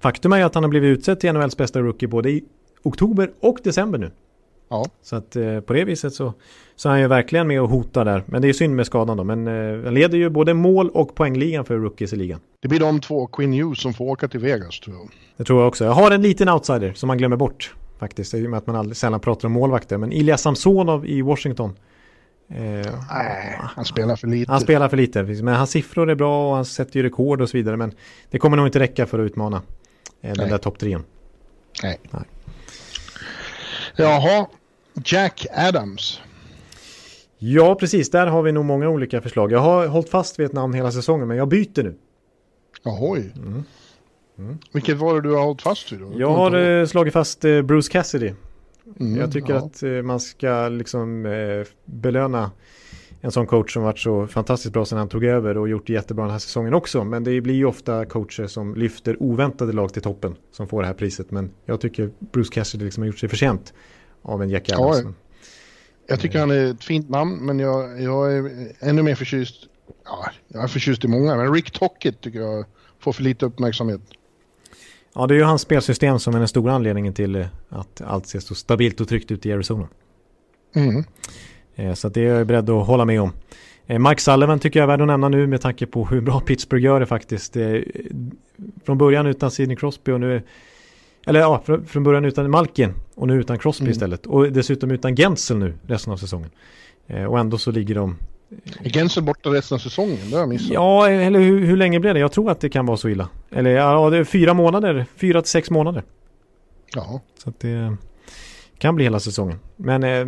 Faktum 0.00 0.32
är 0.32 0.44
att 0.44 0.54
han 0.54 0.64
har 0.64 0.70
blivit 0.70 0.98
utsedd 0.98 1.20
till 1.20 1.32
NHLs 1.32 1.56
bästa 1.56 1.80
rookie 1.80 2.08
både 2.08 2.30
i 2.30 2.44
oktober 2.82 3.32
och 3.40 3.58
december 3.64 3.98
nu. 3.98 4.10
Ja, 4.68 4.86
Så 5.02 5.16
att 5.16 5.36
eh, 5.36 5.60
på 5.60 5.72
det 5.72 5.84
viset 5.84 6.14
så, 6.14 6.34
så 6.76 6.88
är 6.88 6.90
han 6.90 7.00
ju 7.00 7.06
verkligen 7.06 7.46
med 7.46 7.60
och 7.62 7.68
hotar 7.68 8.04
där. 8.04 8.22
Men 8.26 8.42
det 8.42 8.48
är 8.48 8.52
synd 8.52 8.76
med 8.76 8.86
skadan 8.86 9.16
då. 9.16 9.24
Men 9.24 9.46
eh, 9.46 9.84
han 9.84 9.94
leder 9.94 10.18
ju 10.18 10.30
både 10.30 10.54
mål 10.54 10.90
och 10.90 11.14
poängligan 11.14 11.64
för 11.64 11.76
rookies 11.76 12.12
i 12.12 12.16
ligan. 12.16 12.40
det 12.60 12.68
blir 12.68 12.80
de 12.80 13.00
två, 13.00 13.26
Quinn 13.26 13.52
Hughes, 13.52 13.80
som 13.80 13.94
får 13.94 14.04
åka 14.04 14.28
till 14.28 14.40
Vegas 14.40 14.80
tror 14.80 14.96
jag. 14.96 15.08
Det 15.36 15.44
tror 15.44 15.60
jag 15.60 15.68
också. 15.68 15.84
Jag 15.84 15.92
har 15.92 16.10
en 16.10 16.22
liten 16.22 16.48
outsider 16.48 16.92
som 16.92 17.06
man 17.06 17.18
glömmer 17.18 17.36
bort 17.36 17.74
faktiskt. 17.98 18.34
I 18.34 18.46
och 18.46 18.50
med 18.50 18.58
att 18.58 18.66
man 18.66 18.76
aldrig, 18.76 18.96
sällan 18.96 19.20
pratar 19.20 19.48
om 19.48 19.52
målvakter. 19.52 19.98
Men 19.98 20.12
Ilja 20.12 20.36
Samsonov 20.36 21.06
i 21.06 21.22
Washington. 21.22 21.76
Eh, 22.50 22.56
Nej, 23.12 23.58
han 23.60 23.84
spelar 23.84 24.16
för 24.16 24.26
lite. 24.26 24.52
han 24.52 24.60
spelar 24.60 24.88
för 24.88 24.96
lite. 24.96 25.22
Men 25.22 25.54
hans 25.54 25.70
siffror 25.70 26.10
är 26.10 26.14
bra 26.14 26.48
och 26.50 26.54
han 26.56 26.64
sätter 26.64 26.96
ju 26.96 27.02
rekord 27.02 27.40
och 27.40 27.48
så 27.48 27.56
vidare. 27.56 27.76
Men 27.76 27.92
det 28.30 28.38
kommer 28.38 28.56
nog 28.56 28.66
inte 28.66 28.78
räcka 28.78 29.06
för 29.06 29.18
att 29.18 29.26
utmana 29.26 29.62
eh, 30.20 30.32
den 30.34 30.48
där 30.48 30.58
topp. 30.58 30.76
Nej. 30.82 31.00
Nej. 31.82 32.22
Jaha, 33.96 34.46
Jack 35.04 35.46
Adams. 35.52 36.20
Ja, 37.38 37.74
precis. 37.74 38.10
Där 38.10 38.26
har 38.26 38.42
vi 38.42 38.52
nog 38.52 38.64
många 38.64 38.88
olika 38.88 39.20
förslag. 39.20 39.52
Jag 39.52 39.58
har 39.58 39.86
hållit 39.86 40.08
fast 40.08 40.38
vid 40.38 40.46
ett 40.46 40.52
namn 40.52 40.74
hela 40.74 40.92
säsongen, 40.92 41.28
men 41.28 41.36
jag 41.36 41.48
byter 41.48 41.82
nu. 41.82 41.94
Ahoj. 42.82 43.32
Vilket 44.72 44.96
var 44.96 45.14
det 45.14 45.20
du 45.20 45.34
har 45.34 45.44
hållit 45.44 45.62
fast 45.62 45.92
vid 45.92 46.00
då? 46.00 46.12
Jag 46.16 46.30
har 46.30 46.80
eh, 46.80 46.86
slagit 46.86 47.12
fast 47.12 47.44
eh, 47.44 47.62
Bruce 47.62 47.92
Cassidy. 47.92 48.32
Mm, 49.00 49.20
jag 49.20 49.32
tycker 49.32 49.52
ja. 49.52 49.58
att 49.58 49.82
eh, 49.82 49.90
man 49.90 50.20
ska 50.20 50.68
liksom 50.68 51.26
eh, 51.26 51.66
belöna 51.84 52.50
en 53.20 53.32
sån 53.32 53.46
coach 53.46 53.72
som 53.72 53.82
varit 53.82 53.98
så 53.98 54.26
fantastiskt 54.26 54.72
bra 54.72 54.84
sedan 54.84 54.98
han 54.98 55.08
tog 55.08 55.24
över 55.24 55.58
och 55.58 55.68
gjort 55.68 55.86
det 55.86 55.92
jättebra 55.92 56.24
den 56.24 56.32
här 56.32 56.38
säsongen 56.38 56.74
också. 56.74 57.04
Men 57.04 57.24
det 57.24 57.40
blir 57.40 57.54
ju 57.54 57.64
ofta 57.64 58.04
coacher 58.04 58.46
som 58.46 58.74
lyfter 58.74 59.22
oväntade 59.22 59.72
lag 59.72 59.92
till 59.92 60.02
toppen 60.02 60.36
som 60.52 60.68
får 60.68 60.80
det 60.80 60.86
här 60.86 60.94
priset. 60.94 61.30
Men 61.30 61.50
jag 61.64 61.80
tycker 61.80 62.10
Bruce 62.32 62.54
Cassidy 62.54 62.84
liksom 62.84 63.02
har 63.02 63.06
gjort 63.06 63.18
sig 63.18 63.28
förtjänt 63.28 63.74
av 64.22 64.42
en 64.42 64.48
Jack 64.50 64.64
Ja, 64.68 64.76
Adams. 64.78 65.16
Jag 66.06 66.20
tycker 66.20 66.38
han 66.38 66.50
är 66.50 66.70
ett 66.70 66.84
fint 66.84 67.08
namn, 67.08 67.36
men 67.46 67.58
jag, 67.58 68.02
jag 68.02 68.32
är 68.36 68.50
ännu 68.80 69.02
mer 69.02 69.14
förtjust. 69.14 69.54
Ja, 70.04 70.30
jag 70.48 70.62
är 70.62 70.68
förtjust 70.68 71.04
i 71.04 71.08
många, 71.08 71.36
men 71.36 71.54
Rick 71.54 71.70
Tockett 71.70 72.20
tycker 72.20 72.40
jag 72.40 72.64
får 73.00 73.12
för 73.12 73.22
lite 73.22 73.46
uppmärksamhet. 73.46 74.00
Ja, 75.14 75.26
det 75.26 75.34
är 75.34 75.38
ju 75.38 75.42
hans 75.44 75.62
spelsystem 75.62 76.18
som 76.18 76.34
är 76.34 76.38
den 76.38 76.48
stora 76.48 76.72
anledningen 76.72 77.14
till 77.14 77.36
eh, 77.36 77.46
att 77.68 78.00
allt 78.00 78.26
ser 78.26 78.40
så 78.40 78.54
stabilt 78.54 79.00
och 79.00 79.08
tryggt 79.08 79.30
ut 79.30 79.46
i 79.46 79.52
Arizona. 79.52 79.88
Mm. 80.74 81.04
Eh, 81.74 81.94
Så 81.94 82.08
det 82.08 82.20
är 82.20 82.34
jag 82.34 82.46
beredd 82.46 82.70
att 82.70 82.86
hålla 82.86 83.04
med 83.04 83.20
om. 83.20 83.32
Eh, 83.86 83.98
Mike 83.98 84.20
Sullivan 84.20 84.58
tycker 84.58 84.80
jag 84.80 84.84
är 84.84 84.88
värd 84.88 85.00
att 85.00 85.06
nämna 85.06 85.28
nu 85.28 85.46
med 85.46 85.60
tanke 85.60 85.86
på 85.86 86.04
hur 86.06 86.20
bra 86.20 86.40
Pittsburgh 86.40 86.84
gör 86.84 87.00
det 87.00 87.06
faktiskt. 87.06 87.56
Från 88.84 88.98
början 88.98 89.26
utan 89.26 89.50
Sidney 89.50 89.76
Crosby 89.76 90.12
och 90.12 90.20
nu... 90.20 90.42
Eller 91.28 91.40
ja, 91.40 91.62
fr- 91.66 91.84
från 91.84 92.02
början 92.02 92.24
utan 92.24 92.50
Malkin 92.50 92.94
och 93.14 93.26
nu 93.26 93.40
utan 93.40 93.58
Crosby 93.58 93.82
Mm. 93.84 93.92
istället. 93.92 94.26
Och 94.26 94.52
dessutom 94.52 94.90
utan 94.90 95.16
Gensel 95.16 95.56
nu 95.58 95.74
resten 95.86 96.12
av 96.12 96.16
säsongen. 96.16 96.50
Eh, 97.06 97.24
Och 97.24 97.38
ändå 97.38 97.58
så 97.58 97.70
ligger 97.70 97.94
de... 97.94 98.16
Är 98.84 98.90
Gensel 98.90 99.22
borta 99.24 99.50
resten 99.50 99.74
av 99.74 99.78
säsongen? 99.78 100.16
Det 100.30 100.32
har 100.32 100.40
jag 100.40 100.48
missat. 100.48 100.70
Ja, 100.72 101.08
eller 101.08 101.40
hur, 101.40 101.64
hur 101.66 101.76
länge 101.76 102.00
blev 102.00 102.14
det? 102.14 102.20
Jag 102.20 102.32
tror 102.32 102.50
att 102.50 102.60
det 102.60 102.68
kan 102.68 102.86
vara 102.86 102.96
så 102.96 103.08
illa. 103.08 103.28
Eller 103.50 103.70
ja, 103.70 104.10
det 104.10 104.16
är 104.16 104.24
fyra 104.24 104.54
månader. 104.54 105.06
Fyra 105.16 105.42
till 105.42 105.50
sex 105.50 105.70
månader. 105.70 106.02
Ja. 106.94 107.20
Så 107.42 107.48
att 107.50 107.60
det 107.60 107.96
kan 108.78 108.94
bli 108.94 109.04
hela 109.04 109.20
säsongen. 109.20 109.58
Men 109.76 110.04
eh, 110.04 110.26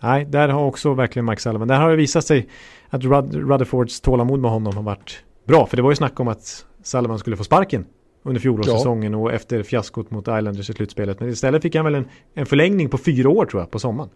nej, 0.00 0.24
där 0.24 0.48
har 0.48 0.64
också 0.64 0.94
verkligen 0.94 1.26
Mike 1.26 1.42
Sullivan. 1.42 1.68
Där 1.68 1.80
har 1.80 1.90
det 1.90 1.96
visat 1.96 2.24
sig 2.24 2.48
att 2.88 3.02
Rutherfords 3.04 4.00
tålamod 4.00 4.40
med 4.40 4.50
honom 4.50 4.76
har 4.76 4.82
varit 4.82 5.22
bra. 5.46 5.66
För 5.66 5.76
det 5.76 5.82
var 5.82 5.90
ju 5.90 5.96
snack 5.96 6.20
om 6.20 6.28
att 6.28 6.64
Sullivan 6.82 7.18
skulle 7.18 7.36
få 7.36 7.44
sparken 7.44 7.84
under 8.22 8.40
fjolårssäsongen 8.40 9.14
och 9.14 9.32
efter 9.32 9.62
fiaskot 9.62 10.10
mot 10.10 10.28
Islanders 10.28 10.70
i 10.70 10.72
slutspelet. 10.72 11.20
Men 11.20 11.28
istället 11.28 11.62
fick 11.62 11.74
han 11.74 11.84
väl 11.84 11.94
en, 11.94 12.08
en 12.34 12.46
förlängning 12.46 12.88
på 12.88 12.98
fyra 12.98 13.30
år 13.30 13.46
tror 13.46 13.62
jag 13.62 13.70
på 13.70 13.78
sommaren. 13.78 14.10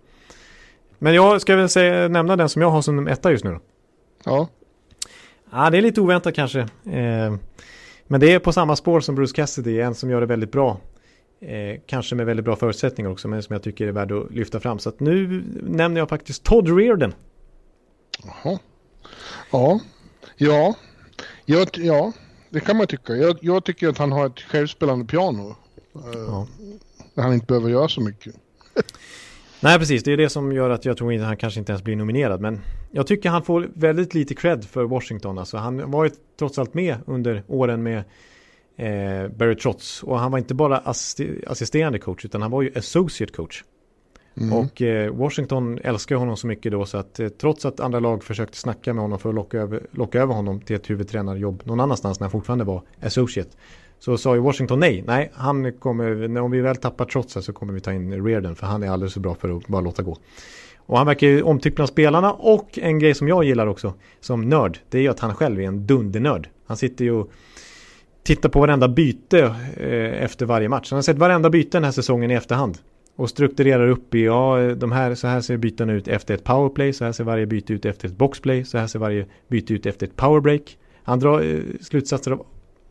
Men 0.98 1.14
jag 1.14 1.40
ska 1.40 1.56
väl 1.56 1.68
säga, 1.68 2.08
nämna 2.08 2.36
den 2.36 2.48
som 2.48 2.62
jag 2.62 2.70
har 2.70 2.82
som 2.82 3.08
etta 3.08 3.30
just 3.30 3.44
nu 3.44 3.50
då. 3.50 3.60
Ja. 4.24 4.48
Ja, 5.52 5.70
det 5.70 5.78
är 5.78 5.82
lite 5.82 6.00
oväntat 6.00 6.34
kanske. 6.34 6.60
Eh, 6.84 7.36
men 8.06 8.20
det 8.20 8.32
är 8.32 8.38
på 8.38 8.52
samma 8.52 8.76
spår 8.76 9.00
som 9.00 9.14
Bruce 9.14 9.34
Cassidy, 9.34 9.80
en 9.80 9.94
som 9.94 10.10
gör 10.10 10.20
det 10.20 10.26
väldigt 10.26 10.52
bra. 10.52 10.80
Eh, 11.40 11.80
kanske 11.86 12.14
med 12.14 12.26
väldigt 12.26 12.44
bra 12.44 12.56
förutsättningar 12.56 13.10
också, 13.10 13.28
men 13.28 13.42
som 13.42 13.52
jag 13.52 13.62
tycker 13.62 13.86
är 13.86 13.92
värd 13.92 14.12
att 14.12 14.30
lyfta 14.30 14.60
fram. 14.60 14.78
Så 14.78 14.88
att 14.88 15.00
nu 15.00 15.44
nämner 15.62 16.00
jag 16.00 16.08
faktiskt 16.08 16.42
Todd 16.42 16.78
Reardon. 16.78 17.14
Jaha. 18.24 18.58
Ja. 19.52 19.80
Ja. 20.36 20.74
Jag, 21.44 21.68
ja. 21.74 22.12
Det 22.56 22.60
kan 22.60 22.76
man 22.76 22.86
tycka. 22.86 23.16
Jag, 23.16 23.38
jag 23.40 23.64
tycker 23.64 23.88
att 23.88 23.98
han 23.98 24.12
har 24.12 24.26
ett 24.26 24.40
självspelande 24.40 25.04
piano. 25.04 25.56
eh, 25.94 26.20
Ja. 26.26 26.46
Där 27.14 27.22
han 27.22 27.32
inte 27.34 27.46
behöver 27.46 27.70
göra 27.70 27.88
så 27.88 28.00
mycket. 28.00 28.34
Nej 29.60 29.78
precis, 29.78 30.02
det 30.02 30.12
är 30.12 30.16
det 30.16 30.28
som 30.28 30.52
gör 30.52 30.70
att 30.70 30.84
jag 30.84 30.96
tror 30.96 31.14
att 31.14 31.20
han 31.20 31.36
kanske 31.36 31.60
inte 31.60 31.72
ens 31.72 31.82
blir 31.82 31.96
nominerad. 31.96 32.40
Men 32.40 32.60
jag 32.90 33.06
tycker 33.06 33.28
han 33.30 33.42
får 33.42 33.70
väldigt 33.74 34.14
lite 34.14 34.34
cred 34.34 34.64
för 34.64 34.84
Washington. 34.84 35.38
Alltså, 35.38 35.56
han 35.56 35.90
var 35.90 36.04
ju 36.04 36.10
trots 36.38 36.58
allt 36.58 36.74
med 36.74 36.96
under 37.06 37.42
åren 37.48 37.82
med 37.82 37.98
eh, 38.76 39.28
Barry 39.28 39.56
Trotz. 39.56 40.02
Och 40.02 40.18
han 40.18 40.30
var 40.32 40.38
inte 40.38 40.54
bara 40.54 40.78
assisterande 41.46 41.98
coach 41.98 42.24
utan 42.24 42.42
han 42.42 42.50
var 42.50 42.62
ju 42.62 42.72
associate 42.76 43.32
coach. 43.32 43.64
Mm. 44.40 44.52
Och 44.52 44.82
eh, 44.82 45.12
Washington 45.12 45.78
älskar 45.78 46.16
honom 46.16 46.36
så 46.36 46.46
mycket 46.46 46.72
då 46.72 46.86
så 46.86 46.98
att 46.98 47.20
eh, 47.20 47.28
trots 47.28 47.64
att 47.64 47.80
andra 47.80 48.00
lag 48.00 48.24
försökte 48.24 48.58
snacka 48.58 48.94
med 48.94 49.02
honom 49.02 49.18
för 49.18 49.28
att 49.28 49.34
locka 49.34 49.58
över, 49.58 49.82
locka 49.90 50.20
över 50.20 50.34
honom 50.34 50.60
till 50.60 50.76
ett 50.76 50.90
huvudtränarjobb 50.90 51.62
någon 51.64 51.80
annanstans 51.80 52.20
när 52.20 52.24
han 52.24 52.30
fortfarande 52.30 52.64
var 52.64 52.82
associate. 53.02 53.50
Så 53.98 54.18
sa 54.18 54.34
ju 54.34 54.40
Washington 54.40 54.80
nej, 54.80 55.04
nej, 55.06 55.30
han 55.34 55.72
kommer, 55.72 56.38
om 56.38 56.50
vi 56.50 56.60
väl 56.60 56.76
tappar 56.76 57.04
Trotz 57.04 57.44
så 57.44 57.52
kommer 57.52 57.72
vi 57.72 57.80
ta 57.80 57.92
in 57.92 58.24
Reardon 58.24 58.56
för 58.56 58.66
han 58.66 58.82
är 58.82 58.90
alldeles 58.90 59.14
för 59.14 59.20
bra 59.20 59.34
för 59.34 59.56
att 59.56 59.66
bara 59.66 59.80
låta 59.80 60.02
gå. 60.02 60.16
Och 60.76 60.98
han 60.98 61.06
verkar 61.06 61.26
ju 61.26 61.42
omtyckt 61.42 61.76
bland 61.76 61.88
spelarna 61.88 62.32
och 62.32 62.78
en 62.78 62.98
grej 62.98 63.14
som 63.14 63.28
jag 63.28 63.44
gillar 63.44 63.66
också 63.66 63.94
som 64.20 64.48
nörd, 64.48 64.78
det 64.90 64.98
är 64.98 65.02
ju 65.02 65.08
att 65.08 65.20
han 65.20 65.34
själv 65.34 65.60
är 65.60 65.64
en 65.64 65.86
dundernörd. 65.86 66.48
Han 66.66 66.76
sitter 66.76 67.04
ju 67.04 67.12
och 67.12 67.30
tittar 68.22 68.48
på 68.48 68.60
varenda 68.60 68.88
byte 68.88 69.54
eh, 69.76 70.22
efter 70.24 70.46
varje 70.46 70.68
match. 70.68 70.90
Han 70.90 70.96
har 70.96 71.02
sett 71.02 71.18
varenda 71.18 71.50
byte 71.50 71.76
den 71.76 71.84
här 71.84 71.92
säsongen 71.92 72.30
i 72.30 72.34
efterhand. 72.34 72.78
Och 73.16 73.30
strukturerar 73.30 73.88
upp 73.88 74.14
i, 74.14 74.24
ja, 74.24 74.74
de 74.76 74.92
här, 74.92 75.14
så 75.14 75.26
här 75.26 75.40
ser 75.40 75.56
bytena 75.56 75.92
ut 75.92 76.08
efter 76.08 76.34
ett 76.34 76.44
powerplay, 76.44 76.92
så 76.92 77.04
här 77.04 77.12
ser 77.12 77.24
varje 77.24 77.46
byte 77.46 77.72
ut 77.72 77.84
efter 77.84 78.08
ett 78.08 78.16
boxplay, 78.16 78.64
så 78.64 78.78
här 78.78 78.86
ser 78.86 78.98
varje 78.98 79.26
byte 79.48 79.74
ut 79.74 79.86
efter 79.86 80.06
ett 80.06 80.16
powerbreak. 80.16 80.78
Han 81.02 81.18
drar 81.18 81.40
eh, 81.40 81.60
slutsatser 81.80 82.30
av 82.30 82.46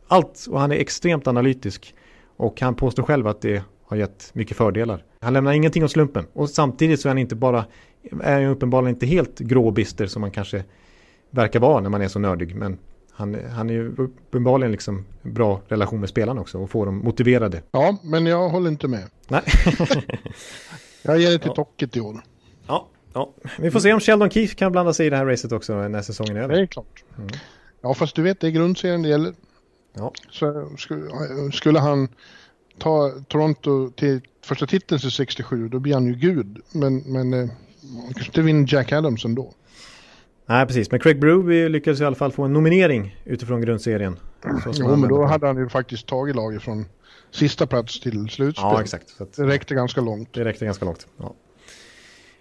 allt 0.08 0.46
och 0.50 0.60
han 0.60 0.72
är 0.72 0.76
extremt 0.76 1.26
analytisk. 1.26 1.94
Och 2.36 2.60
han 2.60 2.74
påstår 2.74 3.02
själv 3.02 3.26
att 3.26 3.40
det 3.40 3.62
har 3.84 3.96
gett 3.96 4.30
mycket 4.34 4.56
fördelar. 4.56 5.04
Han 5.20 5.32
lämnar 5.32 5.52
ingenting 5.52 5.84
åt 5.84 5.90
slumpen. 5.90 6.26
Och 6.32 6.50
samtidigt 6.50 7.00
så 7.00 7.08
är 7.08 7.10
han 7.10 7.18
inte 7.18 7.34
bara, 7.34 7.64
är 8.22 8.42
han 8.42 8.52
uppenbarligen 8.52 8.94
inte 8.94 9.06
helt 9.06 9.38
gråbister 9.38 10.06
som 10.06 10.20
man 10.20 10.30
kanske 10.30 10.64
verkar 11.30 11.60
vara 11.60 11.80
när 11.80 11.90
man 11.90 12.02
är 12.02 12.08
så 12.08 12.18
nördig. 12.18 12.56
Men 12.56 12.78
han, 13.16 13.36
han 13.50 13.70
är 13.70 13.74
ju 13.74 13.94
uppenbarligen 13.96 14.72
liksom 14.72 15.04
bra 15.22 15.60
relation 15.68 16.00
med 16.00 16.08
spelarna 16.08 16.40
också 16.40 16.58
och 16.58 16.70
får 16.70 16.86
dem 16.86 16.98
motiverade. 16.98 17.62
Ja, 17.70 17.96
men 18.02 18.26
jag 18.26 18.48
håller 18.48 18.70
inte 18.70 18.88
med. 18.88 19.04
Nej. 19.28 19.42
jag 21.02 21.18
ger 21.18 21.30
det 21.30 21.38
till 21.38 21.48
ja. 21.48 21.54
Tocket 21.54 21.96
i 21.96 22.00
år. 22.00 22.20
Ja, 22.66 22.88
ja, 23.12 23.32
vi 23.58 23.70
får 23.70 23.80
se 23.80 23.92
om 23.92 24.00
Sheldon 24.00 24.30
Keefe 24.30 24.54
kan 24.54 24.72
blanda 24.72 24.92
sig 24.92 25.06
i 25.06 25.10
det 25.10 25.16
här 25.16 25.26
racet 25.26 25.52
också 25.52 25.88
när 25.88 26.02
säsongen 26.02 26.36
är 26.36 26.40
över. 26.40 26.54
Det 26.54 26.60
är 26.60 26.66
klart. 26.66 27.04
Mm. 27.18 27.30
Ja, 27.80 27.94
fast 27.94 28.16
du 28.16 28.22
vet, 28.22 28.40
det 28.40 28.46
är 28.46 28.50
grundserien 28.50 29.02
det 29.02 29.08
gäller. 29.08 29.34
Ja. 29.92 30.12
Så 30.30 30.68
skulle 31.52 31.78
han 31.80 32.08
ta 32.78 33.12
Toronto 33.28 33.90
till 33.90 34.20
första 34.42 34.66
titeln 34.66 35.00
till 35.00 35.10
67, 35.10 35.68
då 35.68 35.78
blir 35.78 35.94
han 35.94 36.06
ju 36.06 36.14
gud. 36.14 36.58
Men, 36.72 36.98
men 36.98 37.34
eh, 37.34 37.50
kanske 38.04 38.26
inte 38.26 38.42
vinner 38.42 38.74
Jack 38.74 38.92
Adams 38.92 39.24
ändå. 39.24 39.52
Nej, 40.46 40.66
precis. 40.66 40.90
Men 40.90 41.00
Craig 41.00 41.20
Brew 41.20 41.68
lyckades 41.68 42.00
i 42.00 42.04
alla 42.04 42.16
fall 42.16 42.32
få 42.32 42.42
en 42.42 42.52
nominering 42.52 43.16
utifrån 43.24 43.60
grundserien. 43.60 44.18
Jo, 44.74 44.96
men 44.96 45.08
då 45.08 45.24
hade 45.24 45.46
han 45.46 45.56
ju 45.56 45.68
faktiskt 45.68 46.06
tagit 46.06 46.36
laget 46.36 46.62
från 46.62 46.84
sista 47.30 47.66
plats 47.66 48.00
till 48.00 48.28
slutspel. 48.28 48.70
Ja, 48.72 48.80
exakt. 48.80 49.20
Att, 49.20 49.32
det 49.32 49.46
räckte 49.46 49.74
ganska 49.74 50.00
långt. 50.00 50.32
Det 50.32 50.44
räckte 50.44 50.64
ganska 50.64 50.84
långt, 50.84 51.06
ja. 51.16 51.34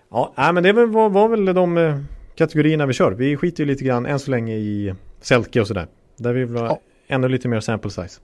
Ja, 0.10 0.34
nej, 0.38 0.54
men 0.54 0.64
det 0.64 0.74
var, 0.74 1.10
var 1.10 1.28
väl 1.28 1.46
de 1.46 1.78
eh, 1.78 2.00
kategorierna 2.36 2.86
vi 2.86 2.94
kör. 2.94 3.12
Vi 3.12 3.38
skiter 3.38 3.64
ju 3.64 3.68
lite 3.68 3.84
grann 3.84 4.06
än 4.06 4.20
så 4.20 4.32
länge 4.32 4.56
i 4.56 4.96
Selke 5.22 5.62
och 5.62 5.68
sådär. 5.68 5.88
Där 6.18 6.34
vi 6.34 6.46
vill 6.46 6.58
ha 6.58 6.68
ja. 6.68 6.80
ännu 7.08 7.30
lite 7.30 7.48
mer 7.48 7.60
sample 7.60 7.92
size. 7.92 8.20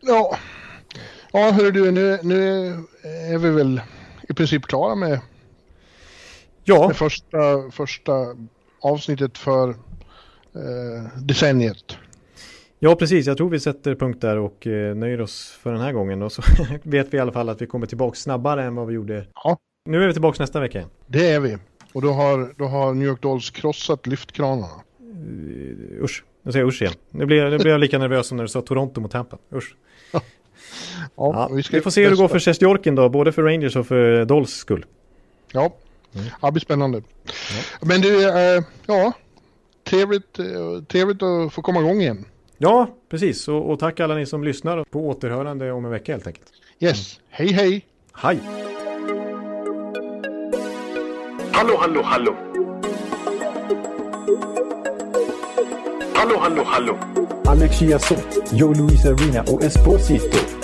Ja, 0.00 0.36
ja 1.32 1.50
hörru 1.50 1.70
du, 1.70 1.90
nu, 1.90 2.18
nu 2.22 2.66
är 3.32 3.38
vi 3.38 3.50
väl 3.50 3.80
i 4.28 4.34
princip 4.34 4.62
klara 4.62 4.94
med, 4.94 5.20
ja. 6.64 6.86
med 6.86 6.96
första, 6.96 7.70
första 7.70 8.12
avsnittet 8.84 9.38
för 9.38 9.68
eh, 9.68 11.18
decenniet. 11.18 11.96
Ja, 12.78 12.94
precis. 12.96 13.26
Jag 13.26 13.36
tror 13.36 13.50
vi 13.50 13.60
sätter 13.60 13.94
punkt 13.94 14.20
där 14.20 14.38
och 14.38 14.66
eh, 14.66 14.96
nöjer 14.96 15.20
oss 15.20 15.58
för 15.62 15.72
den 15.72 15.80
här 15.80 15.92
gången. 15.92 16.22
Och 16.22 16.32
så 16.32 16.42
vet 16.82 17.14
vi 17.14 17.16
i 17.16 17.20
alla 17.20 17.32
fall 17.32 17.48
att 17.48 17.62
vi 17.62 17.66
kommer 17.66 17.86
tillbaka 17.86 18.14
snabbare 18.14 18.64
än 18.64 18.74
vad 18.74 18.86
vi 18.86 18.94
gjorde. 18.94 19.26
Ja. 19.34 19.58
Nu 19.84 20.02
är 20.02 20.06
vi 20.06 20.12
tillbaka 20.12 20.42
nästa 20.42 20.60
vecka. 20.60 20.84
Det 21.06 21.30
är 21.30 21.40
vi. 21.40 21.58
Och 21.92 22.02
då 22.02 22.10
har, 22.10 22.54
då 22.56 22.64
har 22.64 22.94
New 22.94 23.08
York 23.08 23.22
Dolls 23.22 23.50
krossat 23.50 24.06
lyftkranarna. 24.06 24.68
Uh, 25.00 26.04
usch, 26.04 26.24
nu 26.42 26.52
säger 26.52 26.62
jag 26.62 26.68
usch 26.68 26.82
igen. 26.82 26.94
Nu 27.10 27.26
blir, 27.26 27.50
nu 27.50 27.58
blir 27.58 27.70
jag 27.70 27.80
lika 27.80 27.98
nervös 27.98 28.26
som 28.26 28.36
när 28.36 28.44
du 28.44 28.48
sa 28.48 28.60
Toronto 28.60 29.00
mot 29.00 29.10
Tampa. 29.10 29.38
Usch. 29.52 29.76
Ja. 30.12 30.20
Ja, 31.16 31.48
vi, 31.52 31.62
vi, 31.70 31.80
får 31.80 31.90
se 31.90 32.02
hur 32.02 32.10
det 32.10 32.16
går 32.16 32.28
för 32.28 32.38
Sjestjorkin 32.38 32.94
då, 32.94 33.08
både 33.08 33.32
för 33.32 33.42
Rangers 33.42 33.76
och 33.76 33.86
för 33.86 34.24
Dolls 34.24 34.50
skull. 34.50 34.86
Ja, 35.52 35.72
Mm. 36.14 36.26
Ja, 36.40 36.46
det 36.48 36.52
blir 36.52 36.60
spännande. 36.60 37.02
Ja. 37.24 37.32
Men 37.80 38.00
du, 38.00 38.28
äh, 38.28 38.62
ja, 38.86 39.12
trevligt, 39.84 40.38
äh, 40.38 40.84
trevligt 40.88 41.22
att 41.22 41.52
få 41.52 41.62
komma 41.62 41.80
igång 41.80 42.00
igen. 42.00 42.24
Ja, 42.58 42.88
precis. 43.10 43.48
Och, 43.48 43.70
och 43.70 43.78
tack 43.78 44.00
alla 44.00 44.14
ni 44.14 44.26
som 44.26 44.44
lyssnar 44.44 44.84
på 44.84 45.08
återhörande 45.08 45.72
om 45.72 45.84
en 45.84 45.90
vecka 45.90 46.12
helt 46.12 46.26
enkelt. 46.26 46.46
Yes, 46.80 47.18
mm. 47.18 47.26
hej 47.30 47.52
hej! 47.52 47.86
Hej! 48.14 48.40
Hallå, 51.52 51.76
hallå, 51.80 52.02
hallå! 52.02 52.36
Hallå, 56.14 56.38
hallå, 56.38 56.62
hallå! 56.64 56.98
Alex 57.46 57.78
Chiazot, 57.78 58.52
Joe 58.52 58.74
Luis 58.74 59.04
Arena 59.04 59.42
och 59.42 59.62
Esposito. 59.62 60.63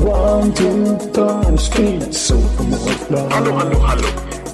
One, 0.00 0.52
two, 0.54 0.96
time, 1.12 1.58
speed, 1.58 2.14
so 2.14 2.34
Hallå, 3.30 3.52
hallå, 3.52 3.78
hallå. 3.78 4.08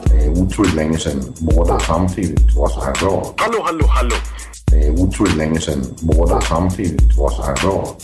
Det 0.05 0.25
är 0.25 0.31
otroligt 0.31 0.75
länge 0.75 0.99
sedan 0.99 1.23
båda 1.39 1.81
samtidigt 1.81 2.55
var 2.57 2.69
så 2.69 2.81
här 2.81 2.93
bra. 3.01 3.35
Hallå, 3.37 3.59
hallå, 3.65 3.87
hallå. 3.87 4.15
Det 4.67 4.87
är 4.87 4.91
otroligt 4.91 5.37
länge 5.37 5.61
sedan 5.61 5.83
båda 6.01 6.41
samtidigt 6.41 7.17
var 7.19 7.31
så 7.31 7.43
här 7.43 7.55
bra. 7.63 7.97